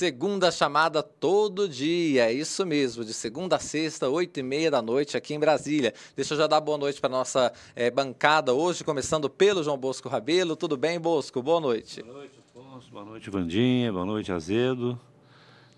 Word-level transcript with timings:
Segunda 0.00 0.50
chamada 0.50 1.02
todo 1.02 1.68
dia, 1.68 2.30
é 2.30 2.32
isso 2.32 2.64
mesmo, 2.64 3.04
de 3.04 3.12
segunda 3.12 3.56
a 3.56 3.58
sexta, 3.58 4.08
oito 4.08 4.40
e 4.40 4.42
meia 4.42 4.70
da 4.70 4.80
noite 4.80 5.14
aqui 5.14 5.34
em 5.34 5.38
Brasília. 5.38 5.92
Deixa 6.16 6.32
eu 6.32 6.38
já 6.38 6.46
dar 6.46 6.58
boa 6.58 6.78
noite 6.78 6.98
para 6.98 7.10
nossa 7.10 7.52
é, 7.76 7.90
bancada 7.90 8.54
hoje, 8.54 8.82
começando 8.82 9.28
pelo 9.28 9.62
João 9.62 9.76
Bosco 9.76 10.08
Rabelo. 10.08 10.56
Tudo 10.56 10.74
bem, 10.74 10.98
Bosco? 10.98 11.42
Boa 11.42 11.60
noite. 11.60 12.02
Boa 12.02 12.16
noite, 12.16 12.32
Afonso. 12.38 12.90
Boa 12.90 13.04
noite, 13.04 13.28
Vandinha. 13.28 13.92
Boa 13.92 14.06
noite, 14.06 14.32
Azedo. 14.32 14.98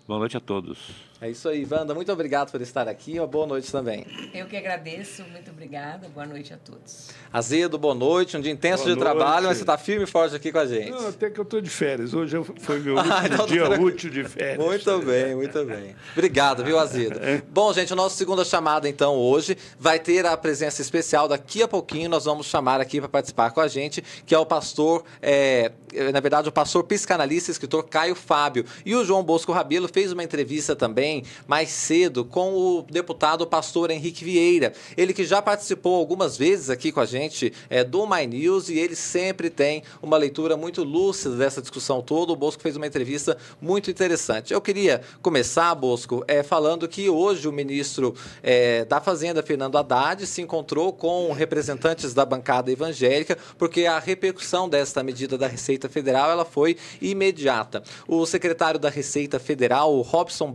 Boa 0.07 0.19
noite 0.19 0.37
a 0.37 0.39
todos. 0.39 0.79
É 1.23 1.29
isso 1.29 1.47
aí, 1.47 1.65
Wanda. 1.71 1.93
Muito 1.93 2.11
obrigado 2.11 2.51
por 2.51 2.59
estar 2.61 2.85
aqui. 2.85 3.17
Uma 3.17 3.25
boa 3.25 3.47
noite 3.47 3.71
também. 3.71 4.05
Eu 4.33 4.45
que 4.45 4.57
agradeço. 4.57 5.23
Muito 5.31 5.51
obrigada. 5.51 6.09
Boa 6.09 6.25
noite 6.25 6.53
a 6.53 6.57
todos. 6.57 7.11
Azedo, 7.31 7.77
boa 7.77 7.95
noite. 7.95 8.35
Um 8.35 8.41
dia 8.41 8.51
intenso 8.51 8.83
boa 8.83 8.93
de 8.93 8.99
noite. 9.01 9.15
trabalho, 9.17 9.47
mas 9.47 9.55
você 9.55 9.63
está 9.63 9.77
firme 9.77 10.03
e 10.03 10.05
forte 10.05 10.35
aqui 10.35 10.51
com 10.51 10.57
a 10.59 10.65
gente. 10.65 10.91
Não, 10.91 11.07
até 11.07 11.29
que 11.29 11.39
eu 11.39 11.43
estou 11.43 11.61
de 11.61 11.69
férias. 11.69 12.13
Hoje 12.13 12.35
foi 12.59 12.79
meu 12.81 12.95
último 12.99 13.13
Ah, 13.13 13.25
então 13.25 13.45
dia 13.45 13.69
tá- 13.69 13.79
útil 13.79 14.09
de 14.09 14.25
férias. 14.25 14.57
Muito 14.57 14.99
bem, 14.99 15.33
muito 15.33 15.63
bem. 15.63 15.95
Obrigado, 16.11 16.61
viu, 16.61 16.77
Azedo? 16.77 17.17
Bom, 17.49 17.71
gente, 17.71 17.93
o 17.93 17.95
nosso 17.95 18.17
segunda 18.17 18.43
chamada, 18.43 18.89
então, 18.89 19.15
hoje 19.15 19.57
vai 19.79 19.99
ter 19.99 20.25
a 20.25 20.35
presença 20.35 20.81
especial. 20.81 21.29
Daqui 21.29 21.63
a 21.63 21.69
pouquinho 21.69 22.09
nós 22.09 22.25
vamos 22.25 22.47
chamar 22.47 22.81
aqui 22.81 22.99
para 22.99 23.07
participar 23.07 23.51
com 23.51 23.61
a 23.61 23.67
gente, 23.69 24.03
que 24.25 24.35
é 24.35 24.37
o 24.37 24.45
pastor, 24.45 25.05
é, 25.21 25.71
na 26.11 26.19
verdade, 26.19 26.49
o 26.49 26.51
pastor 26.51 26.83
psicanalista 26.83 27.49
e 27.49 27.53
escritor 27.53 27.87
Caio 27.87 28.13
Fábio. 28.13 28.65
E 28.85 28.93
o 28.93 29.05
João 29.05 29.23
Bosco 29.23 29.53
Rabelo 29.53 29.87
fez 29.87 30.11
uma 30.11 30.21
entrevista 30.21 30.75
também 30.75 31.12
mais 31.45 31.69
cedo 31.69 32.23
com 32.23 32.53
o 32.53 32.81
deputado 32.81 33.45
pastor 33.45 33.91
Henrique 33.91 34.23
Vieira. 34.23 34.73
Ele 34.95 35.13
que 35.13 35.25
já 35.25 35.41
participou 35.41 35.95
algumas 35.95 36.37
vezes 36.37 36.69
aqui 36.69 36.91
com 36.91 37.01
a 37.01 37.05
gente 37.05 37.51
é, 37.69 37.83
do 37.83 38.07
My 38.07 38.25
News 38.25 38.69
e 38.69 38.79
ele 38.79 38.95
sempre 38.95 39.49
tem 39.49 39.83
uma 40.01 40.17
leitura 40.17 40.55
muito 40.55 40.83
lúcida 40.83 41.35
dessa 41.35 41.61
discussão 41.61 42.01
toda. 42.01 42.31
O 42.31 42.35
Bosco 42.35 42.61
fez 42.63 42.77
uma 42.77 42.87
entrevista 42.87 43.37
muito 43.61 43.91
interessante. 43.91 44.53
Eu 44.53 44.61
queria 44.61 45.01
começar, 45.21 45.75
Bosco, 45.75 46.23
é, 46.27 46.41
falando 46.41 46.87
que 46.87 47.09
hoje 47.09 47.47
o 47.47 47.51
ministro 47.51 48.15
é, 48.41 48.85
da 48.85 49.01
Fazenda, 49.01 49.43
Fernando 49.43 49.77
Haddad, 49.77 50.25
se 50.25 50.41
encontrou 50.41 50.93
com 50.93 51.31
representantes 51.33 52.13
da 52.13 52.25
bancada 52.25 52.71
evangélica, 52.71 53.37
porque 53.57 53.85
a 53.85 53.99
repercussão 53.99 54.69
desta 54.69 55.03
medida 55.03 55.37
da 55.37 55.47
Receita 55.47 55.89
Federal 55.89 56.31
ela 56.31 56.45
foi 56.45 56.77
imediata. 57.01 57.83
O 58.07 58.25
secretário 58.25 58.79
da 58.79 58.89
Receita 58.89 59.39
Federal, 59.39 59.99
Robson 60.01 60.51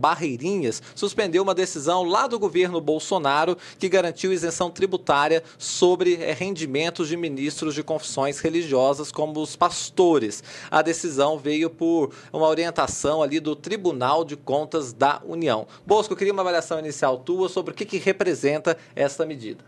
Suspendeu 0.95 1.43
uma 1.43 1.53
decisão 1.53 2.03
lá 2.03 2.27
do 2.27 2.39
governo 2.39 2.81
Bolsonaro 2.81 3.57
que 3.77 3.87
garantiu 3.87 4.33
isenção 4.33 4.71
tributária 4.71 5.43
sobre 5.57 6.15
eh, 6.15 6.33
rendimentos 6.33 7.07
de 7.07 7.15
ministros 7.15 7.75
de 7.75 7.83
confissões 7.83 8.39
religiosas, 8.39 9.11
como 9.11 9.39
os 9.41 9.55
pastores. 9.55 10.43
A 10.71 10.81
decisão 10.81 11.37
veio 11.37 11.69
por 11.69 12.11
uma 12.33 12.47
orientação 12.47 13.21
ali 13.21 13.39
do 13.39 13.55
Tribunal 13.55 14.23
de 14.25 14.35
Contas 14.35 14.91
da 14.93 15.21
União. 15.25 15.67
Bosco, 15.85 16.13
eu 16.13 16.17
queria 16.17 16.33
uma 16.33 16.41
avaliação 16.41 16.79
inicial 16.79 17.17
tua 17.17 17.49
sobre 17.49 17.71
o 17.71 17.75
que, 17.75 17.85
que 17.85 17.97
representa 17.97 18.77
esta 18.95 19.25
medida. 19.25 19.63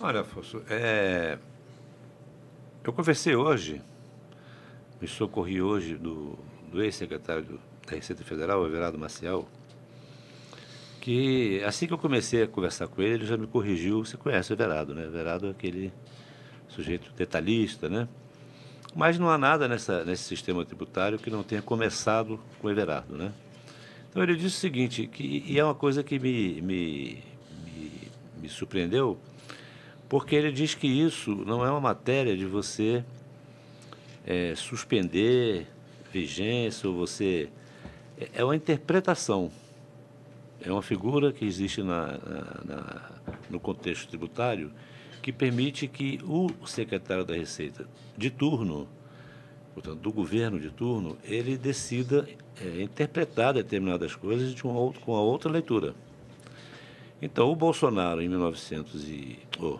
Olha, 0.00 0.20
Afonso, 0.20 0.62
é... 0.70 1.38
eu 2.84 2.92
conversei 2.92 3.34
hoje, 3.34 3.82
me 5.00 5.08
socorri 5.08 5.60
hoje 5.60 5.96
do, 5.96 6.38
do 6.70 6.82
ex-secretário 6.82 7.60
da 7.90 7.96
Receita 7.96 8.22
Federal, 8.24 8.64
Everardo 8.66 8.98
Maciel, 8.98 9.48
que 11.00 11.62
assim 11.64 11.86
que 11.86 11.92
eu 11.92 11.98
comecei 11.98 12.42
a 12.42 12.46
conversar 12.46 12.88
com 12.88 13.00
ele, 13.00 13.14
ele 13.14 13.26
já 13.26 13.36
me 13.36 13.46
corrigiu. 13.46 14.04
Você 14.04 14.16
conhece 14.16 14.52
o 14.52 14.54
Everardo, 14.54 14.94
né? 14.94 15.04
Everardo 15.04 15.46
é 15.46 15.50
aquele 15.50 15.92
sujeito 16.68 17.10
detalhista, 17.16 17.88
né? 17.88 18.06
Mas 18.94 19.18
não 19.18 19.30
há 19.30 19.38
nada 19.38 19.68
nessa, 19.68 20.04
nesse 20.04 20.24
sistema 20.24 20.64
tributário 20.64 21.18
que 21.18 21.30
não 21.30 21.42
tenha 21.42 21.62
começado 21.62 22.40
com 22.58 22.66
o 22.66 22.70
Everardo, 22.70 23.16
né? 23.16 23.32
Então 24.10 24.22
ele 24.22 24.34
disse 24.34 24.56
o 24.56 24.60
seguinte, 24.60 25.06
que, 25.06 25.44
e 25.46 25.58
é 25.58 25.64
uma 25.64 25.74
coisa 25.74 26.02
que 26.02 26.18
me, 26.18 26.60
me, 26.62 27.22
me, 27.64 27.92
me 28.42 28.48
surpreendeu, 28.48 29.18
porque 30.08 30.34
ele 30.34 30.50
diz 30.50 30.74
que 30.74 30.86
isso 30.86 31.34
não 31.34 31.64
é 31.64 31.70
uma 31.70 31.80
matéria 31.80 32.36
de 32.36 32.46
você 32.46 33.04
eh, 34.26 34.54
suspender 34.56 35.66
vigência 36.12 36.88
ou 36.88 36.96
você... 36.96 37.48
É 38.20 38.28
é 38.40 38.44
uma 38.44 38.56
interpretação. 38.56 39.50
É 40.60 40.72
uma 40.72 40.82
figura 40.82 41.32
que 41.32 41.44
existe 41.44 41.82
na, 41.82 42.06
na- 42.18 42.60
na- 42.64 43.10
no 43.48 43.60
contexto 43.60 44.08
tributário 44.08 44.72
que 45.22 45.32
permite 45.32 45.86
que 45.86 46.18
o 46.24 46.50
secretário 46.66 47.24
da 47.24 47.34
Receita 47.34 47.86
de 48.16 48.30
turno, 48.30 48.88
portanto, 49.74 49.98
do 50.00 50.12
governo 50.12 50.58
de 50.58 50.70
turno, 50.70 51.16
ele 51.24 51.56
decida 51.56 52.28
eh, 52.60 52.82
interpretar 52.82 53.54
determinadas 53.54 54.14
coisas 54.16 54.52
de 54.54 54.64
uma 54.64 54.74
outra, 54.78 55.00
com 55.00 55.14
a 55.14 55.20
outra 55.20 55.50
leitura. 55.50 55.94
Então, 57.20 57.50
o 57.50 57.56
Bolsonaro, 57.56 58.20
em 58.22 58.28
1900 58.28 59.08
e, 59.08 59.38
oh, 59.60 59.78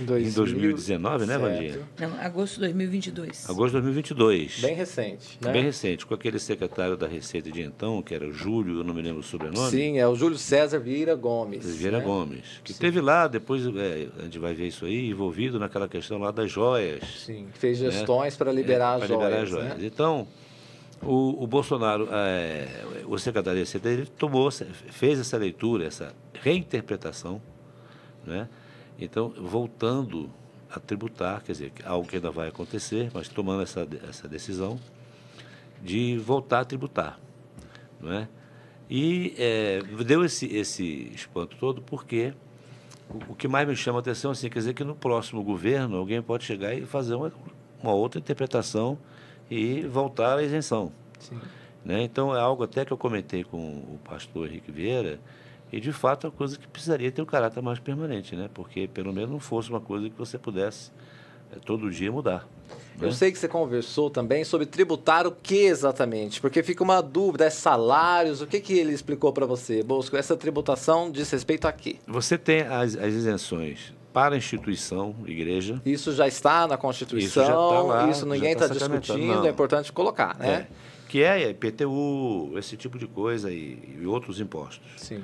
em 0.00 0.04
2019, 0.32 1.26
né, 1.26 1.38
Certo. 1.38 1.42
Vandinha? 1.42 1.78
Não, 2.00 2.20
agosto 2.20 2.54
de 2.54 2.60
2022. 2.60 3.48
Agosto 3.50 3.66
de 3.74 3.82
2022. 3.82 4.60
Bem 4.60 4.74
recente, 4.74 5.38
né? 5.40 5.52
Bem 5.52 5.62
recente, 5.62 6.06
com 6.06 6.14
aquele 6.14 6.38
secretário 6.38 6.96
da 6.96 7.06
Receita 7.06 7.50
de 7.50 7.62
então, 7.62 8.02
que 8.02 8.14
era 8.14 8.26
o 8.26 8.32
Júlio, 8.32 8.78
eu 8.78 8.84
não 8.84 8.94
me 8.94 9.02
lembro 9.02 9.20
o 9.20 9.22
sobrenome. 9.22 9.70
Sim, 9.70 9.98
é 9.98 10.06
o 10.08 10.14
Júlio 10.14 10.38
César 10.38 10.78
Vieira 10.78 11.14
Gomes. 11.14 11.64
Vieira 11.76 11.98
né? 11.98 12.04
Gomes, 12.04 12.44
que 12.64 12.72
teve 12.74 13.00
lá, 13.00 13.28
depois 13.28 13.64
é, 13.66 14.08
a 14.18 14.22
gente 14.22 14.38
vai 14.38 14.54
ver 14.54 14.68
isso 14.68 14.84
aí, 14.84 15.10
envolvido 15.10 15.58
naquela 15.58 15.88
questão 15.88 16.18
lá 16.18 16.30
das 16.30 16.50
joias. 16.50 17.02
Sim, 17.24 17.48
fez 17.52 17.78
gestões 17.78 18.36
para 18.36 18.50
liberar, 18.52 18.98
É, 19.00 19.02
as 19.02 19.06
pra 19.06 19.16
liberar 19.16 19.30
joias, 19.30 19.42
as 19.44 19.48
joias. 19.50 19.78
né? 19.78 19.86
Então, 19.86 20.26
o, 21.02 21.42
o 21.42 21.46
Bolsonaro, 21.46 22.08
é, 22.12 22.66
o 23.06 23.18
secretário 23.18 23.58
da 23.58 23.60
Receita, 23.60 23.88
ele 23.88 24.06
tomou, 24.06 24.50
fez 24.50 25.18
essa 25.20 25.36
leitura, 25.36 25.86
essa 25.86 26.14
reinterpretação, 26.40 27.40
né? 28.26 28.48
Então, 29.02 29.30
voltando 29.30 30.30
a 30.70 30.80
tributar, 30.80 31.42
quer 31.42 31.52
dizer, 31.52 31.72
algo 31.84 32.08
que 32.08 32.16
ainda 32.16 32.30
vai 32.30 32.48
acontecer, 32.48 33.10
mas 33.12 33.28
tomando 33.28 33.62
essa, 33.62 33.86
essa 34.08 34.26
decisão 34.26 34.78
de 35.82 36.16
voltar 36.18 36.60
a 36.60 36.64
tributar, 36.64 37.18
não 38.00 38.12
é? 38.12 38.28
E 38.88 39.34
é, 39.38 39.80
deu 40.04 40.24
esse, 40.24 40.46
esse 40.46 41.10
espanto 41.14 41.56
todo 41.56 41.82
porque 41.82 42.34
o, 43.08 43.32
o 43.32 43.34
que 43.34 43.48
mais 43.48 43.66
me 43.66 43.74
chama 43.74 43.98
a 43.98 44.00
atenção 44.00 44.30
assim, 44.30 44.48
quer 44.48 44.58
dizer 44.58 44.74
que 44.74 44.84
no 44.84 44.94
próximo 44.94 45.42
governo 45.42 45.96
alguém 45.96 46.20
pode 46.22 46.44
chegar 46.44 46.74
e 46.74 46.84
fazer 46.84 47.14
uma, 47.14 47.32
uma 47.82 47.92
outra 47.92 48.18
interpretação 48.20 48.98
e 49.50 49.82
voltar 49.82 50.38
à 50.38 50.42
isenção. 50.42 50.92
Né? 51.84 52.02
Então 52.02 52.34
é 52.36 52.40
algo 52.40 52.62
até 52.62 52.84
que 52.84 52.92
eu 52.92 52.98
comentei 52.98 53.44
com 53.44 53.58
o 53.58 53.98
pastor 54.04 54.48
Henrique 54.48 54.70
Vieira 54.70 55.18
e 55.72 55.80
de 55.80 55.90
fato 55.90 56.26
é 56.26 56.30
uma 56.30 56.36
coisa 56.36 56.58
que 56.58 56.68
precisaria 56.68 57.10
ter 57.10 57.22
um 57.22 57.26
caráter 57.26 57.62
mais 57.62 57.78
permanente, 57.78 58.36
né? 58.36 58.50
porque 58.52 58.86
pelo 58.86 59.12
menos 59.12 59.30
não 59.30 59.40
fosse 59.40 59.70
uma 59.70 59.80
coisa 59.80 60.10
que 60.10 60.16
você 60.16 60.38
pudesse 60.38 60.90
eh, 61.50 61.56
todo 61.64 61.90
dia 61.90 62.12
mudar. 62.12 62.46
Eu 63.00 63.06
né? 63.08 63.12
sei 63.12 63.32
que 63.32 63.38
você 63.38 63.48
conversou 63.48 64.10
também 64.10 64.44
sobre 64.44 64.66
tributar 64.66 65.26
o 65.26 65.32
que 65.32 65.64
exatamente, 65.64 66.40
porque 66.42 66.62
fica 66.62 66.84
uma 66.84 67.00
dúvida, 67.00 67.46
é 67.46 67.50
salários, 67.50 68.42
o 68.42 68.46
que, 68.46 68.60
que 68.60 68.74
ele 68.74 68.92
explicou 68.92 69.32
para 69.32 69.46
você, 69.46 69.82
Bosco? 69.82 70.14
Essa 70.16 70.36
tributação 70.36 71.10
diz 71.10 71.30
respeito 71.30 71.66
a 71.66 71.72
quê? 71.72 71.96
Você 72.06 72.36
tem 72.36 72.60
as, 72.62 72.94
as 72.94 73.14
isenções 73.14 73.94
para 74.12 74.34
a 74.34 74.38
instituição, 74.38 75.14
igreja, 75.26 75.80
Isso 75.86 76.12
já 76.12 76.28
está 76.28 76.66
na 76.66 76.76
Constituição, 76.76 77.42
Isso 77.42 77.50
tá 77.50 77.82
lá, 77.82 78.10
isso 78.10 78.26
ninguém 78.26 78.54
tá 78.54 78.66
está 78.66 78.74
sacramentado. 78.74 79.18
discutindo, 79.18 79.36
Não. 79.36 79.46
é 79.46 79.50
importante 79.50 79.90
colocar, 79.90 80.36
né? 80.38 80.50
é, 80.50 80.66
que 81.08 81.22
é 81.22 81.48
IPTU, 81.48 82.52
esse 82.58 82.76
tipo 82.76 82.98
de 82.98 83.06
coisa 83.06 83.50
e, 83.50 83.96
e 84.00 84.06
outros 84.06 84.38
impostos. 84.38 84.86
Sim. 84.98 85.22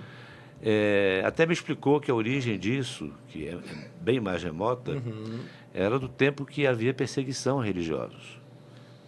É, 0.63 1.23
até 1.25 1.47
me 1.47 1.53
explicou 1.53 2.01
que 2.01 2.11
a 2.11 2.15
origem 2.15 2.59
disso, 2.59 3.13
que 3.29 3.47
é 3.49 3.59
bem 4.01 4.19
mais 4.21 4.43
remota, 4.43 4.93
Uhum. 4.93 5.41
era 5.73 5.99
do 5.99 6.09
tempo 6.09 6.45
que 6.45 6.67
havia 6.67 6.93
perseguição 6.93 7.61
a 7.61 7.65
religiosos. 7.65 8.39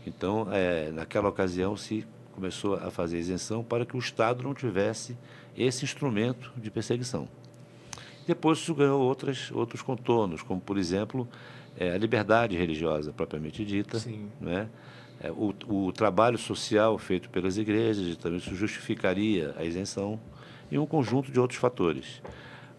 Então, 0.06 0.46
é, 0.52 0.90
naquela 0.92 1.28
ocasião, 1.28 1.76
se 1.76 2.06
começou 2.32 2.74
a 2.74 2.90
fazer 2.90 3.18
isenção 3.18 3.62
para 3.64 3.84
que 3.84 3.96
o 3.96 3.98
Estado 3.98 4.42
não 4.42 4.54
tivesse 4.54 5.16
esse 5.56 5.84
instrumento 5.84 6.52
de 6.56 6.70
perseguição. 6.70 7.28
Depois 8.26 8.58
isso 8.58 8.74
ganhou 8.74 9.00
outras, 9.00 9.50
outros 9.50 9.82
contornos, 9.82 10.42
como, 10.42 10.60
por 10.60 10.78
exemplo, 10.78 11.28
é, 11.76 11.90
a 11.92 11.98
liberdade 11.98 12.56
religiosa 12.56 13.12
propriamente 13.12 13.64
dita, 13.64 13.98
Sim. 13.98 14.28
né? 14.40 14.68
É, 15.22 15.30
o, 15.32 15.52
o 15.68 15.92
trabalho 15.92 16.38
social 16.38 16.96
feito 16.96 17.28
pelas 17.28 17.58
igrejas, 17.58 18.06
e 18.06 18.16
também 18.16 18.38
isso 18.38 18.54
justificaria 18.54 19.54
a 19.58 19.64
isenção, 19.64 20.18
e 20.70 20.78
um 20.78 20.86
conjunto 20.86 21.30
de 21.30 21.38
outros 21.40 21.58
fatores. 21.58 22.22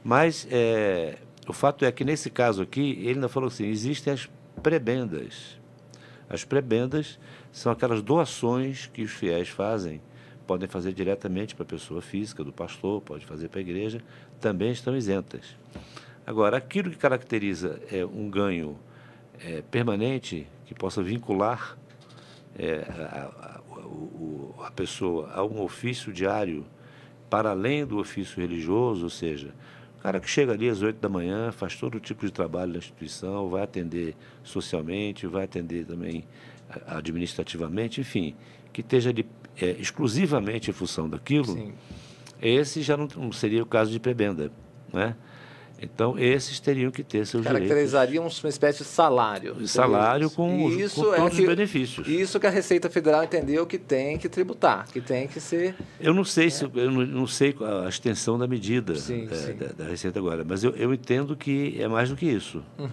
Mas 0.03 0.47
é, 0.49 1.17
o 1.47 1.53
fato 1.53 1.85
é 1.85 1.91
que, 1.91 2.03
nesse 2.03 2.29
caso 2.29 2.61
aqui, 2.61 2.91
ele 2.99 3.09
ainda 3.15 3.29
falou 3.29 3.47
assim, 3.47 3.65
existem 3.67 4.13
as 4.13 4.29
prebendas. 4.63 5.59
As 6.29 6.43
prebendas 6.43 7.19
são 7.51 7.71
aquelas 7.71 8.01
doações 8.01 8.88
que 8.88 9.01
os 9.03 9.11
fiéis 9.11 9.49
fazem, 9.49 10.01
podem 10.47 10.67
fazer 10.67 10.93
diretamente 10.93 11.53
para 11.55 11.63
a 11.63 11.67
pessoa 11.67 12.01
física, 12.01 12.43
do 12.43 12.51
pastor, 12.53 13.01
pode 13.01 13.25
fazer 13.25 13.49
para 13.49 13.59
a 13.59 13.61
igreja, 13.61 14.01
também 14.39 14.71
estão 14.71 14.95
isentas. 14.95 15.55
Agora, 16.25 16.57
aquilo 16.57 16.89
que 16.89 16.97
caracteriza 16.97 17.81
é, 17.91 18.05
um 18.05 18.29
ganho 18.29 18.77
é, 19.43 19.61
permanente, 19.69 20.47
que 20.65 20.73
possa 20.73 21.01
vincular 21.03 21.77
é, 22.57 22.85
a, 22.89 23.57
a, 23.75 23.79
o- 23.85 24.55
a 24.63 24.71
pessoa 24.71 25.31
a 25.33 25.43
um 25.43 25.61
ofício 25.61 26.13
diário 26.13 26.65
para 27.31 27.49
além 27.51 27.85
do 27.85 27.97
ofício 27.97 28.41
religioso, 28.41 29.05
ou 29.05 29.09
seja, 29.09 29.53
o 29.97 30.01
cara 30.03 30.19
que 30.19 30.29
chega 30.29 30.51
ali 30.51 30.67
às 30.67 30.81
oito 30.81 30.99
da 30.99 31.07
manhã, 31.07 31.49
faz 31.51 31.75
todo 31.77 31.97
tipo 31.97 32.25
de 32.25 32.31
trabalho 32.31 32.73
na 32.73 32.77
instituição, 32.79 33.47
vai 33.49 33.63
atender 33.63 34.15
socialmente, 34.43 35.25
vai 35.25 35.45
atender 35.45 35.85
também 35.85 36.25
a- 36.69 36.97
administrativamente, 36.97 38.01
enfim, 38.01 38.35
que 38.73 38.81
esteja 38.81 39.11
ali 39.11 39.25
é, 39.61 39.71
exclusivamente 39.79 40.69
em 40.69 40.73
função 40.73 41.07
daquilo, 41.09 41.53
Sim. 41.53 41.73
esse 42.41 42.81
já 42.81 42.97
não, 42.97 43.07
não 43.15 43.31
seria 43.31 43.63
o 43.63 43.65
caso 43.65 43.91
de 43.91 43.99
prebenda, 43.99 44.51
né? 44.91 45.15
Então, 45.81 46.17
esses 46.19 46.59
teriam 46.59 46.91
que 46.91 47.03
ter 47.03 47.25
seus 47.25 47.41
direitos. 47.43 47.67
Caracterizaria 47.67 48.21
um- 48.21 48.27
uma 48.27 48.49
espécie 48.49 48.79
de 48.79 48.83
salário. 48.85 49.67
Salário 49.67 50.29
com, 50.29 50.65
os- 50.65 50.75
Isso 50.75 51.03
com 51.03 51.13
é 51.13 51.17
todos 51.17 51.35
que- 51.35 51.41
os 51.41 51.47
benefícios. 51.47 52.07
Isso 52.07 52.39
que 52.39 52.45
a 52.45 52.51
Receita 52.51 52.89
Federal 52.89 53.23
entendeu 53.23 53.65
que 53.65 53.77
tem 53.79 54.17
que 54.17 54.29
tributar, 54.29 54.85
que 54.91 55.01
tem 55.01 55.27
que 55.27 55.39
ser. 55.39 55.73
Eu 55.99 56.13
não 56.13 56.23
sei 56.23 56.51
se 56.51 56.63
eu 56.65 56.91
não, 56.91 57.05
não 57.05 57.25
sei 57.27 57.55
a 57.85 57.89
extensão 57.89 58.37
da 58.37 58.47
medida 58.47 58.95
Sim, 58.95 59.27
é, 59.31 59.35
sim. 59.35 59.53
Da, 59.55 59.67
da 59.67 59.85
Receita 59.89 60.19
agora, 60.19 60.45
mas 60.47 60.63
eu, 60.63 60.71
eu 60.75 60.93
entendo 60.93 61.35
que 61.35 61.75
é 61.81 61.87
mais 61.87 62.09
do 62.09 62.15
que 62.15 62.27
isso, 62.27 62.63
Uhum. 62.77 62.89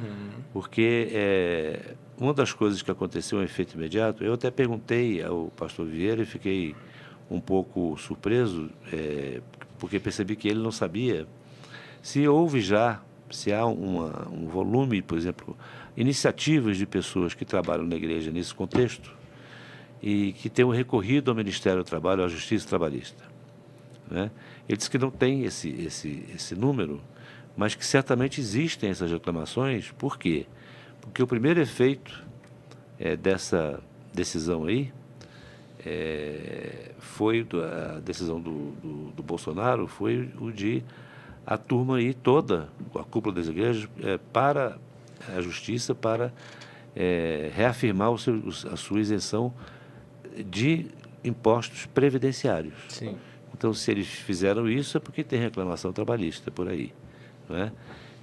porque 0.52 1.08
é, 1.12 1.94
uma 2.19 2.32
das 2.32 2.52
coisas 2.52 2.81
que 2.81 2.90
aconteceu 2.90 3.40
em 3.40 3.44
efeito 3.44 3.75
imediato, 3.75 4.25
eu 4.25 4.32
até 4.32 4.50
perguntei 4.50 5.23
ao 5.23 5.49
Pastor 5.56 5.85
Vieira 5.87 6.23
e 6.23 6.26
fiquei 6.26 6.75
um 7.31 7.38
pouco 7.40 7.96
surpreso, 7.99 8.70
é, 8.93 9.40
porque 9.79 9.99
percebi 10.00 10.35
que 10.35 10.49
ele 10.49 10.61
não 10.61 10.73
sabia 10.73 11.26
se 12.03 12.27
houve 12.27 12.61
já, 12.61 13.00
se 13.31 13.53
há 13.53 13.67
uma, 13.67 14.29
um 14.31 14.47
volume, 14.47 15.03
por 15.03 15.19
exemplo, 15.19 15.56
iniciativas 15.97 16.77
de 16.77 16.87
pessoas 16.87 17.35
que 17.35 17.45
trabalham 17.45 17.85
na 17.87 17.97
igreja 17.97 18.31
nesse 18.31 18.55
contexto 18.55 19.15
e 20.03 20.33
que 20.33 20.49
tenham 20.49 20.71
recorrido 20.71 21.31
ao 21.31 21.37
Ministério 21.37 21.83
do 21.83 21.87
Trabalho, 21.87 22.25
à 22.25 22.29
Justiça 22.29 22.69
Trabalhista. 22.69 23.25
Né? 24.11 24.31
Ele 24.69 24.79
que 24.79 24.99
não 24.99 25.11
tem 25.11 25.45
esse, 25.45 25.71
esse, 25.71 26.25
esse 26.35 26.55
número, 26.55 27.00
mas 27.56 27.75
que 27.75 27.85
certamente 27.85 28.41
existem 28.41 28.91
essas 28.91 29.11
reclamações. 29.11 29.91
Por 29.93 30.19
quê? 30.19 30.47
Porque 31.00 31.23
o 31.23 31.27
primeiro 31.27 31.61
efeito 31.61 32.25
é, 32.99 33.17
dessa 33.17 33.81
decisão 34.15 34.65
aí 34.65 34.93
é, 35.85 36.93
foi 36.99 37.47
a 37.55 38.00
decisão 38.00 38.41
do, 38.41 38.73
do, 38.83 39.12
do 39.12 39.23
Bolsonaro 39.23 39.87
foi 39.87 40.31
o 40.41 40.50
de 40.50 40.83
a 41.50 41.56
turma 41.56 41.97
aí 41.97 42.12
toda, 42.12 42.69
a 42.95 43.03
cúpula 43.03 43.35
das 43.35 43.49
igrejas, 43.49 43.89
é, 44.03 44.19
para 44.19 44.77
a 45.35 45.41
justiça 45.41 45.95
para 45.95 46.31
é, 46.95 47.50
reafirmar 47.55 48.11
o 48.11 48.19
seu, 48.19 48.43
a 48.71 48.77
sua 48.77 49.00
isenção 49.00 49.55
de 50.45 50.87
impostos 51.25 51.87
previdenciários. 51.87 52.75
Sim. 52.91 53.17
Então, 53.56 53.73
se 53.73 53.91
eles 53.91 54.06
fizeram 54.06 54.69
isso, 54.69 54.99
é 54.99 55.00
porque 55.00 55.25
tem 55.25 55.41
reclamação 55.41 55.91
trabalhista 55.91 56.50
por 56.50 56.69
aí. 56.69 56.93
Não 57.49 57.56
é? 57.56 57.73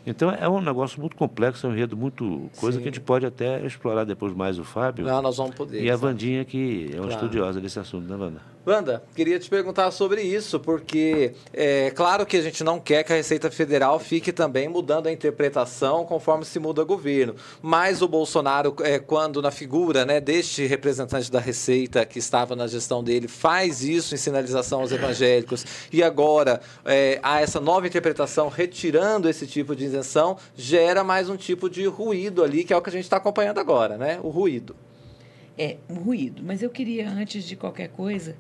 Então, 0.06 0.30
é 0.30 0.48
um 0.48 0.62
negócio 0.62 1.02
muito 1.02 1.16
complexo, 1.16 1.66
é 1.66 1.70
um 1.72 1.74
enredo 1.74 1.98
muito. 1.98 2.48
coisa 2.60 2.78
Sim. 2.78 2.84
que 2.84 2.90
a 2.90 2.92
gente 2.92 3.02
pode 3.02 3.26
até 3.26 3.66
explorar 3.66 4.04
depois 4.04 4.36
mais 4.36 4.60
o 4.60 4.64
Fábio. 4.64 5.04
Não, 5.04 5.20
nós 5.20 5.38
vamos 5.38 5.56
poder. 5.56 5.84
E 5.84 5.90
a. 5.90 5.96
Vandinha, 5.96 6.46
que 6.46 6.92
é 6.94 6.98
uma 6.98 7.08
Claro. 7.08 7.14
estudiosa 7.14 7.60
desse 7.60 7.80
assunto, 7.80 8.08
né, 8.08 8.16
Wanda? 8.16 8.55
Wanda, 8.66 9.04
queria 9.16 9.38
te 9.38 9.48
perguntar 9.48 9.92
sobre 9.92 10.24
isso, 10.24 10.60
porque 10.60 11.34
é 11.54 11.92
claro 11.92 12.26
que 12.26 12.36
a 12.36 12.42
gente 12.42 12.64
não 12.64 12.80
quer 12.80 13.04
que 13.04 13.14
a 13.14 13.16
Receita 13.16 13.52
Federal 13.52 14.00
fique 14.00 14.32
também 14.32 14.68
mudando 14.68 15.06
a 15.06 15.12
interpretação 15.12 16.04
conforme 16.04 16.44
se 16.44 16.58
muda 16.58 16.82
o 16.82 16.86
governo. 16.86 17.36
Mas 17.62 18.02
o 18.02 18.08
Bolsonaro, 18.08 18.76
é, 18.82 18.98
quando 18.98 19.40
na 19.40 19.52
figura 19.52 20.04
né, 20.04 20.20
deste 20.20 20.66
representante 20.66 21.32
da 21.32 21.40
Receita 21.40 22.04
que 22.08 22.18
estava 22.18 22.56
na 22.56 22.66
gestão 22.66 23.04
dele, 23.04 23.28
faz 23.28 23.84
isso 23.84 24.16
em 24.16 24.18
sinalização 24.18 24.82
aos 24.82 24.92
evangélicos, 24.92 25.64
e 25.94 26.02
agora 26.02 26.60
é, 26.86 27.20
há 27.22 27.42
essa 27.42 27.60
nova 27.60 27.86
interpretação 27.86 28.50
retirando 28.50 29.30
esse 29.30 29.46
tipo 29.46 29.76
de 29.76 29.86
isenção, 29.86 30.38
gera 30.56 31.04
mais 31.04 31.30
um 31.30 31.38
tipo 31.38 31.70
de 31.70 31.86
ruído 31.86 32.44
ali, 32.44 32.64
que 32.64 32.74
é 32.74 32.78
o 32.78 32.82
que 32.82 32.90
a 32.90 32.94
gente 32.94 33.04
está 33.04 33.18
acompanhando 33.18 33.60
agora, 33.60 33.96
né? 33.96 34.20
O 34.24 34.30
ruído. 34.30 34.76
É, 35.58 35.78
um 35.90 35.96
ruído. 35.96 36.42
Mas 36.44 36.62
eu 36.62 36.70
queria, 36.70 37.10
antes 37.10 37.46
de 37.46 37.56
qualquer 37.56 37.90
coisa, 37.90 38.36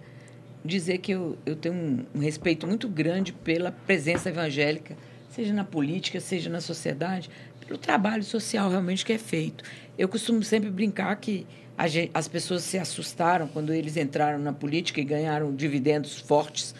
dizer 0.65 0.97
que 0.97 1.11
eu, 1.11 1.37
eu 1.45 1.55
tenho 1.55 2.05
um, 2.13 2.19
respeito 2.19 2.65
muito 2.67 2.87
grande 2.87 3.31
pela 3.31 3.71
presença 3.71 4.29
evangélica, 4.29 4.95
seja 5.29 5.53
na 5.53 5.63
política, 5.63 6.19
seja 6.19 6.49
na 6.49 6.61
sociedade, 6.61 7.29
pelo 7.65 7.77
trabalho 7.77 8.23
social 8.23 8.69
realmente 8.69 9.05
que 9.05 9.13
é 9.13 9.17
feito. 9.17 9.63
Eu 9.97 10.07
costumo 10.07 10.43
sempre 10.43 10.69
brincar 10.69 11.15
que 11.17 11.45
a 11.77 11.87
gen- 11.87 12.09
as 12.13 12.27
pessoas 12.27 12.63
se 12.63 12.77
assustaram 12.77 13.47
quando 13.47 13.73
eles 13.73 13.97
entraram 13.97 14.39
na 14.39 14.53
política 14.53 15.01
e 15.01 15.03
ganharam 15.03 15.53
dividendos 15.55 16.19
fortes, 16.19 16.73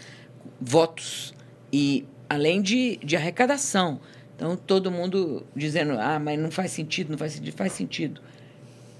votos, 0.59 1.33
e 1.71 2.05
além 2.29 2.61
de, 2.61 2.97
de 2.97 3.15
arrecadação. 3.15 3.99
Então, 4.35 4.55
todo 4.55 4.91
mundo 4.91 5.45
dizendo, 5.55 5.93
ah, 5.99 6.19
mas 6.19 6.39
não 6.39 6.51
faz 6.51 6.71
sentido, 6.71 7.09
não 7.09 7.17
faz 7.17 7.33
sentido. 7.33 7.55
Faz 7.55 7.71
sentido 7.73 8.21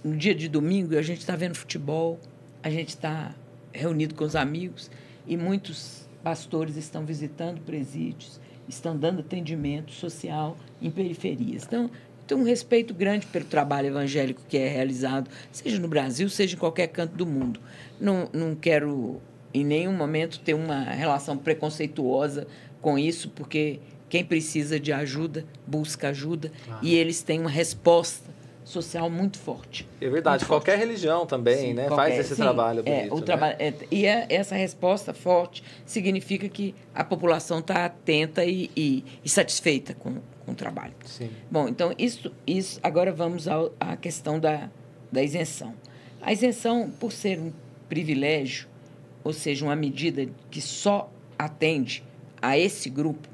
no 0.06 0.16
dia 0.16 0.36
de 0.36 0.48
domingo 0.48 0.96
a 0.96 1.02
gente 1.02 1.20
está 1.20 1.36
vendo 1.36 1.56
futebol, 1.56 2.20
a 2.62 2.70
gente 2.70 2.90
está 2.90 3.34
reunido 3.76 4.16
com 4.16 4.24
os 4.24 4.36
amigos 4.36 4.90
e 5.28 5.36
muitos 5.38 6.08
pastores 6.24 6.76
estão 6.76 7.06
visitando 7.06 7.62
presídios, 7.62 8.40
estão 8.68 8.98
dando 8.98 9.20
atendimento 9.20 9.92
social 9.92 10.58
em 10.82 10.90
periferias. 10.90 11.64
Então, 11.64 11.90
tenho 12.26 12.42
um 12.42 12.44
respeito 12.44 12.94
grande 12.94 13.28
pelo 13.28 13.46
trabalho 13.46 13.88
evangélico 13.88 14.42
que 14.50 14.58
é 14.58 14.68
realizado, 14.68 15.30
seja 15.52 15.80
no 15.80 15.88
Brasil, 15.88 16.28
seja 16.30 16.56
em 16.56 16.60
qualquer 16.60 16.88
canto 16.88 17.16
do 17.16 17.26
mundo. 17.26 17.60
Não, 18.00 18.28
não 18.34 18.56
quero, 18.56 19.22
em 19.54 19.64
nenhum 19.64 19.94
momento, 19.94 20.40
ter 20.40 20.56
uma 20.56 20.82
relação 20.82 21.38
preconceituosa 21.38 22.48
com 22.82 22.98
isso, 22.98 23.30
porque 23.30 23.80
quem 24.10 24.26
precisa 24.26 24.80
de 24.80 24.92
ajuda, 24.92 25.46
busca 25.68 26.10
ajuda, 26.10 26.52
e 26.82 26.96
eles 26.96 27.22
têm 27.22 27.40
uma 27.40 27.50
resposta 27.50 28.35
social 28.66 29.10
muito 29.10 29.38
forte. 29.38 29.88
É 30.02 30.10
verdade, 30.10 30.40
Muito 30.44 30.48
forte. 30.48 30.66
qualquer 30.66 30.78
religião 30.80 31.26
também, 31.26 31.56
Sim, 31.58 31.74
né? 31.76 31.86
qualquer- 31.88 31.96
Faz 32.16 32.20
esse 32.20 32.36
sim, 32.36 32.42
trabalho 32.42 32.82
é, 32.86 32.98
bonito. 32.98 33.14
o 33.16 33.20
né? 33.20 33.26
trabalho, 33.26 33.56
é, 33.60 33.74
e 33.92 34.06
é- 34.06 34.26
essa 34.30 34.56
resposta 34.56 35.14
forte 35.14 35.64
significa 35.86 36.50
que 36.50 36.74
a 36.94 37.04
população 37.04 37.60
está 37.60 37.86
atenta 37.86 38.44
e, 38.44 38.70
e- 38.76 39.04
e 39.24 39.30
satisfeita 39.30 39.94
com, 39.94 40.16
com 40.46 40.52
o 40.52 40.56
trabalho. 40.56 40.94
Sim. 41.06 41.30
Bom, 41.50 41.70
então, 41.70 41.94
isso, 41.98 42.32
isso 42.46 42.80
agora 42.84 43.12
vamos 43.14 43.48
ao, 43.48 43.72
à 43.80 43.96
questão 43.96 44.40
da, 44.40 44.70
da 45.12 45.22
isenção. 45.24 45.74
A 46.22 46.34
isenção, 46.34 46.90
por 46.90 47.12
ser 47.12 47.40
um 47.40 47.54
privilégio, 47.88 48.68
ou 49.24 49.32
seja, 49.32 49.64
uma 49.64 49.76
medida 49.76 50.28
que 50.50 50.60
só 50.60 51.10
atende 51.38 52.04
a 52.42 52.58
esse 52.58 52.90
grupo, 52.90 53.28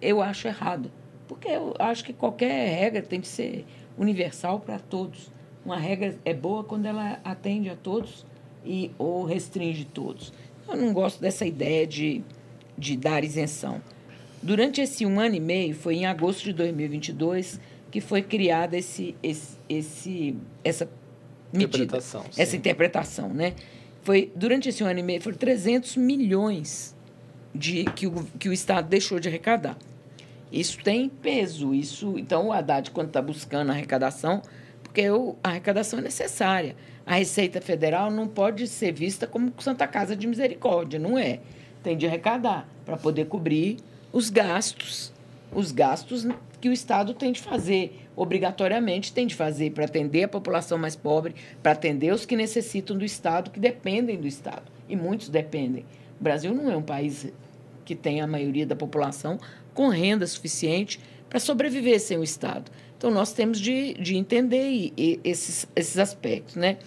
eu 0.00 0.22
acho 0.22 0.46
errado. 0.48 0.90
Porque 1.26 1.48
eu 1.48 1.74
acho 1.78 2.04
que 2.04 2.12
qualquer 2.12 2.68
regra 2.78 3.02
tem 3.02 3.20
que 3.20 3.26
ser 3.26 3.66
universal 3.98 4.60
para 4.60 4.78
todos. 4.78 5.30
Uma 5.64 5.78
regra 5.78 6.16
é 6.24 6.32
boa 6.32 6.62
quando 6.62 6.86
ela 6.86 7.20
atende 7.24 7.68
a 7.68 7.76
todos 7.76 8.24
e 8.64 8.90
ou 8.98 9.24
restringe 9.24 9.84
todos. 9.84 10.32
Eu 10.68 10.76
não 10.76 10.92
gosto 10.92 11.20
dessa 11.20 11.46
ideia 11.46 11.86
de, 11.86 12.22
de 12.76 12.96
dar 12.96 13.24
isenção. 13.24 13.80
Durante 14.42 14.80
esse 14.80 15.04
um 15.06 15.18
ano 15.18 15.34
e 15.34 15.40
meio, 15.40 15.74
foi 15.74 15.96
em 15.96 16.06
agosto 16.06 16.44
de 16.44 16.52
2022 16.52 17.60
que 17.90 18.00
foi 18.00 18.22
criada 18.22 18.76
esse, 18.76 19.14
esse, 19.22 19.56
esse, 19.68 20.36
essa 20.62 20.88
medida, 21.52 21.78
Interpretação, 21.78 22.24
essa 22.36 22.50
sim. 22.50 22.56
interpretação, 22.56 23.28
né? 23.32 23.54
Foi 24.02 24.30
durante 24.36 24.68
esse 24.68 24.84
um 24.84 24.86
ano 24.86 25.00
e 25.00 25.02
meio 25.02 25.20
foram 25.20 25.36
300 25.36 25.96
milhões 25.96 26.94
de 27.54 27.84
que 27.84 28.06
o, 28.06 28.24
que 28.38 28.48
o 28.48 28.52
Estado 28.52 28.88
deixou 28.88 29.18
de 29.18 29.28
arrecadar. 29.28 29.76
Isso 30.50 30.78
tem 30.82 31.08
peso, 31.08 31.74
isso. 31.74 32.18
Então 32.18 32.48
o 32.48 32.52
Haddad 32.52 32.90
quando 32.90 33.08
está 33.08 33.20
buscando 33.20 33.70
arrecadação, 33.70 34.42
porque 34.82 35.08
o, 35.10 35.36
a 35.42 35.50
arrecadação 35.50 35.98
é 35.98 36.02
necessária. 36.02 36.76
A 37.04 37.14
Receita 37.14 37.60
Federal 37.60 38.10
não 38.10 38.26
pode 38.26 38.66
ser 38.66 38.92
vista 38.92 39.26
como 39.26 39.52
Santa 39.58 39.86
Casa 39.86 40.16
de 40.16 40.26
Misericórdia, 40.26 40.98
não 40.98 41.18
é. 41.18 41.40
Tem 41.82 41.96
de 41.96 42.06
arrecadar 42.06 42.68
para 42.84 42.96
poder 42.96 43.26
cobrir 43.26 43.76
os 44.12 44.30
gastos, 44.30 45.12
os 45.52 45.70
gastos 45.70 46.26
que 46.60 46.68
o 46.68 46.72
Estado 46.72 47.14
tem 47.14 47.32
de 47.32 47.40
fazer, 47.40 48.08
obrigatoriamente 48.16 49.12
tem 49.12 49.26
de 49.26 49.34
fazer 49.34 49.70
para 49.70 49.84
atender 49.84 50.24
a 50.24 50.28
população 50.28 50.78
mais 50.78 50.96
pobre, 50.96 51.34
para 51.62 51.72
atender 51.72 52.12
os 52.12 52.24
que 52.24 52.34
necessitam 52.34 52.96
do 52.96 53.04
Estado, 53.04 53.50
que 53.50 53.60
dependem 53.60 54.18
do 54.18 54.26
Estado. 54.26 54.64
E 54.88 54.96
muitos 54.96 55.28
dependem. 55.28 55.84
O 56.18 56.24
Brasil 56.24 56.54
não 56.54 56.70
é 56.70 56.76
um 56.76 56.82
país 56.82 57.30
que 57.84 57.94
tem 57.94 58.20
a 58.20 58.26
maioria 58.26 58.66
da 58.66 58.74
população 58.74 59.38
com 59.76 59.88
renda 59.88 60.26
suficiente 60.26 60.98
para 61.28 61.38
sobreviver 61.38 62.00
sem 62.00 62.18
o 62.18 62.24
Estado. 62.24 62.72
Então, 62.96 63.10
nós 63.10 63.32
temos 63.32 63.60
de, 63.60 63.92
de 63.94 64.16
entender 64.16 64.92
esses, 65.22 65.68
esses 65.76 65.98
aspectos. 65.98 66.56
Né? 66.56 66.78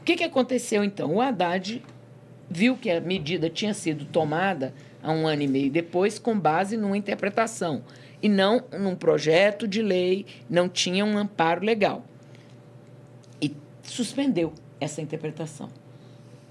O 0.00 0.04
que, 0.04 0.16
que 0.16 0.24
aconteceu, 0.24 0.82
então? 0.82 1.14
O 1.14 1.20
Haddad 1.20 1.80
viu 2.50 2.76
que 2.76 2.90
a 2.90 3.00
medida 3.00 3.48
tinha 3.48 3.72
sido 3.72 4.04
tomada 4.04 4.74
há 5.00 5.12
um 5.12 5.26
ano 5.26 5.42
e 5.42 5.48
meio 5.48 5.70
depois, 5.70 6.18
com 6.18 6.38
base 6.38 6.76
numa 6.76 6.96
interpretação, 6.96 7.82
e 8.20 8.28
não 8.28 8.62
num 8.78 8.96
projeto 8.96 9.66
de 9.66 9.80
lei, 9.80 10.26
não 10.50 10.68
tinha 10.68 11.04
um 11.04 11.16
amparo 11.16 11.64
legal. 11.64 12.04
E 13.40 13.56
suspendeu 13.82 14.52
essa 14.80 15.00
interpretação. 15.00 15.70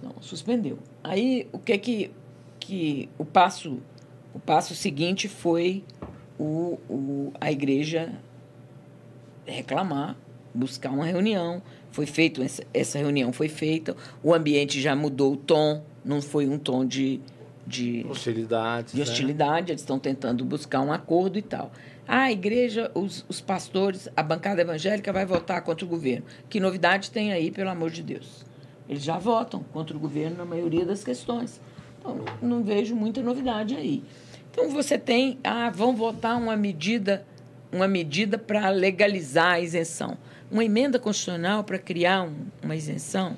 Não, 0.02 0.16
suspendeu. 0.22 0.80
Aí 1.04 1.48
o 1.52 1.60
que 1.60 1.78
que, 1.78 2.12
que 2.60 3.10
o 3.18 3.26
passo 3.26 3.82
o 4.34 4.40
passo 4.40 4.74
seguinte 4.76 5.28
foi 5.28 5.84
o, 6.40 6.80
o, 6.90 7.34
a 7.40 7.52
igreja 7.52 8.14
reclamar, 9.46 10.16
buscar 10.54 10.92
uma 10.92 11.06
reunião. 11.06 11.62
Foi 11.92 12.06
feito 12.06 12.42
essa, 12.42 12.64
essa 12.74 12.98
reunião 12.98 13.34
foi 13.34 13.50
feita. 13.50 13.96
O 14.24 14.34
ambiente 14.34 14.80
já 14.80 14.96
mudou 14.96 15.34
o 15.34 15.38
tom, 15.38 15.84
não 16.04 16.22
foi 16.22 16.48
um 16.48 16.58
tom 16.58 16.86
de 16.86 17.22
de 17.66 18.06
hostilidade. 18.10 18.92
De 18.92 18.98
né? 18.98 19.04
hostilidade, 19.04 19.68
né? 19.68 19.72
eles 19.72 19.82
estão 19.82 20.00
tentando 20.00 20.44
buscar 20.44 20.82
um 20.82 20.92
acordo 20.92 21.38
e 21.38 21.42
tal. 21.42 21.72
Ah, 22.08 22.24
a 22.24 22.32
igreja, 22.32 22.92
os, 22.94 23.24
os 23.30 23.40
pastores, 23.40 24.10
a 24.16 24.24
bancada 24.24 24.62
evangélica 24.62 25.14
vai 25.14 25.26
votar 25.26 25.62
contra 25.62 25.86
o 25.86 25.88
governo. 25.88 26.26
Que 26.50 26.60
novidade 26.60 27.12
tem 27.12 27.32
aí, 27.32 27.52
pelo 27.52 27.70
amor 27.70 27.92
de 27.92 28.04
Deus? 28.04 28.44
Eles 28.90 29.04
já 29.04 29.18
votam 29.18 29.64
contra 29.72 29.96
o 29.96 30.00
governo 30.00 30.38
na 30.38 30.46
maioria 30.46 30.86
das 30.86 31.04
questões. 31.04 31.62
Então, 32.02 32.18
não 32.42 32.64
vejo 32.64 32.96
muita 32.96 33.22
novidade 33.22 33.76
aí. 33.76 34.04
Então, 34.50 34.70
você 34.70 34.98
tem, 34.98 35.40
ah, 35.44 35.70
vão 35.70 35.96
votar 35.96 36.36
uma 36.38 36.58
medida, 36.58 37.26
uma 37.72 37.88
medida 37.88 38.38
para 38.38 38.70
legalizar 38.70 39.54
a 39.54 39.60
isenção. 39.60 40.18
Uma 40.50 40.66
emenda 40.66 41.00
constitucional 41.00 41.64
para 41.64 41.78
criar 41.78 42.24
um, 42.24 42.36
uma 42.62 42.76
isenção, 42.76 43.38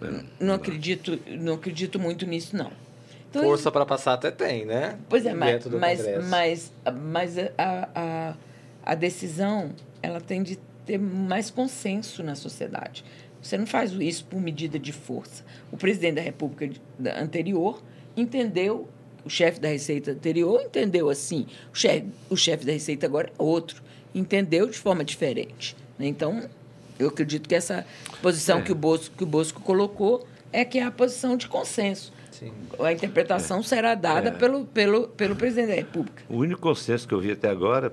é, 0.00 0.24
não 0.40 0.54
acredito, 0.54 1.18
não 1.26 1.54
acredito 1.54 1.98
muito 1.98 2.24
nisso, 2.24 2.56
não. 2.56 2.70
Então, 3.28 3.42
Força 3.42 3.70
para 3.70 3.84
passar 3.84 4.14
até 4.14 4.30
tem, 4.30 4.64
né? 4.64 4.98
Pois 5.08 5.26
é, 5.26 5.34
mas, 5.34 5.66
mas, 5.66 6.00
mas, 6.30 6.72
mas 6.94 7.38
a, 7.38 7.88
a, 7.94 8.34
a 8.82 8.94
decisão 8.94 9.72
ela 10.00 10.20
tem 10.20 10.42
de 10.42 10.56
ter 10.86 10.96
mais 10.98 11.50
consenso 11.50 12.22
na 12.22 12.34
sociedade. 12.34 13.04
Você 13.42 13.58
não 13.58 13.66
faz 13.66 13.92
isso 13.92 14.24
por 14.24 14.40
medida 14.40 14.78
de 14.78 14.92
força. 14.92 15.44
O 15.70 15.76
presidente 15.76 16.14
da 16.14 16.22
República 16.22 16.70
anterior 17.20 17.82
entendeu, 18.16 18.88
o 19.24 19.30
chefe 19.30 19.60
da 19.60 19.68
Receita 19.68 20.12
anterior 20.12 20.62
entendeu 20.62 21.10
assim, 21.10 21.46
o 21.72 21.76
chefe, 21.76 22.06
o 22.30 22.36
chefe 22.36 22.64
da 22.64 22.72
Receita 22.72 23.06
agora 23.06 23.28
é 23.28 23.42
outro, 23.42 23.82
entendeu 24.14 24.68
de 24.68 24.78
forma 24.78 25.04
diferente. 25.04 25.76
Né? 25.98 26.06
Então, 26.06 26.48
eu 26.98 27.08
acredito 27.08 27.48
que 27.48 27.54
essa 27.54 27.86
posição 28.22 28.58
é. 28.58 28.62
que, 28.62 28.72
o 28.72 28.74
Bosco, 28.74 29.14
que 29.16 29.24
o 29.24 29.26
Bosco 29.26 29.60
colocou 29.60 30.26
é 30.52 30.64
que 30.64 30.78
é 30.78 30.84
a 30.84 30.90
posição 30.90 31.36
de 31.36 31.48
consenso. 31.48 32.12
Sim. 32.30 32.52
A 32.78 32.92
interpretação 32.92 33.60
é. 33.60 33.62
será 33.62 33.94
dada 33.94 34.28
é. 34.28 34.32
pelo, 34.32 34.64
pelo, 34.66 35.08
pelo 35.08 35.36
presidente 35.36 35.68
da 35.68 35.74
República. 35.74 36.22
O 36.28 36.36
único 36.36 36.60
consenso 36.60 37.06
que 37.08 37.14
eu 37.14 37.20
vi 37.20 37.32
até 37.32 37.48
agora, 37.48 37.92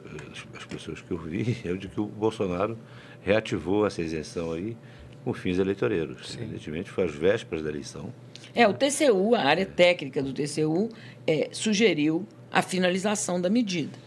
as 0.55 0.65
pessoas 0.65 1.01
que 1.01 1.11
eu 1.11 1.17
vi, 1.17 1.57
é 1.65 1.71
o 1.71 1.77
de 1.77 1.87
que 1.87 1.99
o 1.99 2.05
Bolsonaro 2.05 2.77
reativou 3.21 3.87
essa 3.87 4.01
isenção 4.01 4.51
aí 4.51 4.77
com 5.23 5.33
fins 5.33 5.57
eleitoreiros. 5.57 6.37
Evidentemente, 6.37 6.89
foi 6.89 7.05
às 7.05 7.15
vésperas 7.15 7.63
da 7.63 7.69
eleição. 7.69 8.13
É, 8.55 8.67
o 8.67 8.73
TCU, 8.73 9.35
a 9.35 9.41
área 9.41 9.65
técnica 9.65 10.21
do 10.21 10.31
TCU, 10.33 10.89
é, 11.25 11.49
sugeriu 11.51 12.25
a 12.51 12.61
finalização 12.61 13.41
da 13.41 13.49
medida. 13.49 13.97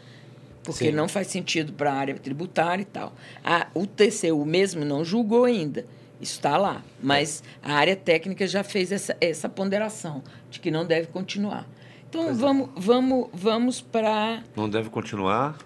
Porque 0.63 0.87
Sim. 0.87 0.93
não 0.93 1.09
faz 1.09 1.29
sentido 1.29 1.73
para 1.73 1.93
a 1.93 1.95
área 1.95 2.15
tributária 2.15 2.83
e 2.83 2.87
tal. 2.87 3.13
A, 3.45 3.69
o 3.75 3.87
TCU 3.87 4.45
mesmo 4.45 4.85
não 4.85 5.05
julgou 5.05 5.45
ainda. 5.45 5.85
Isso 6.21 6.35
está 6.35 6.57
lá. 6.57 6.83
Mas 7.01 7.43
a 7.63 7.75
área 7.75 7.95
técnica 7.95 8.47
já 8.47 8.65
fez 8.65 8.91
essa, 8.91 9.17
essa 9.21 9.49
ponderação 9.49 10.23
de 10.51 10.59
que 10.59 10.71
não 10.71 10.85
deve 10.85 11.09
continuar. 11.09 11.69
Então, 12.09 12.25
pois 12.25 12.37
é. 12.37 12.41
vamos, 12.41 12.69
é. 12.69 12.71
vamos, 12.77 13.29
vamos 13.33 13.81
para. 13.81 14.43
Não 14.57 14.69
deve 14.69 14.91
continuar 14.91 15.59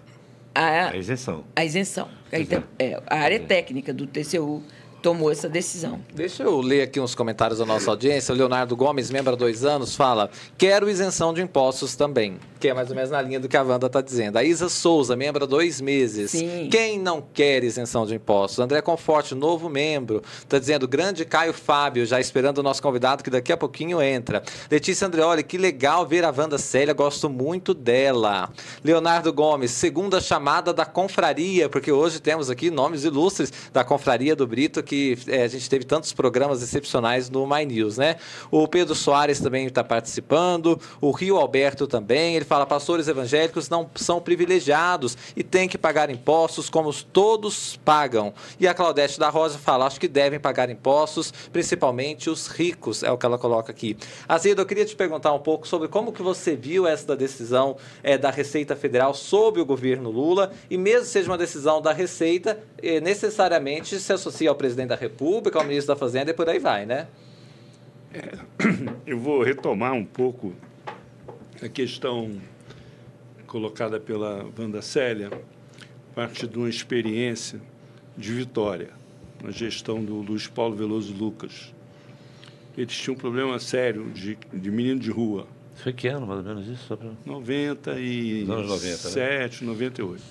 a, 0.53 0.89
a 0.89 0.97
isenção. 0.97 1.43
A 1.55 1.63
isenção. 1.63 2.09
É. 2.31 2.41
É, 2.77 3.03
a 3.07 3.19
área 3.19 3.39
técnica 3.39 3.93
do 3.93 4.05
TCU 4.05 4.61
tomou 5.01 5.31
essa 5.31 5.49
decisão. 5.49 5.99
Deixa 6.13 6.43
eu 6.43 6.61
ler 6.61 6.83
aqui 6.83 6.99
uns 6.99 7.15
comentários 7.15 7.59
da 7.59 7.65
nossa 7.65 7.89
audiência. 7.89 8.33
O 8.33 8.37
Leonardo 8.37 8.75
Gomes, 8.75 9.09
membro 9.09 9.33
há 9.33 9.35
dois 9.35 9.65
anos, 9.65 9.95
fala: 9.95 10.29
quero 10.57 10.89
isenção 10.89 11.33
de 11.33 11.41
impostos 11.41 11.95
também. 11.95 12.37
Que 12.59 12.69
é 12.69 12.73
mais 12.73 12.89
ou 12.89 12.95
menos 12.95 13.09
na 13.09 13.19
linha 13.21 13.39
do 13.39 13.49
que 13.49 13.57
a 13.57 13.63
Wanda 13.63 13.87
está 13.87 14.01
dizendo. 14.01 14.37
A 14.37 14.43
Isa 14.43 14.69
Souza, 14.69 15.15
membro 15.15 15.43
há 15.43 15.47
dois 15.47 15.81
meses. 15.81 16.31
Sim. 16.31 16.69
Quem 16.71 16.99
não 16.99 17.21
quer 17.21 17.63
isenção 17.63 18.05
de 18.05 18.13
impostos? 18.13 18.59
André 18.59 18.81
Conforte, 18.81 19.33
novo 19.33 19.67
membro, 19.67 20.21
está 20.39 20.59
dizendo: 20.59 20.87
grande 20.87 21.25
Caio 21.25 21.53
Fábio, 21.53 22.05
já 22.05 22.19
esperando 22.19 22.59
o 22.59 22.63
nosso 22.63 22.81
convidado, 22.81 23.23
que 23.23 23.29
daqui 23.29 23.51
a 23.51 23.57
pouquinho 23.57 24.01
entra. 24.01 24.43
Letícia 24.69 25.07
Andreoli, 25.07 25.43
que 25.43 25.57
legal 25.57 26.05
ver 26.05 26.23
a 26.23 26.33
Wanda 26.35 26.57
Célia, 26.57 26.93
gosto 26.93 27.29
muito 27.29 27.73
dela. 27.73 28.51
Leonardo 28.83 29.33
Gomes, 29.33 29.71
segunda 29.71 30.21
chamada 30.21 30.71
da 30.71 30.85
confraria, 30.85 31.67
porque 31.67 31.91
hoje 31.91 32.19
temos 32.19 32.49
aqui 32.49 32.69
nomes 32.69 33.03
ilustres 33.03 33.51
da 33.73 33.83
confraria 33.83 34.35
do 34.35 34.45
Brito, 34.45 34.79
que 34.91 35.17
é, 35.27 35.43
a 35.43 35.47
gente 35.47 35.69
teve 35.69 35.85
tantos 35.85 36.11
programas 36.11 36.61
excepcionais 36.61 37.29
no 37.29 37.47
My 37.47 37.65
News, 37.65 37.97
né? 37.97 38.17
O 38.51 38.67
Pedro 38.67 38.93
Soares 38.93 39.39
também 39.39 39.65
está 39.65 39.85
participando, 39.85 40.77
o 40.99 41.11
Rio 41.11 41.37
Alberto 41.37 41.87
também. 41.87 42.35
Ele 42.35 42.43
fala: 42.43 42.65
pastores 42.65 43.07
evangélicos 43.07 43.69
não 43.69 43.89
são 43.95 44.19
privilegiados 44.19 45.17
e 45.33 45.43
têm 45.43 45.69
que 45.69 45.77
pagar 45.77 46.09
impostos 46.09 46.69
como 46.69 46.93
todos 46.93 47.79
pagam. 47.85 48.33
E 48.59 48.67
a 48.67 48.73
Claudete 48.73 49.17
da 49.17 49.29
Rosa 49.29 49.57
fala: 49.57 49.85
acho 49.85 49.97
que 49.97 50.09
devem 50.09 50.41
pagar 50.41 50.69
impostos, 50.69 51.33
principalmente 51.53 52.29
os 52.29 52.47
ricos, 52.47 53.01
é 53.01 53.09
o 53.09 53.17
que 53.17 53.25
ela 53.25 53.37
coloca 53.37 53.71
aqui. 53.71 53.95
Azedo, 54.27 54.61
eu 54.61 54.65
queria 54.65 54.83
te 54.83 54.93
perguntar 54.93 55.31
um 55.31 55.39
pouco 55.39 55.65
sobre 55.65 55.87
como 55.87 56.11
que 56.11 56.21
você 56.21 56.53
viu 56.53 56.85
essa 56.85 57.15
decisão 57.15 57.77
é, 58.03 58.17
da 58.17 58.29
Receita 58.29 58.75
Federal 58.75 59.13
sobre 59.13 59.61
o 59.61 59.65
governo 59.65 60.11
Lula 60.11 60.51
e 60.69 60.77
mesmo 60.77 61.05
seja 61.05 61.31
uma 61.31 61.37
decisão 61.37 61.81
da 61.81 61.93
Receita, 61.93 62.61
é, 62.83 62.99
necessariamente 62.99 63.97
se 63.97 64.11
associa 64.11 64.49
ao 64.49 64.55
presidente 64.55 64.80
presidente 64.81 64.87
da 64.89 64.95
República, 64.95 65.59
ao 65.59 65.65
ministro 65.65 65.93
da 65.93 65.99
Fazenda 65.99 66.31
e 66.31 66.33
por 66.33 66.49
aí 66.49 66.59
vai, 66.59 66.85
né? 66.85 67.07
É, 68.13 68.37
eu 69.05 69.19
vou 69.19 69.43
retomar 69.43 69.93
um 69.93 70.05
pouco 70.05 70.53
a 71.61 71.69
questão 71.69 72.31
colocada 73.45 73.99
pela 73.99 74.45
Wanda 74.57 74.81
Célia, 74.81 75.29
parte 76.15 76.47
de 76.47 76.57
uma 76.57 76.69
experiência 76.69 77.59
de 78.17 78.31
Vitória, 78.33 78.89
na 79.43 79.51
gestão 79.51 80.03
do 80.03 80.15
Luiz 80.15 80.47
Paulo 80.47 80.75
Veloso 80.75 81.13
Lucas. 81.13 81.73
Eles 82.77 82.95
tinham 82.95 83.15
um 83.15 83.17
problema 83.17 83.59
sério 83.59 84.09
de, 84.11 84.37
de 84.53 84.71
menino 84.71 84.99
de 84.99 85.11
rua. 85.11 85.47
Foi 85.75 85.91
que 85.91 86.07
ano, 86.07 86.25
mais 86.25 86.39
ou 86.39 86.45
menos 86.45 86.67
isso? 86.67 86.87
Só 86.87 86.95
pra... 86.95 87.09
97, 87.25 88.51
anos 88.51 89.61
90, 89.61 89.65
né? 89.65 89.73
98. 89.73 90.23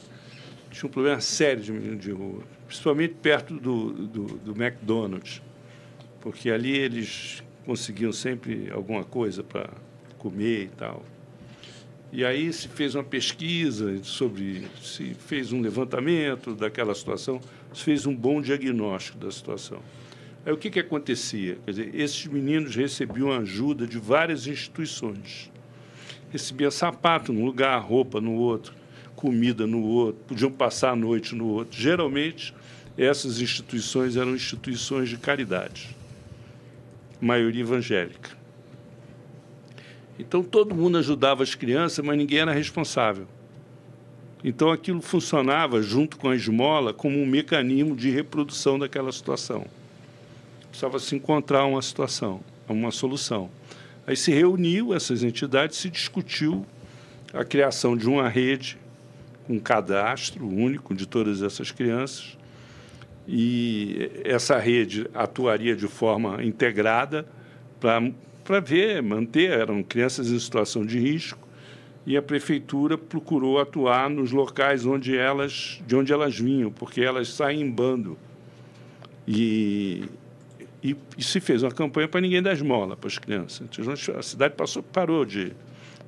Tinha 0.71 0.89
um 0.89 0.93
problema 0.93 1.21
sério 1.21 1.63
de 1.63 1.73
menino 1.73 1.97
de 1.97 2.11
rua 2.11 2.43
principalmente 2.71 3.15
perto 3.15 3.55
do, 3.55 3.91
do, 3.91 4.25
do 4.39 4.53
McDonald's, 4.53 5.43
porque 6.21 6.49
ali 6.49 6.79
eles 6.79 7.43
conseguiam 7.67 8.13
sempre 8.13 8.71
alguma 8.71 9.03
coisa 9.03 9.43
para 9.43 9.71
comer 10.19 10.67
e 10.67 10.69
tal. 10.69 11.05
E 12.13 12.25
aí 12.25 12.53
se 12.53 12.69
fez 12.69 12.95
uma 12.95 13.03
pesquisa 13.03 14.01
sobre, 14.05 14.69
se 14.81 15.15
fez 15.15 15.53
um 15.53 15.61
levantamento 15.61 16.55
daquela 16.55 16.95
situação, 16.95 17.41
se 17.75 17.83
fez 17.83 18.07
um 18.07 18.15
bom 18.15 18.41
diagnóstico 18.41 19.19
da 19.19 19.33
situação. 19.33 19.81
Aí 20.47 20.53
o 20.53 20.57
que, 20.57 20.71
que 20.71 20.79
acontecia? 20.79 21.59
Quer 21.65 21.71
dizer, 21.73 21.91
esses 21.93 22.25
meninos 22.27 22.77
recebiam 22.77 23.33
ajuda 23.33 23.85
de 23.85 23.99
várias 23.99 24.47
instituições. 24.47 25.51
Recebia 26.31 26.71
sapato 26.71 27.33
num 27.33 27.45
lugar, 27.45 27.81
roupa 27.81 28.21
no 28.21 28.35
outro, 28.35 28.73
comida 29.17 29.67
no 29.67 29.83
outro, 29.83 30.23
podiam 30.29 30.53
passar 30.53 30.93
a 30.93 30.97
noite 30.97 31.35
no 31.35 31.49
outro. 31.49 31.79
Geralmente 31.79 32.55
essas 33.05 33.41
instituições 33.41 34.17
eram 34.17 34.35
instituições 34.35 35.09
de 35.09 35.17
caridade, 35.17 35.97
maioria 37.21 37.63
evangélica. 37.63 38.31
Então 40.19 40.43
todo 40.43 40.75
mundo 40.75 40.99
ajudava 40.99 41.43
as 41.43 41.55
crianças, 41.55 42.05
mas 42.05 42.19
ninguém 42.19 42.41
era 42.41 42.53
responsável. 42.53 43.27
Então 44.45 44.71
aquilo 44.71 45.01
funcionava 45.01 45.83
junto 45.83 46.19
com 46.19 46.29
a 46.29 46.37
esmola 46.37 46.93
como 46.93 47.19
um 47.19 47.27
mecanismo 47.27 47.97
de 47.97 48.11
reprodução 48.11 48.79
daquela 48.79 49.13
situação. 49.13 49.67
Precisava 50.69 50.99
se 50.99 51.17
encontrar 51.17 51.65
uma 51.65 51.81
situação, 51.81 52.41
uma 52.69 52.91
solução. 52.91 53.51
Aí 54.07 54.17
se 54.17 54.31
reuniu 54.31 54.95
essas 54.95 55.23
entidades, 55.23 55.79
se 55.79 55.89
discutiu 55.89 56.67
a 57.33 57.45
criação 57.45 57.97
de 57.97 58.09
uma 58.09 58.29
rede 58.29 58.79
um 59.49 59.59
cadastro 59.59 60.47
único 60.47 60.95
de 60.95 61.07
todas 61.07 61.43
essas 61.43 61.73
crianças 61.73 62.39
e 63.33 64.11
essa 64.25 64.59
rede 64.59 65.09
atuaria 65.15 65.77
de 65.77 65.87
forma 65.87 66.43
integrada 66.43 67.25
para 67.79 68.59
ver, 68.59 69.01
manter, 69.01 69.53
eram 69.53 69.85
crianças 69.85 70.33
em 70.33 70.39
situação 70.39 70.85
de 70.85 70.99
risco, 70.99 71.39
e 72.05 72.17
a 72.17 72.23
prefeitura 72.23 72.99
procurou 72.99 73.61
atuar 73.61 74.11
nos 74.11 74.33
locais 74.33 74.85
onde 74.85 75.17
elas, 75.17 75.81
de 75.87 75.95
onde 75.95 76.13
elas 76.13 76.37
vinham, 76.37 76.73
porque 76.73 77.03
elas 77.03 77.29
saem 77.29 77.61
em 77.61 77.71
bando. 77.71 78.19
E, 79.29 80.07
e, 80.83 80.97
e 81.17 81.23
se 81.23 81.39
fez 81.39 81.63
uma 81.63 81.71
campanha 81.71 82.09
para 82.09 82.21
ninguém 82.21 82.43
dar 82.43 82.53
esmola 82.53 82.97
para 82.97 83.07
as 83.07 83.17
crianças. 83.17 83.63
Então, 83.63 84.19
a 84.19 84.23
cidade 84.23 84.55
passou, 84.57 84.83
parou 84.83 85.25
de 85.25 85.53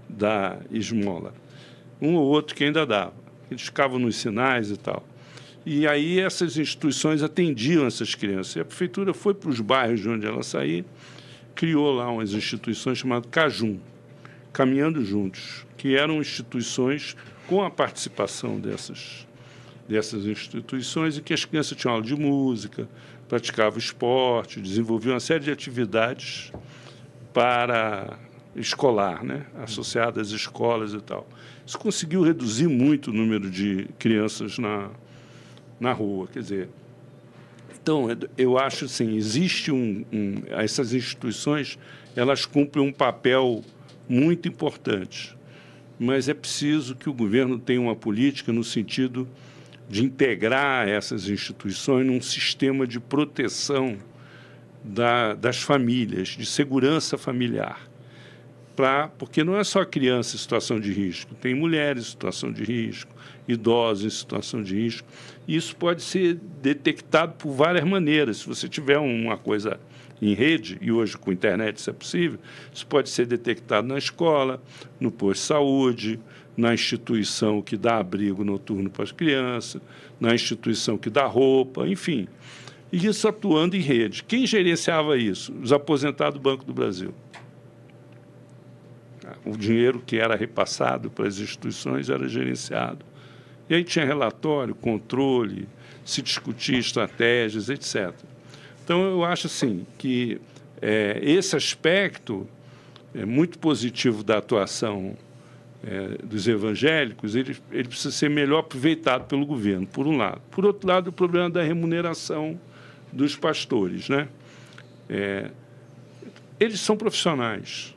dar 0.08 0.58
esmola. 0.72 1.32
Um 2.00 2.16
ou 2.16 2.26
outro 2.26 2.56
que 2.56 2.64
ainda 2.64 2.84
dava. 2.84 3.14
Eles 3.48 3.62
ficavam 3.62 4.00
nos 4.00 4.16
sinais 4.16 4.72
e 4.72 4.76
tal. 4.76 5.04
E 5.64 5.87
aí 5.87 6.19
essas 6.19 6.57
instituições 6.57 7.23
atendiam 7.23 7.87
essas 7.87 8.14
crianças. 8.14 8.57
E 8.57 8.61
a 8.61 8.64
prefeitura 8.64 9.14
foi 9.14 9.35
para 9.35 9.49
os 9.49 9.61
bairros 9.61 10.00
de 10.00 10.09
onde 10.09 10.26
ela 10.26 10.42
saía 10.42 10.85
criou 11.54 11.92
lá 11.92 12.11
umas 12.11 12.33
instituições 12.33 12.99
chamadas 12.99 13.28
Cajum, 13.31 13.78
Caminhando 14.52 15.04
Juntos, 15.04 15.66
que 15.76 15.97
eram 15.97 16.21
instituições 16.21 17.16
com 17.47 17.62
a 17.62 17.71
participação 17.71 18.59
dessas, 18.59 19.26
dessas 19.88 20.25
instituições 20.26 21.16
e 21.16 21.23
que 21.23 21.33
as 21.33 21.45
crianças 21.45 21.76
tinham 21.76 21.95
aula 21.95 22.04
de 22.04 22.14
música, 22.14 22.88
praticavam 23.28 23.78
esporte, 23.78 24.61
desenvolviam 24.61 25.14
uma 25.14 25.21
série 25.21 25.45
de 25.45 25.50
atividades 25.50 26.52
para 27.33 28.19
escolar, 28.54 29.25
né? 29.25 29.47
associadas 29.62 30.28
às 30.28 30.33
escolas 30.35 30.92
e 30.92 31.00
tal. 31.00 31.26
Isso 31.66 31.78
conseguiu 31.78 32.23
reduzir 32.23 32.69
muito 32.69 33.11
o 33.11 33.12
número 33.12 33.50
de 33.50 33.88
crianças 33.99 34.59
na, 34.59 34.90
na 35.82 35.92
rua. 35.92 36.28
Quer 36.28 36.40
dizer, 36.40 36.68
então, 37.82 38.06
eu 38.38 38.56
acho 38.56 38.84
assim, 38.84 39.16
existe 39.16 39.72
um, 39.72 40.04
um, 40.12 40.42
essas 40.48 40.94
instituições, 40.94 41.76
elas 42.14 42.46
cumprem 42.46 42.86
um 42.86 42.92
papel 42.92 43.64
muito 44.08 44.46
importante, 44.46 45.36
mas 45.98 46.28
é 46.28 46.34
preciso 46.34 46.94
que 46.94 47.10
o 47.10 47.12
governo 47.12 47.58
tenha 47.58 47.80
uma 47.80 47.96
política 47.96 48.52
no 48.52 48.62
sentido 48.62 49.28
de 49.90 50.04
integrar 50.04 50.88
essas 50.88 51.28
instituições 51.28 52.06
num 52.06 52.20
sistema 52.20 52.86
de 52.86 53.00
proteção 53.00 53.98
da, 54.84 55.34
das 55.34 55.60
famílias, 55.60 56.28
de 56.28 56.46
segurança 56.46 57.18
familiar. 57.18 57.88
Pra, 58.76 59.08
porque 59.08 59.44
não 59.44 59.56
é 59.56 59.64
só 59.64 59.84
criança 59.84 60.34
em 60.34 60.38
situação 60.38 60.80
de 60.80 60.92
risco, 60.92 61.34
tem 61.34 61.54
mulheres 61.54 62.04
em 62.04 62.10
situação 62.10 62.50
de 62.50 62.64
risco, 62.64 63.14
idosos 63.46 64.04
em 64.04 64.16
situação 64.16 64.62
de 64.62 64.74
risco. 64.74 65.06
Isso 65.46 65.75
pode 65.75 66.02
ser 66.02 66.38
detectado 66.62 67.34
por 67.34 67.52
várias 67.52 67.84
maneiras. 67.84 68.38
Se 68.38 68.46
você 68.46 68.68
tiver 68.68 68.99
uma 68.99 69.37
coisa 69.37 69.78
em 70.20 70.34
rede, 70.34 70.78
e 70.80 70.92
hoje 70.92 71.16
com 71.18 71.32
internet 71.32 71.78
isso 71.78 71.90
é 71.90 71.92
possível, 71.92 72.38
isso 72.72 72.87
pode 72.87 73.08
ser 73.08 73.26
detectado 73.26 73.88
na 73.88 73.99
escola, 73.99 74.62
no 75.00 75.11
posto 75.11 75.40
de 75.40 75.46
saúde, 75.46 76.20
na 76.56 76.72
instituição 76.72 77.61
que 77.61 77.76
dá 77.76 77.99
abrigo 77.99 78.44
noturno 78.44 78.88
para 78.88 79.02
as 79.02 79.11
crianças, 79.11 79.82
na 80.20 80.32
instituição 80.32 80.96
que 80.96 81.11
dá 81.11 81.26
roupa, 81.26 81.88
enfim. 81.88 82.28
E 82.92 83.06
isso 83.06 83.26
atuando 83.26 83.75
em 83.75 83.80
rede. 83.80 84.22
Quem 84.22 84.46
gerenciava 84.46 85.16
isso? 85.16 85.52
Os 85.61 85.72
aposentados 85.72 86.34
do 86.38 86.42
Banco 86.42 86.64
do 86.64 86.72
Brasil. 86.72 87.12
O 89.44 89.56
dinheiro 89.56 90.00
que 90.06 90.18
era 90.18 90.37
repassado 90.37 91.11
para 91.11 91.26
as 91.26 91.38
instituições 91.38 92.11
era 92.11 92.28
gerenciado 92.28 93.04
e 93.72 93.74
aí 93.74 93.84
tinha 93.84 94.04
relatório, 94.04 94.74
controle, 94.74 95.66
se 96.04 96.20
discutia 96.20 96.78
estratégias, 96.78 97.70
etc. 97.70 98.12
Então, 98.84 99.02
eu 99.02 99.24
acho 99.24 99.46
assim 99.46 99.86
que 99.96 100.38
é, 100.82 101.18
esse 101.22 101.56
aspecto 101.56 102.46
é 103.14 103.24
muito 103.24 103.58
positivo 103.58 104.22
da 104.22 104.36
atuação 104.36 105.16
é, 105.82 106.18
dos 106.22 106.46
evangélicos, 106.46 107.34
ele, 107.34 107.56
ele 107.70 107.88
precisa 107.88 108.10
ser 108.10 108.28
melhor 108.28 108.58
aproveitado 108.58 109.26
pelo 109.26 109.46
governo, 109.46 109.86
por 109.86 110.06
um 110.06 110.18
lado. 110.18 110.42
Por 110.50 110.66
outro 110.66 110.86
lado, 110.86 111.08
o 111.08 111.12
problema 111.12 111.48
da 111.48 111.62
remuneração 111.62 112.60
dos 113.10 113.36
pastores. 113.36 114.06
Né? 114.06 114.28
É, 115.08 115.50
eles 116.60 116.78
são 116.78 116.94
profissionais. 116.94 117.96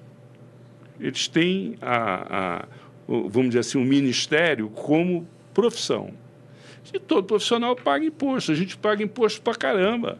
Eles 1.02 1.28
têm, 1.28 1.76
a, 1.82 2.60
a, 2.62 2.66
vamos 3.08 3.50
dizer 3.50 3.60
assim, 3.60 3.78
um 3.78 3.84
ministério 3.84 4.70
como 4.70 5.28
profissão. 5.56 6.14
E 6.94 7.00
todo 7.00 7.26
profissional 7.26 7.76
paga 7.76 8.06
imposto. 8.06 8.52
A 8.52 8.56
gente 8.56 8.78
paga 8.78 9.02
imposto 9.02 9.42
para 9.42 9.56
caramba. 9.56 10.20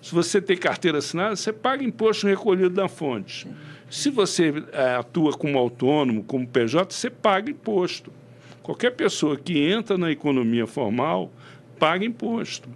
Se 0.00 0.14
você 0.14 0.40
tem 0.40 0.56
carteira 0.56 0.98
assinada, 0.98 1.36
você 1.36 1.52
paga 1.52 1.84
imposto 1.84 2.26
recolhido 2.26 2.70
da 2.70 2.88
fonte. 2.88 3.46
Se 3.90 4.08
você 4.08 4.54
é, 4.72 4.94
atua 4.94 5.32
como 5.32 5.58
autônomo, 5.58 6.22
como 6.24 6.46
PJ, 6.46 6.94
você 6.94 7.10
paga 7.10 7.50
imposto. 7.50 8.12
Qualquer 8.62 8.92
pessoa 8.92 9.36
que 9.36 9.58
entra 9.58 9.98
na 9.98 10.10
economia 10.10 10.66
formal 10.66 11.30
paga 11.78 12.04
imposto. 12.04 12.68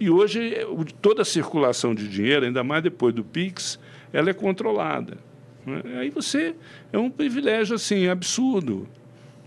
E 0.00 0.08
hoje 0.08 0.56
toda 1.00 1.22
a 1.22 1.24
circulação 1.24 1.94
de 1.94 2.08
dinheiro, 2.08 2.46
ainda 2.46 2.64
mais 2.64 2.82
depois 2.82 3.14
do 3.14 3.22
Pix, 3.22 3.78
ela 4.12 4.30
é 4.30 4.32
controlada. 4.32 5.18
Né? 5.66 5.82
Aí 5.98 6.10
você 6.10 6.54
é 6.92 6.98
um 6.98 7.10
privilégio 7.10 7.74
assim 7.74 8.08
absurdo 8.08 8.88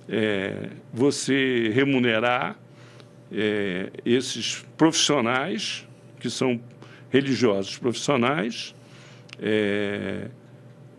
é, 0.09 0.69
você 0.93 1.71
remunerar 1.73 2.57
é, 3.31 3.89
esses 4.05 4.65
profissionais, 4.77 5.87
que 6.19 6.29
são 6.29 6.59
religiosos 7.09 7.77
profissionais, 7.77 8.75
é, 9.41 10.29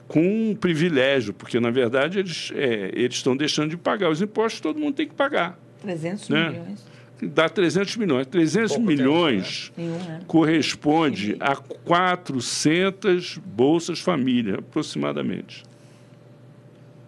com 0.09 0.51
um 0.51 0.55
privilégio, 0.55 1.35
porque, 1.35 1.59
na 1.59 1.71
verdade, 1.71 2.19
eles, 2.19 2.53
é, 2.55 2.91
eles 2.95 3.17
estão 3.17 3.37
deixando 3.37 3.71
de 3.71 3.77
pagar 3.77 4.11
os 4.11 4.23
impostos, 4.23 4.61
todo 4.61 4.79
mundo 4.79 4.95
tem 4.95 5.09
que 5.09 5.15
pagar. 5.15 5.59
300 5.83 6.29
né? 6.29 6.51
milhões. 6.51 6.87
Dá 7.23 7.49
300 7.49 7.97
milhões. 7.97 8.27
300 8.27 8.73
Pouco 8.73 8.87
milhões 8.87 9.73
tempo, 9.75 9.91
né? 9.91 10.05
né? 10.09 10.21
corresponde 10.27 11.37
a 11.41 11.57
400 11.57 13.39
bolsas 13.39 14.01
família, 14.01 14.57
aproximadamente. 14.59 15.65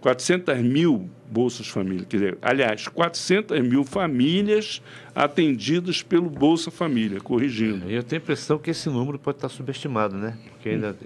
400 0.09 0.63
mil 0.63 1.11
Bolsas 1.31 1.69
Família. 1.69 2.07
Quer 2.09 2.17
dizer, 2.17 2.39
aliás, 2.41 2.89
400 2.89 3.61
mil 3.61 3.85
famílias 3.85 4.81
atendidas 5.15 6.03
pelo 6.03 6.31
Bolsa 6.31 6.71
Família, 6.71 7.21
corrigindo. 7.21 7.91
Eu 7.91 8.03
tenho 8.03 8.23
a 8.23 8.23
impressão 8.23 8.59
que 8.59 8.71
esse 8.71 8.89
número 8.89 9.19
pode 9.19 9.37
estar 9.37 9.51
subestimado, 9.51 10.17
né? 10.17 10.39
Porque 10.53 10.71
ainda 10.71 10.97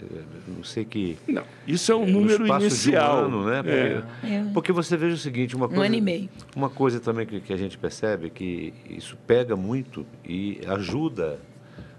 não 0.47 0.63
sei 0.63 0.85
que. 0.85 1.19
Não, 1.27 1.43
isso 1.67 1.91
é 1.91 1.97
um 1.97 2.07
número 2.07 2.47
inicial. 2.47 3.23
Um 3.23 3.25
ano, 3.25 3.47
né? 3.47 3.63
Porque, 3.63 4.27
é. 4.33 4.45
porque, 4.55 4.73
você 4.73 4.97
veja 4.97 5.17
o 5.17 5.19
seguinte, 5.19 5.57
uma 5.57 5.67
coisa. 5.67 5.83
Um 5.83 5.85
ano 5.85 5.97
e 5.97 6.01
meio. 6.01 6.29
Uma 6.55 6.71
coisa 6.71 7.01
também 7.01 7.27
que, 7.27 7.41
que 7.41 7.53
a 7.53 7.57
gente 7.57 7.77
percebe 7.77 8.29
é 8.29 8.31
que 8.31 8.73
isso 8.89 9.19
pega 9.27 9.57
muito 9.57 10.07
e 10.25 10.61
ajuda 10.69 11.41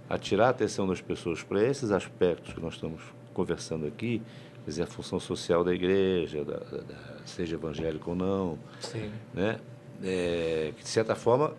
a 0.09 0.17
tirar 0.17 0.47
a 0.47 0.49
atenção 0.51 0.87
das 0.87 1.01
pessoas 1.01 1.43
para 1.43 1.61
esses 1.61 1.91
aspectos 1.91 2.53
que 2.53 2.61
nós 2.61 2.75
estamos 2.75 3.01
conversando 3.33 3.85
aqui 3.85 4.21
quer 4.63 4.69
dizer, 4.69 4.83
a 4.83 4.87
função 4.87 5.19
social 5.19 5.63
da 5.63 5.73
igreja, 5.73 6.43
da, 6.43 6.57
da, 6.57 6.95
seja 7.25 7.55
evangélico 7.55 8.11
ou 8.11 8.15
não. 8.15 8.59
Sim. 8.79 9.11
Né? 9.33 9.59
É, 10.03 10.73
que, 10.75 10.83
de 10.83 10.89
certa 10.89 11.15
forma, 11.15 11.53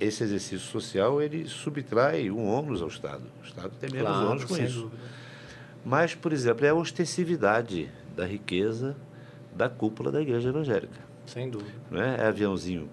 esse 0.00 0.22
exercício 0.22 0.58
social 0.58 1.20
ele 1.20 1.46
subtrai 1.46 2.30
um 2.30 2.46
ônus 2.46 2.82
ao 2.82 2.88
Estado. 2.88 3.24
O 3.42 3.46
Estado 3.46 3.72
tem 3.80 3.90
menos 3.90 4.08
claro, 4.08 4.30
ônus 4.30 4.44
com 4.44 4.56
isso. 4.56 4.82
Dúvida. 4.82 5.02
Mas, 5.84 6.14
por 6.14 6.32
exemplo, 6.32 6.66
é 6.66 6.70
a 6.70 6.74
ostensividade 6.74 7.90
da 8.14 8.26
riqueza 8.26 8.96
da 9.54 9.68
cúpula 9.68 10.10
da 10.10 10.20
igreja 10.20 10.48
evangélica. 10.50 11.00
Sem 11.26 11.50
dúvida. 11.50 11.72
Não 11.90 12.00
é? 12.00 12.16
é 12.16 12.26
aviãozinho 12.26 12.88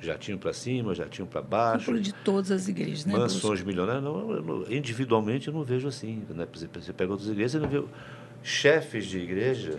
jatinho 0.00 0.36
para 0.36 0.52
cima, 0.52 0.94
jatinho 0.94 1.26
para 1.26 1.40
baixo. 1.40 1.86
Cúpula 1.86 2.00
de 2.00 2.12
todas 2.12 2.50
as 2.50 2.68
igrejas, 2.68 3.06
né? 3.06 3.16
Mansões 3.16 3.62
milionárias. 3.62 4.02
Não, 4.02 4.64
individualmente 4.68 5.48
eu 5.48 5.54
não 5.54 5.62
vejo 5.62 5.88
assim. 5.88 6.24
Né? 6.28 6.46
Você 6.52 6.92
pega 6.92 7.12
outras 7.12 7.30
igrejas, 7.30 7.52
você 7.52 7.58
não 7.60 7.68
vê 7.68 7.84
chefes 8.42 9.06
de 9.06 9.18
igreja, 9.18 9.78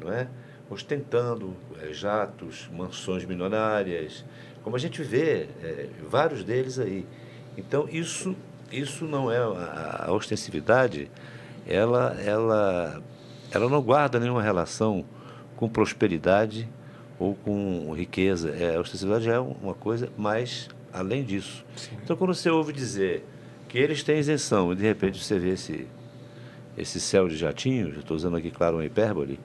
não 0.00 0.12
é? 0.12 0.28
ostentando 0.70 1.54
é, 1.82 1.92
jatos, 1.92 2.68
mansões 2.72 3.24
milionárias, 3.24 4.24
como 4.62 4.76
a 4.76 4.78
gente 4.78 5.02
vê 5.02 5.48
é, 5.62 5.88
vários 6.08 6.42
deles 6.42 6.78
aí. 6.78 7.06
Então 7.56 7.88
isso 7.88 8.34
isso 8.72 9.04
não 9.04 9.30
é 9.30 9.38
a, 9.38 10.06
a 10.08 10.12
ostensividade, 10.12 11.10
ela 11.66 12.16
ela 12.20 13.02
ela 13.50 13.68
não 13.68 13.80
guarda 13.80 14.18
nenhuma 14.18 14.42
relação 14.42 15.04
com 15.54 15.68
prosperidade 15.68 16.68
ou 17.18 17.34
com 17.34 17.92
riqueza. 17.94 18.50
É, 18.50 18.76
a 18.76 18.80
ostensividade 18.80 19.28
é 19.28 19.38
uma 19.38 19.74
coisa 19.74 20.08
mais 20.16 20.68
além 20.92 21.22
disso. 21.22 21.64
Sim. 21.76 21.96
Então 22.02 22.16
quando 22.16 22.34
você 22.34 22.50
ouve 22.50 22.72
dizer 22.72 23.24
que 23.68 23.78
eles 23.78 24.02
têm 24.02 24.18
isenção 24.18 24.72
e 24.72 24.76
de 24.76 24.82
repente 24.82 25.22
você 25.22 25.38
vê 25.38 25.50
esse 25.50 25.86
esse 26.76 27.00
céu 27.00 27.28
de 27.28 27.36
jatinhos, 27.36 27.96
estou 27.96 28.16
usando 28.16 28.36
aqui, 28.36 28.50
claro, 28.50 28.76
uma 28.76 28.84
hipérbole, 28.84 29.38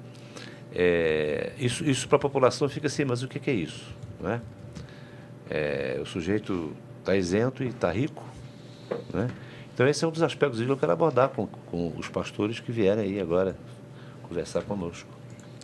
é, 0.73 1.53
isso, 1.57 1.83
isso 1.83 2.07
para 2.07 2.17
a 2.17 2.19
população 2.19 2.69
fica 2.69 2.87
assim, 2.87 3.05
mas 3.05 3.23
o 3.23 3.27
que, 3.27 3.39
que 3.39 3.49
é 3.49 3.53
isso? 3.53 3.85
Né? 4.19 4.41
É, 5.49 5.99
o 6.01 6.05
sujeito 6.05 6.73
está 6.99 7.15
isento 7.15 7.63
e 7.63 7.67
está 7.67 7.91
rico. 7.91 8.23
Né? 9.13 9.29
Então, 9.73 9.87
esse 9.87 10.03
é 10.03 10.07
um 10.07 10.11
dos 10.11 10.21
aspectos 10.21 10.61
que 10.61 10.67
eu 10.67 10.77
quero 10.77 10.91
abordar 10.91 11.29
com, 11.29 11.47
com 11.47 11.93
os 11.97 12.07
pastores 12.07 12.59
que 12.59 12.71
vierem 12.71 13.05
aí 13.05 13.19
agora 13.19 13.55
conversar 14.23 14.61
conosco. 14.63 15.18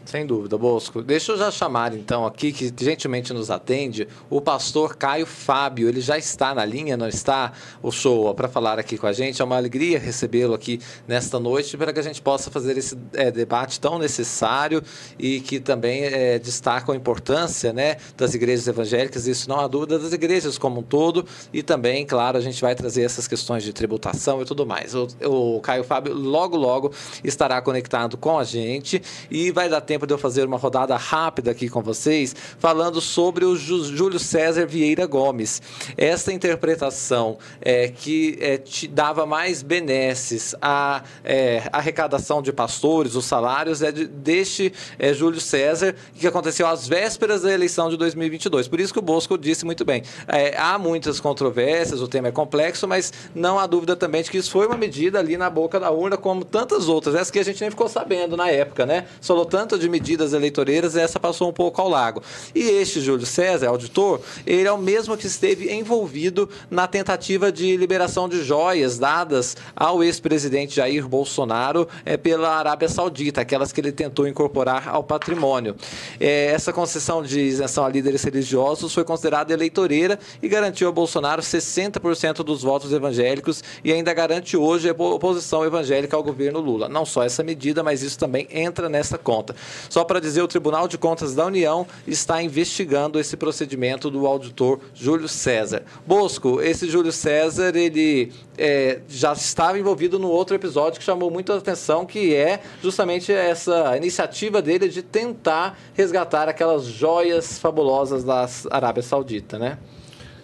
Sem 0.05 0.23
dúvida, 0.23 0.55
Bosco. 0.55 1.01
Deixa 1.01 1.31
eu 1.31 1.37
já 1.37 1.49
chamar 1.49 1.95
então 1.95 2.27
aqui, 2.27 2.51
que 2.51 2.71
gentilmente 2.79 3.33
nos 3.33 3.49
atende, 3.49 4.07
o 4.29 4.39
pastor 4.39 4.95
Caio 4.95 5.25
Fábio. 5.25 5.89
Ele 5.89 5.99
já 5.99 6.15
está 6.15 6.53
na 6.53 6.63
linha, 6.63 6.95
não 6.95 7.07
está? 7.07 7.53
O 7.81 7.91
show 7.91 8.33
para 8.35 8.47
falar 8.47 8.77
aqui 8.77 8.99
com 8.99 9.07
a 9.07 9.13
gente. 9.13 9.41
É 9.41 9.45
uma 9.45 9.57
alegria 9.57 9.97
recebê-lo 9.97 10.53
aqui 10.53 10.79
nesta 11.07 11.39
noite 11.39 11.75
para 11.75 11.91
que 11.91 11.99
a 11.99 12.03
gente 12.03 12.21
possa 12.21 12.51
fazer 12.51 12.77
esse 12.77 12.95
é, 13.13 13.31
debate 13.31 13.79
tão 13.79 13.97
necessário 13.97 14.83
e 15.17 15.39
que 15.39 15.59
também 15.59 16.03
é, 16.03 16.37
destaca 16.37 16.91
a 16.91 16.95
importância 16.95 17.73
né, 17.73 17.97
das 18.15 18.35
igrejas 18.35 18.67
evangélicas, 18.67 19.25
isso 19.25 19.49
não 19.49 19.59
há 19.59 19.67
dúvida, 19.67 19.97
das 19.97 20.13
igrejas 20.13 20.55
como 20.55 20.81
um 20.81 20.83
todo. 20.83 21.25
E 21.51 21.63
também, 21.63 22.05
claro, 22.05 22.37
a 22.37 22.41
gente 22.41 22.61
vai 22.61 22.75
trazer 22.75 23.01
essas 23.01 23.27
questões 23.27 23.63
de 23.63 23.73
tributação 23.73 24.39
e 24.39 24.45
tudo 24.45 24.67
mais. 24.67 24.93
O, 24.93 25.07
o 25.23 25.61
Caio 25.61 25.83
Fábio 25.83 26.13
logo, 26.13 26.55
logo 26.55 26.91
estará 27.23 27.59
conectado 27.59 28.17
com 28.17 28.37
a 28.37 28.43
gente 28.43 29.01
e 29.31 29.49
vai 29.49 29.67
dar 29.67 29.81
tempo 29.81 29.94
tempo 29.95 30.05
de 30.05 30.13
eu 30.13 30.17
fazer 30.17 30.45
uma 30.45 30.57
rodada 30.57 30.93
rápida 30.97 31.51
aqui 31.51 31.69
com 31.69 31.81
vocês, 31.81 32.35
falando 32.59 32.99
sobre 32.99 33.45
o 33.45 33.55
Júlio 33.55 34.19
César 34.19 34.65
Vieira 34.65 35.05
Gomes. 35.05 35.61
Esta 35.95 36.33
interpretação 36.33 37.37
é, 37.61 37.87
que 37.87 38.37
é, 38.41 38.57
te 38.57 38.89
dava 38.89 39.25
mais 39.25 39.63
benesses 39.63 40.53
à 40.61 41.01
é, 41.23 41.63
arrecadação 41.71 42.41
de 42.41 42.51
pastores, 42.51 43.15
os 43.15 43.23
salários, 43.23 43.81
é 43.81 43.89
de, 43.89 44.05
deste 44.05 44.73
é, 44.99 45.13
Júlio 45.13 45.39
César, 45.39 45.95
que 46.13 46.27
aconteceu 46.27 46.67
às 46.67 46.85
vésperas 46.85 47.43
da 47.43 47.53
eleição 47.53 47.89
de 47.89 47.95
2022. 47.95 48.67
Por 48.67 48.81
isso 48.81 48.91
que 48.91 48.99
o 48.99 49.01
Bosco 49.01 49.37
disse 49.37 49.63
muito 49.63 49.85
bem. 49.85 50.03
É, 50.27 50.57
há 50.57 50.77
muitas 50.77 51.21
controvérsias, 51.21 52.01
o 52.01 52.07
tema 52.09 52.27
é 52.27 52.31
complexo, 52.33 52.85
mas 52.85 53.13
não 53.33 53.57
há 53.57 53.65
dúvida 53.65 53.95
também 53.95 54.21
de 54.23 54.29
que 54.29 54.37
isso 54.39 54.51
foi 54.51 54.67
uma 54.67 54.75
medida 54.75 55.19
ali 55.19 55.37
na 55.37 55.49
boca 55.49 55.79
da 55.79 55.89
urna, 55.89 56.17
como 56.17 56.43
tantas 56.43 56.89
outras. 56.89 57.15
Essa 57.15 57.31
que 57.31 57.39
a 57.39 57.45
gente 57.45 57.61
nem 57.61 57.69
ficou 57.69 57.87
sabendo 57.87 58.35
na 58.35 58.49
época, 58.49 58.85
né? 58.85 59.05
Falou 59.21 59.45
tanto 59.45 59.77
de 59.77 59.84
de 59.85 59.89
medidas 59.89 60.33
eleitoreiras, 60.33 60.95
essa 60.95 61.19
passou 61.19 61.49
um 61.49 61.53
pouco 61.53 61.79
ao 61.79 61.87
lago. 61.87 62.21
E 62.53 62.61
este 62.61 62.99
Júlio 62.99 63.25
César, 63.25 63.67
auditor, 63.69 64.19
ele 64.45 64.67
é 64.67 64.71
o 64.71 64.77
mesmo 64.77 65.15
que 65.15 65.27
esteve 65.27 65.71
envolvido 65.71 66.49
na 66.69 66.87
tentativa 66.87 67.51
de 67.51 67.77
liberação 67.77 68.27
de 68.27 68.43
joias 68.43 68.97
dadas 68.97 69.55
ao 69.75 70.03
ex-presidente 70.03 70.75
Jair 70.75 71.07
Bolsonaro 71.07 71.87
é, 72.03 72.17
pela 72.17 72.49
Arábia 72.49 72.89
Saudita, 72.89 73.41
aquelas 73.41 73.71
que 73.71 73.79
ele 73.79 73.91
tentou 73.91 74.27
incorporar 74.27 74.89
ao 74.89 75.03
patrimônio. 75.03 75.75
É, 76.19 76.47
essa 76.47 76.73
concessão 76.73 77.21
de 77.21 77.39
isenção 77.39 77.85
a 77.85 77.89
líderes 77.89 78.23
religiosos 78.23 78.93
foi 78.93 79.03
considerada 79.03 79.53
eleitoreira 79.53 80.19
e 80.41 80.47
garantiu 80.47 80.87
ao 80.87 80.93
Bolsonaro 80.93 81.41
60% 81.41 82.37
dos 82.37 82.63
votos 82.63 82.91
evangélicos 82.91 83.63
e 83.83 83.91
ainda 83.91 84.13
garante 84.13 84.57
hoje 84.57 84.89
a 84.89 84.93
oposição 84.93 85.63
evangélica 85.63 86.15
ao 86.15 86.23
governo 86.23 86.59
Lula. 86.59 86.89
Não 86.89 87.05
só 87.05 87.23
essa 87.23 87.43
medida, 87.43 87.83
mas 87.83 88.01
isso 88.01 88.17
também 88.17 88.47
entra 88.51 88.89
nessa 88.89 89.17
conta. 89.17 89.55
Só 89.89 90.03
para 90.03 90.19
dizer, 90.19 90.41
o 90.41 90.47
Tribunal 90.47 90.87
de 90.87 90.97
Contas 90.97 91.35
da 91.35 91.45
União 91.45 91.85
está 92.07 92.41
investigando 92.41 93.19
esse 93.19 93.35
procedimento 93.37 94.09
do 94.09 94.25
auditor 94.25 94.79
Júlio 94.93 95.27
César. 95.27 95.83
Bosco, 96.05 96.61
esse 96.61 96.89
Júlio 96.89 97.11
César, 97.11 97.75
ele 97.75 98.31
é, 98.57 99.01
já 99.07 99.33
estava 99.33 99.77
envolvido 99.79 100.17
no 100.19 100.29
outro 100.29 100.55
episódio 100.55 100.99
que 100.99 101.05
chamou 101.05 101.29
muito 101.29 101.51
a 101.51 101.57
atenção, 101.57 102.05
que 102.05 102.33
é 102.33 102.61
justamente 102.81 103.31
essa 103.31 103.95
iniciativa 103.97 104.61
dele 104.61 104.87
de 104.87 105.01
tentar 105.01 105.77
resgatar 105.93 106.49
aquelas 106.49 106.85
joias 106.85 107.59
fabulosas 107.59 108.23
da 108.23 108.47
Arábia 108.69 109.03
Saudita, 109.03 109.57
né? 109.57 109.77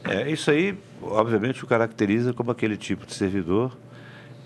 É, 0.04 0.30
isso 0.30 0.50
aí, 0.50 0.76
obviamente, 1.02 1.63
o 1.63 1.67
caracteriza 1.67 2.34
como 2.34 2.52
aquele 2.52 2.76
tipo 2.76 3.06
de 3.06 3.13
servidor 3.13 3.72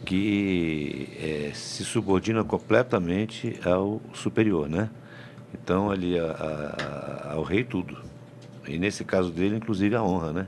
que 0.06 1.10
é, 1.20 1.52
se 1.54 1.84
subordina 1.84 2.44
completamente 2.44 3.60
ao 3.66 4.00
superior, 4.14 4.70
né? 4.70 4.90
Então, 5.54 5.90
ali, 5.90 6.18
a, 6.20 6.26
a, 6.26 7.34
ao 7.34 7.44
rei, 7.44 7.64
tudo. 7.64 7.98
E 8.68 8.78
nesse 8.78 9.04
caso 9.04 9.32
dele, 9.32 9.56
inclusive, 9.56 9.96
a 9.96 10.04
honra, 10.04 10.32
né? 10.32 10.48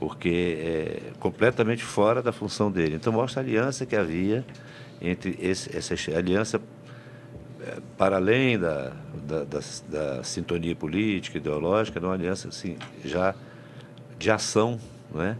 Porque 0.00 0.58
é 0.58 1.12
completamente 1.20 1.84
fora 1.84 2.20
da 2.22 2.32
função 2.32 2.70
dele. 2.70 2.96
Então, 2.96 3.12
mostra 3.12 3.40
a 3.40 3.44
aliança 3.44 3.86
que 3.86 3.94
havia 3.94 4.44
entre 5.00 5.38
esse, 5.40 5.76
essa 5.76 5.94
aliança 6.16 6.60
é, 7.60 7.78
para 7.96 8.16
além 8.16 8.58
da, 8.58 8.92
da, 9.26 9.44
da, 9.44 9.60
da, 9.88 10.24
sintonia 10.24 10.74
política, 10.74 11.38
ideológica, 11.38 12.00
uma 12.00 12.14
aliança 12.14 12.48
assim, 12.48 12.76
já 13.04 13.34
de 14.18 14.30
ação, 14.30 14.78
né? 15.14 15.36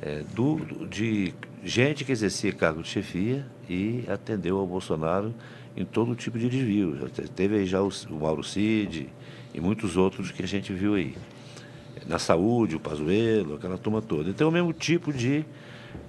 É, 0.00 0.22
do, 0.34 0.86
de 0.86 1.34
gente 1.62 2.04
que 2.04 2.12
exercia 2.12 2.52
cargo 2.52 2.82
de 2.82 2.88
chefia 2.88 3.46
e 3.68 4.04
atendeu 4.08 4.58
ao 4.58 4.66
Bolsonaro 4.66 5.34
em 5.76 5.84
todo 5.84 6.14
tipo 6.14 6.38
de 6.38 6.48
desvio. 6.48 6.98
Teve 7.34 7.56
aí 7.56 7.66
já 7.66 7.82
o, 7.82 7.90
o 8.10 8.14
Mauro 8.14 8.42
Cid 8.42 9.08
e 9.54 9.60
muitos 9.60 9.96
outros 9.96 10.30
que 10.30 10.42
a 10.42 10.48
gente 10.48 10.72
viu 10.72 10.94
aí. 10.94 11.14
Na 12.06 12.18
saúde, 12.18 12.76
o 12.76 12.80
Pazuello, 12.80 13.56
aquela 13.56 13.76
turma 13.76 14.00
toda. 14.00 14.30
Então, 14.30 14.46
é 14.46 14.50
o 14.50 14.52
mesmo 14.52 14.72
tipo 14.72 15.12
de, 15.12 15.44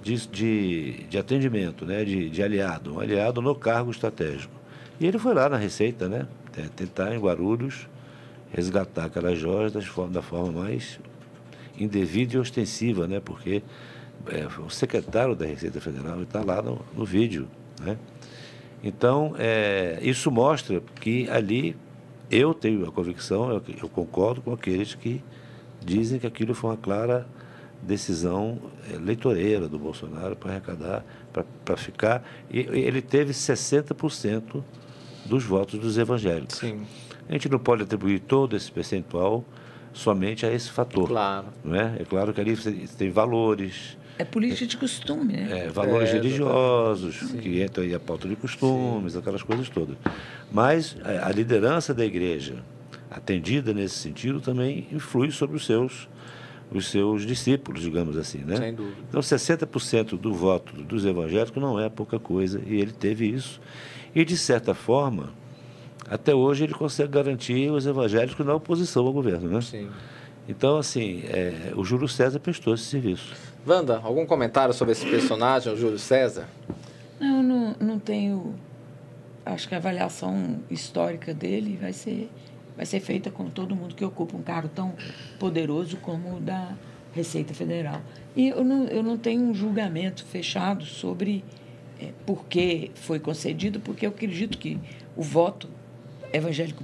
de, 0.02 0.26
de, 0.28 0.92
de 1.04 1.18
atendimento, 1.18 1.84
né? 1.84 2.04
de, 2.04 2.30
de 2.30 2.42
aliado, 2.42 2.94
um 2.94 3.00
aliado 3.00 3.42
no 3.42 3.54
cargo 3.54 3.90
estratégico. 3.90 4.54
E 4.98 5.06
ele 5.06 5.18
foi 5.18 5.34
lá 5.34 5.48
na 5.48 5.56
Receita, 5.56 6.08
né? 6.08 6.26
tentar 6.76 7.14
em 7.14 7.18
Guarulhos 7.18 7.88
resgatar 8.52 9.06
aquelas 9.06 9.38
joias 9.38 9.72
da 9.72 10.22
forma 10.22 10.62
mais 10.62 11.00
indevida 11.78 12.36
e 12.36 12.38
ostensiva, 12.38 13.06
né? 13.06 13.20
porque 13.20 13.62
é, 14.26 14.46
o 14.60 14.70
secretário 14.70 15.34
da 15.34 15.46
Receita 15.46 15.80
Federal 15.80 16.22
está 16.22 16.42
lá 16.42 16.62
no, 16.62 16.80
no 16.94 17.04
vídeo. 17.04 17.48
Né? 17.80 17.98
Então, 18.82 19.34
é, 19.38 19.98
isso 20.02 20.30
mostra 20.30 20.82
que 21.00 21.28
ali 21.30 21.76
eu 22.30 22.54
tenho 22.54 22.86
a 22.88 22.92
convicção, 22.92 23.50
eu, 23.50 23.62
eu, 23.82 23.88
concordo 23.88 24.40
com 24.40 24.52
aqueles 24.52 24.94
que 24.94 25.22
dizem 25.84 26.18
que 26.18 26.26
aquilo 26.26 26.54
foi 26.54 26.70
uma 26.70 26.76
clara 26.76 27.26
decisão 27.82 28.58
eleitoreira 28.92 29.68
do 29.68 29.78
Bolsonaro 29.78 30.36
para 30.36 30.52
arrecadar, 30.52 31.04
para 31.64 31.76
ficar. 31.76 32.24
E 32.50 32.60
ele 32.60 33.02
teve 33.02 33.32
60% 33.32 34.62
dos 35.26 35.44
votos 35.44 35.78
dos 35.78 35.98
evangélicos. 35.98 36.58
Sim. 36.58 36.86
A 37.28 37.32
gente 37.32 37.48
não 37.48 37.58
pode 37.58 37.82
atribuir 37.82 38.20
todo 38.20 38.56
esse 38.56 38.70
percentual 38.70 39.44
somente 39.92 40.46
a 40.46 40.52
esse 40.52 40.70
fator. 40.70 41.08
Claro. 41.08 41.46
Não 41.64 41.74
é? 41.74 41.96
é 42.00 42.04
claro 42.04 42.32
que 42.32 42.40
ali 42.40 42.56
tem 42.96 43.10
valores, 43.10 43.96
é 44.18 44.24
política 44.24 44.66
de 44.66 44.76
costume, 44.76 45.34
né? 45.34 45.66
É, 45.66 45.68
valores 45.68 46.10
é, 46.10 46.12
religiosos, 46.12 47.16
Sim. 47.16 47.38
que 47.38 47.60
entra 47.60 47.82
aí 47.82 47.94
a 47.94 48.00
pauta 48.00 48.28
de 48.28 48.36
costumes, 48.36 49.12
Sim. 49.12 49.18
aquelas 49.18 49.42
coisas 49.42 49.68
todas. 49.68 49.96
Mas 50.50 50.96
a, 51.04 51.28
a 51.28 51.32
liderança 51.32 51.94
da 51.94 52.04
igreja, 52.04 52.56
atendida 53.10 53.72
nesse 53.72 53.96
sentido, 53.96 54.40
também 54.40 54.86
influi 54.92 55.30
sobre 55.30 55.56
os 55.56 55.66
seus 55.66 56.08
os 56.74 56.86
seus 56.86 57.26
discípulos, 57.26 57.82
digamos 57.82 58.16
assim, 58.16 58.38
né? 58.38 58.56
Sem 58.56 58.74
dúvida. 58.74 58.96
Então, 59.06 59.20
60% 59.20 60.18
do 60.18 60.32
voto 60.32 60.72
dos 60.82 61.04
evangélicos 61.04 61.60
não 61.62 61.78
é 61.78 61.90
pouca 61.90 62.18
coisa, 62.18 62.62
e 62.66 62.80
ele 62.80 62.92
teve 62.92 63.26
isso. 63.28 63.60
E, 64.14 64.24
de 64.24 64.38
certa 64.38 64.72
forma, 64.72 65.34
até 66.08 66.34
hoje 66.34 66.64
ele 66.64 66.74
consegue 66.74 67.10
garantir 67.12 67.70
os 67.70 67.86
evangélicos 67.86 68.44
na 68.44 68.54
oposição 68.54 69.06
ao 69.06 69.12
governo, 69.12 69.50
né? 69.50 69.60
Sim. 69.60 69.88
Então, 70.48 70.76
assim, 70.76 71.22
é, 71.26 71.72
o 71.76 71.84
Júlio 71.84 72.08
César 72.08 72.40
prestou 72.40 72.74
esse 72.74 72.84
serviço. 72.84 73.32
Wanda, 73.66 74.00
algum 74.02 74.26
comentário 74.26 74.74
sobre 74.74 74.92
esse 74.92 75.08
personagem, 75.08 75.72
o 75.72 75.76
Júlio 75.76 75.98
César? 75.98 76.48
Não, 77.20 77.42
não, 77.42 77.76
não 77.78 77.98
tenho. 77.98 78.54
Acho 79.46 79.68
que 79.68 79.74
a 79.74 79.78
avaliação 79.78 80.60
histórica 80.70 81.32
dele 81.32 81.78
vai 81.80 81.92
ser, 81.92 82.30
vai 82.76 82.84
ser 82.84 83.00
feita 83.00 83.30
com 83.30 83.48
todo 83.48 83.76
mundo 83.76 83.94
que 83.94 84.04
ocupa 84.04 84.36
um 84.36 84.42
cargo 84.42 84.68
tão 84.68 84.94
poderoso 85.38 85.96
como 85.98 86.36
o 86.36 86.40
da 86.40 86.74
Receita 87.12 87.54
Federal. 87.54 88.00
E 88.34 88.48
eu 88.48 88.64
não, 88.64 88.84
eu 88.84 89.02
não 89.02 89.16
tenho 89.16 89.42
um 89.42 89.54
julgamento 89.54 90.24
fechado 90.24 90.84
sobre 90.84 91.44
é, 92.00 92.10
por 92.26 92.44
que 92.46 92.90
foi 92.94 93.20
concedido, 93.20 93.78
porque 93.78 94.06
eu 94.06 94.10
acredito 94.10 94.58
que 94.58 94.78
o 95.16 95.22
voto 95.22 95.68
evangélico 96.32 96.82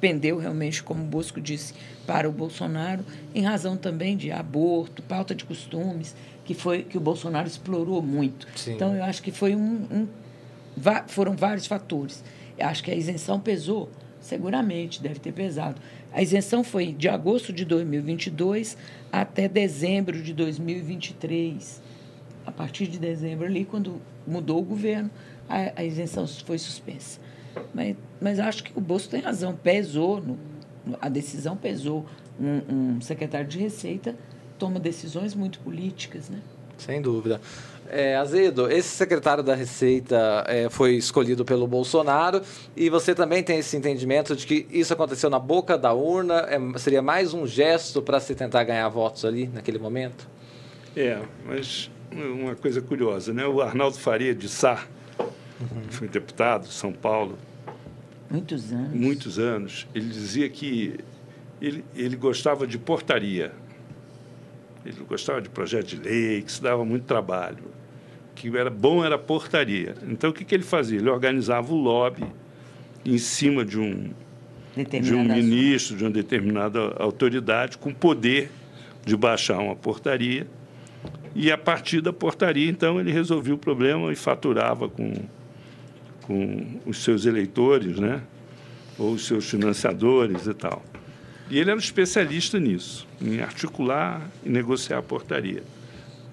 pendeu 0.00 0.38
realmente, 0.38 0.82
como 0.82 1.02
o 1.02 1.06
Bosco 1.06 1.40
disse, 1.40 1.74
para 2.06 2.28
o 2.28 2.32
Bolsonaro, 2.32 3.04
em 3.34 3.42
razão 3.42 3.76
também 3.76 4.16
de 4.16 4.30
aborto, 4.30 5.02
pauta 5.02 5.34
de 5.34 5.44
costumes, 5.44 6.14
que 6.44 6.54
foi 6.54 6.82
que 6.82 6.96
o 6.96 7.00
Bolsonaro 7.00 7.46
explorou 7.46 8.00
muito. 8.00 8.46
Sim. 8.56 8.74
Então, 8.74 8.94
eu 8.94 9.04
acho 9.04 9.22
que 9.22 9.30
foi 9.30 9.54
um, 9.54 9.86
um, 9.90 10.08
foram 11.06 11.36
vários 11.36 11.66
fatores. 11.66 12.24
Eu 12.56 12.66
acho 12.66 12.82
que 12.82 12.90
a 12.90 12.94
isenção 12.94 13.38
pesou, 13.38 13.90
seguramente 14.20 15.02
deve 15.02 15.18
ter 15.20 15.32
pesado. 15.32 15.80
A 16.12 16.22
isenção 16.22 16.64
foi 16.64 16.92
de 16.92 17.08
agosto 17.08 17.52
de 17.52 17.64
2022 17.64 18.76
até 19.12 19.48
dezembro 19.48 20.22
de 20.22 20.32
2023. 20.32 21.82
A 22.46 22.50
partir 22.50 22.86
de 22.86 22.98
dezembro 22.98 23.44
ali, 23.44 23.64
quando 23.64 24.00
mudou 24.26 24.60
o 24.60 24.64
governo, 24.64 25.10
a, 25.48 25.80
a 25.80 25.84
isenção 25.84 26.26
foi 26.26 26.58
suspensa. 26.58 27.20
Mas, 27.74 27.96
mas 28.20 28.38
acho 28.38 28.64
que 28.64 28.72
o 28.76 28.80
Bolso 28.80 29.08
tem 29.08 29.20
razão, 29.20 29.54
pesou, 29.54 30.20
no, 30.20 30.38
a 31.00 31.08
decisão 31.08 31.56
pesou. 31.56 32.06
Um, 32.40 32.94
um 32.96 33.00
secretário 33.00 33.48
de 33.48 33.58
Receita 33.58 34.14
toma 34.58 34.78
decisões 34.78 35.34
muito 35.34 35.58
políticas, 35.60 36.28
né? 36.28 36.38
Sem 36.76 37.02
dúvida. 37.02 37.40
É, 37.90 38.16
Azedo, 38.16 38.70
esse 38.70 38.88
secretário 38.88 39.42
da 39.42 39.54
Receita 39.54 40.44
é, 40.46 40.68
foi 40.68 40.94
escolhido 40.94 41.44
pelo 41.44 41.66
Bolsonaro 41.66 42.42
e 42.76 42.90
você 42.90 43.14
também 43.14 43.42
tem 43.42 43.58
esse 43.58 43.76
entendimento 43.76 44.36
de 44.36 44.46
que 44.46 44.66
isso 44.70 44.92
aconteceu 44.92 45.30
na 45.30 45.38
boca 45.38 45.76
da 45.76 45.92
urna? 45.92 46.46
É, 46.48 46.78
seria 46.78 47.00
mais 47.00 47.32
um 47.32 47.46
gesto 47.46 48.02
para 48.02 48.20
se 48.20 48.34
tentar 48.34 48.62
ganhar 48.64 48.88
votos 48.88 49.24
ali 49.24 49.50
naquele 49.52 49.78
momento? 49.78 50.28
É, 50.94 51.18
mas 51.46 51.90
uma 52.12 52.54
coisa 52.54 52.80
curiosa, 52.80 53.32
né? 53.32 53.46
O 53.46 53.60
Arnaldo 53.60 53.98
Faria 53.98 54.34
de 54.34 54.48
Sá, 54.48 54.84
uhum. 55.60 55.82
foi 55.90 56.08
deputado 56.08 56.66
de 56.66 56.72
São 56.72 56.92
Paulo. 56.92 57.38
Muitos 58.30 58.72
anos. 58.72 58.92
Muitos 58.92 59.38
anos. 59.38 59.86
Ele 59.94 60.08
dizia 60.08 60.48
que 60.48 60.98
ele, 61.60 61.84
ele 61.94 62.16
gostava 62.16 62.66
de 62.66 62.78
portaria. 62.78 63.52
Ele 64.84 64.96
gostava 65.08 65.40
de 65.40 65.48
projeto 65.48 65.86
de 65.86 65.96
lei, 65.96 66.42
que 66.42 66.52
se 66.52 66.62
dava 66.62 66.84
muito 66.84 67.04
trabalho. 67.04 67.64
que 68.34 68.54
era 68.56 68.70
bom 68.70 69.04
era 69.04 69.18
portaria. 69.18 69.94
Então, 70.06 70.30
o 70.30 70.32
que, 70.32 70.44
que 70.44 70.54
ele 70.54 70.62
fazia? 70.62 70.98
Ele 70.98 71.10
organizava 71.10 71.72
o 71.72 71.76
lobby 71.76 72.24
em 73.04 73.18
cima 73.18 73.64
de 73.64 73.78
um, 73.78 74.10
de 75.02 75.14
um 75.14 75.24
ministro, 75.24 75.96
de 75.96 76.04
uma 76.04 76.10
determinada 76.10 76.94
autoridade, 76.98 77.78
com 77.78 77.92
poder 77.92 78.50
de 79.04 79.16
baixar 79.16 79.58
uma 79.58 79.74
portaria 79.74 80.46
e 81.34 81.52
a 81.52 81.56
partir 81.56 82.00
da 82.00 82.12
portaria, 82.12 82.68
então, 82.68 82.98
ele 82.98 83.12
resolvia 83.12 83.54
o 83.54 83.58
problema 83.58 84.12
e 84.12 84.16
faturava 84.16 84.88
com, 84.88 85.12
com 86.28 86.80
os 86.86 87.02
seus 87.02 87.24
eleitores, 87.24 87.98
né? 87.98 88.20
ou 88.98 89.12
os 89.12 89.26
seus 89.26 89.48
financiadores 89.48 90.46
e 90.46 90.54
tal. 90.54 90.84
E 91.50 91.58
ele 91.58 91.70
era 91.70 91.76
um 91.76 91.80
especialista 91.80 92.60
nisso, 92.60 93.08
em 93.20 93.40
articular 93.40 94.20
e 94.44 94.50
negociar 94.50 94.98
a 94.98 95.02
portaria. 95.02 95.62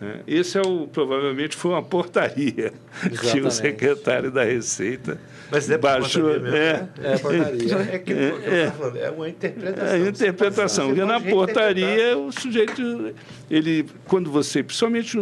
Né? 0.01 0.19
Esse 0.27 0.57
é 0.57 0.61
o 0.61 0.87
provavelmente 0.87 1.55
foi 1.55 1.71
uma 1.71 1.81
portaria 1.81 2.73
Exatamente. 2.97 3.31
que 3.31 3.39
o 3.39 3.49
secretário 3.49 4.29
da 4.29 4.43
Receita 4.43 5.17
Mas 5.49 5.69
é 5.69 5.77
baixou. 5.77 6.35
É, 6.35 6.39
né? 6.39 6.89
é, 7.01 7.17
portaria. 7.17 7.75
É, 7.77 7.99
que, 7.99 8.11
é, 8.11 8.73
é, 8.97 9.05
é 9.05 9.11
uma 9.11 9.29
interpretação. 9.29 9.95
É 9.95 10.09
interpretação. 10.09 10.87
Porque 10.87 11.05
na 11.05 11.21
portaria 11.21 12.17
o 12.17 12.29
sujeito 12.33 13.13
ele 13.49 13.85
quando 14.05 14.29
você, 14.29 14.61
principalmente 14.61 15.17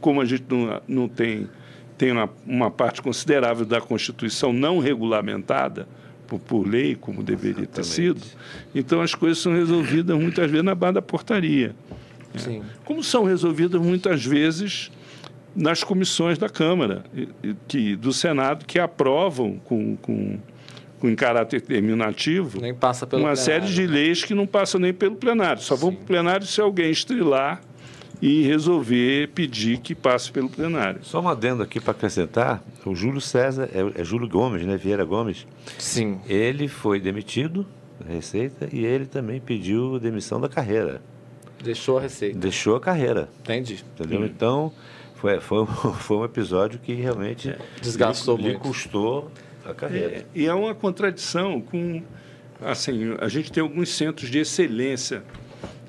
como 0.00 0.20
a 0.20 0.26
gente 0.26 0.44
não, 0.46 0.82
não 0.86 1.08
tem 1.08 1.48
tem 1.96 2.12
uma, 2.12 2.30
uma 2.46 2.70
parte 2.70 3.00
considerável 3.00 3.64
da 3.64 3.80
Constituição 3.80 4.52
não 4.52 4.78
regulamentada, 4.78 5.88
por, 6.26 6.40
por, 6.40 6.66
lei, 6.66 6.94
como 6.96 7.22
deveria 7.22 7.62
Exatamente. 7.62 7.74
ter 7.74 7.84
sido. 7.84 8.20
Então, 8.74 9.00
as 9.00 9.14
coisas 9.14 9.38
são 9.38 9.54
resolvidas 9.54 10.18
muitas 10.18 10.50
vezes 10.50 10.64
na 10.64 10.74
base 10.74 10.94
da 10.94 11.02
portaria. 11.02 11.74
Sim. 12.36 12.62
Como 12.84 13.02
são 13.02 13.24
resolvidas 13.24 13.80
muitas 13.80 14.24
vezes 14.24 14.90
nas 15.54 15.82
comissões 15.82 16.36
da 16.36 16.48
Câmara, 16.48 17.04
que, 17.66 17.96
do 17.96 18.12
Senado, 18.12 18.66
que 18.66 18.78
aprovam 18.78 19.58
com, 19.64 19.96
com, 19.96 20.38
com 20.98 21.08
em 21.08 21.14
caráter 21.14 21.60
terminativo 21.62 22.58
uma 22.58 22.74
plenário. 23.06 23.36
série 23.36 23.66
de 23.66 23.86
leis 23.86 24.22
que 24.22 24.34
não 24.34 24.46
passam 24.46 24.80
nem 24.80 24.92
pelo 24.92 25.16
plenário. 25.16 25.62
Só 25.62 25.74
vão 25.74 25.92
para 25.92 26.02
o 26.02 26.06
plenário 26.06 26.46
se 26.46 26.60
alguém 26.60 26.90
estrilar 26.90 27.62
e 28.20 28.42
resolver 28.42 29.28
pedir 29.28 29.78
que 29.78 29.94
passe 29.94 30.30
pelo 30.30 30.48
plenário. 30.48 31.00
Só 31.02 31.20
uma 31.20 31.32
adendo 31.32 31.62
aqui 31.62 31.80
para 31.80 31.92
acrescentar, 31.92 32.62
o 32.84 32.94
Júlio 32.94 33.20
César, 33.20 33.68
é, 33.72 34.00
é, 34.00 34.04
Júlio 34.04 34.28
Gomes, 34.28 34.64
né, 34.64 34.76
Vieira 34.76 35.04
Gomes. 35.04 35.46
Sim. 35.78 36.20
Ele 36.26 36.68
foi 36.68 37.00
demitido 37.00 37.66
da 38.00 38.12
Receita 38.12 38.68
e 38.72 38.84
ele 38.84 39.06
também 39.06 39.40
pediu 39.40 39.98
demissão 39.98 40.40
da 40.40 40.48
carreira. 40.48 41.02
Deixou 41.62 41.98
a 41.98 42.02
receita. 42.02 42.38
Deixou 42.38 42.76
a 42.76 42.80
carreira. 42.80 43.28
Entendi. 43.40 43.84
Entendeu? 43.94 44.20
Hum. 44.20 44.26
Então, 44.26 44.72
foi, 45.14 45.40
foi, 45.40 45.66
foi 46.00 46.16
um 46.18 46.24
episódio 46.24 46.78
que 46.78 46.92
realmente 46.94 47.50
é. 47.50 47.58
desgastou 47.80 48.36
lhe, 48.36 48.42
muito. 48.44 48.56
Lhe 48.56 48.62
custou 48.62 49.30
a 49.64 49.74
carreira. 49.74 50.18
É, 50.18 50.24
e 50.34 50.46
é 50.46 50.54
uma 50.54 50.74
contradição 50.74 51.60
com. 51.60 52.02
Assim, 52.60 53.14
a 53.18 53.28
gente 53.28 53.52
tem 53.52 53.62
alguns 53.62 53.90
centros 53.90 54.30
de 54.30 54.38
excelência 54.38 55.22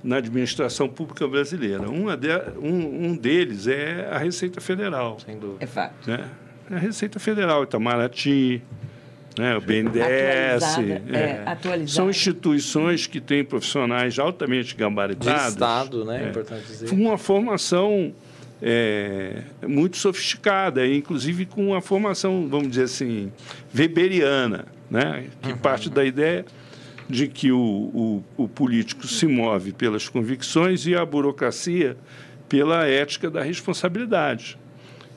na 0.03 0.17
administração 0.17 0.87
pública 0.87 1.27
brasileira. 1.27 1.89
Um, 1.89 2.07
um, 2.61 3.07
um 3.07 3.15
deles 3.15 3.67
é 3.67 4.07
a 4.11 4.17
Receita 4.17 4.61
Federal. 4.61 5.17
Sem 5.19 5.37
dúvida. 5.37 5.63
É 5.63 5.67
fato. 5.67 6.09
Né? 6.09 6.29
A 6.69 6.77
Receita 6.77 7.19
Federal, 7.19 7.63
Itamaraty, 7.63 8.61
né, 9.37 9.55
o 9.55 9.61
BNDES. 9.61 10.63
É, 11.13 11.43
é, 11.45 11.87
são 11.87 12.09
instituições 12.09 13.07
que 13.07 13.21
têm 13.21 13.43
profissionais 13.43 14.17
altamente 14.19 14.75
gabaritados. 14.75 15.43
De 15.43 15.49
Estado, 15.49 16.05
né? 16.05 16.25
É, 16.25 16.29
importante 16.29 16.65
dizer. 16.65 16.91
uma 16.91 17.17
formação 17.17 18.13
é, 18.61 19.43
muito 19.67 19.97
sofisticada, 19.97 20.85
inclusive 20.87 21.45
com 21.45 21.67
uma 21.67 21.81
formação, 21.81 22.47
vamos 22.49 22.69
dizer 22.69 22.83
assim, 22.83 23.31
weberiana, 23.75 24.65
né, 24.89 25.25
que 25.41 25.51
uhum. 25.51 25.57
parte 25.57 25.89
da 25.89 26.03
ideia 26.03 26.45
de 27.09 27.27
que 27.27 27.51
o, 27.51 27.59
o, 27.59 28.23
o 28.35 28.47
político 28.47 29.07
se 29.07 29.25
move 29.25 29.71
pelas 29.71 30.09
convicções 30.09 30.85
e 30.85 30.95
a 30.95 31.05
burocracia 31.05 31.97
pela 32.49 32.85
ética 32.85 33.29
da 33.29 33.41
responsabilidade. 33.41 34.57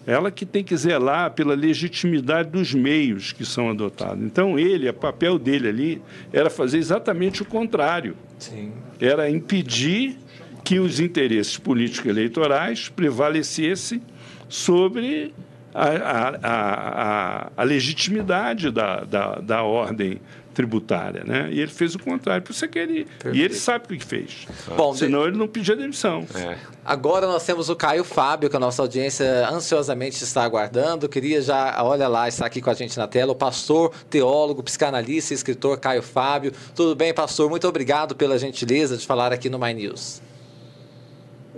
Ela 0.07 0.31
que 0.31 0.47
tem 0.47 0.65
que 0.65 0.77
zelar 0.77 1.33
pela 1.33 1.55
legitimidade 1.55 2.51
dos 2.51 2.73
meios 2.73 3.33
que 3.33 3.45
são 3.45 3.71
adotados. 3.71 4.25
Então, 4.25 4.59
ele, 4.59 4.89
o 4.89 4.95
papel 4.95 5.39
dele 5.39 5.69
ali 5.69 6.03
era 6.33 6.49
fazer 6.49 6.79
exatamente 6.79 7.43
o 7.43 7.45
contrário. 7.45 8.17
Sim. 8.39 8.73
Era 9.01 9.31
impedir 9.31 10.17
que 10.65 10.79
os 10.79 11.01
interesses 11.01 11.59
políticos 11.59 12.11
eleitorais 12.11 12.89
prevalecessem 12.89 14.03
sobre 14.49 15.35
a, 15.75 15.85
a, 15.85 16.39
a, 16.43 17.53
a 17.57 17.63
legitimidade 17.63 18.71
da, 18.71 19.05
da, 19.05 19.35
da 19.37 19.63
ordem 19.63 20.21
tributária, 20.61 21.25
né? 21.25 21.49
E 21.51 21.59
ele 21.59 21.71
fez 21.71 21.95
o 21.95 21.99
contrário. 21.99 22.43
Por 22.43 22.53
isso 22.53 22.67
é 22.67 22.69
que 22.69 22.79
ele 22.79 23.05
Perfeito. 23.05 23.37
e 23.37 23.43
ele 23.43 23.55
sabe 23.55 23.95
o 23.95 23.99
que 23.99 24.05
fez. 24.05 24.47
Bom, 24.77 24.93
senão 24.93 25.23
de... 25.23 25.29
ele 25.29 25.39
não 25.39 25.49
pedia 25.49 25.75
demissão. 25.75 26.27
É. 26.35 26.59
Agora 26.85 27.27
nós 27.27 27.47
temos 27.47 27.71
o 27.71 27.77
Caio 27.77 28.05
Fábio, 28.05 28.51
que 28.51 28.57
a 28.57 28.61
nossa 28.61 28.83
audiência 28.83 29.49
ansiosamente 29.49 30.23
está 30.23 30.45
aguardando. 30.45 31.09
Queria 31.09 31.41
já, 31.41 31.83
olha 31.83 32.07
lá, 32.09 32.29
está 32.29 32.45
aqui 32.45 32.61
com 32.61 32.69
a 32.69 32.75
gente 32.75 32.99
na 32.99 33.09
tela, 33.09 33.33
o 33.33 33.35
pastor, 33.35 33.91
teólogo, 34.11 34.63
psicanalista 34.63 35.33
e 35.33 35.37
escritor 35.37 35.81
Caio 35.81 36.03
Fábio. 36.03 36.53
Tudo 36.75 36.95
bem, 36.95 37.15
pastor? 37.15 37.49
Muito 37.49 37.67
obrigado 37.67 38.15
pela 38.15 38.39
gentileza 38.39 38.99
de 38.99 39.07
falar 39.07 39.33
aqui 39.33 39.49
no 39.49 39.59
My 39.59 39.73
News. 39.73 40.21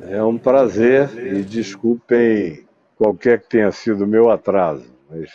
É 0.03 0.23
um 0.23 0.39
prazer 0.39 1.11
e 1.17 1.43
desculpem 1.43 2.65
qualquer 2.97 3.41
que 3.41 3.49
tenha 3.49 3.73
sido 3.73 4.05
o 4.05 4.07
meu 4.07 4.31
atraso, 4.31 4.87
mas 5.11 5.29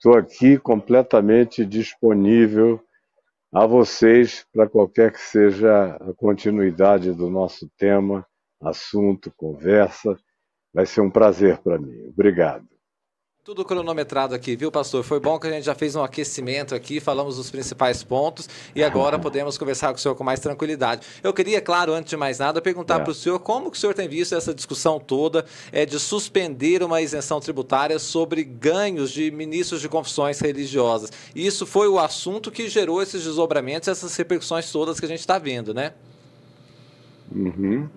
Estou 0.00 0.16
aqui 0.16 0.56
completamente 0.56 1.62
disponível 1.62 2.80
a 3.52 3.66
vocês 3.66 4.46
para 4.52 4.68
qualquer 4.68 5.12
que 5.12 5.20
seja 5.20 5.96
a 5.96 6.14
continuidade 6.14 7.12
do 7.12 7.28
nosso 7.28 7.68
tema, 7.76 8.26
assunto, 8.60 9.32
conversa. 9.36 10.16
Vai 10.72 10.86
ser 10.86 11.00
um 11.00 11.10
prazer 11.10 11.58
para 11.58 11.78
mim. 11.78 12.08
Obrigado. 12.08 12.66
Tudo 13.42 13.64
cronometrado 13.64 14.34
aqui, 14.34 14.54
viu, 14.54 14.70
pastor? 14.70 15.02
Foi 15.02 15.18
bom 15.18 15.38
que 15.38 15.46
a 15.46 15.50
gente 15.50 15.64
já 15.64 15.74
fez 15.74 15.96
um 15.96 16.02
aquecimento 16.02 16.74
aqui, 16.74 17.00
falamos 17.00 17.38
dos 17.38 17.50
principais 17.50 18.04
pontos 18.04 18.46
e 18.76 18.84
agora 18.84 19.18
podemos 19.18 19.56
conversar 19.56 19.88
com 19.88 19.94
o 19.94 19.98
senhor 19.98 20.14
com 20.14 20.22
mais 20.22 20.40
tranquilidade. 20.40 21.06
Eu 21.22 21.32
queria, 21.32 21.58
claro, 21.58 21.94
antes 21.94 22.10
de 22.10 22.18
mais 22.18 22.38
nada, 22.38 22.60
perguntar 22.60 23.00
é. 23.00 23.02
para 23.02 23.10
o 23.10 23.14
senhor 23.14 23.38
como 23.38 23.70
que 23.70 23.78
o 23.78 23.80
senhor 23.80 23.94
tem 23.94 24.06
visto 24.06 24.34
essa 24.34 24.52
discussão 24.52 25.00
toda 25.00 25.46
é, 25.72 25.86
de 25.86 25.98
suspender 25.98 26.82
uma 26.82 27.00
isenção 27.00 27.40
tributária 27.40 27.98
sobre 27.98 28.44
ganhos 28.44 29.10
de 29.10 29.30
ministros 29.30 29.80
de 29.80 29.88
confissões 29.88 30.38
religiosas. 30.38 31.10
E 31.34 31.46
isso 31.46 31.64
foi 31.64 31.88
o 31.88 31.98
assunto 31.98 32.50
que 32.50 32.68
gerou 32.68 33.02
esses 33.02 33.24
desdobramentos, 33.24 33.88
essas 33.88 34.14
repercussões 34.16 34.70
todas 34.70 35.00
que 35.00 35.06
a 35.06 35.08
gente 35.08 35.20
está 35.20 35.38
vendo, 35.38 35.72
né? 35.72 35.94
Uhum. 37.34 37.88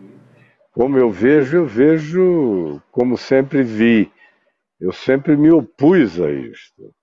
Como 0.72 0.98
eu 0.98 1.12
vejo, 1.12 1.58
eu 1.58 1.66
vejo 1.66 2.82
como 2.94 3.18
sempre 3.18 3.62
vi 3.62 4.10
eu 4.80 4.92
sempre 4.92 5.36
me 5.36 5.52
opus 5.52 6.20
a 6.20 6.32
isto. 6.32 6.94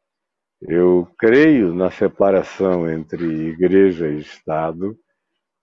Eu 0.60 1.08
creio 1.18 1.74
na 1.74 1.90
separação 1.90 2.90
entre 2.90 3.24
igreja 3.24 4.08
e 4.08 4.18
Estado. 4.18 4.96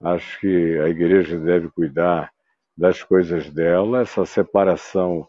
Acho 0.02 0.40
que 0.40 0.80
a 0.80 0.90
igreja 0.90 1.40
deve 1.40 1.70
cuidar 1.70 2.32
das 2.76 3.04
coisas 3.04 3.50
dela. 3.50 4.02
Essa 4.02 4.26
separação 4.26 5.28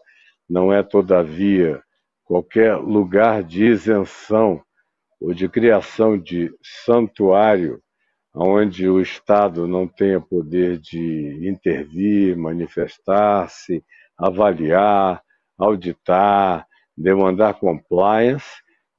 não 0.49 0.73
é, 0.73 0.81
todavia, 0.81 1.83
qualquer 2.23 2.75
lugar 2.77 3.43
de 3.43 3.65
isenção 3.65 4.63
ou 5.19 5.33
de 5.33 5.47
criação 5.47 6.17
de 6.17 6.51
santuário 6.63 7.81
onde 8.33 8.87
o 8.87 9.01
Estado 9.01 9.67
não 9.67 9.87
tenha 9.87 10.21
poder 10.21 10.77
de 10.77 11.47
intervir, 11.47 12.37
manifestar-se, 12.37 13.83
avaliar, 14.17 15.21
auditar, 15.57 16.65
demandar 16.99 17.53
compliance, 17.53 18.45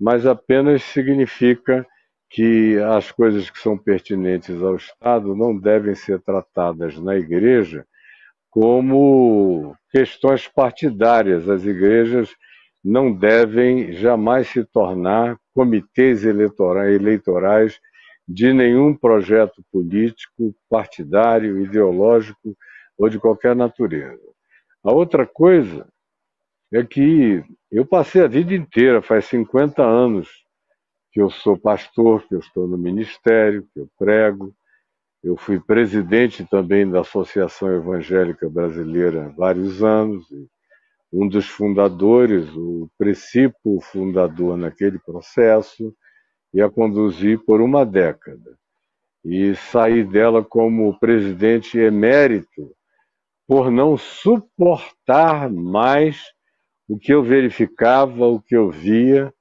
mas 0.00 0.24
apenas 0.24 0.82
significa 0.82 1.86
que 2.30 2.78
as 2.78 3.12
coisas 3.12 3.50
que 3.50 3.58
são 3.58 3.76
pertinentes 3.76 4.62
ao 4.62 4.76
Estado 4.76 5.36
não 5.36 5.56
devem 5.56 5.94
ser 5.94 6.20
tratadas 6.20 6.98
na 6.98 7.16
igreja 7.16 7.84
como 8.48 9.76
questões 9.90 10.48
partidárias. 10.48 11.48
As 11.48 11.64
igrejas 11.64 12.34
não 12.82 13.12
devem 13.12 13.92
jamais 13.92 14.48
se 14.48 14.64
tornar 14.64 15.36
comitês 15.54 16.24
eleitorais 16.24 17.78
de 18.26 18.52
nenhum 18.52 18.96
projeto 18.96 19.62
político, 19.70 20.54
partidário, 20.68 21.60
ideológico 21.60 22.56
ou 22.96 23.08
de 23.08 23.18
qualquer 23.18 23.54
natureza. 23.54 24.30
A 24.82 24.92
outra 24.92 25.26
coisa 25.26 25.86
é 26.72 26.84
que 26.84 27.42
eu 27.70 27.84
passei 27.84 28.22
a 28.22 28.28
vida 28.28 28.54
inteira, 28.54 29.02
faz 29.02 29.24
50 29.26 29.82
anos 29.82 30.28
que 31.12 31.20
eu 31.20 31.28
sou 31.28 31.58
pastor, 31.58 32.26
que 32.26 32.34
eu 32.34 32.38
estou 32.38 32.68
no 32.68 32.78
ministério, 32.78 33.66
que 33.72 33.80
eu 33.80 33.88
prego. 33.98 34.54
Eu 35.22 35.36
fui 35.36 35.60
presidente 35.60 36.46
também 36.48 36.88
da 36.88 37.00
Associação 37.00 37.68
Evangélica 37.74 38.48
Brasileira 38.48 39.26
há 39.26 39.28
vários 39.28 39.82
anos. 39.82 40.26
Um 41.12 41.28
dos 41.28 41.48
fundadores, 41.48 42.48
o 42.54 42.88
princípio 42.96 43.80
fundador 43.80 44.56
naquele 44.56 44.98
processo, 45.00 45.94
e 46.54 46.60
a 46.60 46.70
conduzi 46.70 47.36
por 47.36 47.60
uma 47.60 47.84
década. 47.84 48.56
E 49.24 49.54
saí 49.54 50.04
dela 50.04 50.44
como 50.44 50.98
presidente 50.98 51.78
emérito 51.78 52.74
por 53.46 53.70
não 53.70 53.96
suportar 53.96 55.50
mais 55.50 56.22
o 56.90 56.98
que 56.98 57.14
eu 57.14 57.22
verificava, 57.22 58.26
o 58.26 58.40
que 58.40 58.56
eu 58.56 58.70
via, 58.70 59.32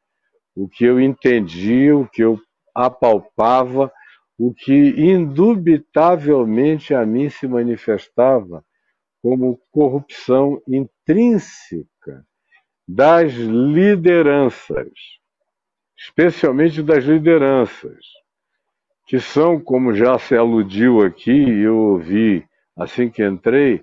o 0.56 0.70
que 0.70 0.86
eu 0.86 1.00
entendia, 1.00 1.98
o 1.98 2.08
que 2.08 2.24
eu 2.24 2.40
apalpava, 2.76 3.92
o 4.38 4.54
que 4.54 4.94
indubitavelmente 4.98 6.94
a 6.94 7.06
mim 7.06 7.30
se 7.30 7.48
manifestava 7.48 8.64
como 9.22 9.60
corrupção 9.72 10.62
intrínseca 10.68 12.26
das 12.88 13.34
lideranças 13.34 15.20
especialmente 16.00 16.82
das 16.82 17.04
lideranças, 17.04 18.00
que 19.06 19.20
são, 19.20 19.60
como 19.60 19.94
já 19.94 20.18
se 20.18 20.36
aludiu 20.36 21.02
aqui, 21.02 21.32
eu 21.32 21.78
ouvi 21.78 22.48
assim 22.78 23.10
que 23.10 23.26
entrei, 23.26 23.82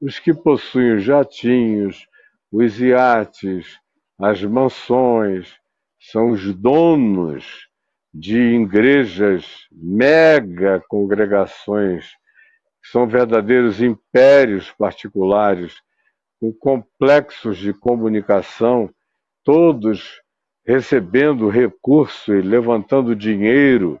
os 0.00 0.18
que 0.18 0.32
possuem 0.32 0.96
os 0.96 1.04
jatinhos, 1.04 2.06
os 2.50 2.80
iates, 2.80 3.78
as 4.18 4.42
mansões, 4.42 5.54
são 6.00 6.30
os 6.30 6.54
donos 6.54 7.68
de 8.12 8.38
igrejas, 8.38 9.46
mega 9.70 10.82
congregações, 10.88 12.06
são 12.82 13.06
verdadeiros 13.06 13.80
impérios 13.80 14.72
particulares, 14.72 15.74
com 16.40 16.52
complexos 16.52 17.58
de 17.58 17.72
comunicação, 17.72 18.90
todos 19.44 20.20
recebendo 20.66 21.48
recurso 21.48 22.34
e 22.34 22.40
levantando 22.40 23.14
dinheiro 23.14 24.00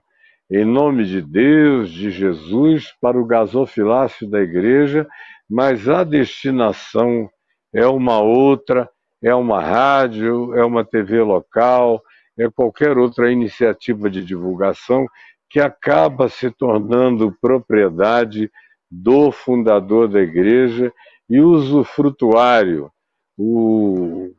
em 0.50 0.64
nome 0.64 1.04
de 1.04 1.22
Deus, 1.22 1.90
de 1.90 2.10
Jesus, 2.10 2.92
para 3.00 3.16
o 3.20 3.24
gasofilácio 3.24 4.28
da 4.28 4.40
igreja, 4.40 5.06
mas 5.48 5.88
a 5.88 6.02
destinação 6.02 7.30
é 7.72 7.86
uma 7.86 8.20
outra, 8.20 8.88
é 9.22 9.34
uma 9.34 9.60
rádio, 9.60 10.54
é 10.54 10.64
uma 10.64 10.84
TV 10.84 11.22
local, 11.22 12.02
é 12.38 12.48
qualquer 12.50 12.96
outra 12.96 13.30
iniciativa 13.30 14.08
de 14.08 14.24
divulgação 14.24 15.06
que 15.48 15.60
acaba 15.60 16.28
se 16.28 16.50
tornando 16.50 17.36
propriedade 17.40 18.50
do 18.90 19.30
fundador 19.30 20.08
da 20.08 20.20
igreja 20.20 20.92
e 21.28 21.40
usufrutuário, 21.40 22.90
o 23.36 24.32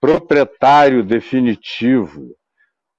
proprietário 0.00 1.04
definitivo, 1.04 2.34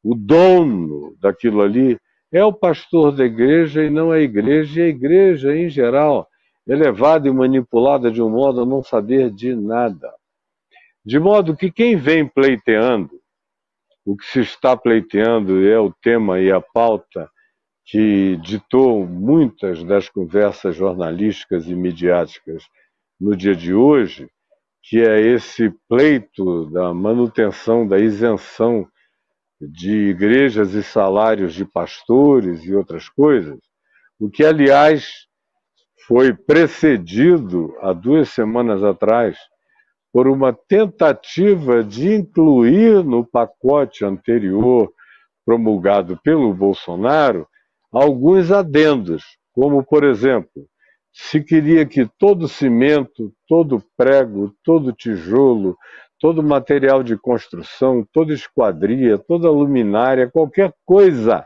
o 0.04 0.16
dono 0.16 1.16
daquilo 1.20 1.62
ali, 1.62 1.98
é 2.32 2.44
o 2.44 2.54
pastor 2.54 3.16
da 3.16 3.26
igreja 3.26 3.84
e 3.84 3.90
não 3.90 4.12
a 4.12 4.20
igreja, 4.20 4.82
e 4.82 4.84
a 4.84 4.88
igreja, 4.88 5.56
em 5.56 5.70
geral, 5.70 6.28
é 6.68 6.76
levada 6.76 7.28
e 7.28 7.32
manipulada 7.32 8.12
de 8.12 8.22
um 8.22 8.30
modo 8.30 8.62
a 8.62 8.66
não 8.66 8.84
saber 8.84 9.32
de 9.32 9.56
nada. 9.56 10.14
De 11.06 11.18
modo 11.18 11.56
que 11.56 11.72
quem 11.72 11.96
vem 11.96 12.28
pleiteando, 12.28 13.22
o 14.06 14.16
que 14.16 14.26
se 14.26 14.42
está 14.42 14.76
pleiteando 14.76 15.66
é 15.66 15.80
o 15.80 15.94
tema 16.02 16.40
e 16.40 16.52
a 16.52 16.60
pauta 16.60 17.30
que 17.86 18.36
ditou 18.38 19.06
muitas 19.06 19.84
das 19.84 20.10
conversas 20.10 20.76
jornalísticas 20.76 21.68
e 21.68 21.76
midiáticas 21.76 22.64
no 23.20 23.36
dia 23.36 23.56
de 23.56 23.74
hoje, 23.74 24.30
que 24.84 25.00
é 25.00 25.22
esse 25.22 25.74
pleito 25.88 26.70
da 26.70 26.94
manutenção 26.94 27.88
da 27.88 27.98
isenção 27.98 28.88
de 29.60 30.10
igrejas 30.10 30.74
e 30.74 30.84
salários 30.84 31.54
de 31.54 31.66
pastores 31.66 32.64
e 32.64 32.76
outras 32.76 33.10
coisas, 33.10 33.58
o 34.20 34.30
que, 34.30 34.44
aliás, 34.44 35.27
foi 36.08 36.34
precedido 36.34 37.76
há 37.82 37.92
duas 37.92 38.30
semanas 38.30 38.82
atrás 38.82 39.38
por 40.14 40.26
uma 40.26 40.54
tentativa 40.54 41.84
de 41.84 42.16
incluir 42.16 43.04
no 43.04 43.26
pacote 43.26 44.06
anterior 44.06 44.90
promulgado 45.46 46.18
pelo 46.24 46.54
Bolsonaro 46.54 47.46
alguns 47.92 48.52
adendos, 48.54 49.24
como, 49.52 49.84
por 49.84 50.06
exemplo, 50.06 50.66
se 51.12 51.44
queria 51.44 51.86
que 51.86 52.10
todo 52.18 52.48
cimento, 52.48 53.34
todo 53.46 53.84
prego, 53.98 54.54
todo 54.64 54.94
tijolo, 54.94 55.76
todo 56.20 56.42
material 56.42 57.04
de 57.04 57.18
construção, 57.18 58.08
toda 58.14 58.34
esquadria, 58.34 59.18
toda 59.18 59.52
luminária, 59.52 60.30
qualquer 60.32 60.74
coisa 60.86 61.46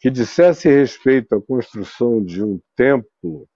que 0.00 0.10
dissesse 0.10 0.68
respeito 0.68 1.36
à 1.36 1.40
construção 1.40 2.24
de 2.24 2.42
um 2.42 2.58
templo 2.74 3.46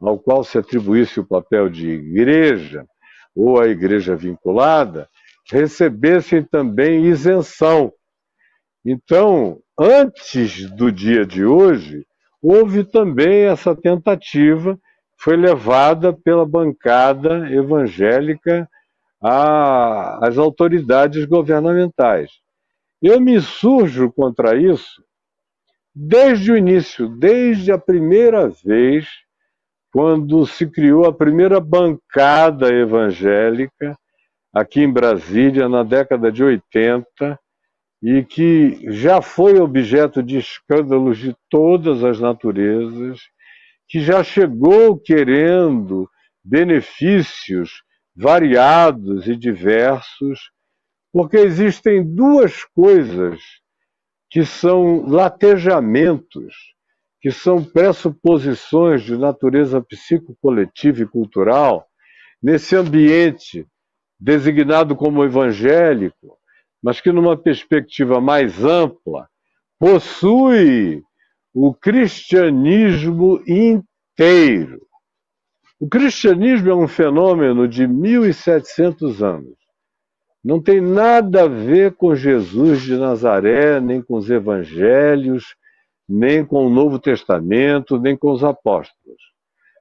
ao 0.00 0.18
qual 0.18 0.44
se 0.44 0.58
atribuísse 0.58 1.20
o 1.20 1.26
papel 1.26 1.68
de 1.68 1.88
igreja 1.88 2.86
ou 3.34 3.60
a 3.60 3.68
igreja 3.68 4.16
vinculada, 4.16 5.08
recebessem 5.50 6.42
também 6.42 7.06
isenção. 7.06 7.92
Então, 8.84 9.60
antes 9.78 10.68
do 10.70 10.90
dia 10.90 11.24
de 11.24 11.44
hoje, 11.44 12.06
houve 12.42 12.84
também 12.84 13.44
essa 13.44 13.74
tentativa, 13.74 14.78
foi 15.16 15.36
levada 15.36 16.12
pela 16.12 16.46
bancada 16.46 17.50
evangélica 17.50 18.68
às 19.20 20.38
autoridades 20.38 21.24
governamentais. 21.24 22.30
Eu 23.02 23.20
me 23.20 23.40
surjo 23.40 24.12
contra 24.12 24.56
isso 24.56 25.02
desde 25.94 26.52
o 26.52 26.56
início, 26.56 27.08
desde 27.08 27.72
a 27.72 27.78
primeira 27.78 28.48
vez, 28.48 29.08
quando 29.92 30.46
se 30.46 30.66
criou 30.66 31.06
a 31.06 31.12
primeira 31.12 31.60
bancada 31.60 32.72
evangélica 32.72 33.96
aqui 34.52 34.80
em 34.80 34.92
Brasília, 34.92 35.68
na 35.68 35.82
década 35.82 36.30
de 36.30 36.42
80, 36.42 37.38
e 38.02 38.24
que 38.24 38.78
já 38.92 39.20
foi 39.20 39.58
objeto 39.58 40.22
de 40.22 40.38
escândalos 40.38 41.18
de 41.18 41.34
todas 41.50 42.04
as 42.04 42.20
naturezas, 42.20 43.20
que 43.88 44.00
já 44.00 44.22
chegou 44.22 44.98
querendo 44.98 46.08
benefícios 46.44 47.82
variados 48.14 49.26
e 49.26 49.36
diversos, 49.36 50.50
porque 51.12 51.36
existem 51.38 52.04
duas 52.04 52.64
coisas 52.64 53.40
que 54.30 54.44
são 54.44 55.06
latejamentos, 55.06 56.54
que 57.20 57.30
são 57.30 57.62
pressuposições 57.62 59.02
de 59.02 59.16
natureza 59.16 59.80
psicocoletiva 59.80 61.02
e 61.02 61.06
cultural 61.06 61.86
nesse 62.42 62.76
ambiente 62.76 63.66
designado 64.18 64.94
como 64.96 65.24
evangélico, 65.24 66.38
mas 66.82 67.00
que, 67.00 67.10
numa 67.10 67.36
perspectiva 67.36 68.20
mais 68.20 68.64
ampla, 68.64 69.28
possui 69.78 71.02
o 71.52 71.74
cristianismo 71.74 73.42
inteiro. 73.46 74.80
O 75.80 75.88
cristianismo 75.88 76.70
é 76.70 76.74
um 76.74 76.88
fenômeno 76.88 77.68
de 77.68 77.84
1.700 77.84 79.22
anos. 79.24 79.56
Não 80.44 80.60
tem 80.62 80.80
nada 80.80 81.44
a 81.44 81.48
ver 81.48 81.94
com 81.94 82.14
Jesus 82.14 82.82
de 82.82 82.96
Nazaré, 82.96 83.80
nem 83.80 84.00
com 84.02 84.16
os 84.16 84.30
evangelhos, 84.30 85.54
nem 86.08 86.44
com 86.44 86.66
o 86.66 86.70
Novo 86.70 86.98
Testamento, 86.98 88.00
nem 88.00 88.16
com 88.16 88.30
os 88.32 88.42
apóstolos. 88.42 89.20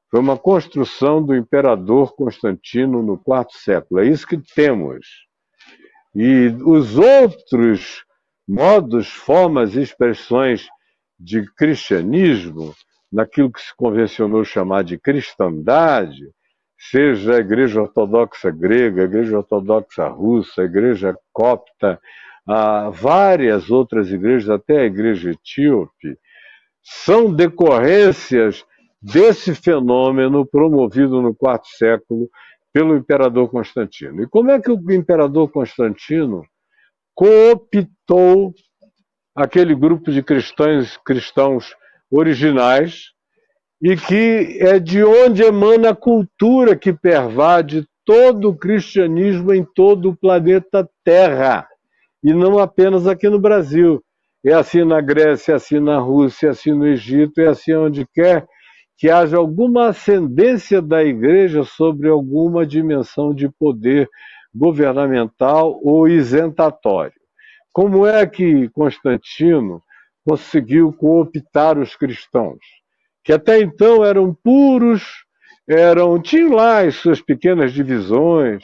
Foi 0.10 0.20
uma 0.20 0.38
construção 0.38 1.24
do 1.24 1.36
imperador 1.36 2.16
Constantino 2.16 3.02
no 3.02 3.18
quarto 3.18 3.54
século. 3.58 4.02
É 4.02 4.08
isso 4.08 4.28
que 4.28 4.38
temos. 4.38 5.06
E 6.16 6.48
os 6.66 6.98
outros 6.98 8.04
modos, 8.48 9.10
formas 9.10 9.76
e 9.76 9.82
expressões 9.82 10.68
de 11.20 11.46
cristianismo 11.56 12.74
naquilo 13.12 13.52
que 13.52 13.62
se 13.62 13.76
convencionou 13.76 14.44
chamar 14.44 14.84
de 14.84 14.98
cristandade, 14.98 16.30
seja 16.78 17.36
a 17.36 17.40
Igreja 17.40 17.82
Ortodoxa 17.82 18.52
grega, 18.52 19.02
a 19.02 19.06
Igreja 19.06 19.38
Ortodoxa 19.38 20.08
russa, 20.08 20.62
a 20.62 20.66
Igreja 20.66 21.18
copta, 21.34 22.00
várias 22.94 23.70
outras 23.70 24.10
igrejas, 24.10 24.50
até 24.50 24.80
a 24.80 24.86
Igreja 24.86 25.32
etíope, 25.32 26.18
são 26.82 27.34
decorrências 27.34 28.64
desse 29.02 29.54
fenômeno 29.54 30.46
promovido 30.46 31.22
no 31.22 31.36
quarto 31.36 31.68
século 31.68 32.30
pelo 32.74 32.96
imperador 32.96 33.50
Constantino. 33.50 34.24
E 34.24 34.28
como 34.28 34.52
é 34.52 34.62
que 34.62 34.72
o 34.72 34.92
imperador 34.92 35.50
Constantino 35.50 36.44
cooptou 37.14 38.54
aquele 39.36 39.76
grupo 39.76 40.12
de 40.12 40.24
cristãos, 40.24 40.98
cristãos 41.06 41.76
originais 42.10 43.12
e 43.82 43.96
que 43.96 44.58
é 44.62 44.80
de 44.80 45.04
onde 45.04 45.44
emana 45.44 45.90
a 45.90 45.96
cultura 45.96 46.76
que 46.76 46.94
pervade 46.94 47.86
todo 48.06 48.50
o 48.50 48.58
cristianismo 48.58 49.54
em 49.54 49.66
todo 49.76 50.10
o 50.10 50.16
planeta 50.16 50.90
Terra, 51.04 51.68
e 52.24 52.34
não 52.34 52.60
apenas 52.60 53.08
aqui 53.08 53.30
no 53.30 53.40
Brasil. 53.40 54.04
É 54.46 54.54
assim 54.54 54.84
na 54.84 55.02
Grécia, 55.02 55.54
é 55.54 55.56
assim 55.56 55.80
na 55.80 56.00
Rússia, 56.00 56.48
é 56.48 56.50
assim 56.52 56.72
no 56.72 56.88
Egito, 56.88 57.42
é 57.42 57.48
assim 57.48 57.74
onde 57.74 58.06
quer 58.14 58.46
que 58.98 59.10
haja 59.10 59.38
alguma 59.38 59.90
ascendência 59.90 60.82
da 60.82 61.04
igreja 61.04 61.64
sobre 61.64 62.10
alguma 62.10 62.66
dimensão 62.66 63.34
de 63.34 63.50
poder 63.50 64.10
governamental 64.54 65.80
ou 65.84 66.08
isentatório. 66.08 67.14
Como 67.72 68.08
é 68.08 68.26
que 68.26 68.70
Constantino 68.70 69.84
conseguiu 70.26 70.92
cooptar 70.92 71.78
os 71.78 71.96
cristãos? 71.96 72.58
que 73.28 73.34
até 73.34 73.60
então 73.60 74.06
eram 74.06 74.34
puros, 74.34 75.04
eram 75.68 76.18
tinham 76.18 76.54
lá 76.54 76.80
as 76.80 76.96
suas 76.96 77.22
pequenas 77.22 77.74
divisões 77.74 78.64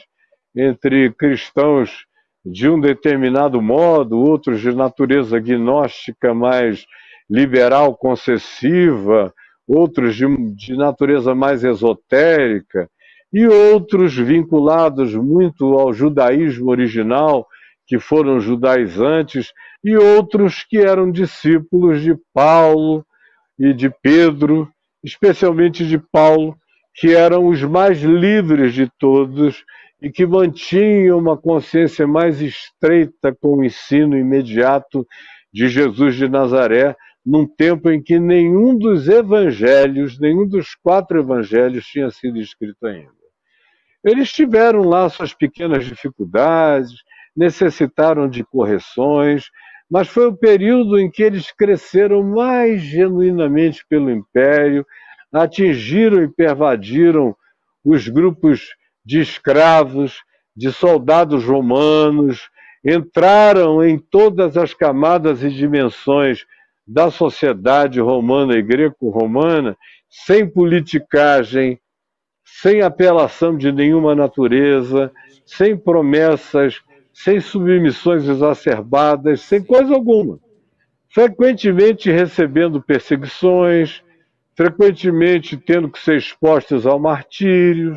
entre 0.56 1.12
cristãos 1.12 2.06
de 2.44 2.68
um 2.68 2.78
determinado 2.78 3.62
modo, 3.62 4.18
outros 4.18 4.60
de 4.60 4.74
natureza 4.74 5.38
gnóstica 5.38 6.34
mais 6.34 6.84
liberal 7.28 7.96
concessiva, 7.96 9.32
outros 9.66 10.14
de, 10.14 10.26
de 10.54 10.76
natureza 10.76 11.34
mais 11.34 11.64
esotérica, 11.64 12.88
e 13.32 13.46
outros 13.46 14.14
vinculados 14.14 15.14
muito 15.14 15.78
ao 15.78 15.92
judaísmo 15.92 16.70
original, 16.70 17.46
que 17.86 17.98
foram 17.98 18.38
judaizantes, 18.38 19.52
e 19.82 19.96
outros 19.96 20.62
que 20.62 20.78
eram 20.78 21.10
discípulos 21.10 22.02
de 22.02 22.16
Paulo, 22.32 23.04
e 23.58 23.72
de 23.72 23.90
Pedro, 24.02 24.68
especialmente 25.02 25.86
de 25.86 25.98
Paulo, 25.98 26.56
que 26.94 27.14
eram 27.14 27.46
os 27.46 27.62
mais 27.62 28.00
livres 28.02 28.72
de 28.72 28.88
todos 28.98 29.64
e 30.04 30.10
que 30.10 30.26
mantinham 30.26 31.18
uma 31.18 31.34
consciência 31.34 32.06
mais 32.06 32.38
estreita 32.42 33.34
com 33.34 33.56
o 33.56 33.64
ensino 33.64 34.18
imediato 34.18 35.06
de 35.50 35.66
Jesus 35.66 36.14
de 36.16 36.28
Nazaré, 36.28 36.94
num 37.24 37.46
tempo 37.46 37.90
em 37.90 38.02
que 38.02 38.18
nenhum 38.18 38.76
dos 38.76 39.08
evangelhos, 39.08 40.20
nenhum 40.20 40.46
dos 40.46 40.74
quatro 40.74 41.18
evangelhos 41.18 41.86
tinha 41.86 42.10
sido 42.10 42.36
escrito 42.38 42.86
ainda. 42.86 43.14
Eles 44.04 44.30
tiveram 44.30 44.82
lá 44.82 45.08
suas 45.08 45.32
pequenas 45.32 45.86
dificuldades, 45.86 46.92
necessitaram 47.34 48.28
de 48.28 48.44
correções, 48.44 49.44
mas 49.90 50.06
foi 50.06 50.26
o 50.26 50.36
período 50.36 50.98
em 50.98 51.10
que 51.10 51.22
eles 51.22 51.50
cresceram 51.50 52.22
mais 52.22 52.82
genuinamente 52.82 53.82
pelo 53.88 54.10
império, 54.10 54.84
atingiram 55.32 56.22
e 56.22 56.28
pervadiram 56.28 57.34
os 57.82 58.06
grupos 58.06 58.68
de 59.04 59.20
escravos, 59.20 60.22
de 60.56 60.72
soldados 60.72 61.44
romanos, 61.44 62.48
entraram 62.84 63.82
em 63.82 63.98
todas 63.98 64.56
as 64.56 64.72
camadas 64.72 65.42
e 65.42 65.50
dimensões 65.50 66.44
da 66.86 67.10
sociedade 67.10 68.00
romana 68.00 68.54
e 68.54 68.62
greco-romana, 68.62 69.76
sem 70.08 70.48
politicagem, 70.48 71.80
sem 72.44 72.82
apelação 72.82 73.56
de 73.56 73.72
nenhuma 73.72 74.14
natureza, 74.14 75.10
sem 75.46 75.76
promessas 75.76 76.82
sem 77.14 77.40
submissões 77.40 78.28
exacerbadas, 78.28 79.42
sem 79.42 79.62
coisa 79.62 79.94
alguma. 79.94 80.38
Frequentemente 81.08 82.10
recebendo 82.10 82.82
perseguições, 82.82 84.02
frequentemente 84.56 85.56
tendo 85.56 85.88
que 85.88 86.00
ser 86.00 86.16
expostos 86.16 86.84
ao 86.84 86.98
martírio. 86.98 87.96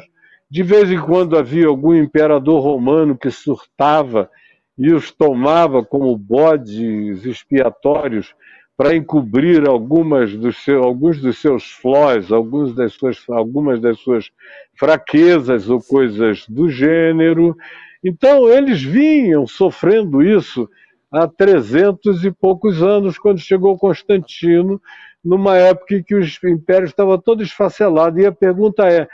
De 0.50 0.64
vez 0.64 0.90
em 0.90 1.00
quando 1.00 1.38
havia 1.38 1.68
algum 1.68 1.94
imperador 1.94 2.62
romano 2.62 3.18
que 3.18 3.30
surtava 3.30 4.30
e 4.78 4.94
os 4.94 5.12
tomava 5.12 5.84
como 5.84 6.16
bodes 6.18 7.26
expiatórios 7.26 8.34
para 8.78 8.96
encobrir 8.96 9.64
dos 9.64 10.70
alguns 10.70 11.20
dos 11.20 11.40
seus 11.40 11.72
flós, 11.72 12.32
alguns 12.32 12.76
das 12.76 12.94
suas, 12.94 13.18
algumas 13.28 13.82
das 13.82 14.00
suas 14.00 14.30
fraquezas 14.76 15.68
ou 15.68 15.82
coisas 15.82 16.46
do 16.48 16.70
gênero. 16.70 17.56
Então, 18.04 18.48
eles 18.48 18.82
vinham 18.82 19.48
sofrendo 19.48 20.22
isso 20.22 20.70
há 21.12 21.28
trezentos 21.28 22.24
e 22.24 22.32
poucos 22.32 22.84
anos, 22.84 23.18
quando 23.18 23.40
chegou 23.40 23.78
Constantino, 23.80 24.80
numa 25.26 25.58
época 25.58 25.96
em 25.96 26.04
que 26.04 26.14
o 26.14 26.22
império 26.48 26.86
estava 26.86 27.18
todo 27.18 27.42
esfacelado. 27.42 28.20
E 28.20 28.28
a 28.28 28.32
pergunta 28.32 28.88
é: 28.88 29.08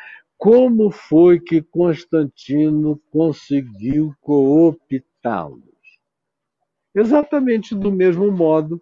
como 0.44 0.92
foi 0.92 1.40
que 1.40 1.62
Constantino 1.62 3.00
conseguiu 3.10 4.14
cooptá-los? 4.20 5.64
Exatamente 6.94 7.74
do 7.74 7.90
mesmo 7.90 8.30
modo 8.30 8.82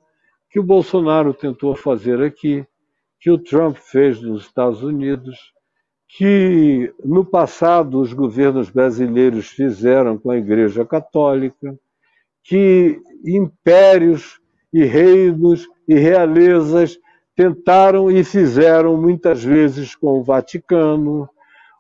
que 0.50 0.60
o 0.60 0.64
Bolsonaro 0.64 1.36
tentou 1.36 1.76
fazer 1.76 2.20
aqui, 2.20 2.66
que 3.20 3.30
o 3.30 3.38
Trump 3.38 3.78
fez 3.78 4.20
nos 4.20 4.46
Estados 4.46 4.82
Unidos, 4.82 5.38
que 6.08 6.92
no 7.06 7.24
passado 7.24 8.00
os 8.00 8.12
governos 8.12 8.72
brasileiros 8.72 9.50
fizeram 9.50 10.18
com 10.18 10.32
a 10.32 10.40
Igreja 10.40 10.84
Católica, 10.84 11.78
que 12.44 13.00
impérios 13.24 14.42
e 14.74 14.84
reinos 14.84 15.68
e 15.88 15.94
realezas 15.94 16.98
tentaram 17.36 18.10
e 18.10 18.24
fizeram 18.24 19.00
muitas 19.00 19.44
vezes 19.44 19.96
com 19.96 20.20
o 20.20 20.24
Vaticano, 20.24 21.30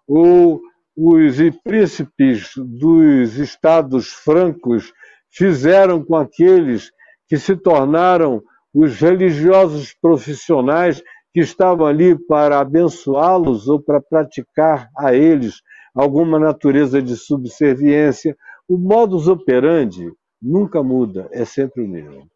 ou 0.07 0.61
os 0.95 1.37
príncipes 1.63 2.51
dos 2.57 3.37
estados 3.37 4.09
francos 4.09 4.91
fizeram 5.29 6.03
com 6.03 6.15
aqueles 6.15 6.91
que 7.27 7.37
se 7.37 7.55
tornaram 7.55 8.43
os 8.73 8.99
religiosos 8.99 9.93
profissionais 10.01 11.01
que 11.33 11.39
estavam 11.39 11.85
ali 11.85 12.17
para 12.27 12.59
abençoá-los 12.59 13.67
ou 13.67 13.81
para 13.81 14.01
praticar 14.01 14.89
a 14.97 15.13
eles 15.13 15.61
alguma 15.95 16.37
natureza 16.37 17.01
de 17.01 17.15
subserviência. 17.15 18.35
O 18.67 18.77
modus 18.77 19.27
operandi 19.27 20.11
nunca 20.41 20.83
muda, 20.83 21.29
é 21.31 21.45
sempre 21.45 21.83
o 21.83 21.87
mesmo. 21.87 22.29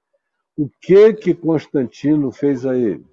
O 0.57 0.69
que 0.81 1.13
que 1.13 1.33
Constantino 1.33 2.31
fez 2.31 2.65
a 2.65 2.77
eles? 2.77 3.05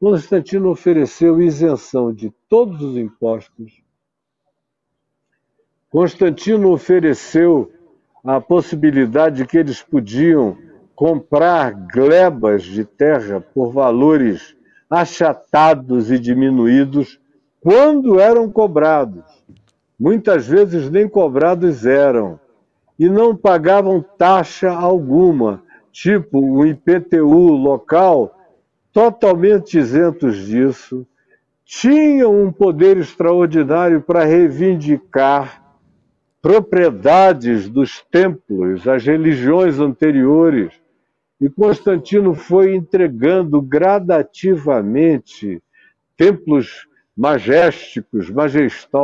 Constantino 0.00 0.70
ofereceu 0.70 1.40
isenção 1.40 2.12
de 2.12 2.32
todos 2.48 2.82
os 2.82 2.96
impostos. 2.96 3.81
Constantino 5.92 6.72
ofereceu 6.72 7.70
a 8.24 8.40
possibilidade 8.40 9.36
de 9.36 9.46
que 9.46 9.58
eles 9.58 9.82
podiam 9.82 10.56
comprar 10.96 11.70
glebas 11.92 12.62
de 12.62 12.82
terra 12.82 13.42
por 13.54 13.70
valores 13.70 14.56
achatados 14.88 16.10
e 16.10 16.18
diminuídos 16.18 17.20
quando 17.60 18.18
eram 18.18 18.50
cobrados. 18.50 19.22
Muitas 20.00 20.46
vezes 20.46 20.88
nem 20.90 21.06
cobrados 21.06 21.84
eram. 21.84 22.40
E 22.98 23.06
não 23.06 23.36
pagavam 23.36 24.02
taxa 24.16 24.70
alguma, 24.70 25.62
tipo 25.90 26.38
o 26.38 26.64
IPTU 26.64 27.52
local, 27.52 28.34
totalmente 28.92 29.78
isentos 29.78 30.38
disso. 30.38 31.06
Tinham 31.66 32.34
um 32.34 32.50
poder 32.50 32.96
extraordinário 32.96 34.00
para 34.00 34.24
reivindicar 34.24 35.61
propriedades 36.42 37.68
dos 37.68 38.02
templos, 38.10 38.88
as 38.88 39.06
religiões 39.06 39.78
anteriores 39.78 40.72
e 41.40 41.48
Constantino 41.48 42.34
foi 42.34 42.74
entregando 42.74 43.62
gradativamente 43.62 45.62
templos 46.16 46.88
majésticos, 47.16 48.28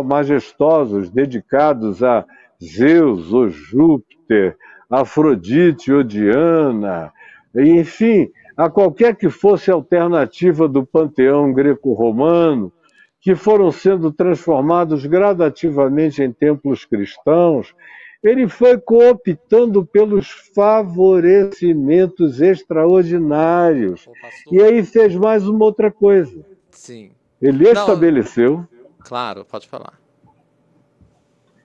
majestosos, 0.05 1.11
dedicados 1.11 2.03
a 2.03 2.27
Zeus 2.63 3.33
ou 3.33 3.49
Júpiter, 3.49 4.57
Afrodite 4.91 5.93
ou 5.93 6.03
Diana, 6.03 7.13
enfim, 7.55 8.29
a 8.57 8.69
qualquer 8.69 9.15
que 9.15 9.31
fosse 9.31 9.71
a 9.71 9.75
alternativa 9.75 10.67
do 10.67 10.85
panteão 10.85 11.53
greco-romano, 11.53 12.73
que 13.21 13.35
foram 13.35 13.71
sendo 13.71 14.13
transformados 14.13 15.05
gradativamente 15.07 16.23
em 16.23 16.33
templos 16.33 16.85
cristãos, 16.85 17.75
ele 18.23 18.49
foi 18.49 18.79
cooptando 18.79 19.85
pelos 19.85 20.31
favorecimentos 20.55 22.41
extraordinários. 22.41 24.09
E 24.51 24.61
aí 24.61 24.85
fez 24.85 25.15
mais 25.15 25.47
uma 25.47 25.65
outra 25.65 25.91
coisa. 25.91 26.45
Sim. 26.71 27.13
Ele 27.41 27.65
Não, 27.65 27.73
estabeleceu. 27.73 28.67
Claro, 29.01 29.45
pode 29.45 29.69
falar. 29.69 29.99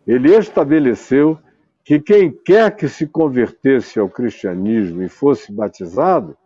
Ele 0.05 0.35
estabeleceu 0.35 1.39
que 1.83 1.99
quem 1.99 2.31
quer 2.31 2.75
que 2.75 2.87
se 2.87 3.07
convertesse 3.07 3.99
ao 3.99 4.09
cristianismo 4.09 5.03
e 5.03 5.09
fosse 5.09 5.51
batizado, 5.51 6.37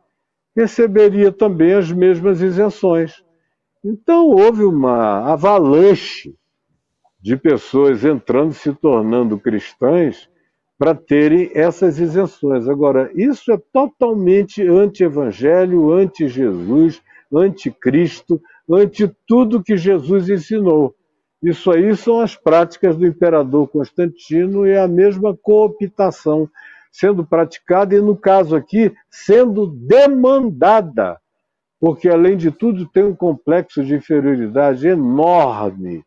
receberia 0.56 1.32
também 1.32 1.74
as 1.74 1.92
mesmas 1.92 2.42
isenções. 2.42 3.24
Então 3.90 4.28
houve 4.28 4.66
uma 4.66 5.32
avalanche 5.32 6.36
de 7.22 7.38
pessoas 7.38 8.04
entrando, 8.04 8.52
se 8.52 8.74
tornando 8.74 9.40
cristãs, 9.40 10.30
para 10.78 10.94
terem 10.94 11.50
essas 11.56 11.98
isenções. 11.98 12.68
Agora, 12.68 13.10
isso 13.16 13.50
é 13.50 13.58
totalmente 13.72 14.62
anti-evangelho, 14.62 15.94
anti-Jesus, 15.94 17.02
anti-Cristo, 17.34 18.42
anti 18.70 19.10
tudo 19.26 19.64
que 19.64 19.78
Jesus 19.78 20.28
ensinou. 20.28 20.94
Isso 21.42 21.72
aí 21.72 21.96
são 21.96 22.20
as 22.20 22.36
práticas 22.36 22.98
do 22.98 23.08
imperador 23.08 23.70
Constantino 23.70 24.68
e 24.68 24.78
a 24.78 24.86
mesma 24.86 25.34
cooptação 25.34 26.50
sendo 26.92 27.26
praticada 27.26 27.96
e, 27.96 28.02
no 28.02 28.18
caso 28.18 28.54
aqui, 28.54 28.92
sendo 29.10 29.66
demandada, 29.66 31.18
porque, 31.80 32.10
além 32.10 32.36
de 32.36 32.52
tudo, 32.52 32.88
tem 32.88 33.04
um 33.04 33.16
complexo 33.16 33.84
de 33.84 33.96
inferioridade 33.96 34.88
enorme 34.88 36.04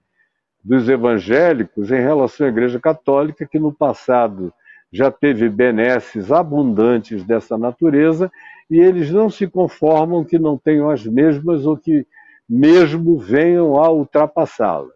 dos 0.63 0.89
evangélicos 0.89 1.91
em 1.91 2.01
relação 2.01 2.47
à 2.47 2.51
Igreja 2.51 2.79
Católica, 2.79 3.47
que 3.47 3.59
no 3.59 3.73
passado 3.73 4.53
já 4.93 5.11
teve 5.11 5.49
benesses 5.49 6.33
abundantes 6.33 7.25
dessa 7.25 7.57
natureza, 7.57 8.31
e 8.71 8.79
eles 8.79 9.11
não 9.11 9.31
se 9.31 9.47
conformam 9.47 10.25
que 10.25 10.39
não 10.39 10.59
tenham 10.59 10.91
as 10.91 11.05
mesmas 11.07 11.65
ou 11.65 11.77
que 11.77 12.07
mesmo 12.49 13.19
venham 13.19 13.77
a 13.83 13.91
ultrapassá-las. 13.91 14.91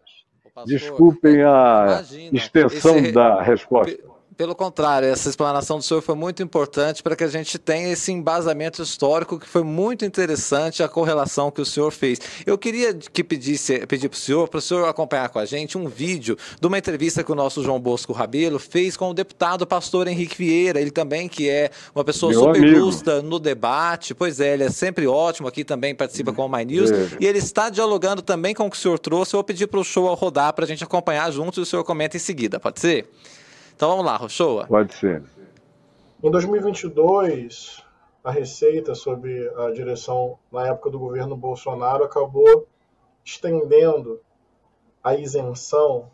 Desculpem 0.65 1.41
a 1.43 1.85
imagina, 1.85 2.37
extensão 2.37 2.97
esse... 2.97 3.11
da 3.11 3.41
resposta. 3.41 3.97
Pelo 4.37 4.53
contrário, 4.53 5.07
essa 5.07 5.29
explanação 5.29 5.77
do 5.77 5.83
senhor 5.83 6.01
foi 6.01 6.13
muito 6.13 6.43
importante 6.43 7.01
para 7.01 7.15
que 7.15 7.23
a 7.23 7.27
gente 7.27 7.57
tenha 7.57 7.93
esse 7.93 8.11
embasamento 8.11 8.81
histórico 8.81 9.39
que 9.39 9.47
foi 9.47 9.63
muito 9.63 10.03
interessante 10.03 10.83
a 10.83 10.89
correlação 10.89 11.49
que 11.49 11.61
o 11.61 11.65
senhor 11.65 11.89
fez. 11.91 12.19
Eu 12.45 12.57
queria 12.57 12.93
que 12.93 13.23
pedisse, 13.23 13.87
pedir 13.87 14.09
para 14.09 14.17
o 14.17 14.19
senhor, 14.19 14.49
para 14.49 14.57
o 14.57 14.61
senhor 14.61 14.89
acompanhar 14.89 15.29
com 15.29 15.39
a 15.39 15.45
gente 15.45 15.77
um 15.77 15.87
vídeo 15.87 16.37
de 16.59 16.67
uma 16.67 16.77
entrevista 16.77 17.23
que 17.23 17.31
o 17.31 17.35
nosso 17.35 17.63
João 17.63 17.79
Bosco 17.79 18.11
Rabelo 18.11 18.59
fez 18.59 18.97
com 18.97 19.09
o 19.09 19.13
deputado 19.13 19.65
pastor 19.65 20.05
Henrique 20.05 20.37
Vieira, 20.37 20.81
ele 20.81 20.91
também 20.91 21.29
que 21.29 21.49
é 21.49 21.71
uma 21.93 22.03
pessoa 22.03 22.33
Meu 22.33 22.41
super 22.41 22.75
justa 22.75 23.21
no 23.21 23.39
debate, 23.39 24.13
pois 24.13 24.41
é, 24.41 24.53
ele 24.53 24.63
é 24.63 24.69
sempre 24.69 25.07
ótimo 25.07 25.47
aqui 25.47 25.63
também, 25.63 25.95
participa 25.95 26.33
com 26.33 26.45
o 26.45 26.49
My 26.49 26.65
News, 26.65 26.91
é. 26.91 27.09
e 27.21 27.25
ele 27.25 27.39
está 27.39 27.69
dialogando 27.69 28.21
também 28.21 28.53
com 28.53 28.67
o 28.67 28.69
que 28.69 28.75
o 28.75 28.79
senhor 28.79 28.99
trouxe. 28.99 29.33
Eu 29.33 29.37
vou 29.37 29.45
pedir 29.45 29.67
para 29.67 29.79
o 29.79 29.83
show 29.83 30.13
rodar 30.13 30.51
para 30.51 30.65
a 30.65 30.67
gente 30.67 30.83
acompanhar 30.83 31.31
juntos 31.31 31.57
e 31.57 31.61
o 31.61 31.65
senhor 31.65 31.85
comenta 31.85 32.17
em 32.17 32.19
seguida, 32.19 32.59
pode 32.59 32.81
ser? 32.81 33.07
Então 33.75 33.89
vamos 33.89 34.05
lá, 34.05 34.15
Rochoa. 34.15 34.65
Pode 34.67 34.93
ser. 34.93 35.21
Em 36.23 36.31
2022, 36.31 37.83
a 38.23 38.31
Receita, 38.31 38.95
sob 38.95 39.51
a 39.57 39.69
direção, 39.71 40.39
na 40.49 40.67
época 40.67 40.89
do 40.89 40.97
governo 40.97 41.35
Bolsonaro, 41.35 42.05
acabou 42.05 42.67
estendendo 43.23 44.21
a 45.03 45.13
isenção 45.13 46.09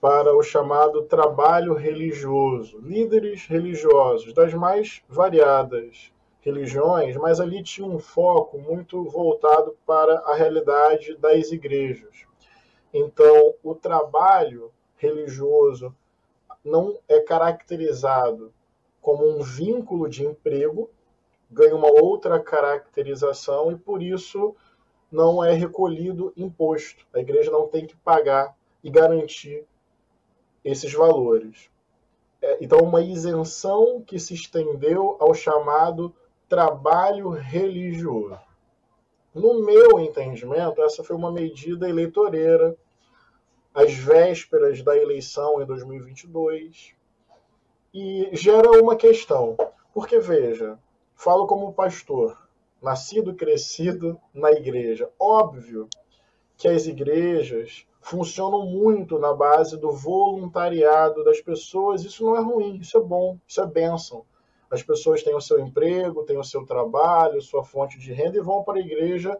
para 0.00 0.34
o 0.34 0.42
chamado 0.42 1.02
trabalho 1.02 1.74
religioso. 1.74 2.78
Líderes 2.78 3.44
religiosos 3.46 4.32
das 4.32 4.54
mais 4.54 5.02
variadas 5.08 6.12
religiões, 6.40 7.16
mas 7.16 7.40
ali 7.40 7.60
tinha 7.62 7.86
um 7.86 7.98
foco 7.98 8.56
muito 8.56 9.02
voltado 9.04 9.76
para 9.84 10.20
a 10.20 10.34
realidade 10.34 11.16
das 11.16 11.50
igrejas. 11.50 12.24
Então, 12.94 13.54
o 13.64 13.74
trabalho 13.74 14.70
religioso 14.96 15.94
não 16.64 16.98
é 17.08 17.20
caracterizado 17.20 18.52
como 19.00 19.26
um 19.26 19.42
vínculo 19.42 20.08
de 20.08 20.24
emprego, 20.24 20.90
ganha 21.50 21.74
uma 21.74 21.88
outra 21.88 22.38
caracterização 22.38 23.72
e 23.72 23.76
por 23.76 24.02
isso 24.02 24.54
não 25.10 25.42
é 25.42 25.52
recolhido 25.52 26.32
imposto. 26.36 27.06
A 27.12 27.18
igreja 27.18 27.50
não 27.50 27.66
tem 27.66 27.86
que 27.86 27.96
pagar 27.96 28.56
e 28.84 28.90
garantir 28.90 29.64
esses 30.64 30.92
valores. 30.92 31.70
É, 32.42 32.58
então, 32.62 32.78
uma 32.78 33.02
isenção 33.02 34.02
que 34.02 34.18
se 34.18 34.34
estendeu 34.34 35.16
ao 35.18 35.34
chamado 35.34 36.14
trabalho 36.48 37.30
religioso. 37.30 38.38
No 39.34 39.64
meu 39.64 40.00
entendimento, 40.00 40.82
essa 40.82 41.04
foi 41.04 41.14
uma 41.14 41.30
medida 41.30 41.88
eleitoreira 41.88 42.76
às 43.74 43.92
vésperas 43.92 44.82
da 44.82 44.96
eleição 44.96 45.60
em 45.62 45.66
2022 45.66 46.94
e 47.92 48.28
gera 48.32 48.82
uma 48.82 48.96
questão. 48.96 49.56
Porque, 49.92 50.18
veja, 50.18 50.78
falo 51.14 51.46
como 51.46 51.72
pastor, 51.72 52.36
nascido 52.80 53.32
e 53.32 53.34
crescido 53.34 54.20
na 54.32 54.52
igreja. 54.52 55.10
Óbvio 55.18 55.88
que 56.56 56.68
as 56.68 56.86
igrejas 56.86 57.86
funcionam 58.00 58.66
muito 58.66 59.18
na 59.18 59.32
base 59.32 59.76
do 59.76 59.92
voluntariado 59.92 61.24
das 61.24 61.40
pessoas. 61.40 62.04
Isso 62.04 62.24
não 62.24 62.36
é 62.36 62.40
ruim, 62.40 62.76
isso 62.76 62.96
é 62.96 63.00
bom, 63.00 63.38
isso 63.46 63.60
é 63.60 63.66
bênção. 63.66 64.24
As 64.70 64.82
pessoas 64.82 65.22
têm 65.22 65.34
o 65.34 65.40
seu 65.40 65.58
emprego, 65.58 66.24
têm 66.24 66.38
o 66.38 66.44
seu 66.44 66.64
trabalho, 66.64 67.42
sua 67.42 67.64
fonte 67.64 67.98
de 67.98 68.12
renda 68.12 68.38
e 68.38 68.42
vão 68.42 68.62
para 68.62 68.78
a 68.78 68.80
igreja 68.80 69.36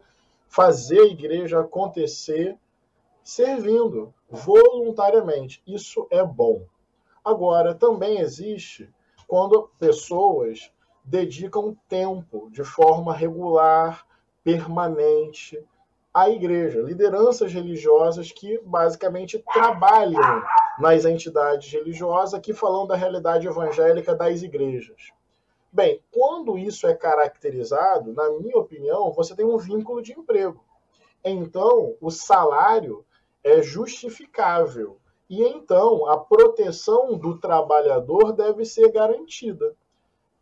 fazer 0.47 0.99
a 0.99 1.05
igreja 1.05 1.61
acontecer 1.61 2.57
servindo 3.23 4.13
voluntariamente. 4.29 5.61
Isso 5.67 6.07
é 6.09 6.23
bom. 6.23 6.63
Agora, 7.23 7.75
também 7.75 8.19
existe 8.19 8.89
quando 9.27 9.69
pessoas 9.79 10.71
dedicam 11.03 11.75
tempo 11.87 12.49
de 12.51 12.63
forma 12.63 13.13
regular, 13.13 14.05
permanente 14.43 15.63
à 16.13 16.29
igreja, 16.29 16.81
lideranças 16.81 17.53
religiosas 17.53 18.31
que 18.31 18.59
basicamente 18.65 19.39
trabalham 19.53 20.43
nas 20.79 21.05
entidades 21.05 21.71
religiosas, 21.71 22.33
aqui 22.33 22.53
falando 22.53 22.89
da 22.89 22.95
realidade 22.95 23.47
evangélica 23.47 24.15
das 24.15 24.41
igrejas. 24.41 25.11
Bem, 25.71 26.01
quando 26.11 26.57
isso 26.57 26.85
é 26.85 26.93
caracterizado, 26.93 28.11
na 28.13 28.29
minha 28.31 28.57
opinião, 28.57 29.11
você 29.13 29.33
tem 29.35 29.45
um 29.45 29.57
vínculo 29.57 30.01
de 30.01 30.11
emprego. 30.11 30.61
Então, 31.23 31.95
o 32.01 32.09
salário 32.09 33.05
é 33.43 33.61
justificável. 33.61 34.97
E 35.29 35.41
então 35.43 36.05
a 36.07 36.17
proteção 36.17 37.17
do 37.17 37.39
trabalhador 37.39 38.33
deve 38.33 38.65
ser 38.65 38.91
garantida. 38.91 39.75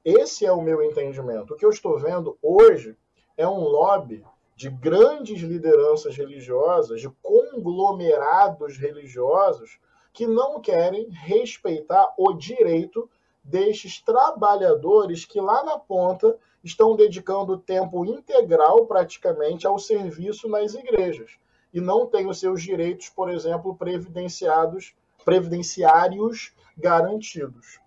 Esse 0.03 0.45
é 0.45 0.51
o 0.51 0.61
meu 0.61 0.81
entendimento. 0.81 1.53
O 1.53 1.57
que 1.57 1.65
eu 1.65 1.69
estou 1.69 1.97
vendo 1.99 2.37
hoje 2.41 2.97
é 3.37 3.47
um 3.47 3.59
lobby 3.59 4.25
de 4.55 4.69
grandes 4.69 5.41
lideranças 5.41 6.17
religiosas, 6.17 6.99
de 6.99 7.09
conglomerados 7.21 8.77
religiosos, 8.77 9.79
que 10.11 10.25
não 10.27 10.59
querem 10.59 11.09
respeitar 11.09 12.13
o 12.17 12.33
direito 12.33 13.09
destes 13.43 14.01
trabalhadores 14.01 15.23
que 15.23 15.39
lá 15.39 15.63
na 15.63 15.77
ponta 15.77 16.37
estão 16.63 16.95
dedicando 16.95 17.57
tempo 17.57 18.03
integral 18.03 18.85
praticamente 18.85 19.65
ao 19.65 19.79
serviço 19.79 20.49
nas 20.49 20.73
igrejas 20.73 21.37
e 21.73 21.79
não 21.79 22.05
tem 22.05 22.27
os 22.27 22.39
seus 22.39 22.61
direitos, 22.61 23.09
por 23.09 23.29
exemplo, 23.29 23.75
previdenciados, 23.75 24.93
previdenciários 25.23 26.53
garantidos. 26.77 27.79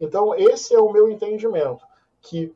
Então, 0.00 0.34
esse 0.34 0.74
é 0.74 0.78
o 0.78 0.92
meu 0.92 1.10
entendimento, 1.10 1.84
que 2.20 2.52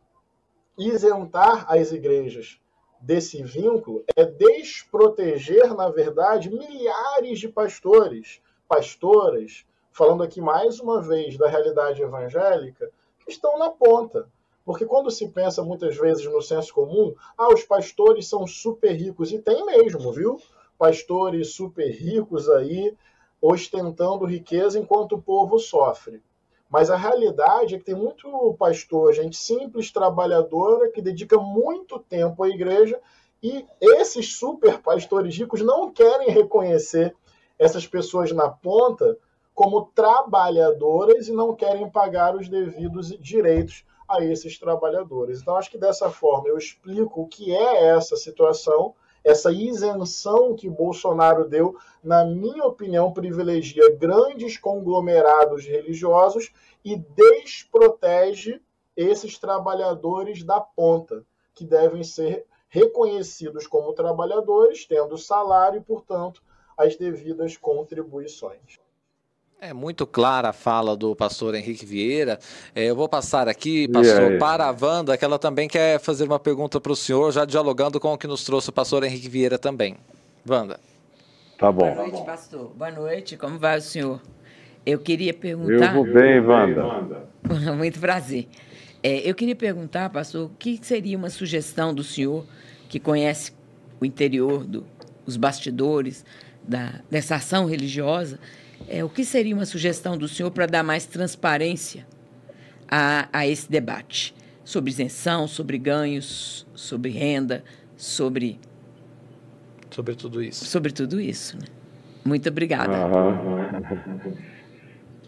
isentar 0.77 1.67
as 1.71 1.93
igrejas 1.93 2.59
desse 3.01 3.43
vínculo 3.43 4.03
é 4.17 4.25
desproteger, 4.25 5.75
na 5.75 5.91
verdade, 5.91 6.51
milhares 6.51 7.39
de 7.39 7.49
pastores, 7.49 8.41
pastoras, 8.67 9.65
falando 9.93 10.23
aqui 10.23 10.41
mais 10.41 10.81
uma 10.81 11.01
vez 11.01 11.37
da 11.37 11.49
realidade 11.49 12.03
evangélica, 12.03 12.91
que 13.21 13.31
estão 13.31 13.59
na 13.59 13.71
ponta. 13.71 14.29
Porque 14.65 14.87
quando 14.87 15.11
se 15.11 15.29
pensa 15.29 15.63
muitas 15.63 15.97
vezes 15.97 16.25
no 16.25 16.41
senso 16.41 16.73
comum, 16.73 17.15
ah, 17.37 17.53
os 17.53 17.63
pastores 17.63 18.27
são 18.27 18.47
super 18.47 18.93
ricos, 18.93 19.31
e 19.31 19.39
tem 19.39 19.65
mesmo, 19.67 20.11
viu? 20.11 20.41
Pastores 20.79 21.55
super 21.55 21.89
ricos 21.91 22.49
aí 22.49 22.97
ostentando 23.41 24.25
riqueza 24.25 24.79
enquanto 24.79 25.17
o 25.17 25.23
povo 25.23 25.59
sofre. 25.59 26.23
Mas 26.71 26.91
a 26.91 26.97
realidade 26.97 27.75
é 27.75 27.79
que 27.79 27.85
tem 27.85 27.95
muito 27.95 28.55
pastor, 28.59 29.13
gente 29.13 29.37
simples, 29.37 29.93
trabalhadora, 29.93 30.91
que 30.91 31.03
dedica 31.03 31.39
muito 31.39 31.99
tempo 31.99 32.43
à 32.43 32.49
igreja 32.49 32.99
e 33.43 33.67
esses 33.81 34.37
super 34.37 34.81
pastores 34.81 35.37
ricos 35.37 35.61
não 35.61 35.93
querem 35.93 36.31
reconhecer 36.31 37.15
essas 37.59 37.87
pessoas 37.87 38.33
na 38.33 38.49
ponta 38.49 39.17
como 39.55 39.87
trabalhadoras 39.95 41.29
e 41.29 41.33
não 41.33 41.55
querem 41.55 41.89
pagar 41.89 42.35
os 42.35 42.49
devidos 42.49 43.09
direitos 43.21 43.85
a 44.09 44.25
esses 44.25 44.59
trabalhadores. 44.59 45.41
Então, 45.41 45.57
acho 45.57 45.71
que 45.71 45.79
dessa 45.79 46.11
forma 46.11 46.49
eu 46.49 46.59
explico 46.59 47.23
o 47.23 47.29
que 47.29 47.55
é 47.55 47.89
essa 47.89 48.17
situação, 48.17 48.95
essa 49.25 49.51
isenção 49.51 50.55
que 50.55 50.69
Bolsonaro 50.69 51.49
deu, 51.49 51.77
na 52.03 52.25
minha 52.25 52.65
opinião, 52.65 53.13
privilegia 53.13 53.97
grandes 53.97 54.59
conglomerados 54.59 55.65
religiosos 55.65 56.53
e 56.85 56.97
desprotege 56.97 58.61
esses 58.95 59.39
trabalhadores 59.39 60.45
da 60.45 60.61
ponta, 60.61 61.25
que 61.55 61.65
devem 61.65 62.05
ser 62.05 62.47
reconhecidos 62.69 63.67
como 63.67 63.95
trabalhadores, 63.95 64.85
tendo 64.85 65.17
salário 65.17 65.79
e, 65.79 65.85
portanto, 65.85 66.43
as 66.77 66.97
devidas 66.97 67.57
contribuições. 67.57 68.84
É 69.67 69.73
muito 69.73 70.07
clara 70.07 70.51
a 70.51 70.53
fala 70.53 70.95
do 70.95 71.17
pastor 71.17 71.55
Henrique 71.55 71.87
Vieira. 71.87 72.39
É, 72.75 72.85
eu 72.85 72.95
vou 72.95 73.09
passar 73.09 73.49
aqui, 73.49 73.89
pastor, 73.89 74.37
para 74.39 74.67
a 74.67 74.77
Wanda, 74.79 75.17
que 75.17 75.25
ela 75.25 75.39
também 75.39 75.67
quer 75.67 75.99
fazer 75.99 76.25
uma 76.25 76.39
pergunta 76.39 76.79
para 76.79 76.93
o 76.93 76.97
senhor, 76.97 77.33
já 77.33 77.47
dialogando 77.47 77.99
com 77.99 78.13
o 78.13 78.19
que 78.19 78.27
nos 78.27 78.45
trouxe 78.45 78.69
o 78.69 78.73
pastor 78.75 79.05
Henrique 79.05 79.27
Vieira 79.27 79.59
também. 79.59 79.97
Wanda. 80.47 80.79
Tá 81.59 81.73
bom. 81.73 81.95
Boa 81.95 82.09
noite, 82.09 82.27
pastor. 82.27 82.73
Boa 82.77 82.91
noite, 82.91 83.39
como 83.39 83.59
vai 83.59 83.79
o 83.79 83.81
senhor? 83.81 84.21
Eu 84.85 84.99
queria 84.99 85.33
perguntar. 85.33 85.95
Eu 85.97 86.05
vou 86.05 86.13
bem, 86.13 86.41
Wanda. 86.41 87.27
Muito 87.75 87.99
prazer. 87.99 88.47
É, 89.03 89.27
eu 89.27 89.35
queria 89.35 89.57
perguntar, 89.57 90.11
pastor, 90.11 90.45
o 90.45 90.51
que 90.59 90.79
seria 90.83 91.17
uma 91.17 91.31
sugestão 91.31 91.95
do 91.95 92.05
senhor, 92.05 92.45
que 92.87 93.01
conhece 93.01 93.51
o 93.99 94.05
interior, 94.05 94.63
do, 94.63 94.85
os 95.25 95.39
bastidores 95.39 96.23
da, 96.63 97.01
dessa 97.11 97.37
ação 97.37 97.65
religiosa, 97.65 98.39
é, 98.89 99.05
o 99.05 99.09
que 99.09 99.25
seria 99.25 99.55
uma 99.55 99.67
sugestão 99.67 100.17
do 100.17 100.29
senhor 100.29 100.51
para 100.51 100.67
dar 100.67 100.83
mais 100.83 101.07
transparência 101.07 102.07
a, 102.89 103.29
a 103.33 103.47
esse 103.47 103.71
debate 103.71 104.35
sobre 104.65 104.91
isenção, 104.91 105.47
sobre 105.47 105.79
ganhos, 105.79 106.67
sobre 106.75 107.11
renda, 107.11 107.63
sobre. 107.97 108.59
Sobre 109.91 110.15
tudo 110.15 110.43
isso. 110.43 110.65
Sobre 110.65 110.93
tudo 110.93 111.21
isso. 111.21 111.57
Né? 111.57 111.67
Muito 112.25 112.49
obrigada. 112.49 112.93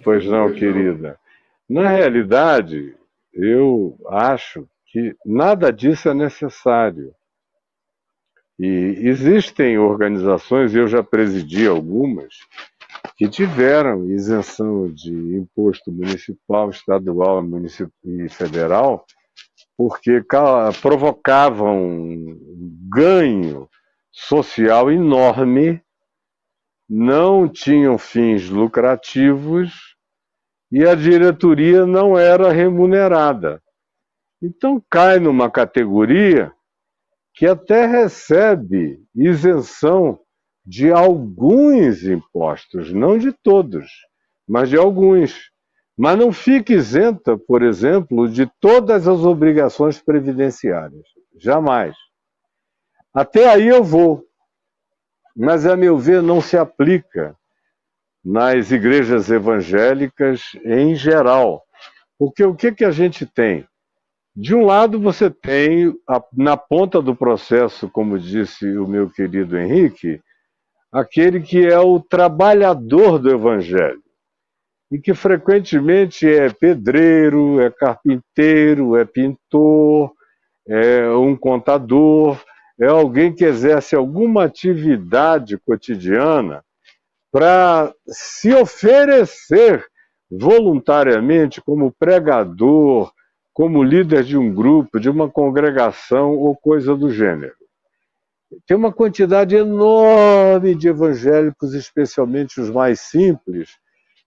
Pois 0.02 0.24
não, 0.24 0.52
querida. 0.52 1.18
Na 1.68 1.88
realidade, 1.88 2.94
eu 3.32 3.98
acho 4.08 4.68
que 4.86 5.14
nada 5.24 5.70
disso 5.70 6.08
é 6.08 6.14
necessário. 6.14 7.12
E 8.58 8.66
existem 9.02 9.78
organizações, 9.78 10.74
eu 10.74 10.86
já 10.88 11.02
presidi 11.02 11.66
algumas, 11.66 12.34
que 13.16 13.28
tiveram 13.28 14.10
isenção 14.10 14.92
de 14.92 15.10
imposto 15.36 15.90
municipal, 15.90 16.68
estadual 16.68 17.42
e 18.04 18.28
federal, 18.28 19.06
porque 19.76 20.22
provocavam 20.82 21.78
um 21.78 22.78
ganho 22.90 23.68
social 24.12 24.90
enorme, 24.90 25.82
não 26.88 27.48
tinham 27.48 27.98
fins 27.98 28.48
lucrativos 28.48 29.96
e 30.70 30.86
a 30.86 30.94
diretoria 30.94 31.86
não 31.86 32.18
era 32.18 32.52
remunerada. 32.52 33.62
Então 34.42 34.82
cai 34.90 35.18
numa 35.18 35.50
categoria 35.50 36.52
que 37.34 37.46
até 37.46 37.86
recebe 37.86 39.02
isenção 39.14 40.18
de 40.66 40.90
alguns 40.90 42.02
impostos, 42.02 42.92
não 42.92 43.16
de 43.16 43.32
todos, 43.32 43.86
mas 44.48 44.68
de 44.68 44.76
alguns. 44.76 45.50
Mas 45.96 46.18
não 46.18 46.32
fica 46.32 46.74
isenta, 46.74 47.38
por 47.38 47.62
exemplo, 47.62 48.28
de 48.28 48.50
todas 48.60 49.06
as 49.06 49.20
obrigações 49.20 49.98
previdenciárias. 49.98 51.06
Jamais. 51.38 51.96
Até 53.14 53.48
aí 53.48 53.68
eu 53.68 53.82
vou. 53.82 54.24
Mas, 55.34 55.66
a 55.66 55.76
meu 55.76 55.96
ver, 55.96 56.22
não 56.22 56.40
se 56.40 56.56
aplica 56.56 57.36
nas 58.24 58.70
igrejas 58.72 59.30
evangélicas 59.30 60.42
em 60.64 60.94
geral. 60.94 61.62
Porque 62.18 62.44
o 62.44 62.54
que, 62.54 62.72
que 62.72 62.84
a 62.84 62.90
gente 62.90 63.24
tem? 63.24 63.66
De 64.34 64.54
um 64.54 64.66
lado, 64.66 65.00
você 65.00 65.30
tem, 65.30 65.94
na 66.32 66.56
ponta 66.56 67.00
do 67.00 67.14
processo, 67.14 67.88
como 67.88 68.18
disse 68.18 68.76
o 68.76 68.86
meu 68.86 69.08
querido 69.08 69.56
Henrique, 69.56 70.20
aquele 70.96 71.40
que 71.40 71.66
é 71.66 71.78
o 71.78 72.00
trabalhador 72.00 73.18
do 73.18 73.30
Evangelho, 73.30 74.02
e 74.90 74.98
que 74.98 75.12
frequentemente 75.12 76.26
é 76.26 76.48
pedreiro, 76.48 77.60
é 77.60 77.70
carpinteiro, 77.70 78.96
é 78.96 79.04
pintor, 79.04 80.10
é 80.66 81.06
um 81.10 81.36
contador, 81.36 82.42
é 82.80 82.86
alguém 82.86 83.34
que 83.34 83.44
exerce 83.44 83.94
alguma 83.94 84.44
atividade 84.44 85.58
cotidiana 85.58 86.64
para 87.30 87.92
se 88.08 88.54
oferecer 88.54 89.84
voluntariamente 90.30 91.60
como 91.60 91.92
pregador, 91.92 93.12
como 93.52 93.82
líder 93.82 94.24
de 94.24 94.38
um 94.38 94.52
grupo, 94.54 94.98
de 94.98 95.10
uma 95.10 95.28
congregação 95.28 96.36
ou 96.36 96.56
coisa 96.56 96.96
do 96.96 97.10
gênero. 97.10 97.65
Tem 98.66 98.76
uma 98.76 98.92
quantidade 98.92 99.56
enorme 99.56 100.74
de 100.74 100.88
evangélicos, 100.88 101.74
especialmente 101.74 102.60
os 102.60 102.70
mais 102.70 103.00
simples, 103.00 103.70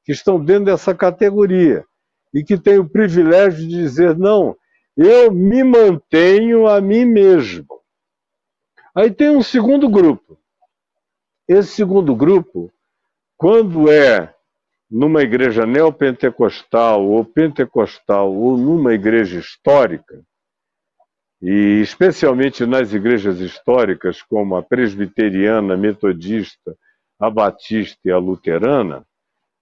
que 0.03 0.11
estão 0.11 0.43
dentro 0.43 0.65
dessa 0.65 0.93
categoria 0.93 1.85
e 2.33 2.43
que 2.43 2.57
têm 2.57 2.79
o 2.79 2.89
privilégio 2.89 3.67
de 3.67 3.69
dizer: 3.69 4.17
não, 4.17 4.55
eu 4.95 5.31
me 5.31 5.63
mantenho 5.63 6.67
a 6.67 6.81
mim 6.81 7.05
mesmo. 7.05 7.79
Aí 8.95 9.11
tem 9.11 9.29
um 9.29 9.41
segundo 9.41 9.87
grupo. 9.87 10.37
Esse 11.47 11.69
segundo 11.69 12.15
grupo, 12.15 12.71
quando 13.37 13.89
é 13.89 14.33
numa 14.89 15.21
igreja 15.21 15.65
neopentecostal 15.65 17.05
ou 17.05 17.23
pentecostal 17.23 18.33
ou 18.33 18.57
numa 18.57 18.93
igreja 18.93 19.39
histórica, 19.39 20.23
e 21.41 21.79
especialmente 21.81 22.65
nas 22.65 22.93
igrejas 22.93 23.39
históricas 23.39 24.21
como 24.21 24.55
a 24.55 24.63
presbiteriana, 24.63 25.75
a 25.75 25.77
metodista, 25.77 26.75
a 27.19 27.29
batista 27.29 27.99
e 28.05 28.11
a 28.11 28.17
luterana, 28.17 29.05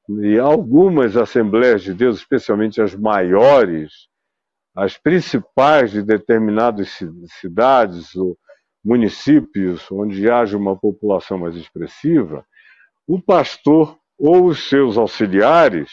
e 0.10 0.40
algumas 0.40 1.18
assembleias 1.18 1.84
de 1.84 1.94
Deus, 1.94 2.18
especialmente 2.18 2.82
as 2.82 2.96
maiores, 2.96 4.08
as 4.76 4.98
principais 4.98 5.92
de 5.92 6.02
determinadas 6.02 6.98
cidades 7.40 8.16
ou 8.16 8.38
municípios 8.84 9.92
onde 9.92 10.30
haja 10.30 10.58
uma 10.58 10.78
população 10.78 11.38
mais 11.38 11.56
expressiva, 11.56 12.46
o 13.06 13.22
pastor 13.22 13.98
ou 14.18 14.46
os 14.46 14.70
seus 14.70 14.98
auxiliares, 14.98 15.92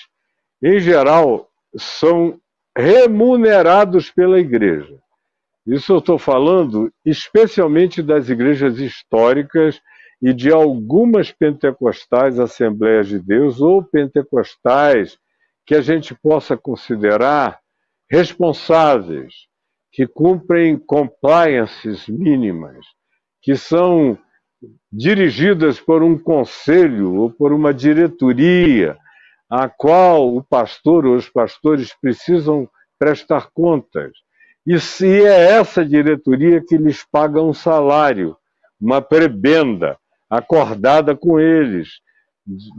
em 0.63 0.79
geral, 0.79 1.51
são 1.77 2.41
remunerados 2.77 4.11
pela 4.11 4.39
igreja. 4.39 4.99
Isso 5.67 5.93
eu 5.93 5.99
estou 5.99 6.19
falando 6.19 6.93
especialmente 7.05 8.03
das 8.03 8.29
igrejas 8.29 8.79
históricas 8.79 9.81
e 10.21 10.33
de 10.33 10.53
algumas 10.53 11.33
pentecostais 11.33 12.39
Assembleias 12.39 13.09
de 13.09 13.19
Deus 13.19 13.61
ou 13.61 13.83
pentecostais 13.83 15.19
que 15.67 15.75
a 15.75 15.81
gente 15.81 16.15
possa 16.15 16.57
considerar 16.57 17.59
responsáveis, 18.11 19.33
que 19.91 20.07
cumprem 20.07 20.79
compliances 20.79 22.07
mínimas, 22.09 22.85
que 23.43 23.57
são 23.57 24.19
dirigidas 24.93 25.81
por 25.81 26.03
um 26.03 26.19
conselho 26.19 27.15
ou 27.15 27.31
por 27.31 27.53
uma 27.53 27.73
diretoria, 27.73 28.97
a 29.51 29.69
qual 29.69 30.35
o 30.35 30.43
pastor 30.43 31.07
ou 31.07 31.17
os 31.17 31.29
pastores 31.29 31.95
precisam 32.01 32.69
prestar 32.99 33.51
contas. 33.53 34.13
E 34.67 34.81
se 34.81 35.07
é 35.07 35.53
essa 35.53 35.85
diretoria 35.85 36.61
que 36.61 36.77
lhes 36.77 37.05
paga 37.05 37.43
um 37.43 37.53
salário, 37.53 38.37
uma 38.81 39.03
prebenda, 39.03 39.99
acordada 40.29 41.15
com 41.15 41.39
eles, 41.39 42.01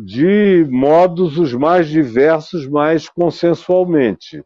de 0.03 0.65
modos 0.69 1.37
os 1.37 1.53
mais 1.53 1.87
diversos, 1.87 2.67
mais 2.67 3.07
consensualmente. 3.09 4.43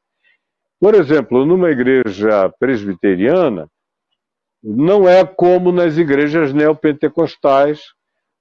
Por 0.80 0.96
exemplo, 0.96 1.46
numa 1.46 1.70
igreja 1.72 2.50
presbiteriana, 2.60 3.70
não 4.64 5.08
é 5.08 5.26
como 5.26 5.72
nas 5.72 5.98
igrejas 5.98 6.54
neopentecostais 6.54 7.82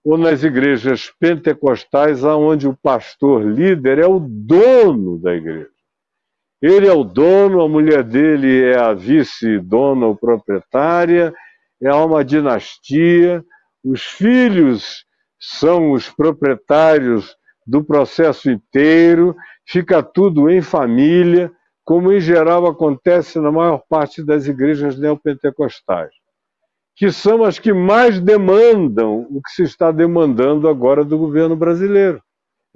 ou 0.05 0.17
nas 0.17 0.43
igrejas 0.43 1.13
pentecostais, 1.19 2.23
onde 2.25 2.67
o 2.67 2.77
pastor 2.77 3.45
líder 3.45 3.99
é 3.99 4.07
o 4.07 4.19
dono 4.21 5.19
da 5.19 5.35
igreja. 5.35 5.78
Ele 6.61 6.89
é 6.89 6.93
o 6.93 7.05
dono, 7.05 7.63
a 7.63 7.69
mulher 7.69 8.03
dele 8.03 8.65
é 8.65 8.77
a 8.77 8.93
vice-dona 8.93 10.07
ou 10.07 10.17
proprietária, 10.17 11.33
é 11.81 11.95
uma 11.95 12.25
dinastia, 12.25 13.45
os 13.85 14.03
filhos 14.03 15.05
são 15.39 15.93
os 15.93 16.11
proprietários 16.11 17.37
do 17.65 17.85
processo 17.85 18.51
inteiro, 18.51 19.37
fica 19.67 20.03
tudo 20.03 20.51
em 20.51 20.61
família, 20.61 21.53
como 21.85 22.13
em 22.13 22.21
geral 22.21 22.67
acontece 22.67 23.39
na 23.39 23.53
maior 23.53 23.83
parte 23.89 24.25
das 24.25 24.47
igrejas 24.47 24.99
neopentecostais, 24.99 26.11
que 26.97 27.13
são 27.13 27.45
as 27.45 27.59
que 27.59 27.73
mais 27.73 28.21
demandam 28.21 29.27
o 29.31 29.41
que 29.41 29.51
se 29.51 29.63
está 29.63 29.93
demandando 29.93 30.69
agora 30.69 31.05
do 31.05 31.17
governo 31.17 31.55
brasileiro. 31.55 32.21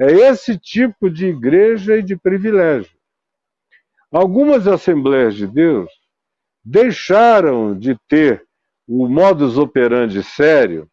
É 0.01 0.13
esse 0.13 0.57
tipo 0.57 1.11
de 1.11 1.27
igreja 1.27 1.97
e 1.97 2.03
de 2.03 2.17
privilégio. 2.17 3.02
Algumas 4.13 4.69
Assembleias 4.69 5.35
de 5.35 5.47
Deus 5.47 5.91
deixaram 6.63 7.75
de 7.75 7.97
ter 8.07 8.45
o 8.87 9.09
modus 9.09 9.57
operandi 9.57 10.23
sério, 10.23 10.87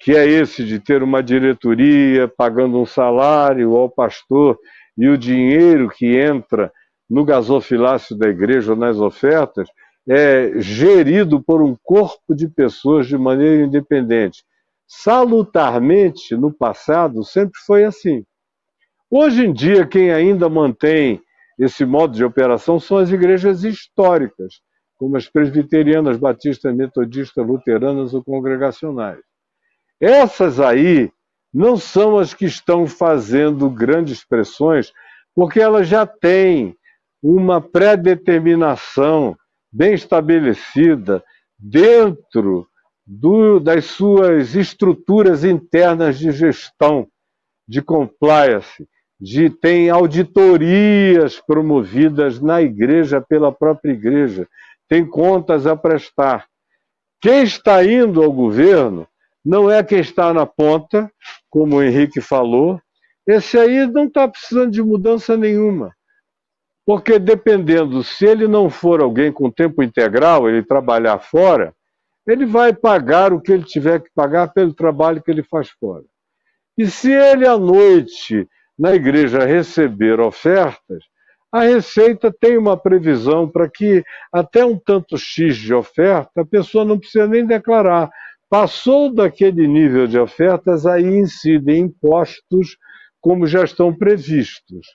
que 0.00 0.16
é 0.16 0.26
esse 0.26 0.64
de 0.64 0.80
ter 0.80 1.02
uma 1.02 1.22
diretoria 1.22 2.26
pagando 2.26 2.80
um 2.80 2.86
salário 2.86 3.76
ao 3.76 3.90
pastor 3.90 4.58
e 4.96 5.06
o 5.06 5.18
dinheiro 5.18 5.90
que 5.90 6.16
entra 6.18 6.72
no 7.10 7.26
gasofilácio 7.26 8.16
da 8.16 8.28
igreja 8.28 8.72
ou 8.72 8.78
nas 8.78 8.96
ofertas 8.96 9.68
é 10.08 10.52
gerido 10.56 11.42
por 11.42 11.62
um 11.62 11.76
corpo 11.82 12.34
de 12.34 12.48
pessoas 12.48 13.06
de 13.06 13.18
maneira 13.18 13.64
independente. 13.64 14.42
Salutarmente, 14.88 16.34
no 16.34 16.50
passado, 16.50 17.22
sempre 17.22 17.60
foi 17.66 17.84
assim. 17.84 18.24
Hoje 19.10 19.44
em 19.44 19.52
dia, 19.52 19.86
quem 19.86 20.10
ainda 20.10 20.48
mantém 20.48 21.20
esse 21.62 21.84
modo 21.84 22.14
de 22.14 22.24
operação 22.24 22.80
são 22.80 22.98
as 22.98 23.10
igrejas 23.10 23.62
históricas, 23.62 24.54
como 24.96 25.16
as 25.16 25.28
presbiterianas, 25.28 26.16
batistas, 26.16 26.74
metodistas, 26.74 27.46
luteranas 27.46 28.14
ou 28.14 28.24
congregacionais. 28.24 29.20
Essas 30.00 30.58
aí 30.58 31.08
não 31.54 31.76
são 31.76 32.18
as 32.18 32.34
que 32.34 32.46
estão 32.46 32.86
fazendo 32.88 33.70
grandes 33.70 34.24
pressões, 34.24 34.92
porque 35.34 35.60
elas 35.60 35.86
já 35.86 36.04
têm 36.04 36.76
uma 37.22 37.60
pré-determinação 37.60 39.36
bem 39.72 39.94
estabelecida 39.94 41.22
dentro 41.56 42.66
do, 43.06 43.60
das 43.60 43.84
suas 43.84 44.56
estruturas 44.56 45.44
internas 45.44 46.18
de 46.18 46.32
gestão, 46.32 47.06
de 47.68 47.80
compliance, 47.80 48.88
de 49.22 49.48
tem 49.48 49.88
auditorias 49.88 51.38
promovidas 51.38 52.40
na 52.40 52.60
igreja 52.60 53.20
pela 53.20 53.52
própria 53.52 53.92
igreja, 53.92 54.48
tem 54.88 55.06
contas 55.06 55.64
a 55.64 55.76
prestar. 55.76 56.48
Quem 57.20 57.44
está 57.44 57.84
indo 57.84 58.20
ao 58.20 58.32
governo 58.32 59.06
não 59.44 59.70
é 59.70 59.80
quem 59.84 60.00
está 60.00 60.34
na 60.34 60.44
ponta, 60.44 61.08
como 61.48 61.76
o 61.76 61.82
Henrique 61.84 62.20
falou, 62.20 62.80
esse 63.24 63.56
aí 63.56 63.86
não 63.86 64.06
está 64.06 64.26
precisando 64.26 64.72
de 64.72 64.82
mudança 64.82 65.36
nenhuma. 65.36 65.94
Porque 66.84 67.16
dependendo, 67.16 68.02
se 68.02 68.26
ele 68.26 68.48
não 68.48 68.68
for 68.68 69.00
alguém 69.00 69.30
com 69.30 69.48
tempo 69.52 69.84
integral, 69.84 70.48
ele 70.48 70.64
trabalhar 70.64 71.20
fora, 71.20 71.72
ele 72.26 72.44
vai 72.44 72.72
pagar 72.72 73.32
o 73.32 73.40
que 73.40 73.52
ele 73.52 73.62
tiver 73.62 74.00
que 74.00 74.10
pagar 74.12 74.52
pelo 74.52 74.74
trabalho 74.74 75.22
que 75.22 75.30
ele 75.30 75.44
faz 75.44 75.68
fora. 75.68 76.02
E 76.76 76.88
se 76.88 77.12
ele 77.12 77.46
à 77.46 77.56
noite 77.56 78.48
na 78.78 78.94
igreja 78.94 79.44
receber 79.44 80.20
ofertas, 80.20 81.04
a 81.52 81.64
Receita 81.64 82.32
tem 82.32 82.56
uma 82.56 82.78
previsão 82.78 83.46
para 83.46 83.68
que 83.68 84.02
até 84.32 84.64
um 84.64 84.78
tanto 84.78 85.18
X 85.18 85.56
de 85.56 85.74
oferta 85.74 86.40
a 86.40 86.46
pessoa 86.46 86.82
não 86.82 86.98
precisa 86.98 87.26
nem 87.26 87.44
declarar. 87.44 88.10
Passou 88.48 89.12
daquele 89.12 89.66
nível 89.66 90.06
de 90.06 90.18
ofertas, 90.18 90.86
aí 90.86 91.04
incidem 91.04 91.82
impostos 91.82 92.78
como 93.20 93.46
já 93.46 93.64
estão 93.64 93.94
previstos. 93.94 94.86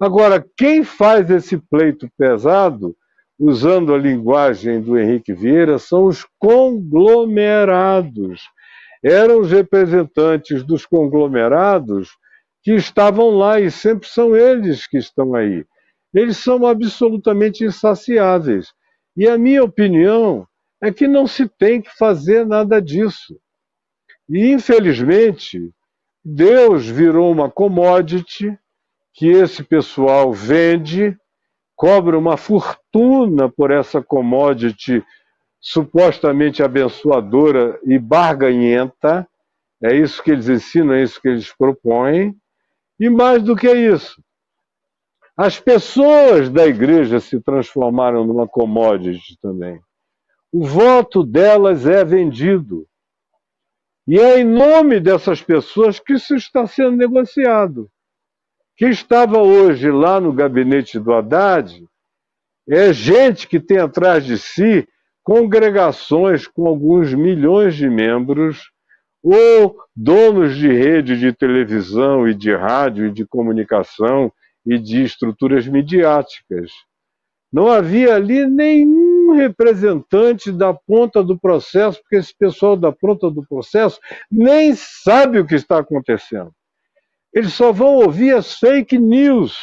Agora, 0.00 0.42
quem 0.56 0.82
faz 0.82 1.30
esse 1.30 1.58
pleito 1.58 2.08
pesado, 2.16 2.96
usando 3.38 3.94
a 3.94 3.98
linguagem 3.98 4.80
do 4.80 4.98
Henrique 4.98 5.34
Vieira, 5.34 5.78
são 5.78 6.04
os 6.04 6.26
conglomerados. 6.38 8.40
Eram 9.04 9.40
os 9.40 9.50
representantes 9.50 10.64
dos 10.64 10.86
conglomerados 10.86 12.08
que 12.66 12.74
estavam 12.74 13.30
lá 13.30 13.60
e 13.60 13.70
sempre 13.70 14.08
são 14.08 14.34
eles 14.34 14.88
que 14.88 14.98
estão 14.98 15.36
aí. 15.36 15.64
Eles 16.12 16.36
são 16.36 16.66
absolutamente 16.66 17.62
insaciáveis. 17.62 18.74
E 19.16 19.28
a 19.28 19.38
minha 19.38 19.62
opinião 19.62 20.44
é 20.82 20.90
que 20.90 21.06
não 21.06 21.28
se 21.28 21.48
tem 21.48 21.80
que 21.80 21.96
fazer 21.96 22.44
nada 22.44 22.82
disso. 22.82 23.38
E, 24.28 24.50
infelizmente, 24.50 25.60
Deus 26.24 26.88
virou 26.88 27.30
uma 27.30 27.48
commodity 27.48 28.58
que 29.14 29.28
esse 29.28 29.62
pessoal 29.62 30.32
vende, 30.32 31.16
cobra 31.76 32.18
uma 32.18 32.36
fortuna 32.36 33.48
por 33.48 33.70
essa 33.70 34.02
commodity 34.02 35.04
supostamente 35.60 36.64
abençoadora 36.64 37.78
e 37.84 37.96
barganhenta. 37.96 39.24
É 39.80 39.94
isso 39.94 40.20
que 40.20 40.32
eles 40.32 40.48
ensinam, 40.48 40.94
é 40.94 41.04
isso 41.04 41.22
que 41.22 41.28
eles 41.28 41.52
propõem. 41.56 42.36
E 42.98 43.10
mais 43.10 43.42
do 43.42 43.54
que 43.54 43.70
isso, 43.70 44.22
as 45.36 45.60
pessoas 45.60 46.48
da 46.48 46.66
igreja 46.66 47.20
se 47.20 47.38
transformaram 47.40 48.24
numa 48.24 48.48
commodity 48.48 49.38
também. 49.40 49.78
O 50.50 50.64
voto 50.64 51.22
delas 51.22 51.86
é 51.86 52.02
vendido. 52.02 52.86
E 54.08 54.18
é 54.18 54.40
em 54.40 54.44
nome 54.44 54.98
dessas 54.98 55.42
pessoas 55.42 56.00
que 56.00 56.14
isso 56.14 56.34
está 56.34 56.66
sendo 56.66 56.96
negociado. 56.96 57.90
Quem 58.76 58.88
estava 58.88 59.42
hoje 59.42 59.90
lá 59.90 60.20
no 60.20 60.32
gabinete 60.32 60.98
do 60.98 61.12
Haddad 61.12 61.84
é 62.68 62.92
gente 62.92 63.46
que 63.46 63.60
tem 63.60 63.78
atrás 63.78 64.24
de 64.24 64.38
si 64.38 64.88
congregações 65.22 66.46
com 66.46 66.66
alguns 66.66 67.12
milhões 67.12 67.74
de 67.74 67.90
membros 67.90 68.70
ou 69.28 69.76
donos 69.94 70.56
de 70.56 70.68
rede 70.68 71.18
de 71.18 71.32
televisão 71.32 72.28
e 72.28 72.34
de 72.34 72.54
rádio 72.54 73.06
e 73.06 73.10
de 73.10 73.26
comunicação 73.26 74.32
e 74.64 74.78
de 74.78 75.02
estruturas 75.02 75.66
midiáticas. 75.66 76.70
Não 77.52 77.68
havia 77.68 78.14
ali 78.14 78.46
nenhum 78.46 79.32
representante 79.34 80.52
da 80.52 80.72
ponta 80.72 81.24
do 81.24 81.36
processo, 81.36 82.00
porque 82.00 82.14
esse 82.14 82.32
pessoal 82.38 82.76
da 82.76 82.92
ponta 82.92 83.28
do 83.28 83.44
processo 83.44 83.98
nem 84.30 84.76
sabe 84.76 85.40
o 85.40 85.46
que 85.46 85.56
está 85.56 85.78
acontecendo. 85.78 86.52
Eles 87.34 87.52
só 87.52 87.72
vão 87.72 87.96
ouvir 87.96 88.32
as 88.32 88.54
fake 88.54 88.96
news 88.96 89.58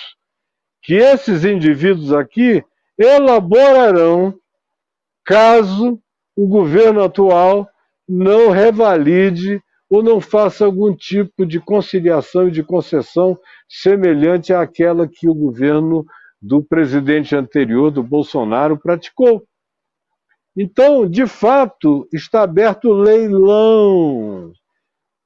que 0.82 0.95
esses 0.95 1.45
indivíduos 1.45 2.11
aqui 2.11 2.61
elaborarão 2.97 4.38
caso 5.24 5.97
o 6.36 6.47
governo 6.47 7.01
atual 7.01 7.70
não 8.08 8.49
revalide 8.49 9.62
ou 9.89 10.01
não 10.01 10.20
faça 10.20 10.66
algum 10.66 10.95
tipo 10.95 11.45
de 11.45 11.60
conciliação 11.60 12.47
e 12.47 12.51
de 12.51 12.64
concessão 12.64 13.38
semelhante 13.70 14.51
àquela 14.51 15.08
que 15.08 15.30
o 15.30 15.36
governo 15.36 16.06
do 16.41 16.64
presidente 16.64 17.36
anterior, 17.36 17.91
do 17.91 18.04
Bolsonaro, 18.04 18.78
praticou. 18.78 19.43
Então, 20.58 21.08
de 21.08 21.26
fato, 21.26 22.08
está 22.14 22.43
aberto 22.43 22.89
o 22.89 22.93
leilão. 22.93 24.51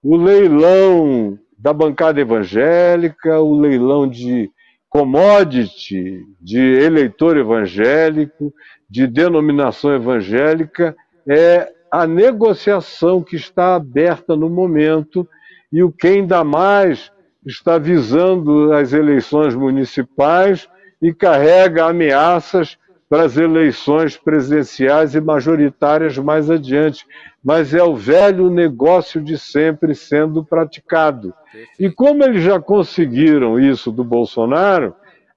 O 0.04 0.16
leilão 0.16 1.38
da 1.58 1.74
bancada 1.74 2.22
evangélica, 2.22 3.40
o 3.42 3.60
leilão 3.60 4.08
de 4.08 4.50
commodity, 4.90 6.24
de 6.40 6.60
eleitor 6.60 7.36
evangélico, 7.36 8.54
de 8.90 9.08
denominação 9.08 9.94
evangélica, 9.94 10.96
é 11.28 11.74
a 11.92 12.06
negociação 12.06 13.22
que 13.22 13.36
está 13.36 13.76
aberta 13.76 14.36
no 14.36 14.50
momento 14.50 15.28
e 15.72 15.84
o 15.84 15.92
que 15.92 16.08
ainda 16.08 16.44
mais 16.44 17.12
está 17.46 17.78
visando 17.78 18.74
as 18.74 18.94
eleições 18.94 19.56
municipais 19.56 20.68
e 21.02 21.14
carrega 21.14 21.86
ameaças 21.86 22.78
para 23.10 23.24
as 23.24 23.38
eleições 23.38 24.18
presidenciais 24.18 25.16
e 25.16 25.22
majoritárias 25.22 26.18
mais 26.18 26.50
adiante. 26.52 27.06
Mas 27.44 27.74
é 27.74 27.82
o 27.82 27.96
velho 27.96 28.50
negócio 28.50 29.22
de 29.22 29.38
sempre 29.38 29.96
sendo 29.96 30.44
praticado. 30.44 31.34
E 31.80 31.90
como 31.90 32.24
eles 32.24 32.44
já 32.44 32.60
conseguiram 32.60 33.58
isso 33.58 33.92
do 33.92 34.04
Bolsonaro, 34.04 34.94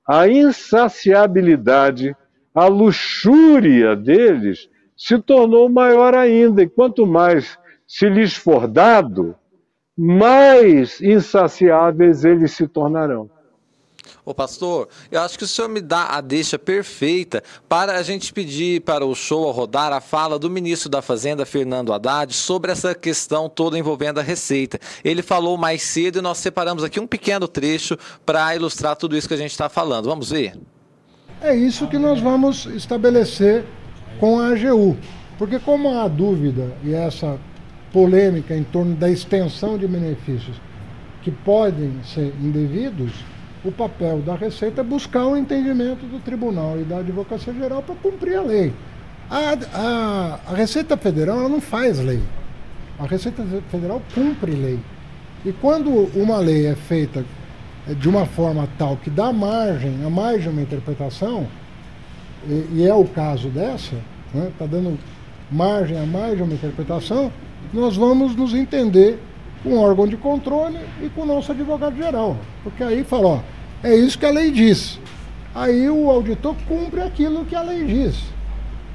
a 0.06 0.26
insaciabilidade, 0.26 2.16
a 2.52 2.66
luxúria 2.66 3.94
deles 3.94 4.68
se 5.00 5.18
tornou 5.18 5.66
maior 5.70 6.14
ainda. 6.14 6.62
E 6.62 6.68
quanto 6.68 7.06
mais 7.06 7.58
se 7.88 8.06
lhes 8.10 8.34
for 8.34 8.68
dado, 8.68 9.34
mais 9.96 11.00
insaciáveis 11.00 12.22
eles 12.22 12.52
se 12.52 12.68
tornarão. 12.68 13.30
Ô 14.26 14.34
pastor, 14.34 14.88
eu 15.10 15.22
acho 15.22 15.38
que 15.38 15.44
o 15.44 15.48
senhor 15.48 15.68
me 15.68 15.80
dá 15.80 16.08
a 16.08 16.20
deixa 16.20 16.58
perfeita 16.58 17.42
para 17.66 17.96
a 17.96 18.02
gente 18.02 18.30
pedir 18.30 18.82
para 18.82 19.06
o 19.06 19.14
show 19.14 19.50
rodar 19.50 19.90
a 19.90 20.02
fala 20.02 20.38
do 20.38 20.50
ministro 20.50 20.90
da 20.90 21.00
Fazenda, 21.00 21.46
Fernando 21.46 21.94
Haddad, 21.94 22.34
sobre 22.34 22.70
essa 22.70 22.94
questão 22.94 23.48
toda 23.48 23.78
envolvendo 23.78 24.20
a 24.20 24.22
Receita. 24.22 24.78
Ele 25.02 25.22
falou 25.22 25.56
mais 25.56 25.82
cedo 25.82 26.18
e 26.18 26.22
nós 26.22 26.36
separamos 26.36 26.84
aqui 26.84 27.00
um 27.00 27.06
pequeno 27.06 27.48
trecho 27.48 27.96
para 28.26 28.54
ilustrar 28.54 28.96
tudo 28.96 29.16
isso 29.16 29.26
que 29.26 29.34
a 29.34 29.38
gente 29.38 29.52
está 29.52 29.70
falando. 29.70 30.04
Vamos 30.10 30.30
ver? 30.30 30.58
É 31.40 31.56
isso 31.56 31.88
que 31.88 31.96
nós 31.96 32.20
vamos 32.20 32.66
estabelecer 32.66 33.64
com 34.18 34.38
a 34.38 34.48
AGU. 34.48 34.96
Porque 35.38 35.58
como 35.58 35.98
há 35.98 36.08
dúvida 36.08 36.72
e 36.84 36.92
essa 36.92 37.38
polêmica 37.92 38.54
em 38.56 38.62
torno 38.62 38.94
da 38.94 39.10
extensão 39.10 39.76
de 39.76 39.86
benefícios 39.86 40.60
que 41.22 41.30
podem 41.30 41.92
ser 42.04 42.34
indevidos, 42.40 43.12
o 43.64 43.70
papel 43.70 44.20
da 44.20 44.34
Receita 44.34 44.80
é 44.80 44.84
buscar 44.84 45.26
o 45.26 45.36
entendimento 45.36 46.06
do 46.06 46.18
Tribunal 46.18 46.80
e 46.80 46.84
da 46.84 46.98
Advocacia 46.98 47.52
Geral 47.52 47.82
para 47.82 47.94
cumprir 47.96 48.36
a 48.36 48.42
lei. 48.42 48.72
A, 49.30 49.56
a, 49.74 50.40
a 50.52 50.54
Receita 50.54 50.96
Federal 50.96 51.48
não 51.48 51.60
faz 51.60 51.98
lei. 51.98 52.20
A 52.98 53.06
Receita 53.06 53.44
Federal 53.70 54.02
cumpre 54.14 54.52
lei. 54.52 54.78
E 55.44 55.52
quando 55.52 55.90
uma 56.14 56.38
lei 56.38 56.66
é 56.66 56.74
feita 56.74 57.24
é, 57.88 57.94
de 57.94 58.08
uma 58.08 58.26
forma 58.26 58.68
tal 58.76 58.96
que 58.96 59.08
dá 59.08 59.32
margem 59.32 60.04
a 60.04 60.10
mais 60.10 60.42
de 60.42 60.48
uma 60.48 60.60
interpretação, 60.60 61.46
e, 62.46 62.68
e 62.74 62.86
é 62.86 62.94
o 62.94 63.04
caso 63.04 63.48
dessa, 63.48 63.96
está 64.26 64.38
né, 64.38 64.52
tá 64.58 64.66
dando 64.66 64.98
margem 65.50 65.98
a 65.98 66.06
mais 66.06 66.40
uma 66.40 66.54
interpretação, 66.54 67.32
nós 67.72 67.96
vamos 67.96 68.34
nos 68.36 68.54
entender 68.54 69.18
com 69.62 69.70
o 69.70 69.80
órgão 69.80 70.06
de 70.06 70.16
controle 70.16 70.78
e 71.02 71.08
com 71.08 71.22
o 71.22 71.26
nosso 71.26 71.52
advogado 71.52 71.96
geral. 71.96 72.36
Porque 72.62 72.82
aí 72.82 73.04
fala, 73.04 73.26
ó, 73.26 73.40
é 73.82 73.94
isso 73.94 74.18
que 74.18 74.26
a 74.26 74.30
lei 74.30 74.50
diz. 74.50 74.98
Aí 75.54 75.88
o 75.90 76.10
auditor 76.10 76.54
cumpre 76.66 77.02
aquilo 77.02 77.44
que 77.44 77.54
a 77.54 77.62
lei 77.62 77.84
diz. 77.84 78.22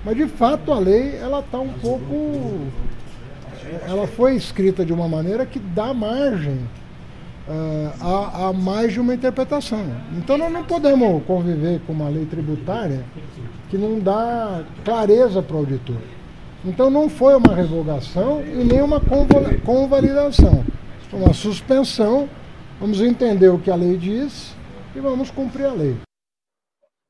Mas 0.04 0.16
de 0.16 0.28
fato 0.28 0.72
a 0.72 0.80
lei 0.80 1.18
ela 1.18 1.40
está 1.40 1.60
um 1.60 1.74
pouco. 1.74 2.68
Ela 3.88 4.08
foi 4.08 4.36
escrita 4.36 4.86
de 4.86 4.94
uma 4.94 5.08
maneira 5.08 5.46
que 5.46 5.60
dá 5.60 5.94
margem 5.94 6.60
uh, 7.48 7.92
a, 8.02 8.48
a 8.48 8.54
mais 8.54 8.94
de 8.94 9.00
uma 9.00 9.14
interpretação. 9.14 9.86
Então 10.18 10.38
nós 10.38 10.52
não 10.52 10.64
podemos 10.64 11.24
conviver 11.26 11.82
com 11.86 11.94
uma 11.94 12.10
lei 12.10 12.26
tributária 12.26 13.04
que 13.70 13.78
não 13.78 14.00
dá 14.00 14.64
clareza 14.84 15.42
para 15.42 15.56
o 15.56 15.60
auditor. 15.60 15.98
Então 16.64 16.90
não 16.90 17.10
foi 17.10 17.36
uma 17.36 17.54
revogação 17.54 18.42
e 18.42 18.64
nem 18.64 18.82
uma 18.82 19.00
convalidação. 19.64 20.64
Foi 21.10 21.20
uma 21.20 21.34
suspensão. 21.34 22.28
Vamos 22.80 23.00
entender 23.02 23.50
o 23.50 23.60
que 23.60 23.70
a 23.70 23.76
lei 23.76 23.98
diz 23.98 24.56
e 24.96 25.00
vamos 25.00 25.30
cumprir 25.30 25.66
a 25.66 25.74
lei. 25.74 26.05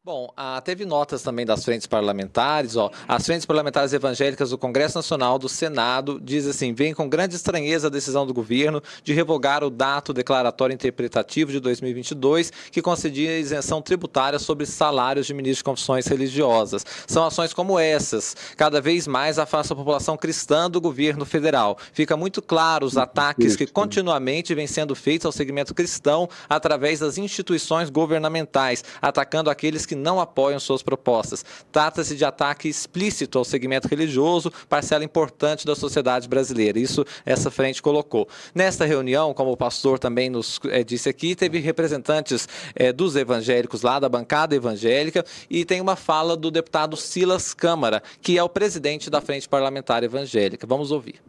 Bom, 0.06 0.32
ah, 0.38 0.62
teve 0.62 0.86
notas 0.86 1.24
também 1.24 1.48
das 1.48 1.66
frentes 1.66 1.88
parlamentares. 1.88 2.76
Ó. 2.76 2.92
As 3.08 3.26
frentes 3.26 3.44
parlamentares 3.44 3.92
evangélicas 3.92 4.52
do 4.52 4.58
Congresso 4.58 5.00
Nacional, 5.00 5.40
do 5.40 5.50
Senado, 5.50 6.22
diz 6.24 6.46
assim: 6.46 6.76
vem 6.76 6.94
com 6.94 7.10
grande 7.10 7.36
estranheza 7.36 7.88
a 7.88 7.90
decisão 7.90 8.24
do 8.24 8.32
governo 8.32 8.84
de 9.04 9.14
revogar 9.14 9.64
o 9.64 9.70
dato 9.72 10.14
declaratório 10.14 10.76
interpretativo 10.76 11.52
de 11.52 11.60
2022, 11.60 12.54
que 12.72 12.84
concedia 12.84 13.40
isenção 13.40 13.82
tributária 13.82 14.38
sobre 14.38 14.68
salários 14.68 15.26
de 15.26 15.34
ministros 15.34 15.58
de 15.58 15.64
confissões 15.64 16.06
religiosas. 16.06 16.86
São 17.08 17.26
ações 17.26 17.52
como 17.52 17.80
essas, 17.80 18.38
cada 18.56 18.80
vez 18.80 19.08
mais 19.08 19.40
afastam 19.40 19.74
a 19.74 19.80
população 19.80 20.16
cristã 20.16 20.70
do 20.70 20.80
governo 20.80 21.26
federal. 21.26 21.80
Fica 21.94 22.16
muito 22.16 22.44
claro 22.44 22.86
os 22.86 22.96
ataques 22.96 23.56
que 23.56 23.66
continuamente 23.66 24.54
vêm 24.54 24.68
sendo 24.68 24.94
feitos 24.94 25.26
ao 25.26 25.32
segmento 25.32 25.74
cristão 25.74 26.30
através 26.48 27.00
das 27.00 27.18
instituições 27.18 27.90
governamentais, 27.90 28.84
atacando 29.02 29.50
aqueles 29.50 29.84
que 29.84 29.95
que 29.96 30.02
não 30.02 30.20
apoiam 30.20 30.60
suas 30.60 30.84
propostas. 30.84 31.46
Trata-se 31.72 32.16
de 32.16 32.26
ataque 32.26 32.68
explícito 32.68 33.40
ao 33.40 33.46
segmento 33.46 33.88
religioso, 33.88 34.52
parcela 34.68 35.04
importante 35.04 35.66
da 35.66 35.76
sociedade 35.76 36.28
brasileira. 36.28 36.78
Isso 36.78 37.06
essa 37.26 37.50
frente 37.50 37.82
colocou. 37.82 38.28
Nesta 38.54 38.86
reunião, 38.86 39.34
como 39.34 39.52
o 39.52 39.58
pastor 39.58 39.98
também 39.98 40.30
nos 40.30 40.60
é, 40.70 40.84
disse 40.84 41.08
aqui, 41.08 41.36
teve 41.36 41.60
representantes 41.60 42.48
é, 42.76 42.92
dos 42.92 43.16
evangélicos 43.16 43.82
lá 43.82 44.00
da 44.00 44.10
bancada 44.10 44.56
evangélica 44.56 45.26
e 45.50 45.64
tem 45.64 45.80
uma 45.80 45.96
fala 45.96 46.36
do 46.36 46.52
deputado 46.52 46.98
Silas 46.98 47.54
Câmara, 47.54 48.04
que 48.22 48.38
é 48.38 48.44
o 48.44 48.50
presidente 48.50 49.10
da 49.10 49.22
Frente 49.22 49.48
Parlamentar 49.48 50.04
Evangélica. 50.04 50.68
Vamos 50.68 50.92
ouvir. 50.92 51.22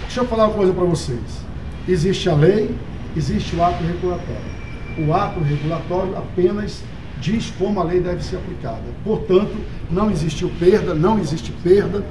Deixa 0.00 0.20
eu 0.20 0.26
falar 0.26 0.46
uma 0.46 0.54
coisa 0.54 0.72
para 0.72 0.84
vocês. 0.84 1.20
Existe 1.88 2.28
a 2.28 2.34
lei, 2.34 2.74
existe 3.16 3.56
o 3.56 3.64
ato 3.64 3.82
regulatório. 3.82 4.58
O 5.06 5.12
ato 5.12 5.40
regulatório 5.40 6.16
apenas 6.16 6.82
diz 7.20 7.52
como 7.58 7.80
a 7.80 7.84
lei 7.84 8.00
deve 8.00 8.22
ser 8.22 8.36
aplicada. 8.36 8.82
Portanto, 9.04 9.56
não 9.90 10.10
existiu 10.10 10.50
perda, 10.58 10.94
não 10.94 11.18
existe 11.18 11.52
perda 11.52 12.04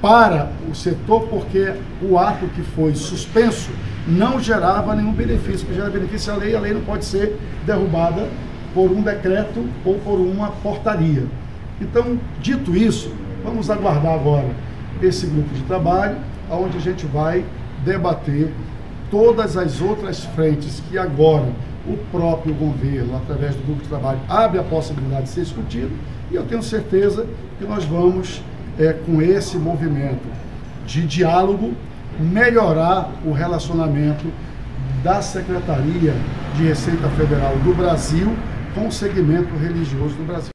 para 0.00 0.50
o 0.68 0.74
setor, 0.74 1.28
porque 1.28 1.72
o 2.02 2.18
ato 2.18 2.46
que 2.48 2.62
foi 2.62 2.94
suspenso 2.94 3.70
não 4.06 4.40
gerava 4.40 4.94
nenhum 4.96 5.12
benefício. 5.12 5.66
que 5.66 5.74
gera 5.74 5.88
benefício 5.88 6.32
à 6.32 6.36
lei, 6.36 6.56
a 6.56 6.60
lei 6.60 6.74
não 6.74 6.80
pode 6.80 7.04
ser 7.04 7.38
derrubada 7.64 8.28
por 8.74 8.90
um 8.90 9.02
decreto 9.02 9.64
ou 9.84 9.94
por 10.00 10.18
uma 10.18 10.48
portaria. 10.50 11.24
Então, 11.80 12.18
dito 12.40 12.76
isso, 12.76 13.12
vamos 13.44 13.70
aguardar 13.70 14.14
agora 14.14 14.48
esse 15.00 15.26
grupo 15.26 15.52
de 15.54 15.62
trabalho, 15.62 16.16
onde 16.50 16.76
a 16.76 16.80
gente 16.80 17.06
vai 17.06 17.44
debater 17.84 18.52
todas 19.10 19.56
as 19.56 19.80
outras 19.80 20.24
frentes 20.24 20.82
que 20.88 20.96
agora 20.96 21.48
o 21.86 21.96
próprio 22.10 22.54
governo, 22.54 23.16
através 23.16 23.54
do 23.54 23.62
grupo 23.64 23.82
de 23.82 23.88
trabalho, 23.88 24.20
abre 24.28 24.58
a 24.58 24.62
possibilidade 24.62 25.24
de 25.24 25.28
ser 25.30 25.42
discutido 25.42 25.90
e 26.30 26.34
eu 26.34 26.44
tenho 26.44 26.62
certeza 26.62 27.26
que 27.58 27.64
nós 27.64 27.84
vamos, 27.84 28.42
é, 28.78 28.92
com 28.92 29.20
esse 29.20 29.56
movimento 29.58 30.26
de 30.86 31.06
diálogo, 31.06 31.74
melhorar 32.18 33.10
o 33.24 33.32
relacionamento 33.32 34.26
da 35.02 35.20
Secretaria 35.20 36.14
de 36.56 36.64
Receita 36.64 37.08
Federal 37.10 37.56
do 37.58 37.74
Brasil 37.74 38.34
com 38.74 38.86
o 38.86 38.92
segmento 38.92 39.54
religioso 39.56 40.14
do 40.14 40.26
Brasil. 40.26 40.51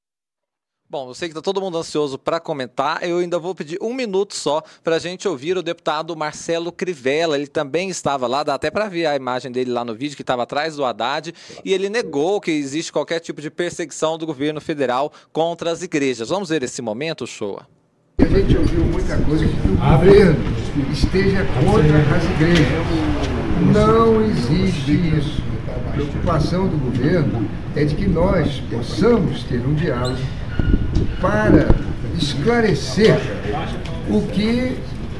Bom, 0.89 1.09
eu 1.09 1.13
sei 1.13 1.27
que 1.27 1.33
está 1.33 1.41
todo 1.41 1.59
mundo 1.59 1.77
ansioso 1.77 2.17
para 2.17 2.39
comentar. 2.39 3.03
Eu 3.03 3.17
ainda 3.17 3.37
vou 3.37 3.53
pedir 3.53 3.77
um 3.81 3.93
minuto 3.93 4.33
só 4.33 4.63
para 4.81 4.95
a 4.95 4.99
gente 4.99 5.27
ouvir 5.27 5.57
o 5.57 5.61
deputado 5.61 6.15
Marcelo 6.15 6.71
Crivella. 6.71 7.35
Ele 7.35 7.45
também 7.45 7.89
estava 7.89 8.25
lá, 8.25 8.41
dá 8.41 8.53
até 8.53 8.71
para 8.71 8.87
ver 8.87 9.05
a 9.05 9.13
imagem 9.13 9.51
dele 9.51 9.69
lá 9.69 9.83
no 9.83 9.93
vídeo, 9.93 10.15
que 10.15 10.21
estava 10.21 10.43
atrás 10.43 10.77
do 10.77 10.85
Haddad, 10.85 11.33
e 11.65 11.73
ele 11.73 11.89
negou 11.89 12.39
que 12.39 12.51
existe 12.51 12.89
qualquer 12.93 13.19
tipo 13.19 13.41
de 13.41 13.51
perseguição 13.51 14.17
do 14.17 14.25
governo 14.25 14.61
federal 14.61 15.11
contra 15.33 15.71
as 15.71 15.81
igrejas. 15.81 16.29
Vamos 16.29 16.47
ver 16.47 16.63
esse 16.63 16.81
momento, 16.81 17.27
Shoa? 17.27 17.67
A 18.19 18.23
gente 18.23 18.55
ouviu 18.55 18.85
muita 18.85 19.17
coisa 19.17 19.45
que 19.45 19.67
o 19.67 19.75
governo 19.75 20.39
esteja 20.93 21.45
contra 21.65 22.15
as 22.15 22.23
igrejas. 22.23 22.67
Não 23.73 24.23
existe 24.23 25.17
isso. 25.17 25.43
A 25.67 25.91
preocupação 25.91 26.69
do 26.69 26.77
governo 26.77 27.49
é 27.75 27.83
de 27.83 27.93
que 27.93 28.07
nós 28.07 28.61
possamos 28.71 29.43
ter 29.43 29.59
um 29.59 29.73
diálogo 29.73 30.36
para 31.21 31.67
esclarecer 32.17 33.17
o 34.09 34.21
que 34.21 34.77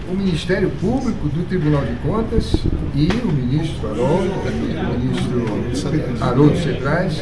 o 0.10 0.14
Ministério 0.16 0.70
Público 0.80 1.28
do 1.28 1.46
Tribunal 1.48 1.84
de 1.84 1.96
Contas 1.96 2.56
e 2.96 3.10
o 3.24 3.32
ministro 3.32 3.90
Haroldo, 3.90 4.32
o 4.32 5.00
ministro 5.00 6.24
Haroldo 6.24 6.58
Cetrais, 6.58 7.22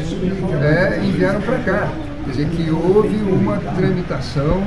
é, 0.62 1.04
enviaram 1.04 1.40
para 1.40 1.58
cá. 1.58 1.92
Quer 2.24 2.30
dizer, 2.30 2.48
que 2.50 2.70
houve 2.70 3.16
uma 3.16 3.56
tramitação 3.58 4.64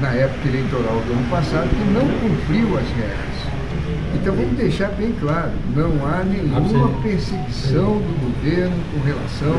na 0.00 0.12
época 0.12 0.48
eleitoral 0.48 1.00
do 1.06 1.12
ano 1.12 1.30
passado 1.30 1.68
que 1.68 1.92
não 1.92 2.06
cumpriu 2.20 2.78
as 2.78 2.86
regras. 2.96 3.38
Então 4.14 4.34
vamos 4.34 4.56
deixar 4.56 4.88
bem 4.92 5.12
claro, 5.20 5.52
não 5.74 6.06
há 6.06 6.24
nenhuma 6.24 6.88
perseguição 7.02 7.98
do 7.98 8.20
governo 8.20 8.76
com 8.92 9.00
relação 9.06 9.54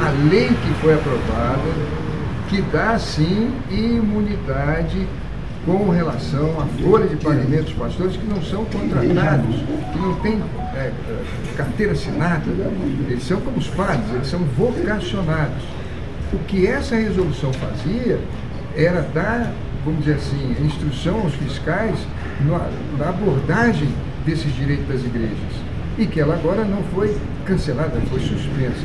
à 0.00 0.30
lei 0.30 0.48
que 0.48 0.80
foi 0.80 0.94
aprovada 0.94 1.60
que 2.50 2.60
dá 2.62 2.98
sim 2.98 3.52
imunidade 3.70 5.06
com 5.64 5.88
relação 5.90 6.60
à 6.60 6.66
folha 6.82 7.06
de 7.06 7.14
pagamento 7.16 7.64
dos 7.64 7.74
pastores 7.74 8.16
que 8.16 8.26
não 8.26 8.42
são 8.42 8.64
contratados, 8.64 9.54
que 9.92 9.98
não 10.00 10.14
têm 10.16 10.42
é, 10.74 10.90
carteira 11.56 11.92
assinada, 11.92 12.42
eles 13.08 13.22
são 13.22 13.40
como 13.40 13.56
os 13.56 13.68
padres, 13.68 14.10
eles 14.12 14.26
são 14.26 14.40
vocacionados. 14.40 15.62
O 16.32 16.38
que 16.40 16.66
essa 16.66 16.96
resolução 16.96 17.52
fazia 17.52 18.18
era 18.76 19.02
dar, 19.14 19.52
vamos 19.84 20.00
dizer 20.00 20.16
assim, 20.16 20.56
instrução 20.60 21.20
aos 21.20 21.34
fiscais 21.34 21.98
na 22.98 23.08
abordagem 23.08 23.88
desses 24.26 24.52
direitos 24.56 24.88
das 24.88 25.04
igrejas. 25.04 25.70
E 25.96 26.06
que 26.06 26.18
ela 26.18 26.34
agora 26.34 26.64
não 26.64 26.82
foi 26.94 27.16
cancelada, 27.44 28.00
foi 28.10 28.20
suspensa. 28.20 28.84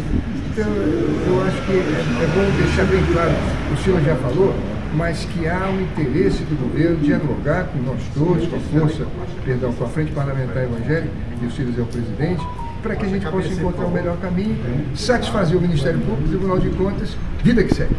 Então, 0.57 0.71
eu 0.71 1.41
acho 1.41 1.61
que 1.65 1.73
é, 1.73 2.27
bom 2.33 2.63
deixar 2.63 2.85
bem 2.85 3.05
claro, 3.11 3.33
o 3.73 3.83
senhor 3.83 4.01
já 4.03 4.15
falou, 4.15 4.55
mas 4.93 5.25
que 5.25 5.45
há 5.45 5.67
um 5.67 5.81
interesse 5.81 6.43
do 6.45 6.55
governo 6.55 6.95
de 6.95 7.07
dialogar 7.07 7.67
com 7.67 7.79
nós 7.79 8.01
todos, 8.13 8.47
com 8.47 8.55
a 8.55 8.59
força, 8.61 9.05
perdão, 9.43 9.73
com 9.73 9.83
a 9.83 9.89
Frente 9.89 10.13
Parlamentar 10.13 10.63
Evangélica, 10.63 11.13
e 11.41 11.45
o 11.45 11.51
Silas 11.51 11.77
é 11.77 11.81
o 11.81 11.85
presidente, 11.85 12.41
para 12.81 12.95
que 12.95 13.05
a 13.05 13.09
gente 13.09 13.29
possa 13.29 13.49
encontrar 13.49 13.85
o 13.85 13.91
melhor 13.91 14.17
caminho, 14.21 14.55
satisfazer 14.95 15.57
o 15.57 15.61
Ministério 15.61 15.99
Público, 15.99 16.23
o 16.23 16.29
Tribunal 16.29 16.59
de 16.59 16.69
Contas, 16.69 17.17
vida 17.43 17.61
que 17.61 17.75
segue. 17.75 17.93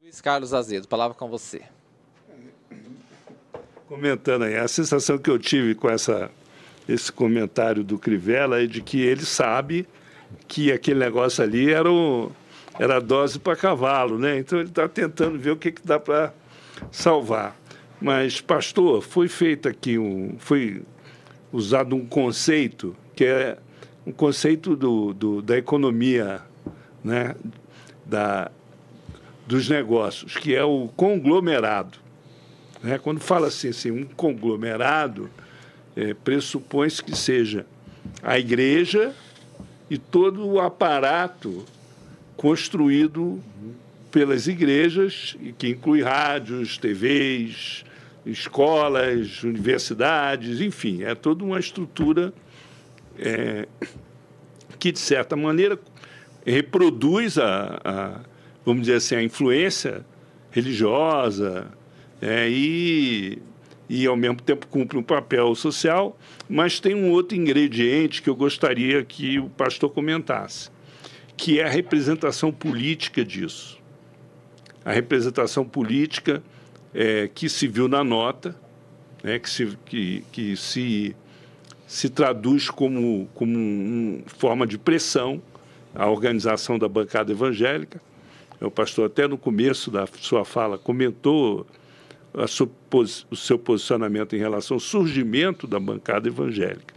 Luiz 0.00 0.22
Carlos 0.22 0.54
Azedo, 0.54 0.88
palavra 0.88 1.14
com 1.18 1.28
você. 1.28 1.60
Comentando 3.86 4.44
aí, 4.44 4.56
a 4.56 4.66
sensação 4.68 5.18
que 5.18 5.28
eu 5.28 5.38
tive 5.38 5.74
com 5.74 5.90
essa, 5.90 6.30
esse 6.88 7.12
comentário 7.12 7.84
do 7.84 7.98
Crivella 7.98 8.62
é 8.62 8.66
de 8.66 8.80
que 8.80 9.02
ele 9.02 9.26
sabe 9.26 9.86
que 10.46 10.72
aquele 10.72 11.00
negócio 11.00 11.42
ali 11.42 11.72
era, 11.72 11.90
o, 11.90 12.32
era 12.78 13.00
dose 13.00 13.38
para 13.38 13.56
cavalo, 13.56 14.18
né? 14.18 14.38
Então 14.38 14.58
ele 14.58 14.68
está 14.68 14.88
tentando 14.88 15.38
ver 15.38 15.50
o 15.52 15.56
que, 15.56 15.72
que 15.72 15.86
dá 15.86 15.98
para 15.98 16.32
salvar. 16.90 17.56
Mas, 18.00 18.40
pastor, 18.40 19.02
foi 19.02 19.28
feito 19.28 19.68
aqui 19.68 19.98
um. 19.98 20.36
foi 20.38 20.82
usado 21.52 21.96
um 21.96 22.06
conceito 22.06 22.94
que 23.16 23.24
é 23.24 23.58
um 24.06 24.12
conceito 24.12 24.76
do, 24.76 25.12
do, 25.12 25.42
da 25.42 25.58
economia, 25.58 26.40
né? 27.02 27.34
da, 28.06 28.50
dos 29.46 29.68
negócios, 29.68 30.36
que 30.36 30.54
é 30.54 30.64
o 30.64 30.88
conglomerado. 30.96 31.98
Né? 32.82 32.98
Quando 32.98 33.20
fala 33.20 33.48
assim, 33.48 33.68
assim 33.68 33.90
um 33.90 34.04
conglomerado, 34.04 35.28
é, 35.96 36.14
pressupõe-se 36.14 37.02
que 37.02 37.16
seja 37.16 37.66
a 38.22 38.38
igreja 38.38 39.14
e 39.90 39.96
todo 39.96 40.46
o 40.46 40.60
aparato 40.60 41.64
construído 42.36 43.42
pelas 44.10 44.46
igrejas, 44.46 45.36
que 45.58 45.68
inclui 45.68 46.02
rádios, 46.02 46.78
TVs, 46.78 47.84
escolas, 48.24 49.42
universidades, 49.42 50.60
enfim, 50.60 51.02
é 51.02 51.14
toda 51.14 51.44
uma 51.44 51.58
estrutura 51.58 52.32
é, 53.18 53.66
que, 54.78 54.92
de 54.92 54.98
certa 54.98 55.36
maneira, 55.36 55.78
reproduz 56.44 57.38
a, 57.38 57.80
a, 57.84 58.20
vamos 58.64 58.82
dizer 58.82 58.96
assim, 58.96 59.16
a 59.16 59.22
influência 59.22 60.04
religiosa 60.50 61.66
é, 62.20 62.48
e, 62.48 63.38
e, 63.88 64.06
ao 64.06 64.16
mesmo 64.16 64.40
tempo, 64.42 64.66
cumpre 64.66 64.98
um 64.98 65.02
papel 65.02 65.54
social, 65.54 66.18
mas 66.48 66.78
tem 66.78 66.94
um 66.94 67.10
outro 67.10 67.36
ingrediente 67.36 68.20
que 68.20 68.28
eu 68.28 68.36
gostaria 68.36 69.02
que 69.02 69.38
o 69.38 69.48
pastor 69.48 69.90
comentasse, 69.90 70.70
que 71.36 71.58
é 71.58 71.64
a 71.64 71.68
representação 71.68 72.52
política 72.52 73.24
disso. 73.24 73.78
A 74.84 74.92
representação 74.92 75.64
política 75.64 76.42
é, 76.94 77.28
que 77.28 77.48
se 77.48 77.66
viu 77.66 77.88
na 77.88 78.04
nota, 78.04 78.54
né, 79.22 79.38
que, 79.38 79.48
se, 79.48 79.66
que, 79.86 80.24
que 80.30 80.56
se, 80.56 81.16
se 81.86 82.08
traduz 82.08 82.70
como, 82.70 83.28
como 83.34 83.56
uma 83.58 84.22
forma 84.26 84.66
de 84.66 84.78
pressão 84.78 85.42
à 85.94 86.06
organização 86.06 86.78
da 86.78 86.88
bancada 86.88 87.32
evangélica. 87.32 88.00
O 88.60 88.70
pastor, 88.70 89.06
até 89.06 89.26
no 89.26 89.38
começo 89.38 89.90
da 89.90 90.06
sua 90.06 90.44
fala, 90.44 90.76
comentou 90.76 91.66
o 92.32 93.36
seu 93.36 93.58
posicionamento 93.58 94.36
em 94.36 94.38
relação 94.38 94.76
ao 94.76 94.80
surgimento 94.80 95.66
da 95.66 95.80
bancada 95.80 96.28
evangélica. 96.28 96.94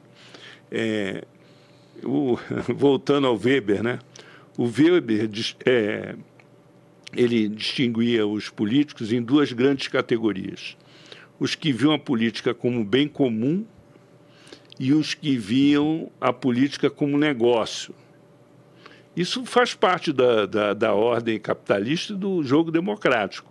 É, 0.69 1.23
o, 2.03 2.37
voltando 2.73 3.27
ao 3.27 3.37
Weber, 3.37 3.83
né? 3.83 3.99
o 4.57 4.65
Weber 4.65 5.29
é, 5.65 6.15
ele 7.15 7.47
distinguia 7.47 8.25
os 8.25 8.49
políticos 8.49 9.11
em 9.11 9.21
duas 9.21 9.51
grandes 9.51 9.87
categorias: 9.87 10.77
os 11.39 11.55
que 11.55 11.71
viam 11.71 11.93
a 11.93 11.99
política 11.99 12.53
como 12.53 12.83
bem 12.83 13.07
comum 13.07 13.65
e 14.79 14.93
os 14.93 15.13
que 15.13 15.37
viam 15.37 16.11
a 16.19 16.33
política 16.33 16.89
como 16.89 17.17
negócio. 17.17 17.93
Isso 19.15 19.45
faz 19.45 19.73
parte 19.73 20.13
da, 20.13 20.45
da, 20.45 20.73
da 20.73 20.93
ordem 20.93 21.37
capitalista 21.37 22.13
e 22.13 22.15
do 22.15 22.41
jogo 22.43 22.71
democrático. 22.71 23.50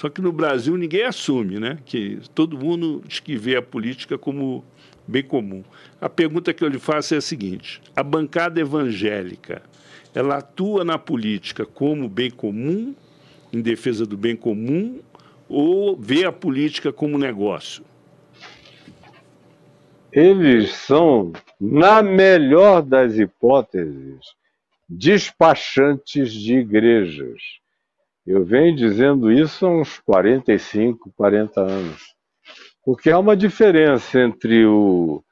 Só 0.00 0.08
que 0.08 0.22
no 0.22 0.32
Brasil 0.32 0.78
ninguém 0.78 1.02
assume, 1.02 1.60
né? 1.60 1.76
Que 1.84 2.20
todo 2.34 2.56
mundo 2.56 3.02
diz 3.06 3.20
que 3.20 3.36
vê 3.36 3.56
a 3.56 3.60
política 3.60 4.16
como 4.16 4.64
bem 5.06 5.22
comum. 5.22 5.62
A 6.00 6.08
pergunta 6.08 6.54
que 6.54 6.64
eu 6.64 6.68
lhe 6.68 6.78
faço 6.78 7.14
é 7.14 7.18
a 7.18 7.20
seguinte: 7.20 7.82
a 7.94 8.02
bancada 8.02 8.58
evangélica 8.58 9.62
ela 10.14 10.38
atua 10.38 10.86
na 10.86 10.96
política 10.96 11.66
como 11.66 12.08
bem 12.08 12.30
comum, 12.30 12.94
em 13.52 13.60
defesa 13.60 14.06
do 14.06 14.16
bem 14.16 14.34
comum, 14.34 15.00
ou 15.46 15.94
vê 15.94 16.24
a 16.24 16.32
política 16.32 16.90
como 16.90 17.18
negócio? 17.18 17.84
Eles 20.10 20.72
são, 20.76 21.30
na 21.60 22.02
melhor 22.02 22.80
das 22.80 23.18
hipóteses, 23.18 24.20
despachantes 24.88 26.32
de 26.32 26.54
igrejas. 26.54 27.59
Eu 28.26 28.44
venho 28.44 28.76
dizendo 28.76 29.32
isso 29.32 29.66
há 29.66 29.70
uns 29.70 29.98
45, 29.98 31.12
40 31.16 31.60
anos. 31.60 32.14
Porque 32.84 33.10
há 33.10 33.18
uma 33.18 33.36
diferença 33.36 34.20
entre 34.20 34.64
o 34.66 35.22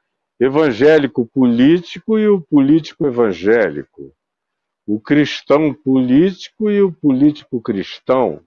evangélico 0.41 1.27
político 1.27 2.19
e 2.19 2.29
o 2.29 2.41
político 2.41 3.07
evangélico 3.07 4.13
o 4.89 4.99
cristão 4.99 5.75
político 5.75 6.71
e 6.71 6.81
o 6.81 6.91
político 6.91 7.61
cristão, 7.61 8.41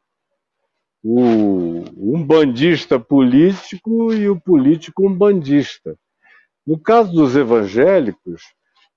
o 1.04 1.84
umbandista 1.96 3.00
político 3.00 4.12
e 4.12 4.28
o 4.28 4.42
político 4.42 5.08
umbandista. 5.08 5.96
No 6.66 6.80
caso 6.80 7.14
dos 7.14 7.36
evangélicos, 7.36 8.42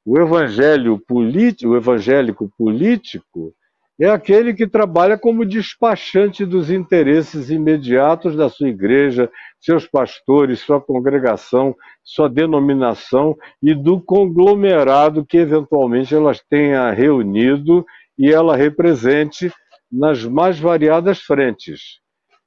o 0.07 0.19
evangelho 0.19 0.99
político, 0.99 1.73
o 1.73 1.77
evangélico 1.77 2.51
político 2.57 3.55
é 4.01 4.09
aquele 4.09 4.53
que 4.53 4.67
trabalha 4.67 5.17
como 5.17 5.45
despachante 5.45 6.45
dos 6.45 6.71
interesses 6.71 7.49
imediatos 7.49 8.35
da 8.35 8.49
sua 8.49 8.69
igreja, 8.69 9.31
seus 9.61 9.87
pastores, 9.87 10.61
sua 10.61 10.81
congregação, 10.81 11.77
sua 12.03 12.29
denominação 12.29 13.37
e 13.63 13.73
do 13.75 14.01
conglomerado 14.01 15.25
que 15.25 15.37
eventualmente 15.37 16.15
elas 16.15 16.43
tenha 16.51 16.91
reunido 16.91 17.87
e 18.19 18.33
ela 18.33 18.57
represente 18.57 19.53
nas 19.91 20.25
mais 20.25 20.59
variadas 20.59 21.21
frentes. 21.21 22.01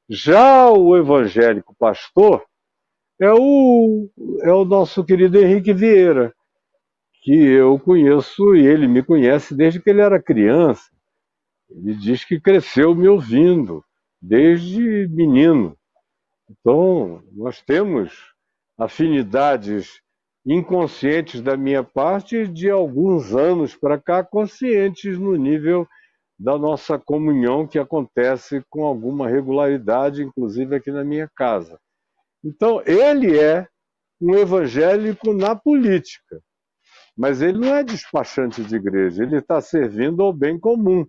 Já 0.10 0.70
o 0.70 0.98
evangélico 0.98 1.74
pastor 1.80 2.44
é 3.22 3.32
o, 3.34 4.10
é 4.42 4.52
o 4.52 4.66
nosso 4.66 5.04
querido 5.04 5.40
Henrique 5.40 5.74
Vieira, 5.74 6.34
que 7.24 7.34
eu 7.34 7.80
conheço 7.80 8.56
e 8.56 8.66
ele 8.66 8.88
me 8.88 9.02
conhece 9.02 9.56
desde 9.56 9.82
que 9.82 9.90
ele 9.90 10.02
era 10.02 10.22
criança. 10.22 10.84
Ele 11.70 11.96
diz 11.96 12.24
que 12.24 12.40
cresceu 12.40 12.96
me 12.96 13.08
ouvindo 13.08 13.84
desde 14.22 15.08
menino. 15.10 15.78
Então, 16.50 17.22
nós 17.34 17.62
temos 17.62 18.34
afinidades 18.78 20.02
inconscientes 20.46 21.42
da 21.42 21.58
minha 21.58 21.84
parte 21.84 22.48
de 22.48 22.70
alguns 22.70 23.36
anos 23.36 23.76
para 23.76 24.00
cá, 24.00 24.24
conscientes 24.24 25.20
no 25.20 25.36
nível 25.36 25.86
da 26.40 26.58
nossa 26.58 26.98
comunhão 26.98 27.68
que 27.68 27.80
acontece 27.80 28.64
com 28.70 28.86
alguma 28.86 29.28
regularidade, 29.28 30.24
inclusive 30.24 30.76
aqui 30.76 30.92
na 30.92 31.04
minha 31.04 31.30
casa. 31.36 31.78
Então, 32.44 32.82
ele 32.86 33.38
é 33.38 33.68
um 34.22 34.36
evangélico 34.36 35.34
na 35.34 35.56
política, 35.56 36.42
mas 37.16 37.42
ele 37.42 37.58
não 37.58 37.76
é 37.76 37.84
despachante 37.84 38.64
de 38.64 38.76
igreja, 38.76 39.24
ele 39.24 39.38
está 39.38 39.60
servindo 39.60 40.24
ao 40.24 40.32
bem 40.32 40.60
comum. 40.60 41.06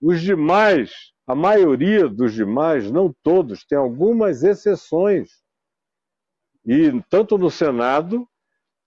Os 0.00 0.20
demais, 0.20 0.92
a 1.26 1.34
maioria 1.34 2.08
dos 2.08 2.32
demais, 2.34 2.90
não 2.90 3.14
todos, 3.22 3.64
tem 3.64 3.78
algumas 3.78 4.42
exceções. 4.42 5.30
E 6.64 7.00
tanto 7.08 7.38
no 7.38 7.50
Senado 7.50 8.28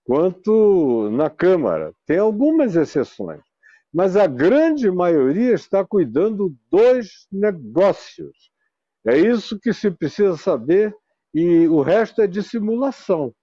quanto 0.04 1.10
na 1.10 1.30
Câmara, 1.30 1.94
tem 2.06 2.18
algumas 2.18 2.76
exceções. 2.76 3.40
Mas 3.92 4.16
a 4.16 4.26
grande 4.26 4.90
maioria 4.90 5.52
está 5.52 5.84
cuidando 5.84 6.54
dos 6.70 7.26
negócios. 7.32 8.50
É 9.06 9.16
isso 9.16 9.58
que 9.58 9.72
se 9.72 9.90
precisa 9.90 10.36
saber 10.36 10.94
e 11.34 11.66
o 11.68 11.80
resto 11.80 12.22
é 12.22 12.26
dissimulação. 12.26 13.34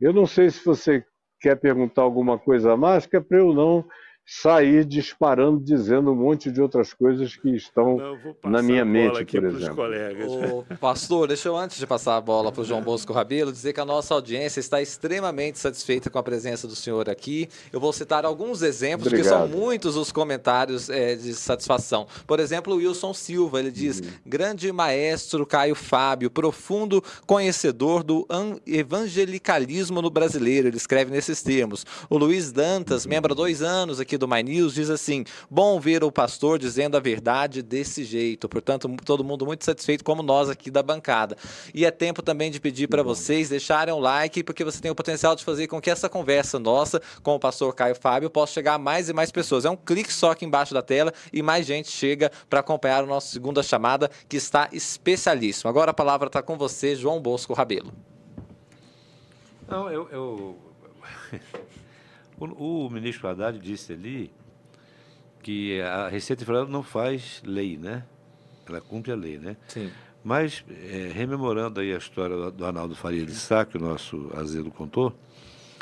Eu 0.00 0.12
não 0.12 0.26
sei 0.26 0.50
se 0.50 0.62
você 0.64 1.04
quer 1.40 1.56
perguntar 1.56 2.02
alguma 2.02 2.38
coisa 2.38 2.72
a 2.72 2.76
mais, 2.76 3.06
que 3.06 3.16
é 3.16 3.20
para 3.20 3.38
eu 3.38 3.54
não 3.54 3.86
sair 4.28 4.84
disparando, 4.84 5.60
dizendo 5.60 6.10
um 6.10 6.16
monte 6.16 6.50
de 6.50 6.60
outras 6.60 6.92
coisas 6.92 7.36
que 7.36 7.54
estão 7.54 7.96
Não, 8.42 8.50
na 8.50 8.60
minha 8.60 8.84
mente, 8.84 9.24
por 9.24 9.44
exemplo. 9.44 9.84
Ô, 10.28 10.64
pastor, 10.80 11.28
deixa 11.28 11.48
eu, 11.48 11.56
antes 11.56 11.78
de 11.78 11.86
passar 11.86 12.16
a 12.16 12.20
bola 12.20 12.50
para 12.50 12.62
o 12.62 12.64
João 12.64 12.82
Bosco 12.82 13.12
Rabelo, 13.12 13.52
dizer 13.52 13.72
que 13.72 13.78
a 13.78 13.84
nossa 13.84 14.12
audiência 14.14 14.58
está 14.58 14.82
extremamente 14.82 15.60
satisfeita 15.60 16.10
com 16.10 16.18
a 16.18 16.24
presença 16.24 16.66
do 16.66 16.74
senhor 16.74 17.08
aqui. 17.08 17.48
Eu 17.72 17.78
vou 17.78 17.92
citar 17.92 18.24
alguns 18.24 18.62
exemplos, 18.62 19.06
Obrigado. 19.06 19.42
porque 19.42 19.52
são 19.52 19.60
muitos 19.60 19.94
os 19.94 20.10
comentários 20.10 20.90
é, 20.90 21.14
de 21.14 21.32
satisfação. 21.32 22.08
Por 22.26 22.40
exemplo, 22.40 22.74
o 22.74 22.78
Wilson 22.78 23.14
Silva, 23.14 23.60
ele 23.60 23.70
diz, 23.70 24.00
uhum. 24.00 24.08
grande 24.26 24.72
maestro 24.72 25.46
Caio 25.46 25.76
Fábio, 25.76 26.32
profundo 26.32 27.00
conhecedor 27.26 28.02
do 28.02 28.26
evangelicalismo 28.66 30.02
no 30.02 30.10
brasileiro, 30.10 30.66
ele 30.66 30.76
escreve 30.76 31.12
nesses 31.12 31.42
termos. 31.42 31.86
O 32.10 32.18
Luiz 32.18 32.50
Dantas, 32.50 33.04
uhum. 33.04 33.10
membro 33.10 33.32
há 33.32 33.36
dois 33.36 33.62
anos 33.62 34.00
aqui 34.00 34.15
do 34.18 34.28
My 34.28 34.42
News, 34.42 34.74
diz 34.74 34.90
assim: 34.90 35.24
bom 35.50 35.78
ver 35.80 36.04
o 36.04 36.12
pastor 36.12 36.58
dizendo 36.58 36.96
a 36.96 37.00
verdade 37.00 37.62
desse 37.62 38.04
jeito. 38.04 38.48
Portanto, 38.48 38.88
todo 39.04 39.24
mundo 39.24 39.46
muito 39.46 39.64
satisfeito, 39.64 40.04
como 40.04 40.22
nós 40.22 40.48
aqui 40.48 40.70
da 40.70 40.82
bancada. 40.82 41.36
E 41.74 41.84
é 41.84 41.90
tempo 41.90 42.22
também 42.22 42.50
de 42.50 42.60
pedir 42.60 42.88
para 42.88 43.02
vocês 43.02 43.48
deixarem 43.48 43.92
um 43.92 43.98
like, 43.98 44.42
porque 44.42 44.64
você 44.64 44.80
tem 44.80 44.90
o 44.90 44.94
potencial 44.94 45.34
de 45.34 45.44
fazer 45.44 45.66
com 45.66 45.80
que 45.80 45.90
essa 45.90 46.08
conversa 46.08 46.58
nossa 46.58 47.00
com 47.22 47.34
o 47.34 47.40
pastor 47.40 47.74
Caio 47.74 47.94
Fábio 47.94 48.30
possa 48.30 48.52
chegar 48.52 48.74
a 48.74 48.78
mais 48.78 49.08
e 49.08 49.12
mais 49.12 49.30
pessoas. 49.30 49.64
É 49.64 49.70
um 49.70 49.76
clique 49.76 50.12
só 50.12 50.30
aqui 50.30 50.44
embaixo 50.44 50.74
da 50.74 50.82
tela 50.82 51.12
e 51.32 51.42
mais 51.42 51.66
gente 51.66 51.90
chega 51.90 52.30
para 52.48 52.60
acompanhar 52.60 53.04
a 53.04 53.06
nossa 53.06 53.28
segunda 53.28 53.62
chamada, 53.62 54.10
que 54.28 54.36
está 54.36 54.68
especialíssimo. 54.72 55.70
Agora 55.70 55.90
a 55.90 55.94
palavra 55.94 56.28
está 56.28 56.42
com 56.42 56.56
você, 56.56 56.94
João 56.94 57.20
Bosco 57.20 57.52
Rabelo. 57.52 57.92
Não, 59.68 59.90
eu, 59.90 60.08
eu... 60.10 60.56
O, 62.38 62.86
o, 62.86 62.90
ministro 62.90 63.28
Haddad 63.28 63.58
disse 63.58 63.92
ali 63.92 64.30
que 65.42 65.80
a 65.80 66.08
Receita 66.08 66.44
Federal 66.44 66.66
não 66.66 66.82
faz 66.82 67.42
lei, 67.44 67.76
né? 67.76 68.04
Ela 68.68 68.80
cumpre 68.80 69.12
a 69.12 69.14
lei, 69.14 69.38
né? 69.38 69.56
Sim. 69.68 69.90
Mas, 70.24 70.64
é, 70.68 71.12
rememorando 71.14 71.80
aí 71.80 71.94
a 71.94 71.98
história 71.98 72.36
do, 72.36 72.50
do 72.50 72.66
Arnaldo 72.66 72.96
Faria 72.96 73.24
de 73.24 73.34
Sá, 73.34 73.64
que 73.64 73.76
o 73.76 73.80
nosso 73.80 74.28
Azedo 74.34 74.70
contou, 74.70 75.14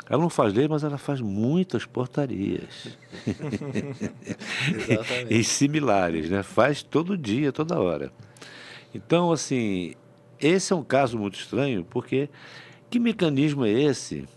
ela 0.07 0.21
não 0.21 0.29
faz 0.29 0.53
lei, 0.53 0.67
mas 0.67 0.83
ela 0.83 0.99
faz 0.99 1.19
muitas 1.19 1.83
portarias. 1.83 2.95
e 5.29 5.43
similares, 5.43 6.29
né? 6.29 6.43
Faz 6.43 6.83
todo 6.83 7.17
dia, 7.17 7.51
toda 7.51 7.79
hora. 7.79 8.11
Então, 8.93 9.31
assim, 9.31 9.95
esse 10.39 10.71
é 10.71 10.75
um 10.75 10.83
caso 10.83 11.17
muito 11.17 11.39
estranho, 11.39 11.83
porque 11.83 12.29
que 12.89 12.99
mecanismo 12.99 13.65
é 13.65 13.71
esse 13.71 14.27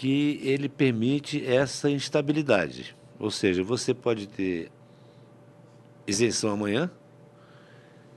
que 0.00 0.40
ele 0.42 0.66
permite 0.66 1.44
essa 1.44 1.90
instabilidade. 1.90 2.96
Ou 3.18 3.30
seja, 3.30 3.62
você 3.62 3.92
pode 3.92 4.26
ter 4.26 4.72
isenção 6.06 6.52
amanhã 6.52 6.90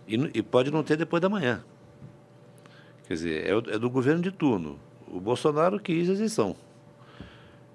e, 0.08 0.16
e 0.34 0.42
pode 0.42 0.72
não 0.72 0.82
ter 0.82 0.96
depois 0.96 1.22
da 1.22 1.28
manhã. 1.28 1.62
Quer 3.06 3.16
dizer, 3.16 3.46
é, 3.46 3.76
é 3.76 3.78
do 3.78 3.90
governo 3.90 4.22
de 4.22 4.32
turno. 4.32 4.80
O 5.10 5.20
Bolsonaro 5.20 5.78
quis 5.78 6.08
isenção. 6.08 6.56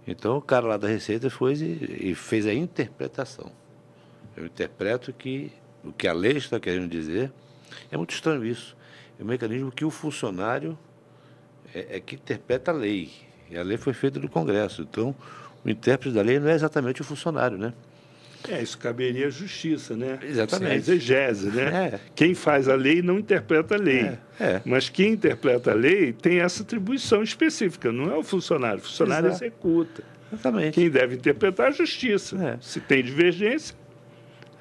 Então 0.06 0.38
o 0.38 0.40
cara 0.40 0.66
lá 0.66 0.78
da 0.78 0.88
Receita 0.88 1.28
foi 1.28 1.52
e, 1.52 2.14
fez 2.14 2.46
a 2.46 2.54
interpretação. 2.54 3.52
Eu 4.34 4.46
interpreto 4.46 5.12
que 5.12 5.52
o 5.84 5.92
que 5.92 6.08
a 6.08 6.14
lei 6.14 6.38
está 6.38 6.58
querendo 6.58 6.88
dizer 6.88 7.30
é 7.90 7.96
muito 7.98 8.14
estranho 8.14 8.42
isso. 8.42 8.74
É 9.20 9.22
um 9.22 9.26
mecanismo 9.26 9.70
que 9.70 9.84
o 9.84 9.90
funcionário 9.90 10.78
é, 11.74 11.96
é 11.96 12.00
que 12.00 12.14
interpreta 12.14 12.70
a 12.70 12.74
lei. 12.74 13.27
E 13.50 13.56
a 13.56 13.62
lei 13.62 13.76
foi 13.76 13.92
feita 13.92 14.18
no 14.18 14.28
Congresso. 14.28 14.82
Então, 14.82 15.14
o 15.64 15.70
intérprete 15.70 16.14
da 16.14 16.22
lei 16.22 16.38
não 16.38 16.48
é 16.48 16.54
exatamente 16.54 17.00
o 17.00 17.04
funcionário, 17.04 17.56
né? 17.58 17.72
É, 18.48 18.62
isso 18.62 18.78
caberia 18.78 19.26
à 19.26 19.30
justiça, 19.30 19.96
né? 19.96 20.18
Exatamente. 20.22 20.72
A 20.72 20.76
exegese, 20.76 21.48
né? 21.50 21.92
É. 21.94 22.00
Quem 22.14 22.34
faz 22.34 22.68
a 22.68 22.74
lei 22.74 23.02
não 23.02 23.18
interpreta 23.18 23.74
a 23.74 23.78
lei. 23.78 24.02
É. 24.02 24.18
É. 24.38 24.62
Mas 24.64 24.88
quem 24.88 25.12
interpreta 25.12 25.72
a 25.72 25.74
lei 25.74 26.12
tem 26.12 26.40
essa 26.40 26.62
atribuição 26.62 27.22
específica, 27.22 27.90
não 27.90 28.10
é 28.10 28.16
o 28.16 28.22
funcionário. 28.22 28.78
O 28.78 28.82
funcionário 28.82 29.28
Exato. 29.28 29.44
executa. 29.44 30.04
Exatamente. 30.32 30.74
Quem 30.74 30.88
deve 30.88 31.16
interpretar 31.16 31.66
é 31.66 31.68
a 31.70 31.72
justiça. 31.72 32.36
É. 32.36 32.58
Se 32.60 32.80
tem 32.80 33.02
divergência, 33.02 33.74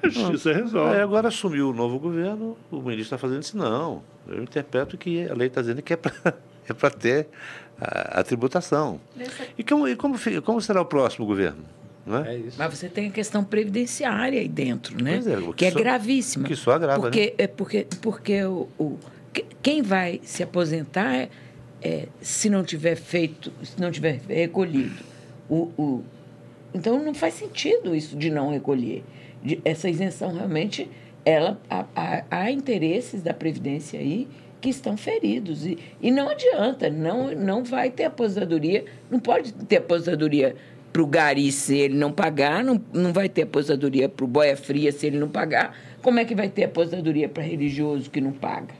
a 0.02 0.08
justiça 0.08 0.52
não. 0.52 0.60
resolve. 0.62 0.94
Aí 0.96 1.00
agora 1.00 1.28
assumiu 1.28 1.70
o 1.70 1.72
novo 1.72 1.98
governo, 1.98 2.56
o 2.70 2.76
ministro 2.76 3.02
está 3.02 3.18
fazendo 3.18 3.42
isso. 3.42 3.56
Não, 3.56 4.02
eu 4.26 4.42
interpreto 4.42 4.98
que 4.98 5.28
a 5.28 5.34
lei 5.34 5.46
está 5.46 5.60
dizendo 5.60 5.82
que 5.82 5.92
é 5.92 5.96
para 5.96 6.34
é 6.72 6.90
ter 6.90 7.28
a, 7.80 8.20
a 8.20 8.24
tributação. 8.24 9.00
E, 9.56 9.62
como, 9.62 9.88
e 9.88 9.96
como, 9.96 10.16
como 10.42 10.60
será 10.60 10.80
o 10.80 10.84
próximo 10.84 11.26
governo? 11.26 11.64
É? 12.06 12.36
É 12.36 12.42
Mas 12.56 12.78
você 12.78 12.88
tem 12.88 13.08
a 13.08 13.10
questão 13.10 13.44
previdenciária 13.44 14.40
aí 14.40 14.48
dentro, 14.48 15.02
né? 15.02 15.18
É, 15.18 15.36
que, 15.36 15.52
que 15.54 15.64
é 15.66 15.70
só, 15.70 15.78
gravíssima. 15.78 16.48
Que 16.48 16.56
só 16.56 16.72
agrava, 16.72 17.00
porque, 17.00 17.26
né? 17.26 17.32
é 17.38 17.46
porque, 17.46 17.86
porque 18.00 18.42
o, 18.44 18.68
o, 18.78 18.98
quem 19.62 19.82
vai 19.82 20.20
se 20.24 20.42
aposentar 20.42 21.14
é, 21.14 21.28
é, 21.82 22.08
se 22.20 22.48
não 22.48 22.64
tiver 22.64 22.96
feito, 22.96 23.52
se 23.62 23.80
não 23.80 23.90
tiver 23.90 24.20
recolhido. 24.28 25.04
O, 25.48 25.70
o, 25.78 26.04
então 26.74 27.02
não 27.02 27.14
faz 27.14 27.34
sentido 27.34 27.94
isso 27.94 28.16
de 28.16 28.30
não 28.30 28.50
recolher. 28.50 29.04
De, 29.42 29.60
essa 29.64 29.88
isenção 29.88 30.32
realmente, 30.32 30.90
ela 31.24 31.60
há, 31.68 31.84
há, 31.94 32.24
há 32.30 32.50
interesses 32.50 33.22
da 33.22 33.34
Previdência 33.34 34.00
aí 34.00 34.26
que 34.60 34.68
estão 34.68 34.96
feridos. 34.96 35.66
E, 35.66 35.78
e 36.00 36.10
não 36.10 36.28
adianta, 36.28 36.90
não, 36.90 37.34
não 37.34 37.64
vai 37.64 37.90
ter 37.90 38.04
aposentadoria, 38.04 38.84
não 39.10 39.20
pode 39.20 39.52
ter 39.52 39.76
aposentadoria 39.76 40.56
para 40.92 41.02
o 41.02 41.06
gari 41.06 41.52
se 41.52 41.76
ele 41.76 41.94
não 41.94 42.10
pagar, 42.10 42.64
não, 42.64 42.80
não 42.92 43.12
vai 43.12 43.28
ter 43.28 43.42
aposentadoria 43.42 44.08
para 44.08 44.24
o 44.24 44.28
boia 44.28 44.56
fria 44.56 44.90
se 44.90 45.06
ele 45.06 45.18
não 45.18 45.28
pagar. 45.28 45.76
Como 46.02 46.18
é 46.18 46.24
que 46.24 46.34
vai 46.34 46.48
ter 46.48 46.64
aposentadoria 46.64 47.28
para 47.28 47.42
religioso 47.42 48.10
que 48.10 48.20
não 48.20 48.32
paga? 48.32 48.74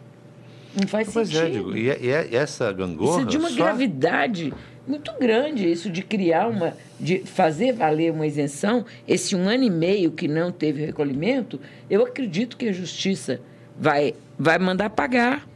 Não 0.79 0.87
faz 0.87 1.11
pois 1.13 1.29
é, 1.31 1.47
sentido. 1.47 1.71
É, 1.71 1.75
digo, 1.75 1.77
e, 1.77 2.07
e, 2.07 2.37
essa 2.37 2.73
gangorra... 2.73 3.21
Isso 3.21 3.29
é 3.29 3.31
de 3.31 3.37
uma 3.37 3.51
só... 3.51 3.57
gravidade 3.57 4.53
muito 4.87 5.13
grande, 5.19 5.71
isso 5.71 5.91
de 5.91 6.03
criar 6.03 6.49
uma... 6.49 6.75
de 6.99 7.19
fazer 7.21 7.73
valer 7.73 8.13
uma 8.13 8.27
isenção. 8.27 8.85
Esse 9.07 9.37
um 9.37 9.49
ano 9.49 9.65
e 9.65 9.71
meio 9.71 10.11
que 10.11 10.27
não 10.27 10.51
teve 10.51 10.85
recolhimento, 10.85 11.61
eu 11.91 12.03
acredito 12.05 12.57
que 12.57 12.69
a 12.69 12.73
Justiça 12.73 13.41
vai, 13.79 14.15
vai 14.39 14.59
mandar 14.59 14.91
pagar 14.91 15.47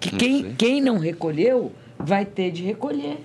que 0.00 0.16
quem, 0.16 0.54
quem 0.54 0.80
não 0.80 0.98
recolheu 0.98 1.72
vai 1.98 2.24
ter 2.24 2.50
de 2.50 2.64
recolher. 2.64 3.18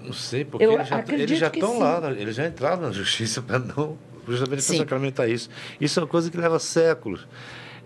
Não 0.00 0.12
sei, 0.12 0.44
porque 0.44 0.64
Eu 0.64 0.72
eles 0.74 0.88
já, 0.88 1.04
eles 1.08 1.38
já 1.38 1.48
estão 1.48 1.78
lá, 1.78 2.00
né? 2.00 2.16
eles 2.18 2.34
já 2.34 2.46
entraram 2.46 2.82
na 2.82 2.92
justiça 2.92 3.42
para 3.42 3.58
não 3.58 3.98
justamente 4.26 4.66
para 4.66 4.76
sacramentar 4.78 5.28
isso. 5.28 5.50
Isso 5.80 5.98
é 5.98 6.02
uma 6.02 6.08
coisa 6.08 6.30
que 6.30 6.36
leva 6.36 6.58
séculos. 6.58 7.26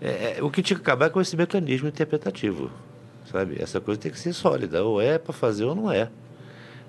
É, 0.01 0.37
é, 0.37 0.43
o 0.43 0.49
que 0.49 0.61
tinha 0.61 0.77
que 0.77 0.83
acabar 0.83 1.07
é 1.07 1.09
com 1.09 1.19
esse 1.19 1.35
mecanismo 1.35 1.87
interpretativo, 1.87 2.69
sabe? 3.31 3.55
Essa 3.59 3.81
coisa 3.81 3.99
tem 3.99 4.11
que 4.11 4.19
ser 4.19 4.33
sólida, 4.33 4.83
ou 4.83 5.01
é 5.01 5.17
para 5.17 5.33
fazer 5.33 5.63
ou 5.63 5.73
não 5.73 5.91
é. 5.91 6.09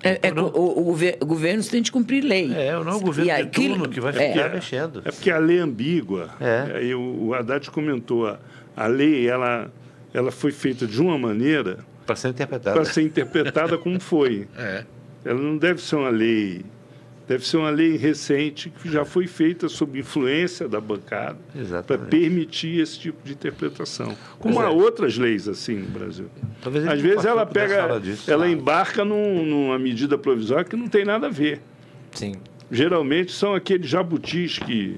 É, 0.03 0.19
é 0.21 0.31
não, 0.31 0.47
o, 0.47 0.79
o, 0.79 0.91
o, 0.91 1.25
governo 1.25 1.63
tem 1.63 1.81
de 1.81 1.91
cumprir 1.91 2.23
lei. 2.23 2.53
É, 2.53 2.73
não 2.73 2.91
é 2.91 2.95
o 2.95 2.99
governo 2.99 3.45
de 3.45 3.49
turno 3.49 3.89
que 3.89 3.99
vai 3.99 4.13
ficar 4.13 4.25
é, 4.25 4.49
mexendo. 4.49 5.01
É 5.03 5.11
porque 5.11 5.31
a 5.31 5.39
lei 5.39 5.57
é 5.57 5.61
ambígua. 5.61 6.29
É. 6.39 6.77
Aí 6.77 6.93
o, 6.93 7.27
o 7.27 7.33
Haddad 7.33 7.71
comentou, 7.71 8.27
a, 8.27 8.37
a 8.75 8.85
lei, 8.85 9.27
ela 9.27 9.71
ela 10.17 10.31
foi 10.31 10.51
feita 10.51 10.87
de 10.87 10.99
uma 10.99 11.17
maneira 11.17 11.79
para 12.05 12.15
ser 12.15 12.29
interpretada 12.29 12.75
para 12.75 12.85
ser 12.85 13.01
interpretada 13.03 13.77
como 13.77 13.99
foi. 13.99 14.47
É. 14.57 14.83
Ela 15.25 15.39
não 15.41 15.57
deve 15.57 15.81
ser 15.81 15.97
uma 15.97 16.09
lei, 16.09 16.63
deve 17.27 17.45
ser 17.45 17.57
uma 17.57 17.69
lei 17.69 17.97
recente 17.97 18.69
que 18.69 18.89
já 18.89 19.03
foi 19.03 19.27
feita 19.27 19.67
sob 19.67 19.99
influência 19.99 20.69
da 20.69 20.79
bancada 20.79 21.37
para 21.85 21.97
permitir 21.97 22.79
esse 22.79 22.97
tipo 22.97 23.17
de 23.25 23.33
interpretação. 23.33 24.15
Como 24.39 24.59
há 24.59 24.65
é. 24.65 24.69
outras 24.69 25.17
leis 25.17 25.47
assim 25.47 25.75
no 25.75 25.87
Brasil. 25.87 26.27
Talvez 26.61 26.87
Às 26.87 27.01
vezes 27.01 27.25
ela 27.25 27.45
pega, 27.45 27.99
disso, 27.99 28.31
ela 28.31 28.47
embarca 28.47 29.03
num, 29.03 29.45
numa 29.45 29.77
medida 29.77 30.17
provisória 30.17 30.63
que 30.63 30.77
não 30.77 30.87
tem 30.87 31.03
nada 31.03 31.27
a 31.27 31.31
ver. 31.31 31.61
Sim. 32.13 32.35
Geralmente 32.71 33.33
são 33.33 33.53
aqueles 33.53 33.89
jabutis 33.89 34.57
que 34.59 34.97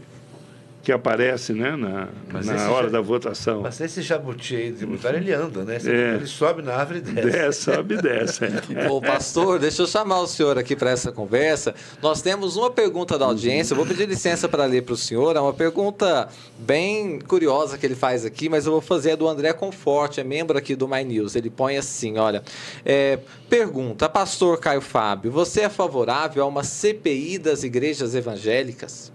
que 0.89 0.93
aparece 0.93 1.53
né, 1.53 1.75
na, 1.75 2.07
na 2.41 2.71
hora 2.71 2.89
da 2.89 2.99
votação. 2.99 3.61
Mas 3.61 3.79
esse 3.79 4.01
jabuti 4.01 4.55
aí 4.55 4.71
tributário, 4.71 5.19
ele 5.19 5.31
anda, 5.31 5.63
né? 5.63 5.77
É. 5.85 6.15
Ele 6.15 6.25
sobe 6.25 6.63
na 6.63 6.73
árvore 6.73 6.97
e 6.97 7.01
desce. 7.03 7.29
Desce, 7.29 7.61
sobe 7.61 7.93
e 7.93 8.01
desce. 8.01 8.45
É. 8.45 8.89
Ô, 8.89 8.99
pastor, 8.99 9.59
deixa 9.59 9.83
eu 9.83 9.87
chamar 9.87 10.19
o 10.21 10.25
senhor 10.25 10.57
aqui 10.57 10.75
para 10.75 10.89
essa 10.89 11.11
conversa. 11.11 11.75
Nós 12.01 12.23
temos 12.23 12.57
uma 12.57 12.71
pergunta 12.71 13.19
da 13.19 13.25
audiência, 13.25 13.73
eu 13.73 13.77
vou 13.77 13.85
pedir 13.85 14.07
licença 14.07 14.49
para 14.49 14.65
ler 14.65 14.81
para 14.81 14.95
o 14.95 14.97
senhor. 14.97 15.35
É 15.35 15.39
uma 15.39 15.53
pergunta 15.53 16.27
bem 16.57 17.19
curiosa 17.19 17.77
que 17.77 17.85
ele 17.85 17.93
faz 17.93 18.26
aqui, 18.26 18.49
mas 18.49 18.65
eu 18.65 18.72
vou 18.72 18.81
fazer 18.81 19.11
a 19.11 19.15
do 19.15 19.27
André 19.27 19.53
Conforte, 19.53 20.19
é 20.19 20.23
membro 20.23 20.57
aqui 20.57 20.76
do 20.76 20.88
My 20.88 21.03
News. 21.03 21.35
Ele 21.35 21.51
põe 21.51 21.77
assim, 21.77 22.18
olha, 22.18 22.41
é, 22.84 23.19
pergunta, 23.47 24.09
pastor 24.09 24.59
Caio 24.59 24.81
Fábio, 24.81 25.31
você 25.31 25.61
é 25.61 25.69
favorável 25.69 26.41
a 26.41 26.47
uma 26.47 26.64
CPI 26.64 27.38
das 27.38 27.64
igrejas 27.64 28.15
evangélicas? 28.15 29.11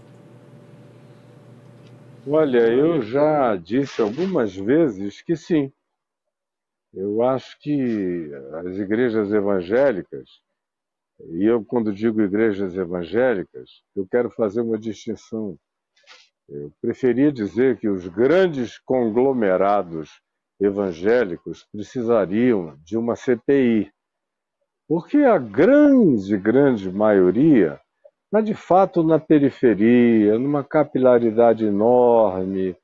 Olha, 2.27 2.69
eu 2.73 3.03
já 3.03 3.57
disse 3.57 4.03
algumas 4.03 4.55
vezes 4.57 5.23
que 5.23 5.37
sim. 5.37 5.73
Eu 6.95 7.23
acho 7.23 7.59
que 7.61 8.31
as 8.67 8.77
igrejas 8.79 9.33
evangélicas 9.33 10.31
E 11.31 11.45
eu, 11.45 11.65
quando 11.65 11.93
digo 11.93 12.23
igrejas 12.23 12.77
evangélicas, 12.77 13.83
eu 13.97 14.07
quero 14.07 14.31
fazer 14.31 14.61
uma 14.63 14.79
distinção. 14.79 15.59
Eu 16.49 16.73
preferia 16.81 17.33
dizer 17.33 17.79
que 17.79 17.89
os 17.89 18.09
grandes 18.09 18.79
conglomerados 18.81 20.21
evangélicos 20.61 21.67
precisariam 21.73 22.79
de 22.85 22.97
uma 22.99 23.17
CPI, 23.17 23.93
porque 24.89 25.19
a 25.19 25.39
grande, 25.39 26.37
grande 26.39 26.91
maioria 26.93 27.81
está 28.35 28.41
de 28.41 28.55
fato 28.55 29.05
na 29.05 29.21
periferia, 29.21 30.37
numa 30.37 30.65
capilaridade 30.65 31.65
enorme, 31.65 32.75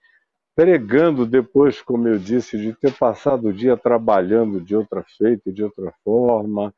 pregando 0.55 1.27
depois, 1.27 1.83
como 1.83 2.07
eu 2.07 2.21
disse, 2.21 2.57
de 2.57 2.73
ter 2.75 2.93
passado 2.93 3.49
o 3.49 3.53
dia 3.53 3.77
trabalhando 3.77 4.61
de 4.61 4.77
outra 4.77 5.05
feita, 5.19 5.53
de 5.53 5.65
outra 5.65 5.93
forma. 6.05 6.73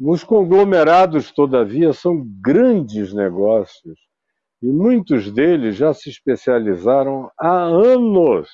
Os 0.00 0.24
conglomerados, 0.24 1.30
todavia, 1.30 1.92
são 1.92 2.26
grandes 2.40 3.12
negócios 3.12 3.98
e 4.62 4.66
muitos 4.66 5.30
deles 5.30 5.76
já 5.76 5.92
se 5.92 6.08
especializaram 6.08 7.30
há 7.38 7.64
anos 7.64 8.48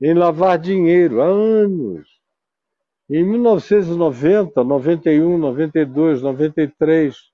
em 0.00 0.14
lavar 0.14 0.58
dinheiro, 0.58 1.20
há 1.20 1.26
anos. 1.26 2.08
Em 3.10 3.22
1990, 3.24 4.64
91, 4.64 5.36
92, 5.36 6.22
93, 6.22 7.31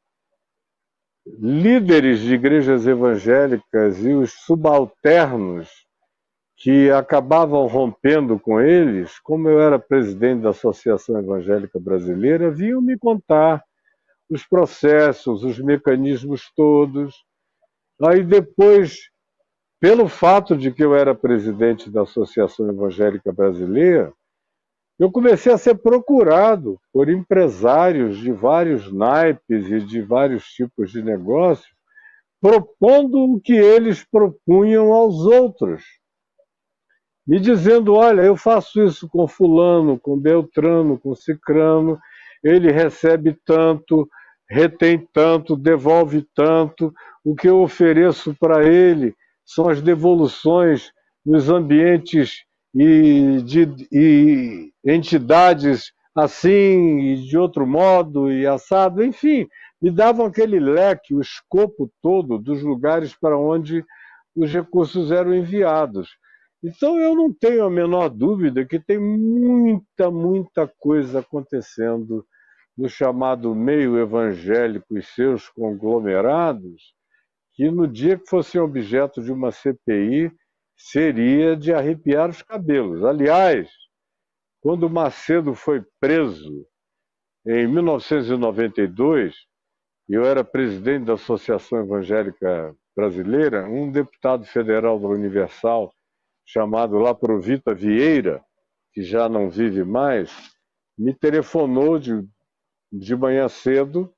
líderes 1.38 2.20
de 2.20 2.34
igrejas 2.34 2.86
evangélicas 2.86 4.04
e 4.04 4.12
os 4.14 4.32
subalternos 4.32 5.68
que 6.56 6.90
acabavam 6.90 7.66
rompendo 7.66 8.38
com 8.38 8.60
eles, 8.60 9.18
como 9.20 9.48
eu 9.48 9.60
era 9.60 9.78
presidente 9.78 10.42
da 10.42 10.50
Associação 10.50 11.18
Evangélica 11.18 11.78
Brasileira, 11.78 12.50
vinham 12.50 12.80
me 12.80 12.98
contar 12.98 13.62
os 14.28 14.44
processos, 14.44 15.44
os 15.44 15.58
mecanismos 15.60 16.50
todos. 16.56 17.14
Aí 18.02 18.24
depois, 18.24 18.98
pelo 19.80 20.08
fato 20.08 20.56
de 20.56 20.72
que 20.72 20.82
eu 20.82 20.96
era 20.96 21.14
presidente 21.14 21.88
da 21.88 22.02
Associação 22.02 22.68
Evangélica 22.68 23.32
Brasileira, 23.32 24.12
eu 24.98 25.12
comecei 25.12 25.52
a 25.52 25.58
ser 25.58 25.76
procurado 25.76 26.78
por 26.92 27.08
empresários 27.08 28.18
de 28.18 28.32
vários 28.32 28.92
naipes 28.92 29.70
e 29.70 29.80
de 29.80 30.02
vários 30.02 30.46
tipos 30.46 30.90
de 30.90 31.02
negócios, 31.02 31.72
propondo 32.40 33.18
o 33.18 33.40
que 33.40 33.52
eles 33.52 34.04
propunham 34.04 34.92
aos 34.92 35.24
outros. 35.24 35.84
Me 37.26 37.38
dizendo: 37.38 37.94
olha, 37.94 38.22
eu 38.22 38.36
faço 38.36 38.82
isso 38.82 39.08
com 39.08 39.28
Fulano, 39.28 40.00
com 40.00 40.18
Beltrano, 40.18 40.98
com 40.98 41.14
Cicrano, 41.14 41.98
ele 42.42 42.72
recebe 42.72 43.38
tanto, 43.44 44.08
retém 44.50 45.06
tanto, 45.12 45.56
devolve 45.56 46.26
tanto, 46.34 46.92
o 47.24 47.34
que 47.34 47.48
eu 47.48 47.60
ofereço 47.60 48.34
para 48.34 48.64
ele 48.64 49.14
são 49.44 49.68
as 49.68 49.80
devoluções 49.80 50.90
nos 51.24 51.48
ambientes 51.48 52.44
e 52.80 53.42
de 53.42 53.66
e 53.90 54.72
entidades 54.84 55.92
assim 56.14 57.00
e 57.00 57.28
de 57.28 57.36
outro 57.36 57.66
modo 57.66 58.30
e 58.30 58.46
assado, 58.46 59.02
enfim, 59.02 59.48
me 59.82 59.90
davam 59.90 60.26
aquele 60.26 60.60
leque, 60.60 61.12
o 61.12 61.20
escopo 61.20 61.90
todo 62.00 62.38
dos 62.38 62.62
lugares 62.62 63.14
para 63.14 63.36
onde 63.36 63.84
os 64.34 64.52
recursos 64.52 65.10
eram 65.10 65.34
enviados. 65.34 66.08
Então 66.62 67.00
eu 67.00 67.16
não 67.16 67.32
tenho 67.32 67.64
a 67.64 67.70
menor 67.70 68.08
dúvida 68.08 68.64
que 68.64 68.78
tem 68.78 68.98
muita, 68.98 70.10
muita 70.10 70.70
coisa 70.78 71.20
acontecendo 71.20 72.24
no 72.76 72.88
chamado 72.88 73.54
meio 73.56 73.98
evangélico 73.98 74.96
e 74.96 75.02
seus 75.02 75.48
conglomerados, 75.48 76.94
que 77.54 77.68
no 77.72 77.88
dia 77.88 78.16
que 78.16 78.28
fossem 78.28 78.60
objeto 78.60 79.20
de 79.20 79.32
uma 79.32 79.50
CPI 79.50 80.32
seria 80.78 81.56
de 81.56 81.74
arrepiar 81.74 82.30
os 82.30 82.40
cabelos. 82.40 83.04
Aliás, 83.04 83.68
quando 84.60 84.88
Macedo 84.88 85.54
foi 85.54 85.84
preso 86.00 86.64
em 87.44 87.66
1992, 87.66 89.34
e 90.08 90.14
eu 90.14 90.24
era 90.24 90.44
presidente 90.44 91.06
da 91.06 91.14
Associação 91.14 91.80
Evangélica 91.80 92.74
Brasileira, 92.96 93.68
um 93.68 93.90
deputado 93.90 94.44
federal 94.44 94.98
da 94.98 95.08
Universal 95.08 95.92
chamado 96.46 96.98
lá 96.98 97.14
para 97.14 97.34
o 97.34 97.40
Vita 97.40 97.74
Vieira, 97.74 98.42
que 98.92 99.02
já 99.02 99.28
não 99.28 99.50
vive 99.50 99.84
mais, 99.84 100.30
me 100.96 101.14
telefonou 101.14 101.98
de, 101.98 102.26
de 102.90 103.14
manhã 103.14 103.48
cedo. 103.48 104.12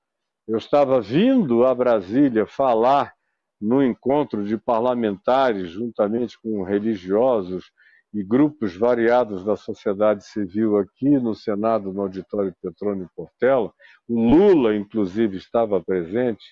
Eu 0.47 0.57
estava 0.57 1.01
vindo 1.01 1.65
a 1.67 1.75
Brasília 1.75 2.47
falar 2.47 3.15
no 3.61 3.85
encontro 3.85 4.45
de 4.45 4.57
parlamentares, 4.57 5.71
juntamente 5.71 6.39
com 6.41 6.63
religiosos 6.63 7.71
e 8.13 8.25
grupos 8.25 8.77
variados 8.77 9.45
da 9.45 9.55
sociedade 9.55 10.25
civil 10.25 10.79
aqui 10.79 11.11
no 11.11 11.35
Senado, 11.35 11.93
no 11.93 12.03
Auditório 12.03 12.55
Petrônio 12.61 13.09
Portela. 13.15 13.73
O 14.09 14.19
Lula, 14.19 14.75
inclusive, 14.75 15.37
estava 15.37 15.83
presente. 15.83 16.45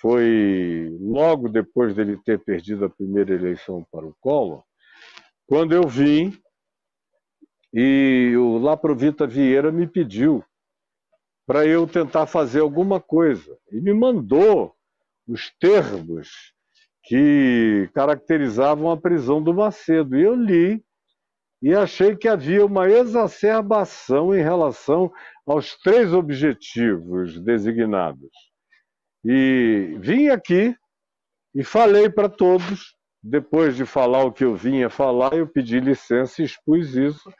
Foi 0.00 0.96
logo 1.00 1.48
depois 1.48 1.94
dele 1.94 2.16
ter 2.24 2.38
perdido 2.38 2.84
a 2.84 2.90
primeira 2.90 3.34
eleição 3.34 3.84
para 3.90 4.06
o 4.06 4.14
Collor. 4.20 4.62
Quando 5.46 5.74
eu 5.74 5.86
vim, 5.88 6.32
e 7.72 8.34
o 8.36 8.58
Laprovita 8.58 9.26
Vieira 9.26 9.70
me 9.70 9.86
pediu 9.86 10.42
para 11.46 11.66
eu 11.66 11.86
tentar 11.86 12.26
fazer 12.26 12.60
alguma 12.60 13.00
coisa. 13.00 13.58
E 13.72 13.80
me 13.80 13.92
mandou 13.92 14.74
os 15.28 15.52
termos 15.60 16.28
que 17.04 17.88
caracterizavam 17.94 18.90
a 18.90 18.96
prisão 18.96 19.42
do 19.42 19.54
Macedo. 19.54 20.16
E 20.16 20.22
eu 20.22 20.34
li 20.34 20.82
e 21.62 21.74
achei 21.74 22.16
que 22.16 22.28
havia 22.28 22.64
uma 22.64 22.88
exacerbação 22.88 24.34
em 24.34 24.42
relação 24.42 25.12
aos 25.46 25.76
três 25.78 26.12
objetivos 26.12 27.40
designados. 27.40 28.30
E 29.24 29.96
vim 30.00 30.28
aqui 30.28 30.74
e 31.54 31.64
falei 31.64 32.08
para 32.08 32.28
todos 32.28 32.96
depois 33.22 33.76
de 33.76 33.84
falar 33.84 34.24
o 34.24 34.32
que 34.32 34.44
eu 34.44 34.54
vinha 34.54 34.88
falar, 34.88 35.34
eu 35.34 35.46
pedi 35.46 35.80
licença 35.80 36.40
e 36.40 36.44
expus 36.44 36.94
isso, 36.94 37.30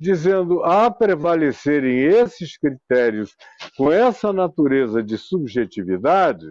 dizendo 0.00 0.64
a 0.64 0.90
prevalecerem 0.90 2.00
esses 2.00 2.56
critérios 2.56 3.34
com 3.76 3.92
essa 3.92 4.32
natureza 4.32 5.02
de 5.02 5.18
subjetividade, 5.18 6.46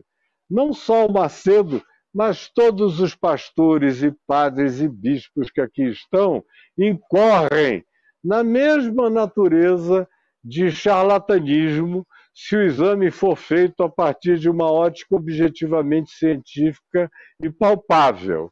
não 0.50 0.74
só 0.74 1.06
o 1.06 1.12
Macedo, 1.12 1.84
mas 2.14 2.50
todos 2.50 3.00
os 3.00 3.14
pastores 3.14 4.02
e 4.02 4.12
padres 4.26 4.80
e 4.82 4.88
bispos 4.88 5.52
que 5.52 5.62
aqui 5.62 5.84
estão 5.84 6.44
incorrem 6.78 7.86
na 8.24 8.44
mesma 8.44 9.10
natureza 9.10 10.08
de 10.44 10.72
charlatanismo 10.72 12.08
se 12.34 12.56
o 12.56 12.62
exame 12.62 13.12
for 13.12 13.36
feito 13.36 13.84
a 13.84 13.90
partir 13.90 14.38
de 14.38 14.50
uma 14.50 14.72
ótica 14.72 15.16
objetivamente 15.16 16.12
científica 16.12 17.10
e 17.42 17.50
palpável. 17.50 18.52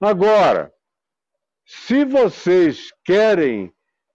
Agora, 0.00 0.72
se 1.64 2.04
vocês 2.04 2.90
querem 3.04 3.72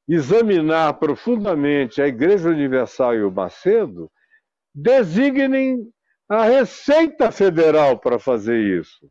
examinar 0.07 0.93
profundamente 0.95 2.01
a 2.01 2.07
Igreja 2.07 2.49
Universal 2.49 3.15
e 3.15 3.23
o 3.23 3.31
Macedo, 3.31 4.11
designem 4.73 5.89
a 6.29 6.45
Receita 6.45 7.31
Federal 7.31 7.97
para 7.97 8.19
fazer 8.19 8.59
isso. 8.79 9.07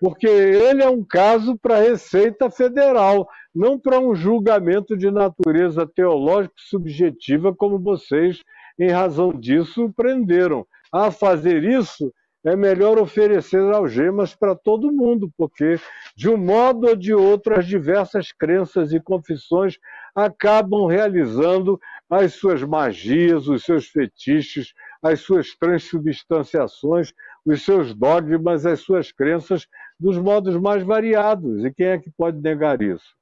Porque 0.00 0.26
ele 0.26 0.82
é 0.82 0.88
um 0.88 1.04
caso 1.04 1.58
para 1.58 1.76
a 1.76 1.82
Receita 1.82 2.50
Federal, 2.50 3.28
não 3.54 3.78
para 3.78 3.98
um 3.98 4.14
julgamento 4.14 4.96
de 4.96 5.10
natureza 5.10 5.86
teológica 5.86 6.54
subjetiva, 6.56 7.54
como 7.54 7.78
vocês, 7.78 8.42
em 8.78 8.90
razão 8.90 9.32
disso, 9.32 9.92
prenderam. 9.96 10.66
A 10.92 11.10
fazer 11.10 11.64
isso, 11.64 12.12
é 12.44 12.54
melhor 12.54 12.98
oferecer 12.98 13.60
algemas 13.74 14.34
para 14.34 14.54
todo 14.54 14.92
mundo, 14.92 15.30
porque, 15.36 15.78
de 16.16 16.28
um 16.28 16.36
modo 16.36 16.86
ou 16.86 16.96
de 16.96 17.12
outro, 17.12 17.58
as 17.58 17.66
diversas 17.66 18.30
crenças 18.30 18.92
e 18.92 19.00
confissões 19.00 19.76
acabam 20.14 20.86
realizando 20.86 21.78
as 22.08 22.34
suas 22.34 22.62
magias, 22.62 23.48
os 23.48 23.64
seus 23.64 23.88
fetiches, 23.88 24.72
as 25.02 25.20
suas 25.20 25.54
transubstanciações, 25.56 27.12
os 27.44 27.64
seus 27.64 27.94
dogmas, 27.94 28.66
as 28.66 28.80
suas 28.80 29.12
crenças, 29.12 29.66
dos 29.98 30.18
modos 30.18 30.56
mais 30.56 30.82
variados. 30.82 31.64
E 31.64 31.72
quem 31.72 31.86
é 31.86 31.98
que 31.98 32.10
pode 32.10 32.40
negar 32.40 32.82
isso? 32.82 33.16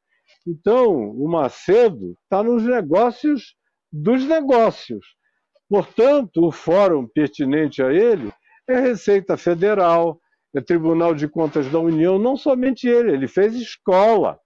Então, 0.47 1.11
o 1.11 1.28
Macedo 1.28 2.16
está 2.23 2.43
nos 2.43 2.62
negócios 2.62 3.55
dos 3.93 4.24
negócios. 4.24 5.05
Portanto, 5.69 6.47
o 6.47 6.53
fórum 6.53 7.07
pertinente 7.07 7.82
a 7.82 7.93
ele 7.93 8.32
é 8.69 8.81
Receita 8.81 9.36
Federal, 9.36 10.20
é 10.55 10.61
Tribunal 10.61 11.15
de 11.15 11.28
Contas 11.28 11.70
da 11.70 11.78
União, 11.78 12.19
não 12.19 12.36
somente 12.36 12.89
ele, 12.89 13.12
ele 13.12 13.28
fez 13.28 13.55
escola. 13.55 14.39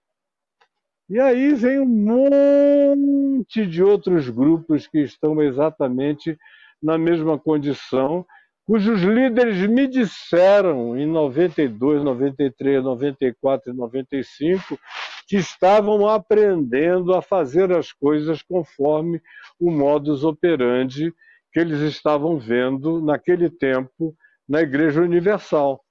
E 1.09 1.19
aí 1.19 1.53
vem 1.53 1.79
um 1.79 1.85
monte 1.85 3.65
de 3.65 3.83
outros 3.83 4.29
grupos 4.29 4.87
que 4.87 4.99
estão 4.99 5.41
exatamente 5.41 6.37
na 6.81 6.97
mesma 6.97 7.37
condição, 7.37 8.25
cujos 8.65 9.01
líderes 9.01 9.67
me 9.69 9.87
disseram 9.87 10.97
em 10.97 11.05
92, 11.05 12.03
93, 12.03 12.83
94 12.83 13.71
e 13.71 13.75
95 13.75 14.79
que 15.27 15.37
estavam 15.37 16.07
aprendendo 16.07 17.13
a 17.13 17.21
fazer 17.21 17.71
as 17.71 17.91
coisas 17.91 18.41
conforme 18.41 19.21
o 19.59 19.71
modus 19.71 20.23
operandi 20.23 21.13
que 21.53 21.59
eles 21.59 21.79
estavam 21.79 22.37
vendo 22.39 23.01
naquele 23.01 23.49
tempo 23.49 24.15
na 24.47 24.61
Igreja 24.61 25.01
Universal. 25.01 25.81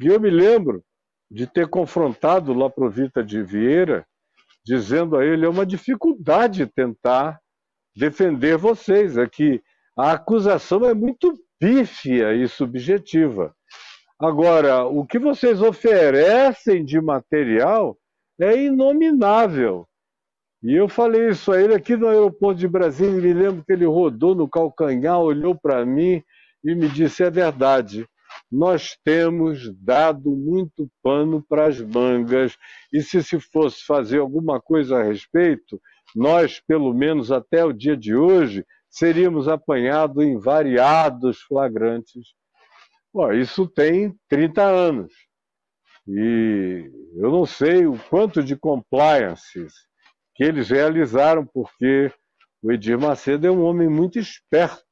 E 0.00 0.06
eu 0.06 0.20
me 0.20 0.30
lembro 0.30 0.84
de 1.30 1.46
ter 1.46 1.68
confrontado 1.68 2.52
lá 2.52 2.68
Provita 2.68 3.22
de 3.22 3.42
Vieira, 3.42 4.06
dizendo 4.64 5.16
a 5.16 5.24
ele: 5.24 5.46
é 5.46 5.48
uma 5.48 5.66
dificuldade 5.66 6.66
tentar 6.66 7.40
defender 7.96 8.56
vocês, 8.56 9.16
é 9.16 9.26
a 9.96 10.12
acusação 10.12 10.84
é 10.84 10.94
muito 10.94 11.38
pífia 11.58 12.34
e 12.34 12.48
subjetiva. 12.48 13.54
Agora, 14.18 14.84
o 14.84 15.04
que 15.06 15.18
vocês 15.18 15.60
oferecem 15.60 16.84
de 16.84 17.00
material 17.00 17.96
é 18.40 18.56
inominável. 18.56 19.86
E 20.62 20.74
eu 20.74 20.88
falei 20.88 21.30
isso 21.30 21.50
a 21.50 21.60
ele 21.60 21.74
aqui 21.74 21.96
no 21.96 22.06
aeroporto 22.06 22.60
de 22.60 22.68
Brasília, 22.68 23.20
me 23.20 23.32
lembro 23.32 23.64
que 23.64 23.72
ele 23.72 23.84
rodou 23.84 24.34
no 24.34 24.48
calcanhar, 24.48 25.18
olhou 25.18 25.56
para 25.56 25.84
mim 25.84 26.22
e 26.64 26.74
me 26.74 26.88
disse: 26.88 27.24
é 27.24 27.30
verdade, 27.30 28.06
nós 28.50 28.96
temos 29.04 29.74
dado 29.76 30.30
muito 30.30 30.88
pano 31.02 31.44
para 31.48 31.66
as 31.66 31.80
mangas, 31.80 32.56
e 32.92 33.02
se 33.02 33.22
se 33.24 33.40
fosse 33.40 33.84
fazer 33.84 34.18
alguma 34.18 34.60
coisa 34.60 34.98
a 34.98 35.02
respeito, 35.02 35.80
nós, 36.14 36.60
pelo 36.60 36.94
menos 36.94 37.32
até 37.32 37.64
o 37.64 37.72
dia 37.72 37.96
de 37.96 38.14
hoje, 38.14 38.64
seríamos 38.92 39.48
apanhados 39.48 40.22
em 40.22 40.38
variados 40.38 41.40
flagrantes. 41.40 42.34
Bom, 43.12 43.32
isso 43.32 43.66
tem 43.66 44.14
30 44.28 44.62
anos. 44.62 45.12
E 46.06 46.90
eu 47.16 47.30
não 47.30 47.46
sei 47.46 47.86
o 47.86 47.98
quanto 48.10 48.42
de 48.42 48.54
compliances 48.54 49.72
que 50.34 50.44
eles 50.44 50.68
realizaram, 50.68 51.46
porque 51.46 52.12
o 52.62 52.70
Edir 52.70 52.98
Macedo 52.98 53.46
é 53.46 53.50
um 53.50 53.62
homem 53.62 53.88
muito 53.88 54.18
esperto, 54.18 54.84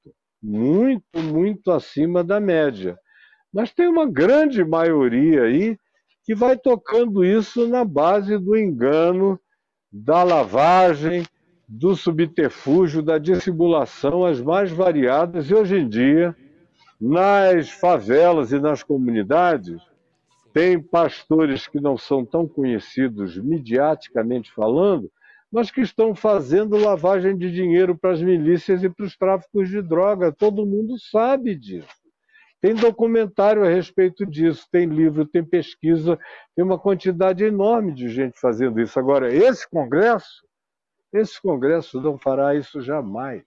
muito, 0.42 1.18
muito 1.18 1.70
acima 1.70 2.24
da 2.24 2.40
média. 2.40 2.98
Mas 3.52 3.72
tem 3.72 3.86
uma 3.86 4.10
grande 4.10 4.64
maioria 4.64 5.42
aí 5.42 5.76
que 6.24 6.34
vai 6.34 6.56
tocando 6.56 7.24
isso 7.24 7.66
na 7.68 7.84
base 7.84 8.38
do 8.38 8.56
engano, 8.56 9.38
da 9.92 10.22
lavagem, 10.22 11.24
do 11.72 11.94
subterfúgio, 11.94 13.00
da 13.00 13.16
dissimulação, 13.16 14.24
as 14.24 14.40
mais 14.40 14.72
variadas. 14.72 15.48
E 15.48 15.54
hoje 15.54 15.76
em 15.76 15.88
dia, 15.88 16.34
nas 17.00 17.70
favelas 17.70 18.50
e 18.50 18.58
nas 18.58 18.82
comunidades, 18.82 19.80
tem 20.52 20.82
pastores 20.82 21.68
que 21.68 21.80
não 21.80 21.96
são 21.96 22.26
tão 22.26 22.48
conhecidos 22.48 23.38
mediaticamente 23.38 24.50
falando, 24.52 25.08
mas 25.50 25.70
que 25.70 25.80
estão 25.80 26.12
fazendo 26.12 26.76
lavagem 26.76 27.36
de 27.36 27.52
dinheiro 27.52 27.96
para 27.96 28.10
as 28.10 28.20
milícias 28.20 28.82
e 28.82 28.88
para 28.90 29.06
os 29.06 29.16
tráficos 29.16 29.68
de 29.68 29.80
droga. 29.80 30.32
Todo 30.32 30.66
mundo 30.66 30.98
sabe 30.98 31.54
disso. 31.54 32.00
Tem 32.60 32.74
documentário 32.74 33.64
a 33.64 33.68
respeito 33.68 34.26
disso, 34.26 34.66
tem 34.72 34.86
livro, 34.86 35.24
tem 35.24 35.44
pesquisa, 35.44 36.18
tem 36.54 36.64
uma 36.64 36.78
quantidade 36.78 37.44
enorme 37.44 37.94
de 37.94 38.08
gente 38.08 38.40
fazendo 38.40 38.80
isso. 38.80 38.98
Agora, 38.98 39.32
esse 39.32 39.68
Congresso, 39.70 40.49
esse 41.12 41.40
Congresso 41.40 42.00
não 42.00 42.18
fará 42.18 42.54
isso 42.54 42.80
jamais. 42.80 43.44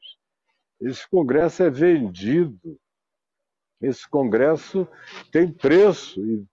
Esse 0.82 1.08
Congresso 1.10 1.64
é 1.64 1.70
vendido. 1.70 2.78
Esse 3.82 4.10
Congresso 4.10 4.88
tem 5.32 5.52
preço 5.52 6.22
e 6.22 6.46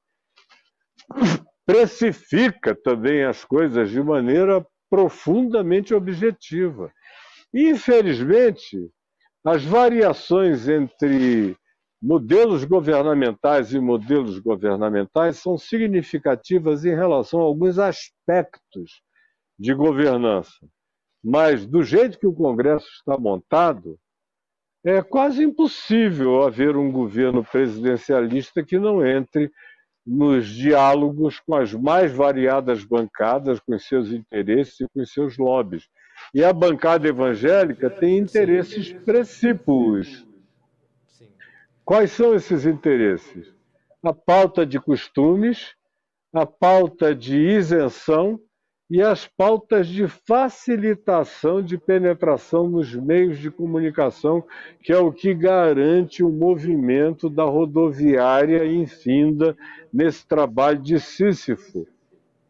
precifica 1.67 2.75
também 2.75 3.25
as 3.25 3.45
coisas 3.45 3.91
de 3.91 4.03
maneira 4.03 4.65
profundamente 4.89 5.95
objetiva. 5.95 6.93
Infelizmente, 7.55 8.91
as 9.45 9.65
variações 9.65 10.69
entre 10.69 11.57
modelos 12.03 12.65
governamentais 12.65 13.73
e 13.73 13.79
modelos 13.79 14.39
governamentais 14.39 15.39
são 15.39 15.59
significativas 15.59 16.85
em 16.85 16.95
relação 16.95 17.41
a 17.41 17.45
alguns 17.45 17.79
aspectos 17.79 19.03
de 19.59 19.75
governança. 19.75 20.67
Mas, 21.23 21.67
do 21.67 21.83
jeito 21.83 22.19
que 22.19 22.27
o 22.27 22.33
Congresso 22.33 22.89
está 22.95 23.19
montado, 23.19 23.99
é 24.85 25.03
quase 25.03 25.43
impossível 25.43 26.43
haver 26.43 26.77
um 26.77 26.91
governo 26.91 27.45
presidencialista 27.45 28.65
que 28.65 28.79
não 28.79 29.07
entre 29.07 29.51
nos 30.07 30.49
diálogos 30.49 31.39
com 31.41 31.55
as 31.55 31.75
mais 31.75 32.11
variadas 32.11 32.85
bancadas, 32.85 33.61
com 33.61 33.79
seus 33.79 34.11
interesses 34.11 34.81
e 34.81 34.89
com 34.89 35.05
seus 35.05 35.37
lobbies. 35.37 35.87
E 36.35 36.43
a 36.43 36.53
bancada 36.53 37.07
evangélica 37.07 37.91
tem 37.91 38.19
interesses 38.19 38.93
precípuos 38.93 40.27
Quais 41.91 42.13
são 42.13 42.37
esses 42.37 42.67
interesses? 42.67 43.53
A 44.01 44.13
pauta 44.15 44.65
de 44.65 44.79
costumes, 44.79 45.75
a 46.33 46.47
pauta 46.47 47.13
de 47.13 47.37
isenção 47.37 48.39
e 48.91 49.01
as 49.01 49.25
pautas 49.25 49.87
de 49.87 50.09
facilitação 50.09 51.63
de 51.63 51.79
penetração 51.79 52.69
nos 52.69 52.93
meios 52.93 53.39
de 53.39 53.49
comunicação, 53.49 54.43
que 54.83 54.93
é 54.93 54.99
o 54.99 55.13
que 55.13 55.33
garante 55.33 56.25
o 56.25 56.29
movimento 56.29 57.31
da 57.31 57.45
rodoviária 57.45 58.67
infinda 58.67 59.57
nesse 59.93 60.27
trabalho 60.27 60.83
de 60.83 60.99
Sísifo, 60.99 61.87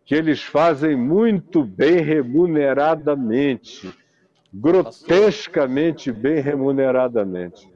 que 0.07 0.15
eles 0.15 0.43
fazem 0.43 0.97
muito 0.97 1.63
bem 1.63 1.99
remuneradamente, 1.99 3.93
grotescamente 4.53 6.11
bem 6.11 6.41
remuneradamente. 6.41 7.69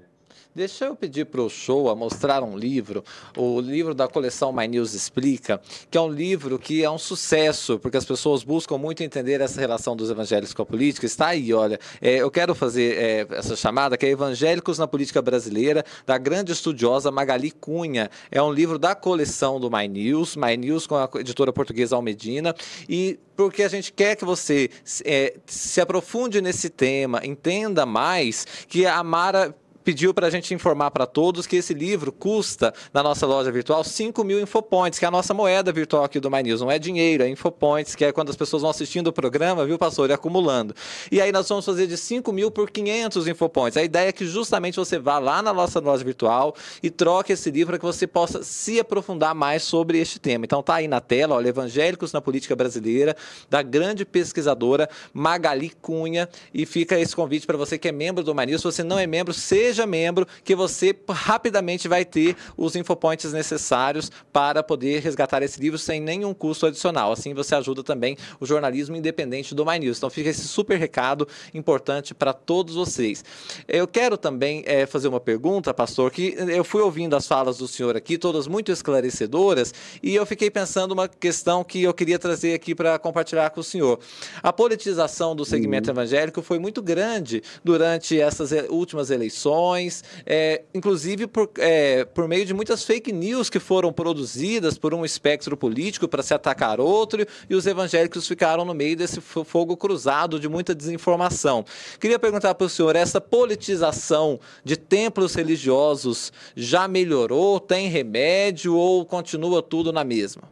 Deixa 0.55 0.85
eu 0.85 0.95
pedir 0.95 1.27
para 1.27 1.43
o 1.43 1.51
show 1.51 1.91
a 1.91 1.97
mostrar 1.97 2.43
um 2.43 2.57
livro, 2.57 3.05
o 3.37 3.61
livro 3.61 3.95
da 3.95 4.07
coleção 4.07 4.53
My 4.53 4.69
News 4.69 4.95
Explica, 4.95 5.61
que 5.91 5.99
é 5.99 6.01
um 6.01 6.09
livro 6.09 6.59
que 6.59 6.85
é 6.85 6.91
um 6.91 6.99
sucesso, 6.99 7.79
porque 7.79 7.97
as 7.97 8.05
pessoas 8.05 8.45
buscam 8.45 8.79
muito 8.79 9.03
entender 9.03 9.41
essa 9.41 9.61
relação 9.61 9.97
dos 9.97 10.11
evangélicos 10.11 10.55
com 10.55 10.63
a 10.63 10.67
política. 10.67 11.07
Está 11.07 11.29
aí, 11.29 11.53
olha. 11.53 11.79
É, 12.01 12.17
eu 12.17 12.31
quero 12.31 12.55
fazer 12.55 12.97
é, 12.97 13.27
essa 13.31 13.57
chamada, 13.57 13.97
que 13.97 14.07
é 14.07 14.11
Evangélicos 14.11 14.79
na 14.79 14.87
Política 14.87 15.21
Brasileira, 15.21 15.85
da 16.07 16.17
grande 16.19 16.53
estudiosa 16.53 17.11
Magali 17.11 17.51
Cunha. 17.51 18.11
É 18.31 18.43
um 18.43 18.53
livro 18.53 18.79
da 18.79 18.95
coleção 18.95 19.59
do 19.59 19.71
My 19.71 19.89
News, 19.89 20.37
My 20.37 20.57
News 20.57 20.87
com 20.87 20.97
a 20.97 21.09
editora 21.17 21.53
portuguesa 21.53 21.97
Almedina, 21.97 22.55
e 22.89 23.19
porque 23.37 23.63
a 23.63 23.69
gente 23.69 23.93
quer 23.93 24.17
que 24.17 24.25
você 24.25 24.71
é, 25.05 25.37
se 25.47 25.81
aprofunde 25.81 26.41
nesse 26.41 26.71
tema, 26.71 27.21
entenda 27.25 27.85
mais, 27.85 28.47
que 28.69 28.87
a 28.87 29.03
Mara 29.03 29.55
pediu 29.85 30.15
para 30.15 30.27
a 30.27 30.31
gente 30.31 30.55
informar 30.55 30.91
para 30.91 31.07
todos 31.07 31.47
que 31.47 31.57
esse 31.57 31.75
livro 31.75 32.11
custa, 32.11 32.73
na 32.93 33.03
nossa 33.03 33.27
loja 33.27 33.53
virtual, 33.53 33.85
5 33.85 34.25
mil 34.25 34.41
Infopoints, 34.41 34.99
que 34.99 35.05
é 35.05 35.09
a 35.09 35.11
nossa 35.11 35.35
moeda 35.35 35.71
virtual 35.71 36.05
aqui 36.05 36.19
do 36.19 36.31
My 36.31 36.43
News. 36.43 36.61
Não 36.63 36.71
é 36.71 36.79
dinheiro, 36.79 37.23
é 37.23 37.29
Infopoints, 37.29 37.95
que 37.95 38.05
é 38.05 38.13
quando 38.13 38.31
as 38.31 38.37
pessoas 38.37 38.63
vão 38.63 38.71
assistindo 38.71 39.09
o 39.09 39.13
programa, 39.13 39.65
viu, 39.67 39.79
pastor? 39.79 40.09
E 40.09 40.13
acumulando. 40.13 40.75
E 41.13 41.21
aí 41.21 41.31
nós 41.31 41.49
vamos 41.49 41.65
fazer 41.65 41.87
de 41.87 41.97
5 41.97 42.33
mil 42.33 42.51
por 42.51 42.71
500 42.71 43.29
Infopoints. 43.29 43.77
A 43.77 43.83
ideia 43.83 44.09
é 44.09 44.13
que 44.13 44.27
justamente 44.27 44.77
você 44.77 44.99
vá 44.99 45.19
lá 45.19 45.43
na 45.43 45.53
nossa 45.53 45.79
loja 45.81 46.03
virtual 46.03 46.55
e 46.83 46.89
troque 46.91 47.33
esse 47.33 47.51
livro 47.51 47.73
para 47.73 47.79
que 47.79 47.85
você 47.85 48.07
possa 48.07 48.43
se 48.43 48.81
aprofundar 48.81 49.35
mais 49.35 49.63
sobre 49.63 49.99
este 49.99 50.19
tema. 50.19 50.45
Então 50.45 50.63
tá 50.63 50.77
aí 50.77 50.89
na 50.89 51.01
tela, 51.01 51.35
olha, 51.35 51.49
Evangélicos 51.49 52.13
na 52.13 52.21
Política 52.21 52.57
Brasileira, 52.57 53.15
da 53.51 53.61
grande 53.61 54.05
pesquisadora 54.05 54.89
Magali 55.13 55.71
Cunha. 55.83 56.29
E 56.53 56.65
fica 56.65 56.99
esse 56.99 57.15
convite 57.15 57.47
para 57.47 57.57
você 57.57 57.77
que 57.77 57.89
é 57.89 57.93
membro 57.93 58.25
do 58.25 58.35
My 58.35 58.47
News. 58.47 58.63
Se 58.63 58.67
você 58.67 58.83
não 58.83 58.99
é 58.99 59.07
membro, 59.07 59.35
seja 59.35 59.74
seja 59.75 59.87
membro, 59.87 60.27
que 60.45 60.55
você 60.55 60.97
rapidamente 61.11 61.89
vai 61.89 62.05
ter 62.05 62.37
os 62.57 62.77
infopoints 62.77 63.33
necessários 63.33 64.11
para 64.33 64.63
poder 64.63 65.01
resgatar 65.01 65.43
esse 65.43 65.61
livro 65.61 65.79
sem 65.79 66.01
nenhum 66.01 66.33
custo 66.33 66.67
adicional. 66.67 67.11
Assim 67.11 67.35
você 67.35 67.55
ajuda 67.57 67.83
também 67.83 68.17
o 68.41 68.47
jornalismo 68.47 68.95
independente 68.95 69.55
do 69.55 69.67
My 69.67 69.79
News. 69.79 69.99
Então 69.99 70.09
fica 70.09 70.31
esse 70.31 70.47
super 70.47 70.79
recado 70.79 71.27
importante 71.53 72.15
para 72.15 72.33
todos 72.33 72.77
vocês. 72.77 73.25
Eu 73.67 73.89
quero 73.89 74.17
também 74.17 74.63
é, 74.67 74.87
fazer 74.87 75.09
uma 75.09 75.21
pergunta, 75.21 75.75
pastor, 75.75 76.11
que 76.11 76.35
eu 76.39 76.63
fui 76.63 76.81
ouvindo 76.81 77.17
as 77.17 77.27
falas 77.27 77.59
do 77.59 77.67
senhor 77.67 77.97
aqui, 77.97 78.17
todas 78.17 78.47
muito 78.47 78.71
esclarecedoras, 78.71 79.75
e 80.03 80.15
eu 80.15 80.25
fiquei 80.25 80.51
pensando 80.51 80.93
uma 80.93 81.09
questão 81.09 81.65
que 81.65 81.83
eu 81.83 81.93
queria 81.93 82.19
trazer 82.19 82.55
aqui 82.55 82.75
para 82.75 82.99
compartilhar 82.99 83.51
com 83.51 83.61
o 83.61 83.65
senhor. 83.65 83.99
A 84.43 84.53
politização 84.53 85.35
do 85.35 85.45
segmento 85.45 85.91
uhum. 85.91 85.95
evangélico 85.95 86.43
foi 86.43 86.59
muito 86.59 86.81
grande 86.81 87.43
durante 87.65 88.21
essas 88.21 88.53
últimas 88.71 89.11
eleições 89.11 89.64
eleições, 89.65 90.05
é, 90.27 90.65
inclusive 90.75 91.27
por, 91.27 91.51
é, 91.59 92.05
por 92.05 92.29
meio 92.29 92.45
de 92.45 92.53
muitas 92.53 92.85
fake 92.85 93.13
news 93.13 93.49
que 93.49 93.59
foram 93.59 93.93
produzidas 93.93 94.77
por 94.77 94.93
um 94.93 95.05
espectro 95.05 95.57
político 95.57 96.09
para 96.09 96.23
se 96.23 96.35
atacar 96.35 96.81
outro, 96.81 97.25
e 97.49 97.55
os 97.55 97.67
evangélicos 97.67 98.29
ficaram 98.29 98.65
no 98.65 98.75
meio 98.75 98.97
desse 98.97 99.21
fogo 99.21 99.77
cruzado 99.77 100.39
de 100.39 100.49
muita 100.49 100.75
desinformação. 100.75 101.65
Queria 101.99 102.19
perguntar 102.19 102.55
para 102.55 102.67
o 102.67 102.71
senhor: 102.71 102.97
essa 102.97 103.21
politização 103.21 104.39
de 104.65 104.77
templos 104.77 105.35
religiosos 105.35 106.33
já 106.55 106.87
melhorou? 106.87 107.59
Tem 107.61 107.89
remédio 107.89 108.77
ou 108.77 109.07
continua 109.07 109.63
tudo 109.63 109.93
na 109.93 110.05
mesma? 110.05 110.43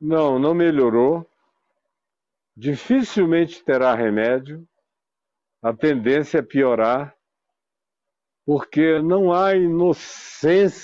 Não, 0.00 0.38
não 0.38 0.54
melhorou. 0.54 1.26
Dificilmente 2.56 3.62
terá 3.64 3.94
remédio. 3.94 4.66
A 5.60 5.72
tendência 5.72 6.38
é 6.38 6.42
piorar, 6.42 7.16
porque 8.46 9.00
não 9.00 9.32
há 9.32 9.56
inocência, 9.56 10.78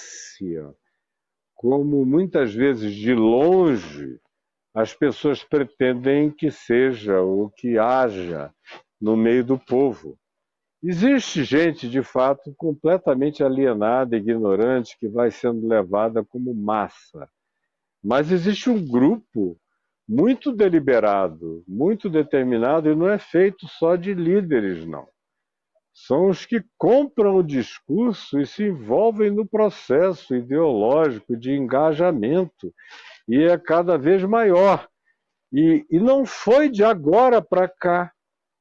como 1.55 2.05
muitas 2.05 2.53
vezes 2.53 2.93
de 2.93 3.15
longe 3.15 4.21
as 4.75 4.93
pessoas 4.93 5.45
pretendem 5.45 6.29
que 6.29 6.51
seja 6.51 7.21
ou 7.21 7.49
que 7.49 7.79
haja 7.79 8.53
no 9.01 9.17
meio 9.17 9.45
do 9.45 9.57
povo. 9.57 10.19
Existe 10.83 11.45
gente, 11.45 11.89
de 11.89 12.03
fato, 12.03 12.53
completamente 12.57 13.45
alienada, 13.45 14.17
ignorante, 14.17 14.99
que 14.99 15.09
vai 15.09 15.31
sendo 15.31 15.67
levada 15.69 16.25
como 16.25 16.53
massa. 16.53 17.31
Mas 18.03 18.33
existe 18.33 18.69
um 18.69 18.85
grupo 18.85 19.59
muito 20.09 20.53
deliberado, 20.53 21.65
muito 21.67 22.11
determinado, 22.11 22.91
e 22.91 22.95
não 22.95 23.09
é 23.09 23.19
feito 23.19 23.67
só 23.67 23.97
de 23.97 24.13
líderes, 24.15 24.87
não. 24.87 25.09
São 25.93 26.29
os 26.29 26.45
que 26.45 26.63
compram 26.77 27.37
o 27.37 27.43
discurso 27.43 28.41
e 28.41 28.47
se 28.47 28.65
envolvem 28.65 29.31
no 29.31 29.47
processo 29.47 30.35
ideológico 30.35 31.37
de 31.37 31.53
engajamento, 31.53 32.75
e 33.29 33.43
é 33.45 33.57
cada 33.57 33.97
vez 33.97 34.23
maior. 34.25 34.89
E, 35.53 35.87
e 35.89 36.01
não 36.01 36.27
foi 36.27 36.69
de 36.69 36.83
agora 36.83 37.41
para 37.41 37.69
cá, 37.69 38.13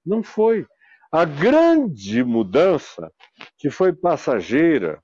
não 0.05 0.21
foi. 0.21 0.65
A 1.11 1.25
grande 1.25 2.23
mudança, 2.23 3.11
que 3.57 3.69
foi 3.69 3.93
passageira, 3.93 5.01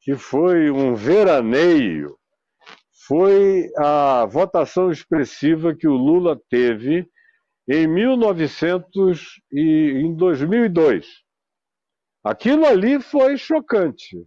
que 0.00 0.14
foi 0.14 0.70
um 0.70 0.94
veraneio, 0.94 2.16
foi 3.06 3.70
a 3.76 4.26
votação 4.26 4.90
expressiva 4.90 5.74
que 5.74 5.86
o 5.86 5.94
Lula 5.94 6.40
teve 6.50 7.08
em 7.68 7.86
1900 7.86 9.40
e 9.52 10.02
em 10.04 10.14
2002. 10.14 11.06
Aquilo 12.24 12.66
ali 12.66 13.00
foi 13.00 13.36
chocante. 13.36 14.26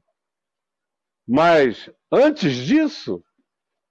Mas 1.28 1.92
antes 2.12 2.56
disso, 2.56 3.22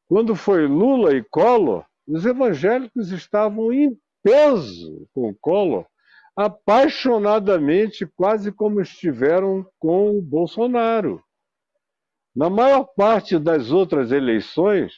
quando 0.09 0.35
foi 0.35 0.66
Lula 0.66 1.15
e 1.15 1.23
Collor, 1.23 1.85
os 2.06 2.24
evangélicos 2.24 3.12
estavam 3.12 3.70
em 3.73 3.97
peso 4.23 5.06
com 5.12 5.35
Collor, 5.35 5.86
apaixonadamente, 6.35 8.06
quase 8.06 8.51
como 8.51 8.81
estiveram 8.81 9.66
com 9.78 10.16
o 10.16 10.23
Bolsonaro. 10.23 11.23
Na 12.39 12.48
maior 12.48 12.85
parte 12.97 13.36
das 13.36 13.73
outras 13.73 14.12
eleições, 14.12 14.93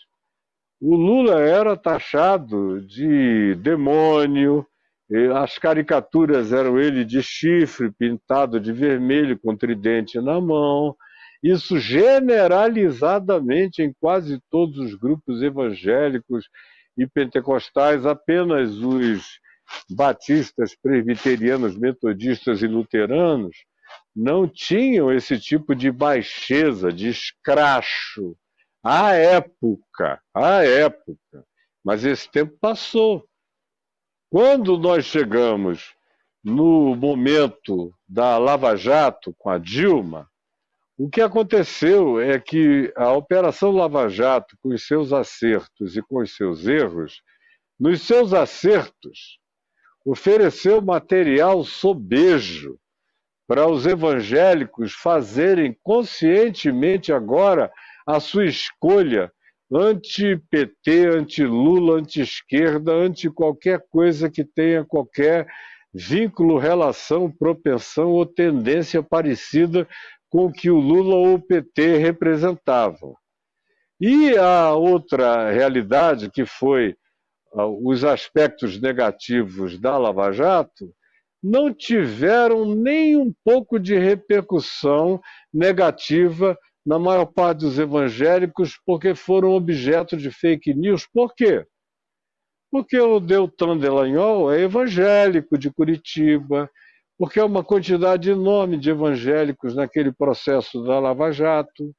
o 0.79 0.95
Lula 0.95 1.41
era 1.41 1.75
taxado 1.75 2.83
de 2.83 3.55
demônio, 3.55 4.67
as 5.35 5.57
caricaturas 5.57 6.53
eram 6.53 6.79
ele 6.79 7.03
de 7.03 7.23
chifre 7.23 7.91
pintado 7.93 8.61
de 8.61 8.75
vermelho 8.75 9.39
com 9.39 9.57
tridente 9.57 10.21
na 10.21 10.39
mão. 10.39 10.95
Isso 11.43 11.79
generalizadamente 11.79 13.81
em 13.81 13.91
quase 13.99 14.39
todos 14.51 14.77
os 14.77 14.95
grupos 14.95 15.41
evangélicos 15.41 16.47
e 16.95 17.07
pentecostais, 17.07 18.05
apenas 18.05 18.77
os 18.77 19.41
batistas, 19.89 20.77
presbiterianos, 20.77 21.75
metodistas 21.75 22.61
e 22.61 22.67
luteranos 22.67 23.57
não 24.15 24.49
tinham 24.49 25.13
esse 25.13 25.39
tipo 25.39 25.75
de 25.75 25.91
baixeza, 25.91 26.93
de 26.93 27.09
escracho. 27.09 28.37
À 28.83 29.13
época, 29.13 30.21
à 30.35 30.65
época. 30.65 31.45
Mas 31.85 32.05
esse 32.05 32.31
tempo 32.31 32.57
passou. 32.61 33.25
Quando 34.31 34.77
nós 34.79 35.05
chegamos 35.05 35.95
no 36.43 36.95
momento 36.97 37.95
da 38.09 38.39
Lava 38.39 38.77
Jato 38.77 39.35
com 39.39 39.51
a 39.51 39.59
Dilma, 39.59 40.29
o 40.97 41.09
que 41.09 41.21
aconteceu 41.21 42.21
é 42.21 42.39
que 42.39 42.93
a 42.97 43.13
Operação 43.13 43.71
Lava 43.71 44.09
Jato, 44.09 44.57
com 44.63 44.71
os 44.71 44.87
seus 44.87 45.13
acertos 45.13 45.97
e 45.97 46.03
com 46.03 46.19
os 46.21 46.35
seus 46.35 46.67
erros, 46.67 47.23
nos 47.79 48.03
seus 48.03 48.35
acertos, 48.35 49.39
ofereceu 50.05 50.81
material 50.81 51.65
sobejo 51.65 52.80
para 53.51 53.67
os 53.67 53.85
evangélicos 53.85 54.93
fazerem 54.93 55.77
conscientemente 55.83 57.13
agora 57.13 57.69
a 58.07 58.21
sua 58.21 58.47
escolha 58.47 59.29
anti-PT, 59.73 61.09
anti-Lula, 61.09 61.99
anti-esquerda, 61.99 62.93
anti 62.93 63.29
qualquer 63.29 63.85
coisa 63.91 64.31
que 64.31 64.45
tenha 64.45 64.85
qualquer 64.85 65.49
vínculo, 65.93 66.59
relação, 66.59 67.29
propensão 67.29 68.11
ou 68.11 68.25
tendência 68.25 69.03
parecida 69.03 69.85
com 70.29 70.47
o 70.47 70.53
que 70.53 70.71
o 70.71 70.79
Lula 70.79 71.17
ou 71.17 71.35
o 71.35 71.43
PT 71.43 71.97
representavam. 71.97 73.17
E 74.01 74.39
a 74.39 74.75
outra 74.75 75.51
realidade, 75.51 76.31
que 76.31 76.47
foi 76.47 76.95
uh, 77.53 77.91
os 77.91 78.05
aspectos 78.05 78.81
negativos 78.81 79.77
da 79.77 79.99
Lava 79.99 80.31
Jato, 80.31 80.95
não 81.43 81.73
tiveram 81.73 82.75
nem 82.75 83.17
um 83.17 83.33
pouco 83.45 83.79
de 83.79 83.99
repercussão 83.99 85.21
negativa 85.53 86.57
na 86.85 86.99
maior 86.99 87.27
parte 87.27 87.61
dos 87.61 87.79
evangélicos, 87.79 88.79
porque 88.85 89.15
foram 89.15 89.51
objeto 89.51 90.17
de 90.17 90.31
fake 90.31 90.75
news. 90.75 91.07
Por 91.13 91.35
quê? 91.35 91.65
Porque 92.71 92.99
o 92.99 93.21
Deltan 93.21 93.79
Delagnol 93.79 94.53
é 94.53 94.61
evangélico 94.63 95.59
de 95.59 95.71
Curitiba, 95.73 96.71
porque 97.19 97.41
é 97.41 97.45
uma 97.45 97.65
quantidade 97.65 98.31
enorme 98.31 98.79
de 98.79 98.91
evangélicos 98.91 99.75
naquele 99.75 100.13
processo 100.13 100.83
da 100.85 100.99
Lava 100.99 101.33
Jato. 101.33 101.95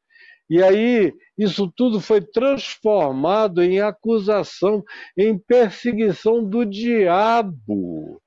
E 0.49 0.61
aí, 0.61 1.13
isso 1.38 1.72
tudo 1.76 2.01
foi 2.01 2.22
transformado 2.22 3.61
em 3.61 3.80
acusação, 3.80 4.84
em 5.18 5.38
perseguição 5.38 6.43
do 6.43 6.65
diabo 6.65 8.22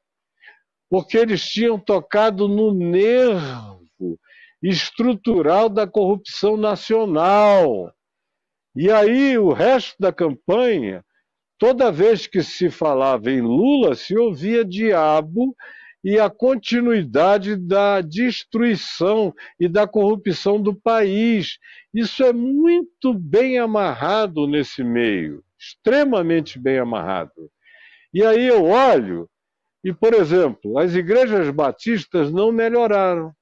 porque 0.95 1.19
eles 1.19 1.45
tinham 1.45 1.77
tocado 1.77 2.47
no 2.47 2.73
nervo 2.73 4.17
estrutural 4.63 5.69
da 5.69 5.89
corrupção 5.89 6.57
nacional. 6.57 7.93
E 8.77 8.89
aí, 8.93 9.37
o 9.37 9.53
resto 9.53 9.97
da 9.99 10.13
campanha, 10.13 11.05
toda 11.59 11.91
vez 11.91 12.29
que 12.29 12.45
se 12.45 12.71
falava 12.71 13.29
em 13.29 13.41
Lula, 13.41 13.97
se 13.97 14.17
ouvia 14.17 14.65
diabo 14.65 15.57
e 16.05 16.17
a 16.17 16.31
continuidade 16.31 17.57
da 17.57 18.01
destruição 18.01 19.35
e 19.59 19.67
da 19.67 19.89
corrupção 19.89 20.63
do 20.63 20.77
país. 20.77 21.59
Isso 21.93 22.23
é 22.23 22.33
muito 22.33 23.13
bem 23.13 23.59
amarrado 23.59 24.47
nesse 24.47 24.85
meio, 24.85 25.43
extremamente 25.59 26.57
bem 26.57 26.79
amarrado. 26.79 27.51
E 28.13 28.25
aí 28.25 28.47
eu 28.47 28.67
olho 28.67 29.29
e, 29.85 29.93
por 29.93 30.15
exemplo, 30.15 30.79
as 30.79 30.95
igrejas 30.95 31.51
batistas 31.51 32.33
não 32.33 32.51
melhoraram, 32.51 33.35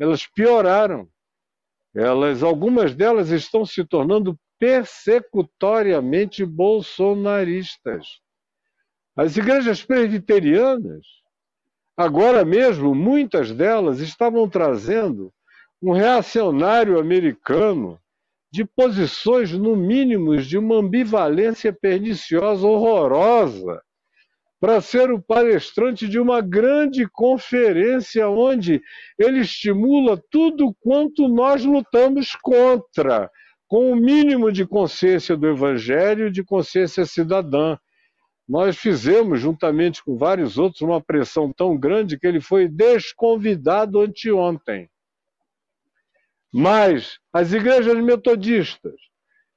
elas 0.00 0.26
pioraram. 0.26 1.06
Elas, 1.94 2.42
algumas 2.42 2.94
delas 2.94 3.28
estão 3.28 3.66
se 3.66 3.84
tornando 3.84 4.34
persecutoriamente 4.58 6.42
bolsonaristas. 6.42 8.06
As 9.14 9.36
igrejas 9.36 9.84
presbiterianas, 9.84 11.04
agora 11.94 12.46
mesmo, 12.46 12.94
muitas 12.94 13.52
delas 13.52 14.00
estavam 14.00 14.48
trazendo 14.48 15.30
um 15.82 15.92
reacionário 15.92 16.98
americano 16.98 18.00
de 18.50 18.64
posições, 18.64 19.52
no 19.52 19.76
mínimo, 19.76 20.34
de 20.38 20.56
uma 20.56 20.76
ambivalência 20.76 21.74
perniciosa, 21.74 22.66
horrorosa 22.66 23.82
para 24.62 24.80
ser 24.80 25.10
o 25.10 25.20
palestrante 25.20 26.06
de 26.06 26.20
uma 26.20 26.40
grande 26.40 27.04
conferência 27.08 28.28
onde 28.28 28.80
ele 29.18 29.40
estimula 29.40 30.16
tudo 30.30 30.72
quanto 30.78 31.26
nós 31.26 31.64
lutamos 31.64 32.36
contra, 32.36 33.28
com 33.66 33.90
o 33.90 33.96
mínimo 33.96 34.52
de 34.52 34.64
consciência 34.64 35.36
do 35.36 35.48
evangelho, 35.48 36.30
de 36.30 36.44
consciência 36.44 37.04
cidadã. 37.04 37.76
nós 38.48 38.76
fizemos, 38.76 39.40
juntamente 39.40 40.00
com 40.04 40.16
vários 40.16 40.56
outros, 40.56 40.80
uma 40.82 41.00
pressão 41.00 41.52
tão 41.52 41.76
grande 41.76 42.16
que 42.16 42.26
ele 42.28 42.40
foi 42.40 42.68
desconvidado 42.68 44.00
anteontem. 44.00 44.88
Mas 46.54 47.18
as 47.32 47.52
igrejas 47.52 47.96
metodistas, 47.96 48.94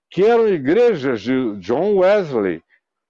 que 0.09 0.23
eram 0.23 0.47
igrejas 0.47 1.21
de 1.21 1.57
John 1.57 1.97
Wesley, 1.97 2.64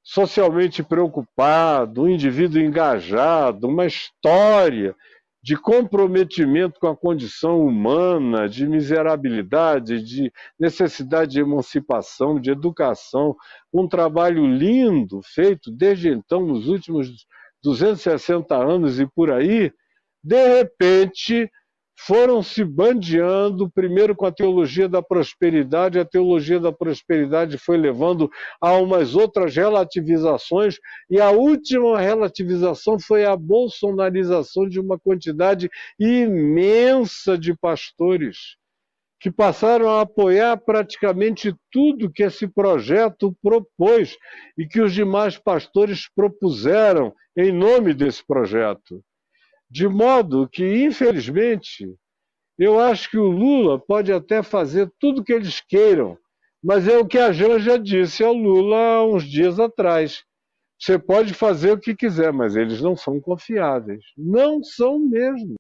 socialmente 0.06 0.84
preocupado, 0.84 2.04
um 2.04 2.10
indivíduo 2.10 2.62
engajado, 2.62 3.68
uma 3.68 3.88
história 3.88 4.96
de 5.42 5.58
comprometimento 5.58 6.80
com 6.80 6.88
a 6.88 6.96
condição 6.96 7.60
humana, 7.66 8.48
de 8.48 8.68
miserabilidade, 8.68 10.02
de 10.02 10.32
necessidade 10.60 11.32
de 11.32 11.40
emancipação, 11.40 12.40
de 12.40 12.52
educação, 12.52 13.36
um 13.74 13.88
trabalho 13.88 14.46
lindo 14.46 15.22
feito 15.24 15.72
desde 15.72 16.10
então, 16.10 16.46
nos 16.46 16.68
últimos 16.68 17.26
260 17.64 18.56
anos 18.56 19.00
e 19.00 19.08
por 19.08 19.32
aí, 19.32 19.72
de 20.24 20.48
repente 20.48 21.50
foram 21.98 22.44
se 22.44 22.64
bandeando, 22.64 23.70
primeiro 23.70 24.16
com 24.16 24.26
a 24.26 24.32
teologia 24.32 24.88
da 24.88 25.02
prosperidade, 25.02 26.00
a 26.00 26.06
teologia 26.06 26.60
da 26.60 26.72
prosperidade 26.72 27.58
foi 27.58 27.78
levando 27.78 28.30
a 28.62 28.74
umas 28.74 29.16
outras 29.16 29.56
relativizações, 29.56 30.78
e 31.10 31.20
a 31.20 31.32
última 31.32 32.00
relativização 32.00 33.00
foi 33.00 33.26
a 33.26 33.36
bolsonarização 33.36 34.68
de 34.68 34.80
uma 34.80 35.00
quantidade 35.00 35.70
imensa 36.00 37.38
de 37.38 37.56
pastores, 37.58 38.58
que 39.20 39.32
passaram 39.32 39.90
a 39.90 40.02
apoiar 40.02 40.58
praticamente 40.58 41.56
tudo 41.72 42.12
que 42.12 42.24
esse 42.24 42.48
projeto 42.48 43.36
propôs 43.42 44.18
e 44.58 44.68
que 44.68 44.82
os 44.82 44.94
demais 44.94 45.38
pastores 45.38 46.08
propuseram 46.14 47.14
em 47.38 47.52
nome 47.52 47.94
desse 47.94 48.24
projeto. 48.26 49.02
De 49.70 49.88
modo 49.88 50.48
que, 50.48 50.84
infelizmente, 50.84 51.88
eu 52.58 52.80
acho 52.80 53.10
que 53.10 53.18
o 53.18 53.30
Lula 53.30 53.80
pode 53.80 54.12
até 54.14 54.42
fazer 54.42 54.92
tudo 55.00 55.22
o 55.22 55.24
que 55.24 55.34
eles 55.34 55.60
queiram, 55.60 56.18
mas 56.64 56.88
é 56.88 56.98
o 56.98 57.06
que 57.06 57.18
a 57.18 57.32
Janja 57.32 57.78
disse 57.78 58.24
ao 58.24 58.34
Lula 58.34 59.04
uns 59.04 59.24
dias 59.24 59.60
atrás. 59.60 60.24
Você 60.80 61.00
pode 61.00 61.34
fazer 61.34 61.72
o 61.72 61.80
que 61.80 61.96
quiser, 61.96 62.34
mas 62.34 62.56
eles 62.56 62.82
não 62.82 62.96
são 62.96 63.20
confiáveis. 63.20 64.04
Não 64.18 64.64
são 64.64 65.00
mesmo. 65.00 65.56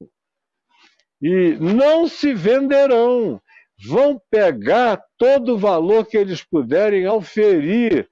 E 1.22 1.58
não 1.60 2.08
se 2.08 2.34
venderão. 2.34 3.42
Vão 3.88 4.22
pegar 4.30 5.02
todo 5.18 5.56
o 5.56 5.58
valor 5.58 6.06
que 6.06 6.18
eles 6.18 6.44
puderem 6.44 7.06
auferir 7.06 8.10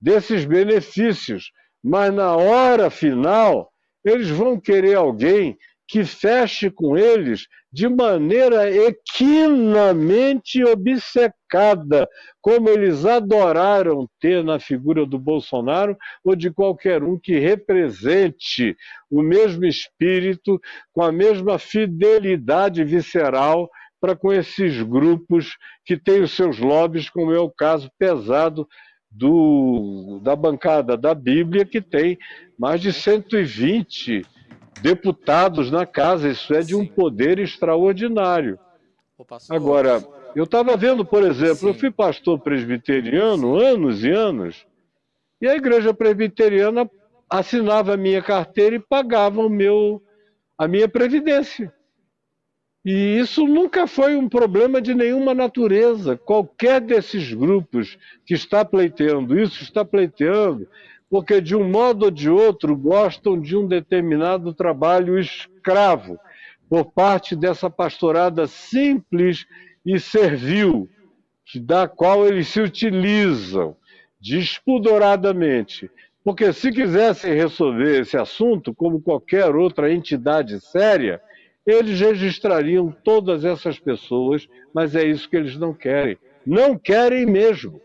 desses 0.00 0.44
benefícios, 0.44 1.50
mas 1.82 2.12
na 2.12 2.36
hora 2.36 2.90
final 2.90 3.72
eles 4.04 4.28
vão 4.28 4.60
querer 4.60 4.94
alguém 4.96 5.56
que 5.86 6.04
feche 6.04 6.70
com 6.70 6.96
eles 6.96 7.46
de 7.70 7.88
maneira 7.88 8.70
equinamente 8.70 10.64
obcecada, 10.64 12.08
como 12.40 12.68
eles 12.68 13.04
adoraram 13.04 14.08
ter 14.20 14.42
na 14.44 14.58
figura 14.58 15.04
do 15.04 15.18
Bolsonaro 15.18 15.96
ou 16.24 16.34
de 16.36 16.50
qualquer 16.50 17.02
um 17.02 17.18
que 17.18 17.38
represente 17.38 18.76
o 19.10 19.20
mesmo 19.22 19.64
espírito, 19.66 20.60
com 20.92 21.02
a 21.02 21.12
mesma 21.12 21.58
fidelidade 21.58 22.84
visceral 22.84 23.68
para 24.00 24.14
com 24.14 24.32
esses 24.32 24.82
grupos 24.82 25.56
que 25.84 25.96
têm 25.96 26.22
os 26.22 26.32
seus 26.32 26.58
lobbies, 26.58 27.10
como 27.10 27.32
é 27.32 27.38
o 27.40 27.50
caso 27.50 27.90
pesado 27.98 28.68
do, 29.14 30.18
da 30.22 30.34
bancada 30.34 30.96
da 30.96 31.14
Bíblia, 31.14 31.64
que 31.64 31.80
tem 31.80 32.18
mais 32.58 32.80
de 32.80 32.92
120 32.92 34.26
deputados 34.82 35.70
na 35.70 35.86
casa. 35.86 36.28
Isso 36.28 36.52
é 36.52 36.60
de 36.60 36.74
um 36.74 36.84
poder 36.84 37.38
extraordinário. 37.38 38.58
Agora, 39.48 40.02
eu 40.34 40.44
estava 40.44 40.76
vendo, 40.76 41.04
por 41.04 41.22
exemplo, 41.22 41.56
Sim. 41.56 41.68
eu 41.68 41.74
fui 41.74 41.90
pastor 41.90 42.40
presbiteriano 42.40 43.56
anos 43.56 44.02
e 44.02 44.10
anos, 44.10 44.66
e 45.40 45.46
a 45.46 45.54
igreja 45.54 45.94
presbiteriana 45.94 46.90
assinava 47.30 47.94
a 47.94 47.96
minha 47.96 48.20
carteira 48.20 48.74
e 48.74 48.80
pagava 48.80 49.40
o 49.40 49.48
meu, 49.48 50.02
a 50.58 50.66
minha 50.66 50.88
previdência. 50.88 51.72
E 52.84 53.18
isso 53.18 53.46
nunca 53.46 53.86
foi 53.86 54.14
um 54.14 54.28
problema 54.28 54.80
de 54.80 54.94
nenhuma 54.94 55.32
natureza. 55.32 56.16
Qualquer 56.16 56.80
desses 56.80 57.32
grupos 57.32 57.98
que 58.26 58.34
está 58.34 58.64
pleiteando 58.64 59.38
isso, 59.40 59.62
está 59.62 59.84
pleiteando 59.84 60.68
porque 61.14 61.40
de 61.40 61.54
um 61.54 61.70
modo 61.70 62.06
ou 62.06 62.10
de 62.10 62.28
outro 62.28 62.76
gostam 62.76 63.40
de 63.40 63.56
um 63.56 63.68
determinado 63.68 64.52
trabalho 64.52 65.16
escravo 65.16 66.18
por 66.68 66.86
parte 66.86 67.36
dessa 67.36 67.70
pastorada 67.70 68.48
simples 68.48 69.46
e 69.86 70.00
servil, 70.00 70.88
da 71.60 71.86
qual 71.86 72.26
eles 72.26 72.48
se 72.48 72.60
utilizam 72.60 73.76
despudoradamente. 74.20 75.88
Porque 76.24 76.52
se 76.52 76.72
quisessem 76.72 77.32
resolver 77.32 78.00
esse 78.00 78.16
assunto, 78.16 78.74
como 78.74 79.00
qualquer 79.00 79.54
outra 79.54 79.92
entidade 79.92 80.58
séria, 80.58 81.20
eles 81.66 81.98
registrariam 81.98 82.94
todas 83.04 83.44
essas 83.44 83.78
pessoas, 83.78 84.48
mas 84.72 84.94
é 84.94 85.04
isso 85.04 85.28
que 85.28 85.36
eles 85.36 85.56
não 85.56 85.72
querem. 85.72 86.18
Não 86.44 86.78
querem 86.78 87.24
mesmo. 87.24 87.80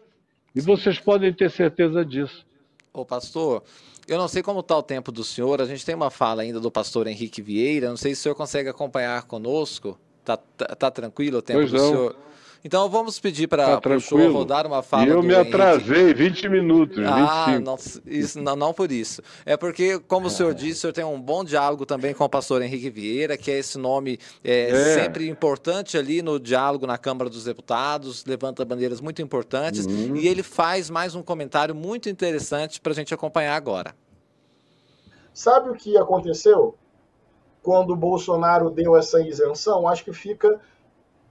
E 0.53 0.59
vocês 0.59 0.99
podem 0.99 1.33
ter 1.33 1.49
certeza 1.49 2.03
disso. 2.03 2.45
Ô, 2.93 3.05
pastor, 3.05 3.63
eu 4.07 4.17
não 4.17 4.27
sei 4.27 4.41
como 4.43 4.59
está 4.59 4.77
o 4.77 4.83
tempo 4.83 5.11
do 5.11 5.23
senhor. 5.23 5.61
A 5.61 5.65
gente 5.65 5.85
tem 5.85 5.95
uma 5.95 6.09
fala 6.09 6.41
ainda 6.41 6.59
do 6.59 6.71
pastor 6.71 7.07
Henrique 7.07 7.41
Vieira. 7.41 7.89
Não 7.89 7.97
sei 7.97 8.13
se 8.13 8.21
o 8.21 8.23
senhor 8.23 8.35
consegue 8.35 8.67
acompanhar 8.67 9.23
conosco. 9.23 9.97
Tá, 10.25 10.35
tá, 10.35 10.65
tá 10.75 10.91
tranquilo 10.91 11.37
o 11.37 11.41
tempo 11.41 11.59
pois 11.59 11.71
do 11.71 11.77
não. 11.77 11.87
senhor? 11.87 12.15
Então 12.63 12.89
vamos 12.89 13.19
pedir 13.19 13.47
para 13.47 13.79
tá 13.79 13.89
o 13.89 14.01
senhor 14.01 14.31
rodar 14.31 14.67
uma 14.67 14.83
fala. 14.83 15.05
E 15.05 15.09
eu 15.09 15.23
me 15.23 15.33
atrasei 15.33 16.11
Henrique. 16.11 16.23
20 16.23 16.49
minutos. 16.49 17.05
Ah, 17.05 17.45
25. 17.57 17.61
Não, 17.61 17.77
isso, 18.05 18.41
não, 18.41 18.55
não 18.55 18.73
por 18.73 18.91
isso. 18.91 19.21
É 19.45 19.55
porque, 19.55 19.99
como 19.99 20.27
o 20.27 20.29
senhor 20.29 20.53
disse, 20.53 20.79
o 20.79 20.81
senhor 20.81 20.93
tem 20.93 21.03
um 21.03 21.19
bom 21.19 21.43
diálogo 21.43 21.85
também 21.85 22.13
com 22.13 22.23
o 22.23 22.29
pastor 22.29 22.61
Henrique 22.61 22.89
Vieira, 22.89 23.37
que 23.37 23.49
é 23.49 23.57
esse 23.57 23.77
nome 23.77 24.19
é, 24.43 24.69
é. 24.69 24.93
sempre 25.01 25.29
importante 25.29 25.97
ali 25.97 26.21
no 26.21 26.39
diálogo 26.39 26.85
na 26.85 26.97
Câmara 26.97 27.29
dos 27.29 27.45
Deputados, 27.45 28.25
levanta 28.25 28.65
bandeiras 28.65 28.99
muito 28.99 29.21
importantes. 29.21 29.85
Uhum. 29.85 30.15
E 30.15 30.27
ele 30.27 30.43
faz 30.43 30.89
mais 30.89 31.15
um 31.15 31.23
comentário 31.23 31.73
muito 31.73 32.09
interessante 32.09 32.81
para 32.81 32.91
a 32.91 32.95
gente 32.95 33.13
acompanhar 33.13 33.55
agora. 33.55 33.95
Sabe 35.33 35.69
o 35.69 35.73
que 35.73 35.97
aconteceu 35.97 36.75
quando 37.63 37.91
o 37.91 37.95
Bolsonaro 37.95 38.69
deu 38.69 38.97
essa 38.97 39.21
isenção? 39.21 39.87
Acho 39.87 40.03
que 40.03 40.11
fica 40.11 40.59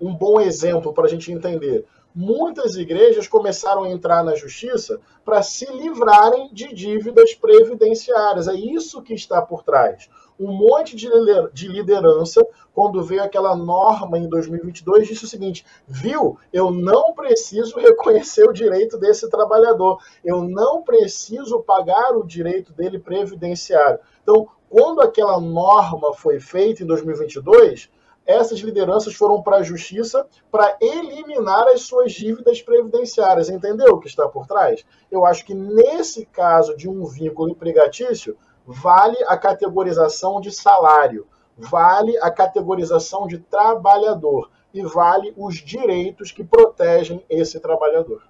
um 0.00 0.14
bom 0.14 0.40
exemplo 0.40 0.92
para 0.92 1.04
a 1.04 1.08
gente 1.08 1.32
entender. 1.32 1.84
Muitas 2.14 2.74
igrejas 2.74 3.28
começaram 3.28 3.84
a 3.84 3.90
entrar 3.90 4.24
na 4.24 4.34
justiça 4.34 4.98
para 5.24 5.42
se 5.42 5.70
livrarem 5.70 6.52
de 6.52 6.74
dívidas 6.74 7.34
previdenciárias. 7.34 8.48
É 8.48 8.54
isso 8.54 9.02
que 9.02 9.14
está 9.14 9.40
por 9.42 9.62
trás. 9.62 10.08
Um 10.40 10.52
monte 10.52 10.96
de 10.96 11.68
liderança, 11.68 12.44
quando 12.72 13.02
veio 13.02 13.22
aquela 13.22 13.56
norma 13.56 14.18
em 14.18 14.28
2022, 14.28 15.08
disse 15.08 15.24
o 15.24 15.28
seguinte: 15.28 15.66
viu, 15.86 16.38
eu 16.52 16.70
não 16.70 17.12
preciso 17.12 17.78
reconhecer 17.78 18.48
o 18.48 18.52
direito 18.52 18.96
desse 18.96 19.28
trabalhador, 19.28 19.98
eu 20.24 20.42
não 20.42 20.82
preciso 20.82 21.60
pagar 21.60 22.16
o 22.16 22.24
direito 22.24 22.72
dele 22.72 22.98
previdenciário. 22.98 23.98
Então, 24.22 24.48
quando 24.70 25.00
aquela 25.00 25.40
norma 25.40 26.14
foi 26.14 26.40
feita 26.40 26.82
em 26.82 26.86
2022, 26.86 27.90
essas 28.28 28.58
lideranças 28.60 29.14
foram 29.14 29.42
para 29.42 29.56
a 29.56 29.62
justiça 29.62 30.26
para 30.52 30.76
eliminar 30.82 31.66
as 31.68 31.80
suas 31.80 32.12
dívidas 32.12 32.60
previdenciárias. 32.60 33.48
Entendeu 33.48 33.94
o 33.94 33.98
que 33.98 34.06
está 34.06 34.28
por 34.28 34.46
trás? 34.46 34.84
Eu 35.10 35.24
acho 35.24 35.46
que 35.46 35.54
nesse 35.54 36.26
caso 36.26 36.76
de 36.76 36.86
um 36.86 37.06
vínculo 37.06 37.50
empregatício, 37.50 38.36
vale 38.66 39.16
a 39.26 39.36
categorização 39.38 40.42
de 40.42 40.52
salário, 40.52 41.26
vale 41.56 42.18
a 42.18 42.30
categorização 42.30 43.26
de 43.26 43.38
trabalhador 43.38 44.50
e 44.74 44.82
vale 44.82 45.32
os 45.34 45.56
direitos 45.56 46.30
que 46.30 46.44
protegem 46.44 47.24
esse 47.30 47.58
trabalhador. 47.58 48.22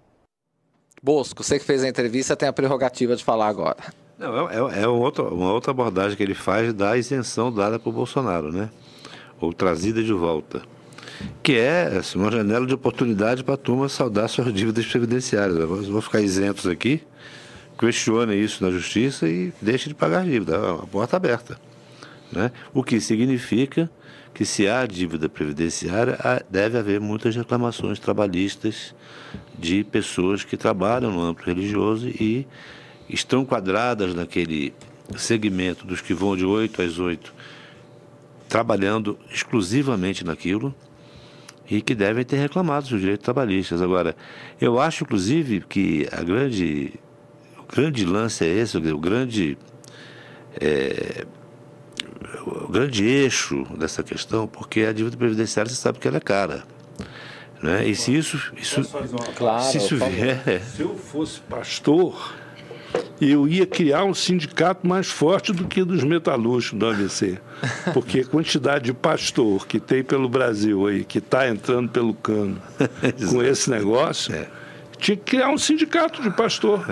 Bosco, 1.03 1.43
você 1.43 1.59
que 1.59 1.65
fez 1.65 1.83
a 1.83 1.89
entrevista 1.89 2.37
tem 2.37 2.49
a 2.49 2.53
prerrogativa 2.53 3.17
de 3.17 3.25
falar 3.25 3.49
agora. 3.49 3.79
Não, 4.17 4.49
é, 4.49 4.83
é 4.83 4.87
uma, 4.87 5.05
outra, 5.05 5.25
uma 5.25 5.53
outra 5.53 5.73
abordagem 5.73 6.17
que 6.17 6.23
ele 6.23 6.35
faz 6.35 6.73
da 6.73 6.97
isenção 6.97 7.53
dada 7.53 7.79
para 7.79 7.89
o 7.89 7.93
Bolsonaro, 7.93 8.53
né? 8.53 8.71
Ou 9.41 9.53
trazida 9.53 10.03
de 10.03 10.13
volta, 10.13 10.63
que 11.43 11.53
é 11.53 11.99
assim, 11.99 12.19
uma 12.19 12.31
janela 12.31 12.67
de 12.67 12.75
oportunidade 12.75 13.43
para 13.43 13.55
a 13.55 13.59
turma 13.59 13.89
saldar 13.89 14.29
suas 14.29 14.53
dívidas 14.53 14.87
previdenciárias. 14.87 15.57
Vão 15.89 16.01
ficar 16.01 16.21
isentos 16.21 16.67
aqui, 16.67 17.03
questione 17.79 18.37
isso 18.37 18.65
na 18.65 18.71
justiça 18.71 19.29
e 19.29 19.53
deixe 19.61 19.89
de 19.89 19.95
pagar 19.95 20.21
a 20.21 20.25
dívida. 20.25 20.57
É 20.57 20.73
uma 20.73 20.87
porta 20.87 21.17
aberta. 21.17 21.59
Né? 22.31 22.51
O 22.75 22.83
que 22.83 23.01
significa 23.01 23.91
que 24.35 24.45
se 24.45 24.69
há 24.69 24.87
dívida 24.87 25.29
previdenciária, 25.29 26.17
deve 26.49 26.79
haver 26.79 27.01
muitas 27.01 27.35
reclamações 27.35 27.99
trabalhistas 27.99 28.95
de 29.59 29.83
pessoas 29.83 30.45
que 30.45 30.57
trabalham 30.57 31.11
no 31.11 31.21
âmbito 31.21 31.47
religioso 31.47 32.09
e 32.09 32.47
estão 33.09 33.45
quadradas 33.45 34.15
naquele 34.15 34.73
segmento 35.17 35.85
dos 35.85 36.01
que 36.01 36.15
vão 36.15 36.37
de 36.37 36.45
8 36.45 36.83
às 36.83 36.99
8, 36.99 37.35
trabalhando 38.49 39.19
exclusivamente 39.31 40.25
naquilo 40.25 40.75
e 41.71 41.83
que 41.83 41.95
devem 41.95 42.25
ter 42.25 42.37
reclamado 42.37 42.89
dos 42.89 43.01
direitos 43.01 43.25
trabalhistas. 43.25 43.83
Agora, 43.83 44.17
eu 44.61 44.81
acho, 44.81 45.05
inclusive, 45.05 45.61
que 45.61 46.09
a 46.11 46.23
grande, 46.23 46.95
o 47.59 47.75
grande 47.75 48.05
lance 48.07 48.45
é 48.45 48.49
esse, 48.49 48.77
o 48.79 48.99
grande, 48.99 49.59
é, 50.59 51.27
o 52.47 52.69
grande 52.69 53.05
eixo 53.05 53.65
dessa 53.77 54.03
questão, 54.03 54.47
porque 54.47 54.81
a 54.83 54.93
dívida 54.93 55.17
previdenciária, 55.17 55.71
você 55.71 55.77
sabe 55.77 55.99
que 55.99 56.09
ela 56.09 56.17
é 56.17 56.21
cara. 56.21 56.65
Né? 57.63 57.89
E 57.89 57.95
se 57.95 58.17
isso, 58.17 58.53
isso, 58.57 58.83
Claro, 59.37 59.65
se 59.65 59.79
isso 59.79 59.97
vier, 59.97 60.63
Se 60.63 60.83
eu 60.83 60.97
fosse 60.97 61.41
pastor, 61.41 62.35
eu 63.21 63.49
ia 63.49 63.67
criar 63.67 64.05
um 64.05 64.15
sindicato 64.15 64.87
mais 64.87 65.09
forte 65.09 65.53
do 65.53 65.65
que 65.67 65.83
dos 65.85 66.05
metalúrgicos 66.05 66.79
do 66.79 66.87
ABC. 66.87 67.39
Porque 67.93 68.21
a 68.21 68.25
quantidade 68.25 68.85
de 68.87 68.93
pastor 68.93 69.67
que 69.67 69.81
tem 69.81 70.03
pelo 70.05 70.29
Brasil 70.29 70.87
aí, 70.87 71.05
que 71.05 71.19
está 71.19 71.49
entrando 71.49 71.89
pelo 71.89 72.15
cano 72.15 72.61
com 73.31 73.43
esse 73.43 73.69
negócio, 73.71 74.35
tinha 74.99 75.17
que 75.17 75.25
criar 75.25 75.51
um 75.51 75.59
sindicato 75.59 76.23
de 76.23 76.31
pastor 76.31 76.85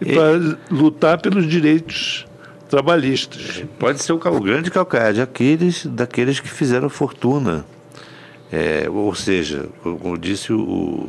E- 0.00 0.12
para 0.14 0.58
lutar 0.70 1.20
pelos 1.20 1.46
direitos 1.46 2.26
trabalhistas. 2.68 3.64
Pode 3.78 4.02
ser 4.02 4.12
o, 4.12 4.16
o 4.16 4.40
grande 4.40 4.70
calcanhar 4.70 5.12
de 5.12 5.20
Aquiles 5.20 5.86
daqueles 5.86 6.40
que 6.40 6.48
fizeram 6.48 6.88
fortuna. 6.88 7.64
É, 8.50 8.88
ou 8.90 9.14
seja, 9.14 9.68
como 9.82 10.16
disse 10.16 10.52
o, 10.52 11.08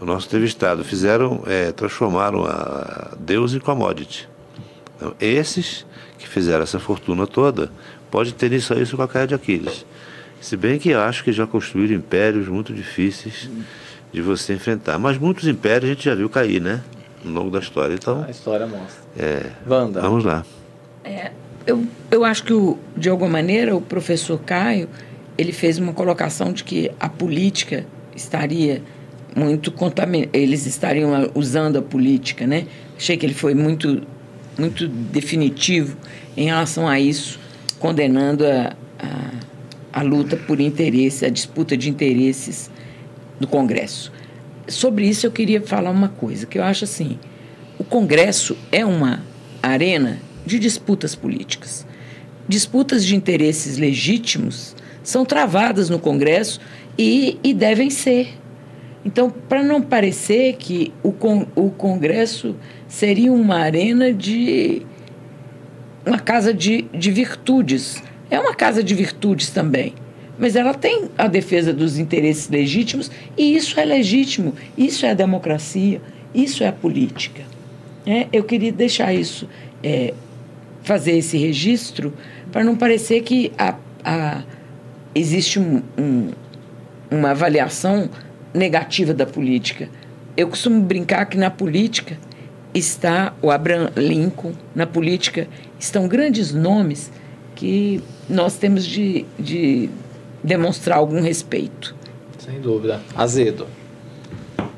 o 0.00 0.04
nosso 0.04 0.26
entrevistado, 0.26 0.82
fizeram, 0.84 1.42
é, 1.46 1.72
transformaram 1.72 2.44
a 2.44 3.12
Deus 3.18 3.54
em 3.54 3.58
commodity. 3.60 4.28
Então, 4.96 5.14
esses 5.20 5.86
que 6.18 6.26
fizeram 6.28 6.62
essa 6.62 6.78
fortuna 6.78 7.26
toda, 7.26 7.70
pode 8.10 8.32
ter 8.34 8.52
isso 8.52 8.72
aí 8.72 8.82
o 8.82 8.96
calcanhar 8.96 9.26
de 9.26 9.34
Aquiles. 9.34 9.84
Se 10.40 10.56
bem 10.56 10.78
que 10.78 10.90
eu 10.90 11.00
acho 11.00 11.22
que 11.22 11.32
já 11.32 11.46
construíram 11.46 11.94
impérios 11.94 12.48
muito 12.48 12.72
difíceis 12.72 13.50
de 14.12 14.20
você 14.20 14.54
enfrentar. 14.54 14.98
Mas 14.98 15.18
muitos 15.18 15.46
impérios 15.46 15.90
a 15.90 15.94
gente 15.94 16.04
já 16.04 16.14
viu 16.14 16.28
cair, 16.28 16.60
né? 16.60 16.82
No 17.24 17.32
longo 17.32 17.50
da 17.50 17.58
história. 17.58 17.94
Então, 17.94 18.24
A 18.26 18.30
história 18.30 18.66
mostra. 18.66 19.02
é, 19.18 19.50
Wanda. 19.68 20.00
vamos 20.00 20.24
lá. 20.24 20.44
Eu, 21.66 21.86
eu 22.10 22.24
acho 22.24 22.42
que, 22.44 22.52
o, 22.52 22.78
de 22.96 23.08
alguma 23.10 23.30
maneira, 23.30 23.76
o 23.76 23.80
professor 23.80 24.40
Caio 24.40 24.88
ele 25.36 25.52
fez 25.52 25.78
uma 25.78 25.92
colocação 25.92 26.52
de 26.52 26.64
que 26.64 26.90
a 26.98 27.08
política 27.08 27.86
estaria 28.16 28.82
muito 29.36 29.70
contaminada, 29.70 30.30
eles 30.32 30.66
estariam 30.66 31.30
usando 31.34 31.78
a 31.78 31.82
política, 31.82 32.46
né? 32.46 32.66
Achei 32.96 33.16
que 33.16 33.24
ele 33.24 33.34
foi 33.34 33.54
muito, 33.54 34.02
muito 34.58 34.88
definitivo 34.88 35.96
em 36.36 36.46
relação 36.46 36.88
a 36.88 36.98
isso, 36.98 37.38
condenando 37.78 38.46
a, 38.46 38.74
a, 38.98 40.00
a 40.00 40.02
luta 40.02 40.36
por 40.36 40.60
interesse, 40.60 41.24
a 41.24 41.28
disputa 41.28 41.76
de 41.76 41.88
interesses 41.88 42.70
do 43.38 43.46
Congresso. 43.46 44.12
Sobre 44.68 45.06
isso 45.08 45.26
eu 45.26 45.32
queria 45.32 45.60
falar 45.62 45.90
uma 45.90 46.08
coisa, 46.08 46.46
que 46.46 46.58
eu 46.58 46.62
acho 46.62 46.84
assim, 46.84 47.18
o 47.78 47.84
Congresso 47.84 48.56
é 48.70 48.84
uma 48.84 49.22
arena 49.62 50.18
de 50.44 50.58
disputas 50.58 51.14
políticas. 51.14 51.86
Disputas 52.46 53.04
de 53.04 53.16
interesses 53.16 53.78
legítimos 53.78 54.74
são 55.02 55.24
travadas 55.24 55.88
no 55.88 55.98
Congresso 55.98 56.60
e, 56.98 57.38
e 57.42 57.54
devem 57.54 57.88
ser. 57.90 58.34
Então, 59.04 59.30
para 59.30 59.62
não 59.62 59.80
parecer 59.80 60.56
que 60.56 60.92
o, 61.02 61.12
con 61.12 61.46
o 61.54 61.70
Congresso 61.70 62.54
seria 62.86 63.32
uma 63.32 63.56
arena 63.56 64.12
de. 64.12 64.82
uma 66.04 66.18
casa 66.18 66.52
de, 66.52 66.82
de 66.92 67.10
virtudes. 67.10 68.02
É 68.30 68.38
uma 68.38 68.54
casa 68.54 68.82
de 68.82 68.94
virtudes 68.94 69.50
também. 69.50 69.94
Mas 70.38 70.56
ela 70.56 70.72
tem 70.72 71.10
a 71.18 71.26
defesa 71.26 71.72
dos 71.72 71.98
interesses 71.98 72.48
legítimos 72.48 73.10
e 73.36 73.56
isso 73.56 73.78
é 73.78 73.84
legítimo, 73.84 74.54
isso 74.76 75.04
é 75.04 75.10
a 75.10 75.14
democracia, 75.14 76.00
isso 76.34 76.64
é 76.64 76.68
a 76.68 76.72
política. 76.72 77.42
É, 78.06 78.26
eu 78.32 78.42
queria 78.44 78.72
deixar 78.72 79.12
isso, 79.12 79.46
é, 79.82 80.14
fazer 80.82 81.12
esse 81.12 81.36
registro, 81.36 82.14
para 82.50 82.64
não 82.64 82.74
parecer 82.74 83.20
que 83.20 83.52
a, 83.58 83.74
a, 84.02 84.42
existe 85.14 85.58
um, 85.58 85.82
um, 85.98 86.30
uma 87.10 87.32
avaliação 87.32 88.08
negativa 88.52 89.12
da 89.14 89.26
política. 89.26 89.88
Eu 90.36 90.48
costumo 90.48 90.80
brincar 90.82 91.26
que 91.26 91.36
na 91.36 91.50
política 91.50 92.18
está 92.74 93.34
o 93.42 93.50
Abraham 93.50 93.90
Lincoln, 93.96 94.52
na 94.74 94.86
política 94.86 95.48
estão 95.78 96.06
grandes 96.06 96.52
nomes 96.52 97.10
que 97.54 98.02
nós 98.28 98.56
temos 98.56 98.86
de, 98.86 99.24
de 99.38 99.90
demonstrar 100.42 100.98
algum 100.98 101.20
respeito. 101.20 101.94
Sem 102.38 102.60
dúvida. 102.60 103.00
Azedo. 103.14 103.66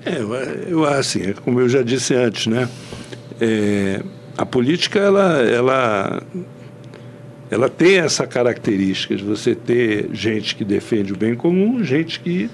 É, 0.05 0.19
eu, 0.19 0.35
eu 0.35 0.85
assim, 0.85 1.23
é 1.23 1.33
como 1.33 1.61
eu 1.61 1.69
já 1.69 1.83
disse 1.83 2.15
antes, 2.15 2.47
né? 2.47 2.69
É, 3.41 4.03
a 4.37 4.45
política 4.45 4.99
ela, 4.99 5.43
ela, 5.43 6.23
ela 7.51 7.69
tem 7.69 7.99
essa 7.99 8.27
característica 8.27 9.15
de 9.15 9.23
você 9.23 9.55
ter 9.55 10.09
gente 10.13 10.57
que 10.57 10.65
defende 10.65 11.13
o 11.13 11.17
bem 11.17 11.35
comum, 11.35 11.85
gente 11.85 12.19
que 12.21 12.51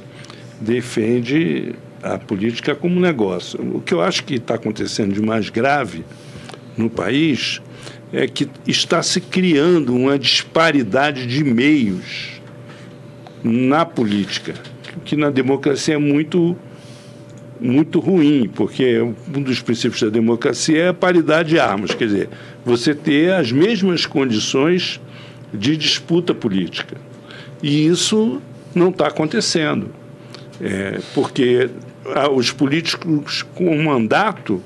defende 0.61 1.75
a 2.03 2.19
política 2.19 2.75
como 2.75 3.01
negócio. 3.01 3.61
O 3.77 3.81
que 3.81 3.93
eu 3.93 4.01
acho 4.01 4.25
que 4.25 4.35
está 4.35 4.55
acontecendo 4.55 5.13
de 5.13 5.21
mais 5.21 5.51
grave 5.51 6.05
no 6.77 6.89
país 6.89 7.61
é 8.13 8.27
que 8.27 8.49
está 8.67 9.03
se 9.03 9.21
criando 9.21 9.95
uma 9.95 10.19
disparidade 10.19 11.27
de 11.27 11.45
meios 11.45 12.41
na 13.43 13.85
política, 13.85 14.55
que 15.05 15.17
na 15.17 15.31
democracia 15.31 15.95
é 15.95 15.99
muito 15.99 16.57
muito 17.61 17.99
ruim, 17.99 18.49
porque 18.55 19.01
um 19.01 19.43
dos 19.43 19.61
princípios 19.61 20.01
da 20.01 20.09
democracia 20.09 20.79
é 20.79 20.89
a 20.89 20.95
paridade 20.95 21.49
de 21.49 21.59
armas, 21.59 21.93
quer 21.93 22.05
dizer, 22.05 22.29
você 22.65 22.95
ter 22.95 23.33
as 23.33 23.51
mesmas 23.51 24.07
condições 24.07 25.01
de 25.53 25.77
disputa 25.77 26.33
política. 26.33 26.97
E 27.61 27.87
isso 27.87 28.41
não 28.73 28.91
está 28.91 29.09
acontecendo, 29.09 29.91
é, 30.61 30.99
porque 31.15 31.71
ah, 32.15 32.31
os 32.31 32.51
políticos 32.51 33.45
com 33.55 33.83
mandato, 33.83 34.63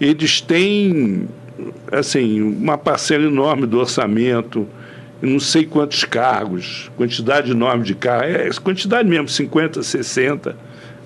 eles 0.00 0.40
têm 0.40 1.28
assim, 1.90 2.42
uma 2.42 2.76
parcela 2.76 3.24
enorme 3.24 3.66
do 3.66 3.78
orçamento, 3.78 4.66
não 5.22 5.40
sei 5.40 5.64
quantos 5.64 6.04
cargos, 6.04 6.90
quantidade 6.96 7.50
enorme 7.50 7.84
de 7.84 7.94
cargos, 7.94 8.34
é, 8.34 8.60
quantidade 8.60 9.08
mesmo, 9.08 9.28
50, 9.28 9.82
60 9.82 10.56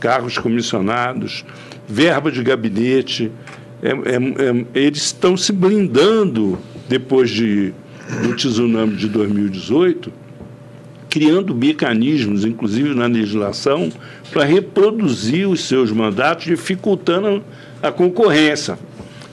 cargos 0.01 0.39
comissionados, 0.39 1.45
verba 1.89 2.31
de 2.31 2.43
gabinete. 2.43 3.31
É, 3.83 3.91
é, 3.91 3.93
é, 3.95 4.87
eles 4.87 5.03
estão 5.03 5.37
se 5.37 5.53
blindando 5.53 6.59
depois 6.89 7.31
de, 7.31 7.73
do 8.23 8.35
tsunami 8.35 8.97
de 8.97 9.09
2018, 9.09 10.13
criando 11.09 11.55
mecanismos, 11.55 12.45
inclusive 12.45 12.95
na 12.95 13.07
legislação, 13.07 13.91
para 14.31 14.45
reproduzir 14.45 15.49
os 15.49 15.65
seus 15.65 15.91
mandatos, 15.91 16.45
dificultando 16.45 17.43
a 17.83 17.91
concorrência, 17.91 18.79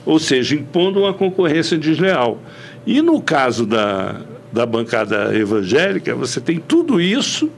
ou 0.06 0.19
seja, 0.19 0.56
impondo 0.56 1.02
uma 1.02 1.14
concorrência 1.14 1.77
desleal. 1.77 2.41
E 2.85 3.02
no 3.02 3.22
caso 3.22 3.65
da, 3.65 4.22
da 4.52 4.65
bancada 4.65 5.35
evangélica, 5.35 6.15
você 6.15 6.39
tem 6.39 6.60
tudo 6.60 7.02
isso 7.02 7.49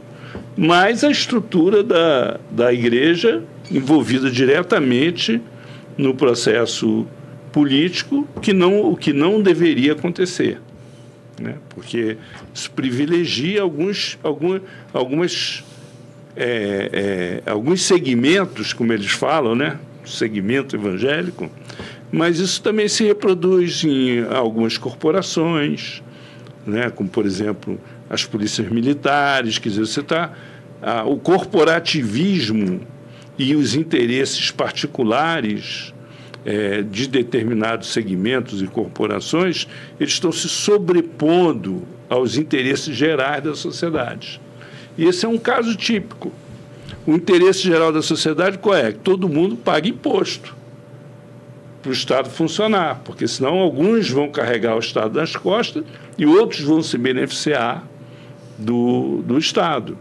mais 0.56 1.04
a 1.04 1.12
estrutura 1.12 1.84
da, 1.84 2.40
da 2.50 2.74
igreja 2.74 3.44
envolvida 3.72 4.32
diretamente 4.32 5.42
no 5.98 6.16
processo 6.16 7.06
político, 7.52 8.28
que 8.42 8.54
não, 8.54 8.92
o 8.92 8.96
que 8.96 9.14
não 9.14 9.42
deveria 9.42 9.94
acontecer. 9.94 10.60
Né? 11.40 11.56
Porque 11.70 12.18
isso 12.54 12.72
privilegia 12.72 13.62
alguns, 13.62 14.18
algum, 14.24 14.60
algumas, 14.94 15.64
é, 16.36 17.44
é, 17.46 17.50
alguns 17.50 17.84
segmentos, 17.84 18.74
como 18.74 18.92
eles 18.92 19.12
falam, 19.12 19.56
né? 19.56 19.78
segmento 20.06 20.76
evangélico, 20.76 21.52
mas 22.10 22.40
isso 22.40 22.62
também 22.62 22.88
se 22.88 23.04
reproduz 23.04 23.84
em 23.84 24.24
algumas 24.24 24.78
corporações, 24.78 26.02
né? 26.66 26.90
como, 26.90 27.10
por 27.10 27.26
exemplo, 27.26 27.80
as 28.10 28.26
polícias 28.26 28.70
militares, 28.70 29.60
quer 29.60 29.70
dizer, 29.70 29.86
você 29.86 30.00
está. 30.00 30.34
Ah, 30.82 31.04
o 31.04 31.18
corporativismo 31.18 32.82
e 33.38 33.56
os 33.56 33.76
interesses 33.76 34.52
particulares 34.52 35.94
é, 36.48 36.82
de 36.82 37.10
determinados 37.10 37.90
segmentos 37.90 38.62
e 38.62 38.68
corporações, 38.68 39.68
eles 40.00 40.14
estão 40.14 40.32
se 40.32 40.48
sobrepondo 40.48 41.84
aos 42.10 42.38
interesses 42.38 42.96
gerais 42.96 43.44
da 43.44 43.54
sociedade. 43.54 44.40
E 44.98 45.04
esse 45.04 45.26
é 45.26 45.28
um 45.28 45.38
caso 45.38 45.76
típico. 45.76 46.32
O 47.06 47.14
interesse 47.14 47.64
geral 47.64 47.92
da 47.92 48.02
sociedade 48.02 48.60
qual 48.60 48.78
é? 48.78 48.94
Que 48.94 49.00
todo 49.00 49.28
mundo 49.28 49.58
pague 49.58 49.90
imposto. 49.90 50.56
para 51.82 51.90
o 51.90 51.94
Estado 51.94 52.30
funcionar, 52.30 53.02
porque 53.04 53.28
senão 53.28 53.60
alguns 53.60 54.10
vão 54.10 54.30
carregar 54.30 54.78
o 54.78 54.80
Estado 54.80 55.20
nas 55.20 55.36
costas 55.36 55.84
e 56.18 56.26
outros 56.26 56.62
vão 56.62 56.82
se 56.82 56.98
beneficiar 56.98 57.86
do, 58.58 59.22
do 59.22 59.38
Estado. 59.38 59.98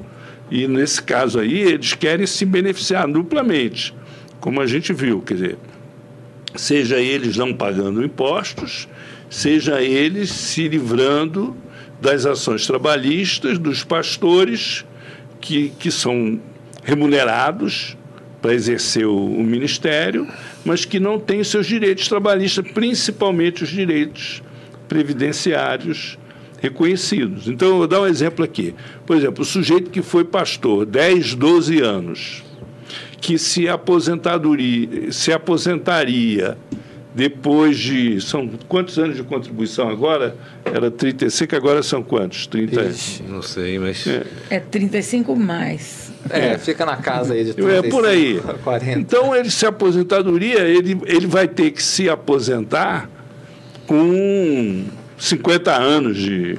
E 0.48 0.68
nesse 0.68 1.02
caso 1.02 1.40
aí, 1.40 1.58
eles 1.58 1.94
querem 1.94 2.24
se 2.24 2.44
beneficiar 2.44 3.08
duplamente, 3.08 3.92
como 4.38 4.60
a 4.60 4.66
gente 4.66 4.92
viu, 4.92 5.20
quer 5.20 5.34
dizer, 5.34 5.58
seja 6.56 6.98
eles 6.98 7.36
não 7.36 7.52
pagando 7.52 8.04
impostos, 8.04 8.88
seja 9.28 9.82
eles 9.82 10.30
se 10.30 10.68
livrando 10.68 11.56
das 12.00 12.26
ações 12.26 12.66
trabalhistas 12.66 13.58
dos 13.58 13.82
pastores 13.82 14.84
que, 15.40 15.70
que 15.78 15.90
são 15.90 16.40
remunerados 16.84 17.96
para 18.40 18.54
exercer 18.54 19.06
o, 19.06 19.16
o, 19.16 19.42
ministério, 19.42 20.26
mas 20.64 20.84
que 20.84 21.00
não 21.00 21.18
têm 21.18 21.42
seus 21.42 21.66
direitos 21.66 22.06
trabalhistas, 22.06 22.70
principalmente 22.72 23.64
os 23.64 23.70
direitos 23.70 24.42
previdenciários 24.86 26.18
reconhecidos. 26.60 27.48
Então, 27.48 27.68
eu 27.68 27.76
vou 27.78 27.86
dar 27.86 28.02
um 28.02 28.06
exemplo 28.06 28.44
aqui. 28.44 28.74
Por 29.04 29.16
exemplo, 29.16 29.42
o 29.42 29.44
sujeito 29.44 29.90
que 29.90 30.02
foi 30.02 30.24
pastor 30.24 30.86
10, 30.86 31.34
12 31.34 31.80
anos, 31.80 32.44
que 33.20 33.38
se, 33.38 33.68
aposentadoria, 33.68 35.10
se 35.12 35.32
aposentaria 35.32 36.56
depois 37.16 37.78
de. 37.78 38.20
São 38.20 38.46
quantos 38.68 38.98
anos 38.98 39.16
de 39.16 39.22
contribuição 39.22 39.88
agora? 39.88 40.36
Era 40.64 40.90
35, 40.90 41.56
agora 41.56 41.82
são 41.82 42.02
quantos? 42.02 42.46
30 42.46 42.82
Ixi, 42.82 43.22
Não 43.22 43.40
sei, 43.40 43.78
mas. 43.78 44.06
É, 44.06 44.26
é 44.50 44.60
35 44.60 45.34
mais. 45.34 46.12
É, 46.28 46.48
é, 46.48 46.58
fica 46.58 46.84
na 46.84 46.96
casa 46.98 47.32
aí 47.32 47.44
de 47.44 47.54
35, 47.54 47.86
É 47.86 47.90
por 47.90 48.06
aí. 48.06 48.40
40. 48.62 48.98
Então, 48.98 49.34
ele 49.34 49.48
se 49.48 49.64
aposentadoria, 49.64 50.60
ele, 50.60 51.00
ele 51.06 51.26
vai 51.26 51.48
ter 51.48 51.70
que 51.70 51.82
se 51.82 52.10
aposentar 52.10 53.08
com 53.86 54.84
50 55.16 55.72
anos 55.72 56.18
de, 56.18 56.58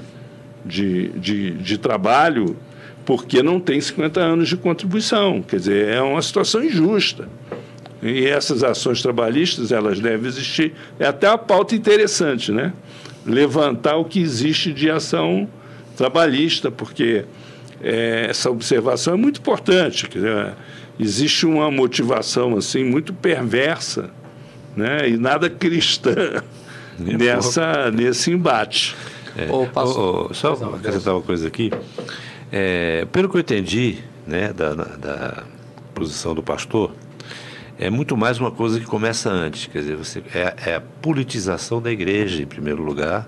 de, 0.65 1.09
de, 1.09 1.51
de 1.51 1.77
trabalho, 1.77 2.55
porque 3.07 3.41
não 3.41 3.57
tem 3.57 3.79
50 3.79 4.19
anos 4.19 4.49
de 4.49 4.57
contribuição. 4.57 5.41
Quer 5.41 5.55
dizer, 5.55 5.87
é 5.87 6.01
uma 6.01 6.21
situação 6.21 6.61
injusta. 6.61 7.29
E 8.03 8.25
essas 8.25 8.65
ações 8.65 9.01
trabalhistas, 9.01 9.71
elas 9.71 9.97
devem 9.97 10.27
existir. 10.27 10.73
É 10.99 11.07
até 11.07 11.25
a 11.25 11.37
pauta 11.37 11.73
interessante, 11.73 12.51
né? 12.51 12.73
Levantar 13.25 13.95
o 13.95 14.03
que 14.03 14.19
existe 14.19 14.73
de 14.73 14.89
ação 14.89 15.47
trabalhista, 15.95 16.69
porque 16.69 17.23
é, 17.81 18.27
essa 18.29 18.51
observação 18.51 19.13
é 19.13 19.17
muito 19.17 19.39
importante. 19.39 20.05
Dizer, 20.09 20.53
existe 20.99 21.45
uma 21.45 21.71
motivação 21.71 22.57
assim 22.57 22.83
muito 22.83 23.13
perversa 23.13 24.09
né? 24.75 25.07
e 25.07 25.15
nada 25.15 25.49
cristã 25.49 26.43
nessa, 26.99 27.89
nesse 27.89 28.31
embate. 28.31 28.97
É, 29.37 29.47
oh, 29.49 29.65
oh, 29.73 30.27
oh, 30.29 30.33
só 30.33 30.53
acrescentar 30.75 31.13
uma 31.13 31.21
coisa 31.21 31.47
aqui. 31.47 31.71
É, 32.51 33.05
pelo 33.11 33.27
que 33.29 33.35
eu 33.35 33.41
entendi 33.41 33.97
né, 34.25 34.53
da, 34.53 34.73
da 34.73 35.43
posição 35.93 36.33
do 36.33 36.41
pastor, 36.41 36.93
é 37.77 37.89
muito 37.89 38.15
mais 38.15 38.39
uma 38.39 38.51
coisa 38.51 38.79
que 38.79 38.85
começa 38.85 39.29
antes. 39.29 39.67
Quer 39.67 39.79
dizer, 39.79 39.95
você, 39.95 40.23
é, 40.33 40.71
é 40.71 40.75
a 40.75 40.81
politização 40.81 41.81
da 41.81 41.91
igreja, 41.91 42.41
em 42.41 42.45
primeiro 42.45 42.81
lugar, 42.81 43.27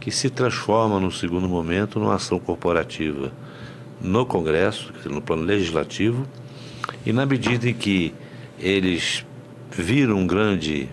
que 0.00 0.10
se 0.10 0.30
transforma, 0.30 0.98
no 0.98 1.12
segundo 1.12 1.48
momento, 1.48 2.00
numa 2.00 2.14
ação 2.14 2.38
corporativa 2.38 3.32
no 4.00 4.24
Congresso, 4.26 4.92
no 5.04 5.20
plano 5.20 5.42
legislativo, 5.42 6.26
e 7.04 7.12
na 7.12 7.26
medida 7.26 7.68
em 7.68 7.74
que 7.74 8.14
eles 8.58 9.24
viram 9.70 10.16
um 10.16 10.26
grande 10.26 10.88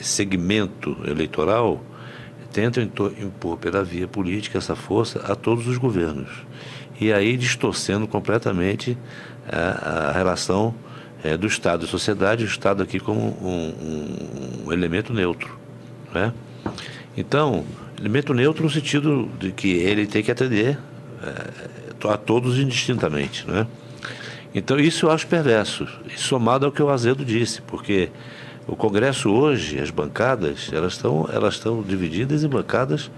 segmento 0.00 0.96
eleitoral, 1.06 1.82
tentam 2.52 2.82
impor 2.82 3.58
pela 3.58 3.84
via 3.84 4.08
política 4.08 4.58
essa 4.58 4.74
força 4.74 5.20
a 5.20 5.34
todos 5.34 5.66
os 5.66 5.76
governos. 5.76 6.45
E 7.00 7.12
aí 7.12 7.36
distorcendo 7.36 8.06
completamente 8.06 8.96
a, 9.48 10.08
a 10.08 10.12
relação 10.12 10.74
é, 11.22 11.36
do 11.36 11.46
Estado 11.46 11.84
e 11.84 11.88
sociedade, 11.88 12.44
o 12.44 12.46
Estado 12.46 12.82
aqui 12.82 12.98
como 13.00 13.20
um, 13.20 13.48
um, 13.48 14.66
um 14.66 14.72
elemento 14.72 15.12
neutro. 15.12 15.58
Né? 16.14 16.32
Então, 17.16 17.64
elemento 17.98 18.32
neutro 18.32 18.64
no 18.64 18.70
sentido 18.70 19.28
de 19.38 19.52
que 19.52 19.68
ele 19.68 20.06
tem 20.06 20.22
que 20.22 20.30
atender 20.30 20.78
é, 21.22 22.08
a 22.08 22.16
todos 22.16 22.58
indistintamente. 22.58 23.46
Né? 23.48 23.66
Então, 24.54 24.78
isso 24.78 25.06
eu 25.06 25.10
acho 25.10 25.26
perverso, 25.26 25.86
somado 26.16 26.66
ao 26.66 26.72
que 26.72 26.82
o 26.82 26.88
Azedo 26.88 27.24
disse, 27.24 27.60
porque 27.62 28.10
o 28.66 28.74
Congresso 28.74 29.30
hoje, 29.30 29.78
as 29.78 29.90
bancadas, 29.90 30.70
elas 30.72 30.94
estão 30.94 31.28
elas 31.32 31.60
divididas 31.86 32.42
em 32.42 32.48
bancadas 32.48 33.10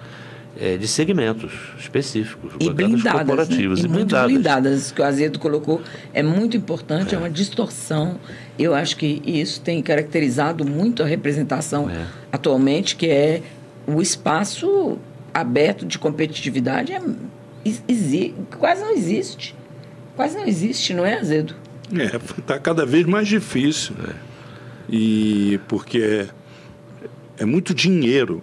é, 0.61 0.77
de 0.77 0.89
segmentos 0.89 1.53
específicos, 1.79 2.53
e 2.59 2.71
blindadas, 2.71 3.13
corporativas 3.13 3.83
né? 3.83 3.87
e, 3.87 3.91
e 3.91 3.93
muito 3.93 4.09
blindadas. 4.09 4.33
blindadas. 4.33 4.93
que 4.93 5.01
o 5.01 5.05
Azedo 5.05 5.39
colocou 5.39 5.81
é 6.13 6.23
muito 6.23 6.57
importante, 6.57 7.15
é. 7.15 7.17
é. 7.17 7.19
uma 7.19 7.31
distorção. 7.31 8.19
Eu 8.59 8.75
acho 8.75 8.97
que 8.97 9.23
isso 9.25 9.61
tem 9.61 9.81
caracterizado 9.83 10.65
muito 10.65 11.03
a 11.03 11.07
representação 11.07 11.89
é. 11.89 12.07
atualmente, 12.33 12.97
que 12.97 13.07
é 13.07 13.43
o 13.87 14.03
espaço 14.03 14.99
aberto 15.33 15.87
de 15.87 15.99
competitividade 15.99 16.93
é, 16.93 17.01
quase 18.59 18.81
não 18.83 18.93
existe. 18.93 19.55
Quase 20.17 20.37
não 20.37 20.47
existe, 20.47 20.93
não 20.93 21.07
é, 21.07 21.21
Azedo? 21.21 21.55
É, 21.95 22.17
está 22.17 22.59
cada 22.59 22.85
vez 22.85 23.07
mais 23.07 23.29
difícil. 23.29 23.95
É. 24.09 24.15
E 24.91 25.61
porque 25.69 25.99
é, 25.99 26.29
é 27.39 27.45
muito 27.45 27.73
dinheiro 27.73 28.43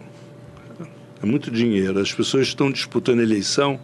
é 1.25 1.27
muito 1.27 1.49
dinheiro. 1.49 1.99
As 1.99 2.13
pessoas 2.13 2.47
estão 2.47 2.71
disputando 2.71 3.19
eleição 3.19 3.79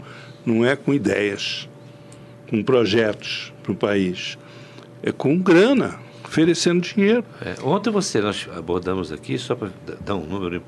não 0.45 0.63
é 0.63 0.75
com 0.75 0.93
ideias, 0.93 1.67
com 2.47 2.63
projetos 2.63 3.51
para 3.63 3.71
o 3.71 3.75
país. 3.75 4.37
É 5.01 5.11
com 5.11 5.37
grana, 5.37 5.99
oferecendo 6.23 6.81
dinheiro. 6.81 7.25
É, 7.41 7.55
ontem 7.63 7.89
você, 7.89 8.21
nós 8.21 8.47
abordamos 8.55 9.11
aqui, 9.11 9.37
só 9.37 9.55
para 9.55 9.71
dar 10.05 10.15
um 10.15 10.25
número 10.25 10.61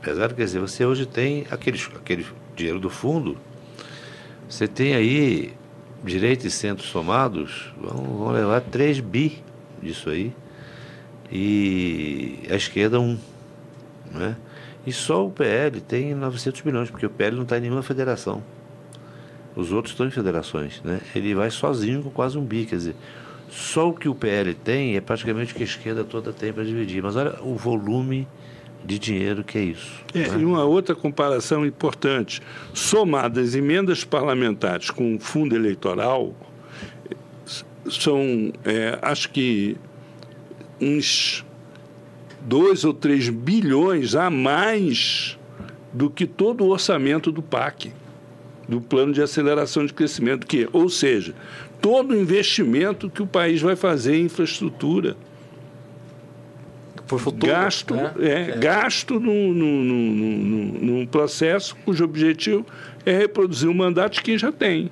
pesado, 0.00 0.34
quer 0.34 0.44
dizer, 0.44 0.60
você 0.60 0.84
hoje 0.84 1.04
tem 1.04 1.46
aquele, 1.50 1.80
aquele 1.96 2.26
dinheiro 2.54 2.78
do 2.78 2.90
fundo, 2.90 3.36
você 4.48 4.68
tem 4.68 4.94
aí 4.94 5.52
direito 6.04 6.46
e 6.46 6.50
centro 6.50 6.84
somados, 6.84 7.72
vão, 7.76 8.04
vão 8.18 8.30
levar 8.30 8.60
3 8.60 9.00
bi 9.00 9.42
disso 9.82 10.10
aí. 10.10 10.32
E 11.32 12.40
a 12.48 12.54
esquerda 12.54 13.00
um. 13.00 13.18
Né? 14.12 14.36
E 14.86 14.92
só 14.92 15.26
o 15.26 15.30
PL 15.30 15.80
tem 15.80 16.14
900 16.14 16.62
milhões, 16.62 16.90
porque 16.90 17.06
o 17.06 17.10
PL 17.10 17.36
não 17.36 17.44
está 17.44 17.58
em 17.58 17.62
nenhuma 17.62 17.82
federação. 17.82 18.42
Os 19.56 19.72
outros 19.72 19.92
estão 19.92 20.06
em 20.06 20.10
federações. 20.10 20.82
Né? 20.82 21.00
Ele 21.14 21.34
vai 21.34 21.50
sozinho 21.50 22.02
com 22.02 22.10
quase 22.10 22.36
um 22.36 22.44
bi. 22.44 22.66
Quer 22.66 22.76
dizer, 22.76 22.96
só 23.48 23.88
o 23.88 23.94
que 23.94 24.08
o 24.08 24.14
PL 24.14 24.52
tem 24.52 24.96
é 24.96 25.00
praticamente 25.00 25.52
o 25.52 25.56
que 25.56 25.62
a 25.62 25.66
esquerda 25.66 26.04
toda 26.04 26.32
tem 26.32 26.52
para 26.52 26.64
dividir. 26.64 27.02
Mas 27.02 27.16
olha 27.16 27.36
o 27.42 27.54
volume 27.54 28.26
de 28.84 28.98
dinheiro 28.98 29.42
que 29.42 29.56
é 29.56 29.62
isso. 29.62 30.04
É, 30.12 30.28
né? 30.28 30.38
E 30.40 30.44
uma 30.44 30.64
outra 30.64 30.94
comparação 30.94 31.64
importante: 31.64 32.42
somadas 32.72 33.54
emendas 33.54 34.04
parlamentares 34.04 34.90
com 34.90 35.14
o 35.16 35.20
fundo 35.20 35.54
eleitoral, 35.54 36.34
são, 37.88 38.52
é, 38.64 38.98
acho 39.02 39.30
que, 39.30 39.76
uns 40.80 41.43
2 42.44 42.84
ou 42.84 42.94
3 42.94 43.30
bilhões 43.30 44.14
a 44.14 44.28
mais 44.30 45.38
do 45.92 46.10
que 46.10 46.26
todo 46.26 46.64
o 46.64 46.68
orçamento 46.68 47.32
do 47.32 47.40
PAC, 47.42 47.92
do 48.68 48.80
Plano 48.80 49.12
de 49.12 49.22
Aceleração 49.22 49.86
de 49.86 49.92
Crescimento, 49.92 50.46
que, 50.46 50.68
ou 50.72 50.88
seja, 50.88 51.34
todo 51.80 52.12
o 52.12 52.16
investimento 52.16 53.08
que 53.08 53.22
o 53.22 53.26
país 53.26 53.60
vai 53.60 53.76
fazer 53.76 54.16
em 54.16 54.24
infraestrutura. 54.24 55.16
Por 57.06 57.20
futuro, 57.20 57.52
gasto, 57.52 57.94
né? 57.94 58.12
é, 58.18 58.50
é. 58.50 58.56
gasto 58.56 59.20
num, 59.20 61.06
processo 61.10 61.76
cujo 61.84 62.02
objetivo 62.02 62.64
é 63.04 63.18
reproduzir 63.18 63.68
o 63.68 63.74
mandato 63.74 64.14
de 64.14 64.22
quem 64.22 64.38
já 64.38 64.50
tem. 64.50 64.90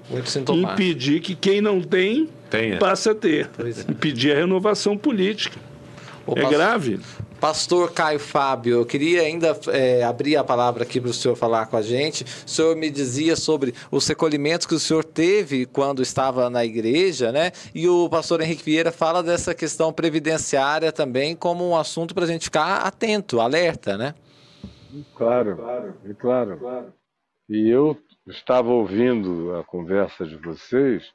Impedir 0.54 1.20
que 1.20 1.34
quem 1.34 1.62
não 1.62 1.80
tem 1.80 2.28
Tenha. 2.50 2.76
passe 2.76 3.08
a 3.08 3.14
ter. 3.14 3.48
É. 3.58 3.90
Impedir 3.90 4.32
a 4.32 4.34
renovação 4.34 4.96
política. 4.96 5.58
é 6.28 6.42
passo... 6.42 6.54
grave. 6.54 7.00
Pastor 7.42 7.92
Caio 7.92 8.20
Fábio, 8.20 8.76
eu 8.76 8.86
queria 8.86 9.22
ainda 9.22 9.58
é, 9.72 10.04
abrir 10.04 10.36
a 10.36 10.44
palavra 10.44 10.84
aqui 10.84 11.00
para 11.00 11.10
o 11.10 11.12
senhor 11.12 11.34
falar 11.34 11.66
com 11.66 11.76
a 11.76 11.82
gente. 11.82 12.22
O 12.22 12.48
senhor 12.48 12.76
me 12.76 12.88
dizia 12.88 13.34
sobre 13.34 13.74
os 13.90 14.06
recolhimentos 14.06 14.64
que 14.64 14.76
o 14.76 14.78
senhor 14.78 15.02
teve 15.02 15.66
quando 15.66 16.02
estava 16.02 16.48
na 16.48 16.64
igreja, 16.64 17.32
né? 17.32 17.50
E 17.74 17.88
o 17.88 18.08
pastor 18.08 18.40
Henrique 18.42 18.62
Vieira 18.62 18.92
fala 18.92 19.24
dessa 19.24 19.56
questão 19.56 19.92
previdenciária 19.92 20.92
também 20.92 21.34
como 21.34 21.68
um 21.68 21.76
assunto 21.76 22.14
para 22.14 22.22
a 22.22 22.28
gente 22.28 22.44
ficar 22.44 22.76
atento, 22.76 23.40
alerta, 23.40 23.98
né? 23.98 24.14
Claro, 25.16 25.56
claro, 26.20 26.58
claro. 26.60 26.94
E 27.48 27.68
eu 27.68 27.98
estava 28.28 28.68
ouvindo 28.68 29.56
a 29.56 29.64
conversa 29.64 30.24
de 30.24 30.36
vocês 30.36 31.12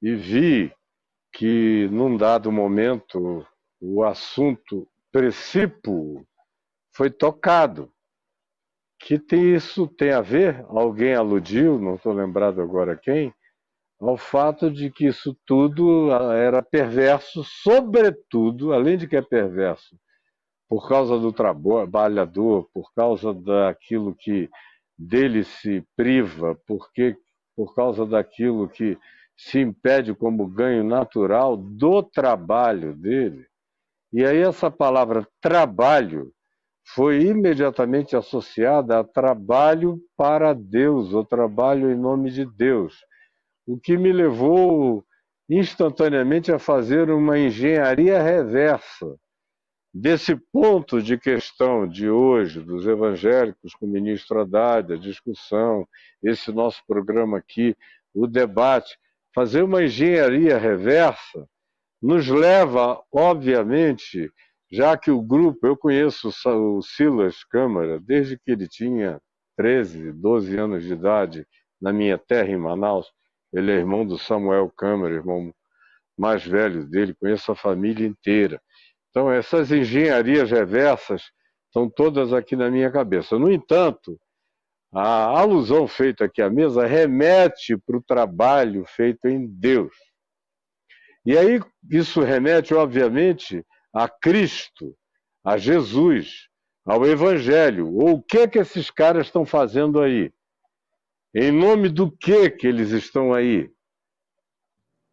e 0.00 0.14
vi 0.14 0.72
que, 1.34 1.86
num 1.92 2.16
dado 2.16 2.50
momento, 2.50 3.46
o 3.78 4.02
assunto 4.02 4.88
princípio 5.12 6.26
foi 6.94 7.10
tocado. 7.10 7.92
Que 9.02 9.18
tem, 9.18 9.54
isso 9.54 9.86
tem 9.86 10.12
a 10.12 10.20
ver, 10.20 10.64
alguém 10.68 11.14
aludiu, 11.14 11.78
não 11.78 11.94
estou 11.94 12.12
lembrado 12.12 12.60
agora 12.60 12.94
quem, 12.94 13.32
ao 13.98 14.16
fato 14.16 14.70
de 14.70 14.90
que 14.90 15.06
isso 15.06 15.34
tudo 15.46 16.10
era 16.32 16.62
perverso, 16.62 17.42
sobretudo, 17.44 18.72
além 18.74 18.98
de 18.98 19.06
que 19.06 19.16
é 19.16 19.22
perverso, 19.22 19.96
por 20.68 20.86
causa 20.88 21.18
do 21.18 21.32
trabalhador, 21.32 22.68
por 22.72 22.92
causa 22.94 23.32
daquilo 23.32 24.14
que 24.14 24.50
dele 24.98 25.44
se 25.44 25.82
priva, 25.96 26.54
porque 26.66 27.16
por 27.56 27.74
causa 27.74 28.06
daquilo 28.06 28.68
que 28.68 28.98
se 29.36 29.60
impede 29.60 30.14
como 30.14 30.46
ganho 30.46 30.84
natural 30.84 31.56
do 31.56 32.02
trabalho 32.02 32.94
dele. 32.94 33.49
E 34.12 34.24
aí 34.24 34.38
essa 34.38 34.70
palavra 34.70 35.26
trabalho 35.40 36.32
foi 36.94 37.22
imediatamente 37.22 38.16
associada 38.16 38.98
a 38.98 39.04
trabalho 39.04 40.00
para 40.16 40.52
Deus, 40.52 41.12
ou 41.12 41.24
trabalho 41.24 41.90
em 41.90 41.96
nome 41.96 42.30
de 42.30 42.44
Deus, 42.44 42.94
o 43.66 43.78
que 43.78 43.96
me 43.96 44.12
levou 44.12 45.04
instantaneamente 45.48 46.50
a 46.50 46.58
fazer 46.58 47.10
uma 47.10 47.38
engenharia 47.38 48.20
reversa 48.20 49.16
desse 49.92 50.36
ponto 50.52 51.02
de 51.02 51.18
questão 51.18 51.86
de 51.86 52.08
hoje, 52.08 52.60
dos 52.60 52.86
evangélicos 52.86 53.74
com 53.74 53.86
o 53.86 53.90
ministro 53.90 54.40
Haddad, 54.40 54.92
a 54.92 54.96
discussão, 54.96 55.86
esse 56.22 56.52
nosso 56.52 56.82
programa 56.86 57.38
aqui, 57.38 57.76
o 58.14 58.26
debate, 58.26 58.96
fazer 59.34 59.62
uma 59.62 59.82
engenharia 59.84 60.58
reversa 60.58 61.46
nos 62.00 62.28
leva, 62.28 63.02
obviamente, 63.12 64.30
já 64.72 64.96
que 64.96 65.10
o 65.10 65.20
grupo, 65.20 65.66
eu 65.66 65.76
conheço 65.76 66.28
o 66.28 66.82
Silas 66.82 67.44
Câmara 67.44 68.00
desde 68.00 68.38
que 68.38 68.52
ele 68.52 68.68
tinha 68.68 69.20
13, 69.56 70.12
12 70.12 70.56
anos 70.56 70.84
de 70.84 70.92
idade, 70.92 71.46
na 71.80 71.92
minha 71.92 72.16
terra, 72.16 72.48
em 72.48 72.56
Manaus. 72.56 73.06
Ele 73.52 73.72
é 73.72 73.76
irmão 73.76 74.06
do 74.06 74.18
Samuel 74.18 74.70
Câmara, 74.76 75.14
irmão 75.14 75.52
mais 76.16 76.44
velho 76.44 76.86
dele, 76.86 77.14
conheço 77.14 77.50
a 77.50 77.56
família 77.56 78.06
inteira. 78.06 78.60
Então, 79.08 79.30
essas 79.30 79.72
engenharias 79.72 80.50
reversas 80.50 81.22
estão 81.66 81.88
todas 81.88 82.32
aqui 82.32 82.54
na 82.54 82.70
minha 82.70 82.90
cabeça. 82.90 83.38
No 83.38 83.50
entanto, 83.50 84.20
a 84.92 85.40
alusão 85.40 85.86
feita 85.88 86.24
aqui 86.24 86.42
à 86.42 86.50
mesa 86.50 86.86
remete 86.86 87.76
para 87.76 87.96
o 87.96 88.02
trabalho 88.02 88.84
feito 88.86 89.26
em 89.26 89.46
Deus. 89.46 89.94
E 91.24 91.36
aí, 91.36 91.60
isso 91.90 92.20
remete, 92.22 92.74
obviamente, 92.74 93.64
a 93.92 94.08
Cristo, 94.08 94.96
a 95.44 95.56
Jesus, 95.56 96.48
ao 96.84 97.06
Evangelho. 97.06 97.94
Ou 97.94 98.14
o 98.14 98.22
que 98.22 98.48
que 98.48 98.58
esses 98.58 98.90
caras 98.90 99.26
estão 99.26 99.44
fazendo 99.44 100.00
aí? 100.00 100.32
Em 101.34 101.52
nome 101.52 101.88
do 101.88 102.10
que 102.10 102.50
que 102.50 102.66
eles 102.66 102.90
estão 102.90 103.32
aí? 103.32 103.70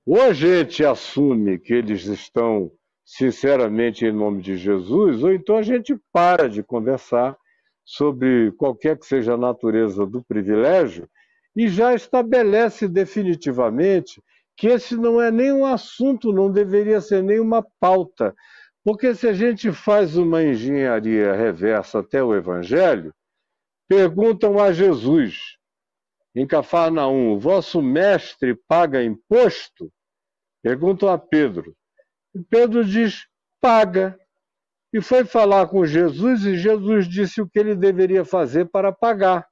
Ou 0.06 0.22
a 0.22 0.34
gente 0.34 0.86
assume 0.86 1.60
que 1.60 1.74
eles 1.74 2.06
estão 2.06 2.72
sinceramente 3.06 4.06
em 4.06 4.12
nome 4.12 4.42
de 4.42 4.58
Jesus, 4.58 5.24
ou 5.24 5.34
então 5.34 5.58
a 5.58 5.62
gente 5.62 5.98
para 6.12 6.50
de 6.50 6.64
conversar 6.64 7.38
sobre 7.86 8.52
qualquer 8.54 8.98
que 8.98 9.06
seja 9.06 9.36
a 9.36 9.38
natureza 9.38 10.06
do 10.06 10.22
privilégio 10.24 11.10
e 11.56 11.70
já 11.70 11.94
estabelece 11.94 12.88
definitivamente 12.88 14.22
que 14.58 14.68
esse 14.68 14.98
não 14.98 15.22
é 15.22 15.30
nem 15.30 15.54
um 15.54 15.66
assunto, 15.66 16.34
não 16.34 16.52
deveria 16.52 17.00
ser 17.00 17.22
nem 17.22 17.40
uma 17.40 17.64
pauta. 17.80 18.36
Porque 18.84 19.14
se 19.14 19.28
a 19.28 19.34
gente 19.34 19.72
faz 19.72 20.18
uma 20.18 20.44
engenharia 20.44 21.34
reversa 21.34 22.00
até 22.00 22.24
o 22.24 22.34
Evangelho, 22.36 23.14
perguntam 23.88 24.60
a 24.60 24.74
Jesus, 24.74 25.58
em 26.36 26.48
Cafarnaum, 26.48 27.34
o 27.34 27.40
vosso 27.40 27.82
mestre 27.82 28.56
paga 28.68 29.04
imposto? 29.04 29.92
Perguntam 30.64 31.10
a 31.10 31.20
Pedro, 31.20 31.76
e 32.34 32.44
Pedro 32.44 32.84
diz: 32.84 33.28
paga. 33.62 34.18
E 34.94 35.02
foi 35.02 35.26
falar 35.26 35.68
com 35.68 35.86
Jesus 35.86 36.46
e 36.46 36.56
Jesus 36.56 37.08
disse 37.08 37.42
o 37.42 37.48
que 37.48 37.60
ele 37.60 37.76
deveria 37.76 38.24
fazer 38.24 38.66
para 38.70 38.92
pagar. 38.92 39.46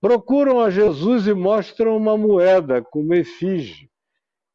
Procuram 0.00 0.60
a 0.60 0.70
Jesus 0.70 1.26
e 1.26 1.34
mostram 1.34 1.94
uma 1.94 2.16
moeda 2.16 2.82
como 2.82 3.14
efígie 3.14 3.89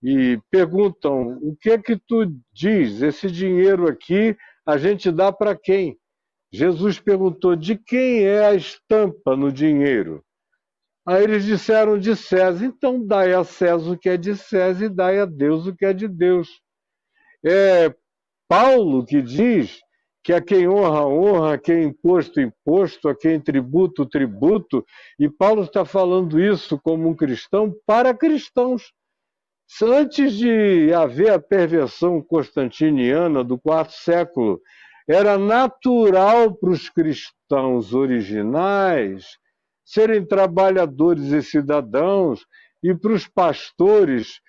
e 0.05 0.39
perguntam: 0.51 1.39
o 1.41 1.57
que 1.59 1.71
é 1.71 1.79
que 1.79 1.97
tu 1.97 2.31
diz? 2.53 3.01
Esse 3.01 3.29
dinheiro 3.29 3.87
aqui 3.87 4.37
a 4.63 4.77
gente 4.77 5.11
dá 5.11 5.31
para 5.31 5.55
quem? 5.55 5.97
Jesus 6.53 6.99
perguntou: 6.99 7.55
de 7.55 7.75
quem 7.75 8.23
é 8.23 8.45
a 8.45 8.53
estampa 8.53 9.35
no 9.35 9.51
dinheiro? 9.51 10.23
Aí 11.07 11.23
eles 11.23 11.43
disseram 11.43 11.97
de 11.97 12.15
César. 12.15 12.65
Então 12.65 13.03
dai 13.03 13.33
a 13.33 13.43
César 13.43 13.93
o 13.93 13.97
que 13.97 14.09
é 14.09 14.15
de 14.15 14.35
César 14.35 14.85
e 14.85 14.89
dai 14.89 15.19
a 15.19 15.25
Deus 15.25 15.65
o 15.65 15.75
que 15.75 15.85
é 15.85 15.93
de 15.93 16.07
Deus. 16.07 16.61
É 17.43 17.91
Paulo 18.47 19.03
que 19.03 19.23
diz 19.23 19.79
que 20.23 20.33
a 20.33 20.41
quem 20.41 20.67
honra, 20.67 21.05
honra, 21.05 21.53
a 21.55 21.57
quem 21.57 21.83
imposto, 21.83 22.39
imposto, 22.39 23.09
a 23.09 23.15
quem 23.15 23.39
tributo, 23.39 24.05
tributo. 24.05 24.85
E 25.19 25.27
Paulo 25.27 25.63
está 25.63 25.83
falando 25.83 26.39
isso 26.39 26.79
como 26.79 27.09
um 27.09 27.15
cristão 27.15 27.73
para 27.87 28.13
cristãos. 28.13 28.91
Antes 29.81 30.33
de 30.33 30.93
haver 30.93 31.31
a 31.31 31.39
perversão 31.39 32.21
constantiniana 32.21 33.43
do 33.43 33.57
quarto 33.57 33.93
século, 33.93 34.61
era 35.07 35.37
natural 35.37 36.55
para 36.55 36.69
os 36.69 36.89
cristãos 36.89 37.93
originais 37.93 39.25
serem 39.83 40.25
trabalhadores 40.25 41.31
e 41.31 41.43
cidadãos 41.43 42.45
e 42.83 42.93
para 42.93 43.13
os 43.13 43.27
pastores 43.27 44.39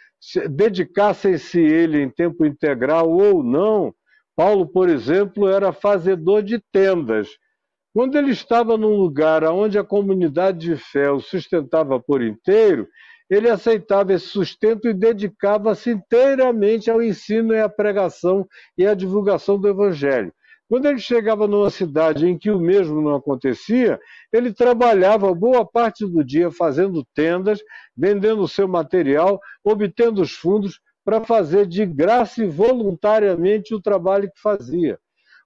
dedicassem-se 0.51 1.61
ele 1.61 2.03
em 2.03 2.09
tempo 2.09 2.45
integral 2.47 3.11
ou 3.11 3.43
não. 3.43 3.95
Paulo, 4.35 4.67
por 4.67 4.89
exemplo, 4.89 5.49
era 5.49 5.73
fazedor 5.73 6.43
de 6.43 6.59
tendas. 6.73 7.29
Quando 7.95 8.17
ele 8.17 8.31
estava 8.31 8.77
num 8.77 8.97
lugar 8.97 9.45
onde 9.45 9.79
a 9.79 9.85
comunidade 9.85 10.59
de 10.59 10.77
fé 10.77 11.11
o 11.11 11.21
sustentava 11.21 11.99
por 11.99 12.23
inteiro, 12.23 12.87
ele 13.29 13.49
aceitava 13.49 14.13
esse 14.13 14.27
sustento 14.27 14.89
e 14.89 14.95
dedicava-se 14.95 15.91
inteiramente 15.91 16.91
ao 16.91 17.03
ensino 17.03 17.53
e 17.53 17.61
à 17.61 17.69
pregação 17.69 18.47
e 18.77 18.87
à 18.87 18.95
divulgação 18.95 19.59
do 19.59 19.69
evangelho. 19.69 20.33
Quando 20.69 20.87
ele 20.87 20.99
chegava 20.99 21.47
numa 21.47 21.71
cidade 21.71 22.27
em 22.27 22.37
que 22.37 22.51
o 22.51 22.59
mesmo 22.59 23.01
não 23.01 23.15
acontecia, 23.15 24.01
ele 24.33 24.53
trabalhava 24.53 25.33
boa 25.33 25.65
parte 25.65 26.05
do 26.05 26.25
dia 26.25 26.51
fazendo 26.51 27.07
tendas, 27.15 27.61
vendendo 27.97 28.43
o 28.43 28.49
seu 28.49 28.67
material, 28.67 29.41
obtendo 29.65 30.23
os 30.23 30.33
fundos 30.33 30.81
para 31.05 31.25
fazer 31.25 31.67
de 31.67 31.87
graça 31.87 32.43
e 32.43 32.49
voluntariamente 32.49 33.73
o 33.75 33.81
trabalho 33.81 34.29
que 34.29 34.41
fazia. 34.41 34.99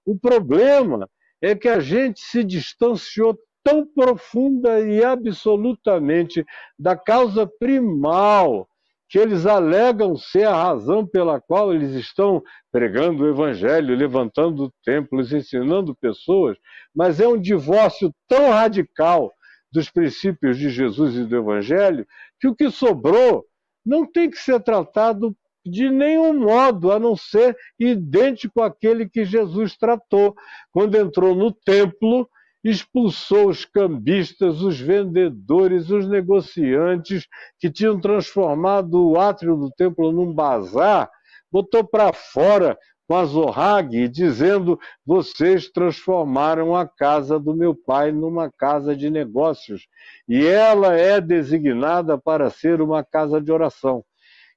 O 0.03 0.17
problema 0.17 1.07
é 1.39 1.55
que 1.55 1.67
a 1.67 1.79
gente 1.79 2.19
se 2.21 2.43
distanciou 2.43 3.37
tão 3.63 3.85
profunda 3.85 4.79
e 4.79 5.03
absolutamente 5.03 6.45
da 6.77 6.95
causa 6.95 7.45
primal 7.59 8.67
que 9.09 9.19
eles 9.19 9.45
alegam 9.45 10.15
ser 10.15 10.47
a 10.47 10.55
razão 10.55 11.05
pela 11.05 11.41
qual 11.41 11.73
eles 11.73 11.91
estão 11.91 12.41
pregando 12.71 13.23
o 13.23 13.29
evangelho, 13.29 13.93
levantando 13.93 14.71
templos, 14.85 15.33
ensinando 15.33 15.93
pessoas, 15.93 16.57
mas 16.95 17.19
é 17.19 17.27
um 17.27 17.39
divórcio 17.39 18.13
tão 18.27 18.51
radical 18.51 19.31
dos 19.69 19.89
princípios 19.89 20.57
de 20.57 20.69
Jesus 20.69 21.15
e 21.15 21.25
do 21.25 21.35
evangelho 21.35 22.07
que 22.39 22.47
o 22.47 22.55
que 22.55 22.71
sobrou 22.71 23.45
não 23.85 24.05
tem 24.05 24.29
que 24.29 24.37
ser 24.37 24.61
tratado 24.61 25.35
de 25.65 25.89
nenhum 25.89 26.33
modo 26.33 26.91
a 26.91 26.97
não 26.97 27.15
ser 27.15 27.55
idêntico 27.77 28.61
àquele 28.61 29.07
que 29.07 29.25
Jesus 29.25 29.77
tratou 29.77 30.33
quando 30.71 30.95
entrou 30.95 31.35
no 31.35 31.51
templo 31.51 32.29
expulsou 32.63 33.49
os 33.49 33.65
cambistas, 33.65 34.61
os 34.61 34.79
vendedores, 34.79 35.89
os 35.89 36.07
negociantes 36.07 37.27
que 37.59 37.71
tinham 37.71 37.99
transformado 37.99 39.09
o 39.09 39.19
átrio 39.19 39.55
do 39.55 39.71
templo 39.71 40.11
num 40.11 40.33
bazar, 40.33 41.09
botou 41.51 41.83
para 41.83 42.13
fora 42.13 42.77
com 43.07 43.15
a 43.15 43.25
Zohag, 43.25 44.07
dizendo: 44.07 44.79
Vocês 45.05 45.69
transformaram 45.69 46.75
a 46.75 46.87
casa 46.87 47.37
do 47.37 47.53
meu 47.53 47.75
pai 47.75 48.11
numa 48.11 48.49
casa 48.49 48.95
de 48.95 49.09
negócios, 49.09 49.85
e 50.29 50.45
ela 50.45 50.95
é 50.95 51.19
designada 51.19 52.17
para 52.17 52.49
ser 52.49 52.81
uma 52.81 53.03
casa 53.03 53.41
de 53.41 53.51
oração. 53.51 54.03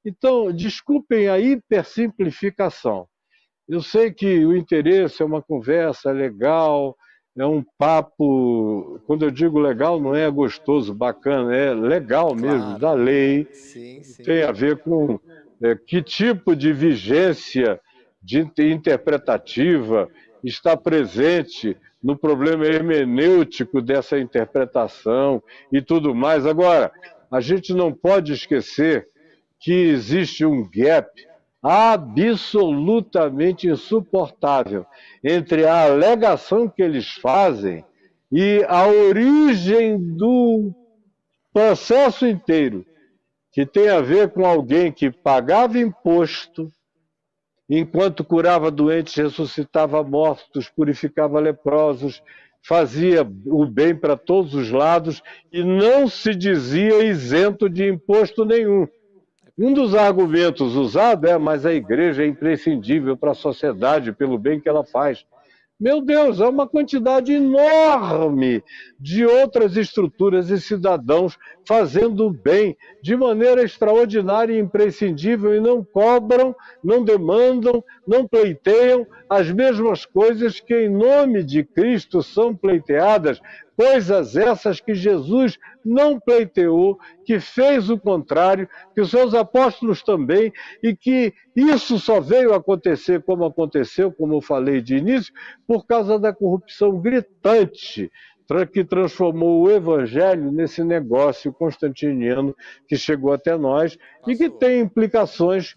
Então, 0.05 0.53
desculpem 0.53 1.29
a 1.29 1.39
hipersimplificação. 1.39 3.09
Eu 3.67 3.81
sei 3.81 4.13
que 4.13 4.45
o 4.45 4.55
interesse 4.55 5.23
é 5.23 5.25
uma 5.25 5.43
conversa 5.43 6.13
legal, 6.13 6.95
é 7.37 7.45
um 7.45 7.65
papo, 7.77 9.01
quando 9.07 9.25
eu 9.25 9.31
digo 9.31 9.59
legal, 9.59 10.01
não 10.01 10.15
é 10.15 10.31
gostoso, 10.31 10.95
bacana, 10.95 11.55
é 11.55 11.75
legal 11.75 12.29
claro. 12.29 12.41
mesmo, 12.41 12.79
da 12.79 12.93
lei. 12.93 13.49
Sim, 13.53 14.03
sim. 14.03 14.23
Tem 14.23 14.45
a 14.45 14.53
ver 14.53 14.79
com 14.79 15.19
é, 15.63 15.75
que 15.75 16.01
tipo 16.01 16.55
de 16.55 16.73
vigência 16.73 17.81
de 18.23 18.49
interpretativa 18.59 20.09
está 20.43 20.77
presente 20.77 21.77
no 22.03 22.17
problema 22.17 22.67
hermenêutico 22.67 23.81
dessa 23.83 24.19
interpretação 24.19 25.43
e 25.73 25.83
tudo 25.83 26.15
mais. 26.15 26.47
Agora, 26.47 26.93
a 27.31 27.41
gente 27.41 27.75
não 27.75 27.93
pode 27.93 28.33
esquecer 28.33 29.09
que 29.59 29.73
existe 29.73 30.45
um 30.45 30.69
gap 30.71 31.09
absolutamente 31.65 33.67
insuportável 33.67 34.87
entre 35.25 35.67
a 35.67 35.85
alegação 35.85 36.69
que 36.69 36.83
eles 36.83 37.15
fazem 37.15 37.83
e 38.31 38.63
a 38.69 38.87
origem 38.87 39.99
do 39.99 40.71
processo 41.55 42.27
inteiro, 42.27 42.85
que 43.51 43.65
tem 43.65 43.89
a 43.89 44.03
ver 44.03 44.31
com 44.31 44.45
alguém 44.45 44.93
que 44.93 45.11
pagava 45.11 45.79
imposto, 45.79 46.71
enquanto 47.71 48.25
curava 48.25 48.71
doentes, 48.71 49.15
ressuscitava 49.15 50.05
mortos, 50.05 50.69
purificava 50.69 51.41
leprosos, 51.41 52.23
fazia 52.63 53.27
o 53.47 53.65
bem 53.65 53.97
para 53.97 54.19
todos 54.19 54.53
os 54.53 54.71
lados 54.71 55.23
e 55.51 55.63
não 55.63 56.09
se 56.09 56.35
dizia 56.35 57.05
isento 57.05 57.71
de 57.71 57.89
imposto 57.89 58.45
nenhum. 58.45 58.87
Um 59.57 59.73
dos 59.73 59.95
argumentos 59.95 60.75
usados 60.75 61.31
é, 61.31 61.39
mas 61.39 61.65
a 61.65 61.73
igreja 61.73 62.25
é 62.25 62.27
imprescindível 62.27 63.17
para 63.17 63.31
a 63.31 63.37
sociedade 63.37 64.13
pelo 64.13 64.37
bem 64.37 64.59
que 64.59 64.69
ela 64.69 64.85
faz. 64.85 65.25
Meu 65.79 66.01
Deus, 66.01 66.41
é 66.41 66.47
uma 66.47 66.67
quantidade 66.67 67.33
enorme 67.33 68.63
de 68.99 69.25
outras 69.25 69.77
estruturas 69.77 70.51
e 70.51 70.61
cidadãos 70.61 71.37
fazendo 71.67 72.31
bem 72.31 72.77
de 73.03 73.17
maneira 73.17 73.63
extraordinária 73.63 74.55
e 74.55 74.61
imprescindível 74.61 75.55
e 75.55 75.61
não 75.61 75.85
cobram, 75.85 76.55
não 76.83 77.05
demandam, 77.05 77.83
não 78.07 78.27
pleiteiam 78.27 79.07
as 79.29 79.51
mesmas 79.51 80.05
coisas 80.05 80.59
que, 80.59 80.75
em 80.75 80.89
nome 80.89 81.43
de 81.45 81.65
Cristo, 81.65 82.23
são 82.23 82.55
pleiteadas 82.57 83.41
coisas 83.77 84.37
essas 84.37 84.81
que 84.81 84.95
Jesus 84.95 85.59
não 85.85 86.19
pleiteou, 86.19 86.99
que 87.25 87.41
fez 87.41 87.91
o 87.91 87.99
contrário, 87.99 88.69
que 88.95 89.01
os 89.01 89.11
seus 89.11 89.35
apóstolos 89.35 90.03
também, 90.03 90.53
e 90.83 90.95
que 90.95 91.33
isso 91.55 91.99
só 91.99 92.21
veio 92.21 92.55
acontecer 92.55 93.23
como 93.23 93.45
aconteceu, 93.45 94.13
como 94.13 94.35
eu 94.35 94.41
falei 94.41 94.81
de 94.81 94.97
início, 94.97 95.33
por 95.67 95.87
causa 95.87 96.19
da 96.19 96.33
corrupção 96.33 97.01
gritante 97.01 98.11
que 98.73 98.85
transformou 98.85 99.63
o 99.63 99.71
evangelho 99.71 100.53
nesse 100.53 100.85
negócio 100.85 101.53
constantiniano 101.53 102.55
que 102.87 102.97
chegou 102.97 103.33
até 103.33 103.57
nós 103.57 103.97
e 104.29 104.37
que 104.37 104.51
tem 104.51 104.81
implicações 104.81 105.75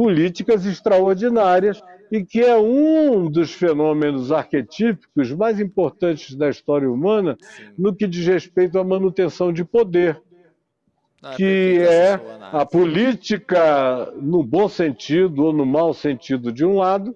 políticas 0.00 0.64
extraordinárias 0.64 1.82
e 2.10 2.24
que 2.24 2.40
é 2.40 2.56
um 2.56 3.30
dos 3.30 3.52
fenômenos 3.52 4.32
arquetípicos 4.32 5.30
mais 5.30 5.60
importantes 5.60 6.34
da 6.34 6.48
história 6.48 6.90
humana 6.90 7.36
Sim. 7.38 7.64
no 7.76 7.94
que 7.94 8.06
diz 8.06 8.26
respeito 8.26 8.78
à 8.78 8.82
manutenção 8.82 9.52
de 9.52 9.62
poder, 9.62 10.18
ah, 11.22 11.34
que 11.36 11.80
é 11.80 12.18
a 12.50 12.64
política 12.64 14.10
no 14.16 14.42
bom 14.42 14.70
sentido 14.70 15.44
ou 15.44 15.52
no 15.52 15.66
mau 15.66 15.92
sentido 15.92 16.50
de 16.50 16.64
um 16.64 16.78
lado 16.78 17.14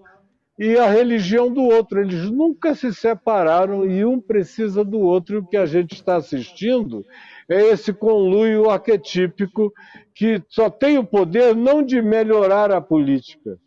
e 0.59 0.77
a 0.77 0.87
religião 0.87 1.51
do 1.51 1.63
outro. 1.63 2.03
Eles 2.03 2.31
nunca 2.31 2.75
se 2.75 2.93
separaram 2.93 3.91
e 3.91 4.05
um 4.05 4.21
precisa 4.21 4.85
do 4.85 5.01
outro. 5.01 5.37
E 5.37 5.39
o 5.39 5.47
que 5.47 5.57
a 5.57 5.65
gente 5.65 5.95
está 5.95 6.17
assistindo 6.17 7.03
é 7.49 7.69
esse 7.69 7.93
conluio 7.93 8.71
arquetípico 8.71 9.73
que 10.15 10.43
só 10.49 10.71
tem 10.71 10.99
o 10.99 11.05
poder 11.05 11.55
não 11.55 11.83
de 11.83 12.01
melhorar 12.01 12.71
a 12.73 12.81
política, 12.81 13.59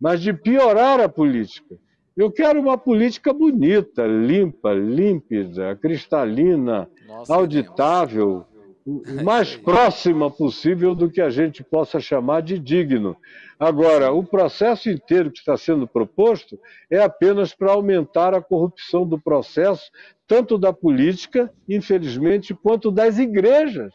mas 0.00 0.20
de 0.20 0.32
piorar 0.32 1.00
a 1.00 1.08
política. 1.08 1.76
Eu 2.16 2.32
quero 2.32 2.60
uma 2.60 2.76
política 2.76 3.32
bonita, 3.32 4.04
limpa, 4.04 4.72
límpida, 4.72 5.76
cristalina, 5.76 6.90
Nossa, 7.06 7.34
auditável, 7.34 8.44
o 8.84 9.22
mais 9.22 9.54
próxima 9.54 10.30
possível 10.30 10.94
do 10.94 11.10
que 11.10 11.20
a 11.20 11.28
gente 11.28 11.62
possa 11.62 12.00
chamar 12.00 12.40
de 12.40 12.58
digno. 12.58 13.16
Agora, 13.60 14.12
o 14.12 14.24
processo 14.24 14.88
inteiro 14.88 15.30
que 15.30 15.38
está 15.38 15.56
sendo 15.56 15.86
proposto 15.86 16.58
é 16.90 16.98
apenas 17.02 17.54
para 17.54 17.72
aumentar 17.72 18.34
a 18.34 18.40
corrupção 18.40 19.06
do 19.06 19.20
processo, 19.20 19.90
tanto 20.28 20.58
da 20.58 20.72
política, 20.74 21.50
infelizmente, 21.66 22.54
quanto 22.54 22.90
das 22.90 23.18
igrejas, 23.18 23.92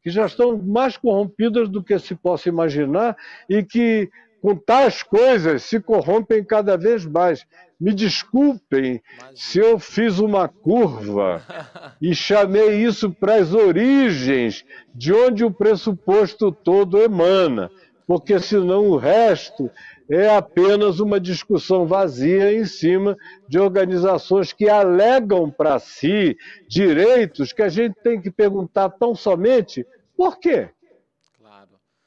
que 0.00 0.10
já 0.10 0.24
estão 0.24 0.56
mais 0.56 0.96
corrompidas 0.96 1.68
do 1.68 1.82
que 1.82 1.98
se 1.98 2.14
possa 2.14 2.48
imaginar 2.48 3.16
e 3.50 3.62
que 3.64 4.08
com 4.40 4.56
tais 4.56 5.02
coisas 5.02 5.62
se 5.62 5.80
corrompem 5.80 6.44
cada 6.44 6.76
vez 6.76 7.04
mais. 7.04 7.44
Me 7.80 7.92
desculpem 7.92 9.00
se 9.34 9.58
eu 9.58 9.78
fiz 9.78 10.18
uma 10.18 10.48
curva 10.48 11.42
e 12.00 12.14
chamei 12.14 12.84
isso 12.84 13.10
para 13.10 13.36
as 13.36 13.52
origens 13.52 14.64
de 14.94 15.12
onde 15.12 15.44
o 15.44 15.50
pressuposto 15.50 16.52
todo 16.52 17.02
emana, 17.02 17.70
porque 18.06 18.38
senão 18.38 18.88
o 18.88 18.96
resto 18.96 19.70
é 20.14 20.28
apenas 20.36 21.00
uma 21.00 21.18
discussão 21.18 21.86
vazia 21.86 22.52
em 22.52 22.66
cima 22.66 23.16
de 23.48 23.58
organizações 23.58 24.52
que 24.52 24.68
alegam 24.68 25.50
para 25.50 25.78
si 25.78 26.36
direitos 26.68 27.50
que 27.52 27.62
a 27.62 27.68
gente 27.70 27.94
tem 28.02 28.20
que 28.20 28.30
perguntar 28.30 28.90
tão 28.90 29.14
somente 29.14 29.86
por 30.14 30.38
quê? 30.38 30.68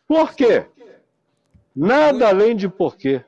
Por 0.08 0.36
quê? 0.36 0.68
Nada 1.76 2.28
além 2.28 2.56
de 2.56 2.70
porquê. 2.70 3.24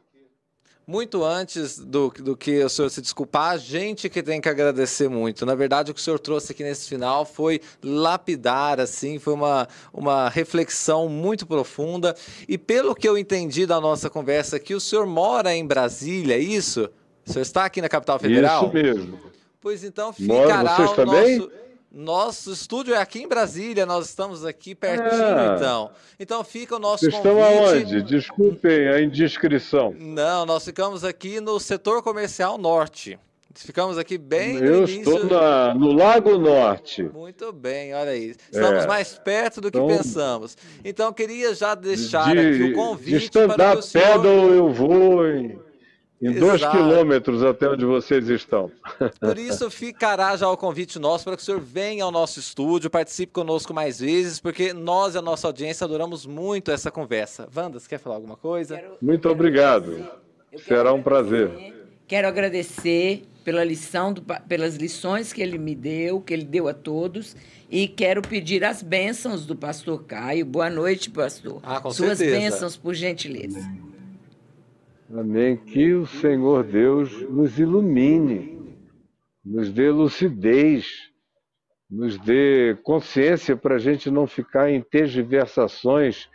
Muito 0.89 1.21
antes 1.21 1.77
do, 1.77 2.09
do 2.09 2.37
que 2.37 2.63
o 2.63 2.69
senhor 2.69 2.89
se 2.89 3.01
desculpar, 3.01 3.51
a 3.51 3.57
gente 3.57 4.07
que 4.07 4.23
tem 4.23 4.39
que 4.39 4.47
agradecer 4.47 5.09
muito. 5.09 5.45
Na 5.45 5.53
verdade, 5.53 5.91
o 5.91 5.93
que 5.93 5.99
o 5.99 6.03
senhor 6.03 6.17
trouxe 6.17 6.53
aqui 6.53 6.63
nesse 6.63 6.87
final 6.87 7.25
foi 7.25 7.59
lapidar, 7.83 8.79
assim, 8.79 9.19
foi 9.19 9.33
uma, 9.33 9.67
uma 9.91 10.29
reflexão 10.29 11.09
muito 11.09 11.45
profunda. 11.45 12.15
E 12.47 12.57
pelo 12.57 12.95
que 12.95 13.05
eu 13.05 13.17
entendi 13.17 13.65
da 13.65 13.81
nossa 13.81 14.09
conversa 14.09 14.55
aqui, 14.55 14.73
o 14.73 14.79
senhor 14.79 15.05
mora 15.05 15.53
em 15.53 15.65
Brasília, 15.67 16.35
é 16.35 16.39
isso? 16.39 16.89
O 17.25 17.33
senhor 17.33 17.41
está 17.41 17.65
aqui 17.65 17.81
na 17.81 17.89
capital 17.89 18.17
federal? 18.17 18.63
Isso 18.63 18.73
mesmo. 18.73 19.19
Pois 19.59 19.83
então 19.83 20.13
ficará 20.13 20.77
Vocês 20.77 20.91
o 20.91 20.95
também? 20.95 21.37
nosso 21.39 21.66
nosso 21.91 22.51
estúdio 22.51 22.93
é 22.93 22.97
aqui 22.97 23.19
em 23.19 23.27
Brasília, 23.27 23.85
nós 23.85 24.07
estamos 24.07 24.45
aqui 24.45 24.75
pertinho, 24.75 25.23
ah, 25.23 25.55
então. 25.55 25.91
Então 26.19 26.43
fica 26.43 26.75
o 26.75 26.79
nosso 26.79 27.05
Vocês 27.05 27.15
convite. 27.15 27.39
estão 27.39 27.65
aonde? 27.65 28.01
Desculpem 28.03 28.89
a 28.89 29.01
indiscrição. 29.01 29.95
Não, 29.97 30.45
nós 30.45 30.65
ficamos 30.65 31.03
aqui 31.03 31.39
no 31.39 31.59
setor 31.59 32.03
comercial 32.03 32.57
norte. 32.57 33.17
Ficamos 33.55 33.97
aqui 33.97 34.19
bem 34.19 34.57
Eu 34.57 34.81
no 34.81 34.89
início... 34.89 34.99
estou 34.99 35.25
na, 35.25 35.73
no 35.73 35.91
Lago 35.91 36.37
Norte. 36.37 37.03
Muito 37.03 37.51
bem, 37.51 37.93
olha 37.95 38.11
aí. 38.11 38.35
Estamos 38.51 38.83
é. 38.83 38.87
mais 38.87 39.17
perto 39.17 39.59
do 39.59 39.71
que 39.71 39.79
então, 39.79 39.97
pensamos. 39.97 40.55
Então, 40.85 41.11
queria 41.11 41.55
já 41.55 41.73
deixar 41.73 42.33
de, 42.33 42.39
aqui 42.39 42.63
o 42.71 42.75
convite 42.75 43.29
de 43.29 43.33
senhor... 43.33 43.49
pedal 43.49 43.81
eu 44.53 44.71
vou 44.71 45.27
em 45.27 45.59
em 46.21 46.31
Exato. 46.31 46.45
dois 46.45 46.65
quilômetros 46.65 47.43
até 47.43 47.69
onde 47.69 47.85
vocês 47.85 48.27
estão. 48.29 48.71
Por 49.19 49.37
isso 49.37 49.69
ficará 49.69 50.35
já 50.35 50.49
o 50.49 50.57
convite 50.57 50.97
nosso 50.97 51.23
para 51.25 51.35
que 51.35 51.41
o 51.41 51.45
senhor 51.45 51.59
venha 51.59 52.03
ao 52.03 52.11
nosso 52.11 52.39
estúdio, 52.39 52.89
participe 52.89 53.31
conosco 53.31 53.73
mais 53.73 53.99
vezes, 53.99 54.39
porque 54.39 54.73
nós 54.73 55.13
e 55.13 55.19
a 55.19 55.21
nossa 55.21 55.47
audiência 55.47 55.85
adoramos 55.85 56.25
muito 56.25 56.71
essa 56.71 56.89
conversa. 56.89 57.47
Wanda, 57.55 57.79
você 57.79 57.87
quer 57.87 57.99
falar 57.99 58.15
alguma 58.15 58.35
coisa? 58.35 58.77
Quero, 58.77 58.97
muito 59.01 59.21
quero 59.21 59.33
obrigado. 59.33 60.07
Será 60.57 60.91
um 60.91 61.03
prazer. 61.03 61.75
Quero 62.07 62.27
agradecer 62.27 63.23
pela 63.43 63.63
lição, 63.63 64.11
do, 64.11 64.21
pelas 64.21 64.75
lições 64.75 65.31
que 65.31 65.41
ele 65.41 65.57
me 65.57 65.75
deu, 65.75 66.19
que 66.19 66.33
ele 66.33 66.43
deu 66.43 66.67
a 66.67 66.73
todos, 66.73 67.35
e 67.69 67.87
quero 67.87 68.21
pedir 68.21 68.63
as 68.63 68.81
bênçãos 68.81 69.45
do 69.45 69.55
pastor 69.55 70.03
Caio. 70.03 70.45
Boa 70.45 70.69
noite, 70.69 71.09
pastor. 71.09 71.59
Ah, 71.63 71.79
com 71.79 71.91
Suas 71.91 72.17
certeza. 72.17 72.39
bênçãos, 72.39 72.75
por 72.75 72.93
gentileza. 72.93 73.59
Amém. 75.09 75.55
Que 75.55 75.93
o 75.93 76.05
Senhor 76.05 76.65
Deus 76.65 77.21
nos 77.29 77.57
ilumine, 77.57 78.77
nos 79.43 79.71
dê 79.71 79.89
lucidez, 79.89 80.85
nos 81.89 82.17
dê 82.17 82.75
consciência 82.83 83.55
para 83.55 83.75
a 83.75 83.79
gente 83.79 84.11
não 84.11 84.27
ficar 84.27 84.69
em 84.69 84.81
tergiversações 84.81 86.29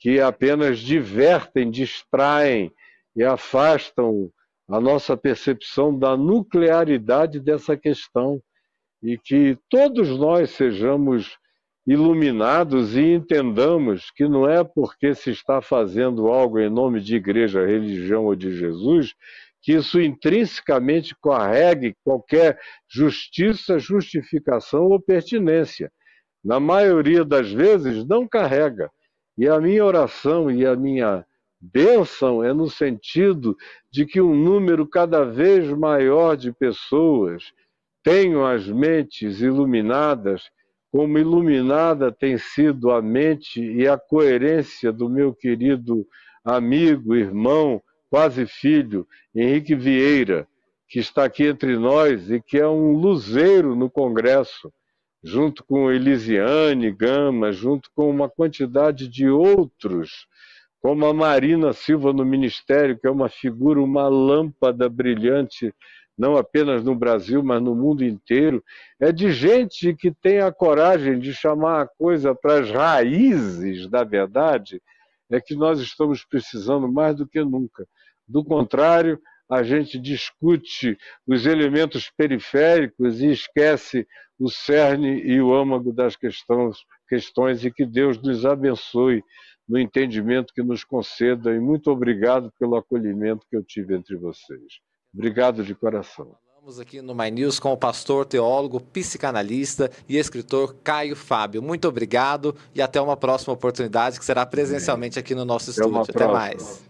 que 0.00 0.20
apenas 0.20 0.80
divertem, 0.80 1.70
distraem 1.70 2.72
e 3.14 3.22
afastam 3.22 4.30
a 4.68 4.80
nossa 4.80 5.16
percepção 5.16 5.96
da 5.96 6.16
nuclearidade 6.16 7.38
dessa 7.38 7.76
questão 7.76 8.42
e 9.00 9.16
que 9.16 9.56
todos 9.70 10.08
nós 10.18 10.50
sejamos 10.50 11.38
iluminados 11.88 12.94
e 12.94 13.00
entendamos 13.00 14.10
que 14.10 14.28
não 14.28 14.48
é 14.48 14.62
porque 14.62 15.14
se 15.14 15.30
está 15.30 15.62
fazendo 15.62 16.28
algo 16.28 16.58
em 16.58 16.68
nome 16.68 17.00
de 17.00 17.16
igreja, 17.16 17.66
religião 17.66 18.26
ou 18.26 18.36
de 18.36 18.56
Jesus 18.56 19.14
que 19.60 19.72
isso 19.72 20.00
intrinsecamente 20.00 21.16
carregue 21.20 21.96
qualquer 22.04 22.60
justiça, 22.88 23.78
justificação 23.78 24.84
ou 24.84 25.00
pertinência. 25.00 25.90
Na 26.44 26.60
maioria 26.60 27.24
das 27.24 27.50
vezes, 27.50 28.06
não 28.06 28.28
carrega. 28.28 28.88
E 29.36 29.48
a 29.48 29.58
minha 29.60 29.84
oração 29.84 30.50
e 30.50 30.64
a 30.64 30.76
minha 30.76 31.26
Bênção 31.60 32.44
é 32.44 32.54
no 32.54 32.70
sentido 32.70 33.56
de 33.90 34.06
que 34.06 34.20
um 34.20 34.32
número 34.32 34.86
cada 34.86 35.24
vez 35.24 35.68
maior 35.76 36.36
de 36.36 36.52
pessoas 36.52 37.52
tenham 38.04 38.46
as 38.46 38.68
mentes 38.68 39.40
iluminadas, 39.40 40.48
como 40.90 41.18
iluminada 41.18 42.10
tem 42.10 42.38
sido 42.38 42.90
a 42.90 43.02
mente 43.02 43.60
e 43.60 43.86
a 43.86 43.98
coerência 43.98 44.92
do 44.92 45.08
meu 45.08 45.34
querido 45.34 46.06
amigo, 46.44 47.14
irmão, 47.14 47.82
quase 48.08 48.46
filho, 48.46 49.06
Henrique 49.34 49.74
Vieira, 49.74 50.48
que 50.88 50.98
está 50.98 51.24
aqui 51.24 51.44
entre 51.44 51.76
nós 51.76 52.30
e 52.30 52.40
que 52.40 52.58
é 52.58 52.66
um 52.66 52.92
luzeiro 52.92 53.76
no 53.76 53.90
Congresso, 53.90 54.72
junto 55.22 55.62
com 55.64 55.90
Elisiane 55.90 56.90
Gama, 56.90 57.52
junto 57.52 57.90
com 57.94 58.08
uma 58.08 58.28
quantidade 58.28 59.08
de 59.08 59.28
outros 59.28 60.26
como 60.80 61.06
a 61.06 61.12
Marina 61.12 61.72
Silva 61.72 62.12
no 62.12 62.24
Ministério, 62.24 62.98
que 62.98 63.06
é 63.06 63.10
uma 63.10 63.28
figura, 63.28 63.80
uma 63.80 64.08
lâmpada 64.08 64.88
brilhante, 64.88 65.74
não 66.18 66.36
apenas 66.36 66.82
no 66.82 66.94
Brasil, 66.96 67.42
mas 67.42 67.62
no 67.62 67.74
mundo 67.76 68.04
inteiro, 68.04 68.62
é 69.00 69.12
de 69.12 69.30
gente 69.30 69.94
que 69.94 70.10
tem 70.10 70.40
a 70.40 70.50
coragem 70.50 71.18
de 71.18 71.32
chamar 71.32 71.82
a 71.82 71.86
coisa 71.86 72.34
para 72.34 72.60
as 72.60 72.70
raízes 72.70 73.88
da 73.88 74.02
verdade, 74.02 74.82
é 75.30 75.40
que 75.40 75.54
nós 75.54 75.78
estamos 75.78 76.24
precisando 76.24 76.90
mais 76.90 77.14
do 77.14 77.26
que 77.26 77.42
nunca. 77.44 77.86
Do 78.26 78.44
contrário, 78.44 79.20
a 79.48 79.62
gente 79.62 79.98
discute 79.98 80.98
os 81.26 81.46
elementos 81.46 82.10
periféricos 82.10 83.20
e 83.20 83.30
esquece 83.30 84.06
o 84.38 84.50
cerne 84.50 85.22
e 85.22 85.40
o 85.40 85.54
âmago 85.54 85.92
das 85.92 86.16
questões, 86.16 86.78
questões 87.08 87.64
e 87.64 87.70
que 87.70 87.86
Deus 87.86 88.20
nos 88.20 88.44
abençoe 88.44 89.22
no 89.68 89.78
entendimento 89.78 90.52
que 90.52 90.62
nos 90.62 90.82
conceda 90.84 91.54
e 91.54 91.60
muito 91.60 91.90
obrigado 91.90 92.52
pelo 92.58 92.76
acolhimento 92.76 93.46
que 93.48 93.56
eu 93.56 93.62
tive 93.62 93.94
entre 93.94 94.16
vocês. 94.16 94.80
Obrigado 95.12 95.64
de 95.64 95.74
coração. 95.74 96.36
Estamos 96.68 96.80
aqui 96.80 97.00
no 97.00 97.14
My 97.14 97.30
News 97.30 97.58
com 97.58 97.72
o 97.72 97.76
pastor, 97.76 98.26
teólogo, 98.26 98.78
psicanalista 98.78 99.90
e 100.06 100.18
escritor 100.18 100.76
Caio 100.84 101.16
Fábio. 101.16 101.62
Muito 101.62 101.88
obrigado 101.88 102.54
e 102.74 102.82
até 102.82 103.00
uma 103.00 103.16
próxima 103.16 103.54
oportunidade 103.54 104.18
que 104.18 104.24
será 104.24 104.44
presencialmente 104.44 105.18
aqui 105.18 105.34
no 105.34 105.46
nosso 105.46 105.70
estúdio. 105.70 106.02
Até, 106.02 106.24
até 106.24 106.26
mais. 106.32 106.87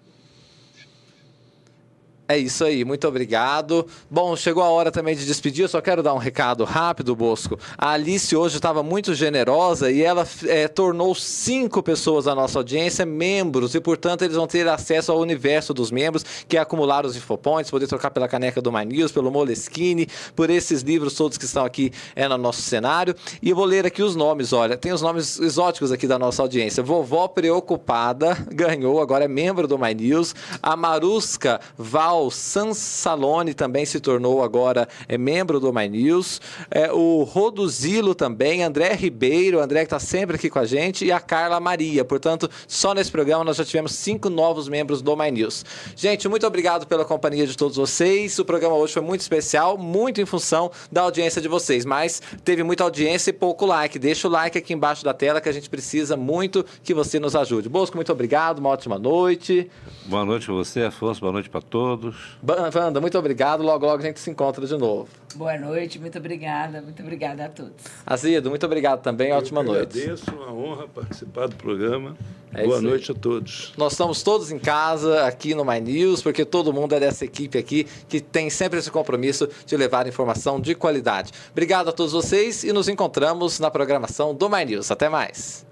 É 2.31 2.37
isso 2.37 2.63
aí, 2.63 2.85
muito 2.85 3.09
obrigado. 3.09 3.87
Bom, 4.11 4.37
chegou 4.37 4.63
a 4.63 4.69
hora 4.69 4.93
também 4.93 5.17
de 5.17 5.25
despedir. 5.25 5.63
Eu 5.63 5.69
só 5.69 5.81
quero 5.81 6.03
dar 6.03 6.13
um 6.13 6.19
recado 6.19 6.63
rápido, 6.63 7.17
Bosco. 7.17 7.59
A 7.79 7.93
Alice 7.93 8.37
hoje 8.37 8.57
estava 8.57 8.83
muito 8.83 9.15
generosa 9.15 9.91
e 9.91 10.03
ela 10.03 10.29
é, 10.47 10.69
tornou 10.69 11.15
cinco 11.15 11.83
pessoas 11.83 12.27
da 12.27 12.35
nossa 12.35 12.59
audiência 12.59 13.07
membros 13.07 13.75
e, 13.75 13.81
portanto, 13.81 14.27
eles 14.27 14.37
vão 14.37 14.47
ter 14.47 14.69
acesso 14.69 15.11
ao 15.11 15.19
universo 15.19 15.73
dos 15.73 15.91
membros, 15.91 16.23
que 16.47 16.59
é 16.59 16.61
acumular 16.61 17.07
os 17.07 17.17
infopoints, 17.17 17.71
poder 17.71 17.87
trocar 17.87 18.11
pela 18.11 18.29
caneca 18.29 18.61
do 18.61 18.71
My 18.71 18.85
News, 18.85 19.11
pelo 19.11 19.31
Moleskine, 19.31 20.07
por 20.37 20.51
esses 20.51 20.83
livros 20.83 21.15
todos 21.15 21.39
que 21.39 21.47
estão 21.47 21.65
aqui 21.65 21.91
é, 22.15 22.29
no 22.29 22.37
nosso 22.37 22.61
cenário. 22.61 23.15
E 23.41 23.49
eu 23.49 23.57
vou 23.57 23.65
ler 23.65 23.87
aqui 23.87 24.03
os 24.03 24.15
nomes. 24.15 24.53
Olha, 24.53 24.77
tem 24.77 24.93
os 24.93 25.01
nomes 25.01 25.41
exóticos 25.41 25.91
aqui 25.91 26.07
da 26.07 26.19
nossa 26.19 26.43
audiência. 26.43 26.83
Vovó 26.83 27.27
Preocupada 27.27 28.37
ganhou, 28.53 29.01
agora 29.01 29.25
é 29.25 29.29
membro 29.29 29.67
do 29.67 29.79
My 29.79 29.95
News. 29.95 30.35
A 30.63 30.77
Marusca 30.77 31.59
Val 31.79 32.18
Val 32.19 32.31
Sansalone 32.33 33.55
também 33.55 33.87
se 33.87 34.01
tornou 34.01 34.43
agora 34.43 34.89
é, 35.07 35.17
membro 35.17 35.61
do 35.61 35.73
My 35.73 35.89
News. 35.89 36.41
É, 36.69 36.91
o 36.93 37.23
Roduzilo 37.23 38.13
também, 38.13 38.65
André 38.65 38.93
Ribeiro, 38.95 39.61
André 39.61 39.81
que 39.81 39.87
está 39.87 40.01
sempre 40.01 40.35
aqui 40.35 40.51
com 40.51 40.59
a 40.59 40.65
gente, 40.65 41.05
e 41.05 41.13
a 41.13 41.21
Carla 41.21 41.61
Maria. 41.61 42.05
Portanto, 42.05 42.51
só 42.67 42.93
nesse 42.93 43.11
programa 43.11 43.45
nós 43.45 43.57
já 43.57 43.65
tivemos 43.65 43.93
cinco 43.93 44.29
novos 44.29 44.69
membros 44.69 45.01
do 45.01 45.17
My 45.17 45.31
News. 45.31 45.65
Gente, 45.95 46.29
muito 46.29 46.45
obrigado 46.45 46.87
pela 46.87 47.05
companhia 47.05 47.47
de 47.47 47.57
todos 47.57 47.77
vocês. 47.77 48.37
O 48.41 48.45
programa 48.45 48.75
hoje 48.75 48.95
foi 48.95 49.03
muito 49.03 49.21
especial, 49.21 49.79
muito 49.79 50.21
em 50.21 50.27
função 50.27 50.73
da 50.91 51.03
audiência 51.03 51.41
de 51.41 51.47
vocês, 51.47 51.85
mas 51.85 52.21
teve 52.45 52.65
muita 52.65 52.83
audiência 52.83 53.31
e 53.31 53.33
pouco 53.33 53.65
like. 53.65 53.97
Deixa 53.99 54.27
o 54.27 54.31
like 54.31 54.59
aqui 54.59 54.75
embaixo 54.75 55.05
da 55.05 55.15
tela 55.15 55.41
que 55.41 55.49
a 55.49 55.53
gente 55.53 55.71
precisa 55.71 56.17
muito 56.17 56.65
que 56.83 56.93
você 56.93 57.21
nos 57.21 57.37
ajude. 57.37 57.69
Bosco, 57.69 57.97
muito 57.97 58.11
obrigado, 58.11 58.59
uma 58.59 58.71
ótima 58.71 58.99
noite. 58.99 59.71
Boa 60.07 60.25
noite 60.25 60.47
para 60.47 60.55
você, 60.55 60.83
Afonso, 60.83 61.21
boa 61.21 61.33
noite 61.33 61.49
para 61.49 61.61
todos 61.61 62.08
todos. 62.11 62.75
Wanda, 62.75 63.01
muito 63.01 63.19
obrigado. 63.19 63.63
Logo, 63.63 63.87
logo 63.87 64.03
a 64.03 64.07
gente 64.07 64.21
se 64.21 64.31
encontra 64.31 64.67
de 64.67 64.77
novo. 64.77 65.09
Boa 65.35 65.59
noite, 65.59 65.99
muito 65.99 66.19
obrigada. 66.19 66.81
Muito 66.81 67.03
obrigada 67.03 67.45
a 67.45 67.49
todos. 67.49 67.73
Azido, 68.07 68.51
muito 68.51 68.65
obrigado 68.65 69.03
também. 69.03 69.31
Eu 69.31 69.37
Ótima 69.37 69.63
noite. 69.63 70.01
Agradeço, 70.01 70.31
uma 70.31 70.53
honra 70.53 70.89
participar 70.89 71.49
do 71.49 71.57
programa. 71.57 72.17
É 72.53 72.65
Boa 72.65 72.81
noite 72.81 73.13
a 73.13 73.15
todos. 73.15 73.73
Nós 73.77 73.93
estamos 73.93 74.23
todos 74.23 74.51
em 74.51 74.59
casa 74.59 75.25
aqui 75.27 75.55
no 75.55 75.65
My 75.65 75.81
News, 75.81 76.23
porque 76.23 76.45
todo 76.45 76.73
mundo 76.73 76.95
é 76.95 77.01
dessa 77.01 77.25
equipe 77.25 77.59
aqui 77.59 77.87
que 78.09 78.21
tem 78.21 78.49
sempre 78.49 78.79
esse 78.79 78.91
compromisso 78.91 79.49
de 79.67 79.77
levar 79.77 80.07
informação 80.07 80.61
de 80.61 80.75
qualidade. 80.75 81.33
Obrigado 81.53 81.89
a 81.89 81.93
todos 81.93 82.13
vocês 82.13 82.65
e 82.65 82.73
nos 82.73 82.89
encontramos 82.89 83.61
na 83.61 83.71
programação 83.71 84.35
do 84.35 84.49
My 84.49 84.65
News. 84.65 84.91
Até 84.91 85.09
mais. 85.09 85.68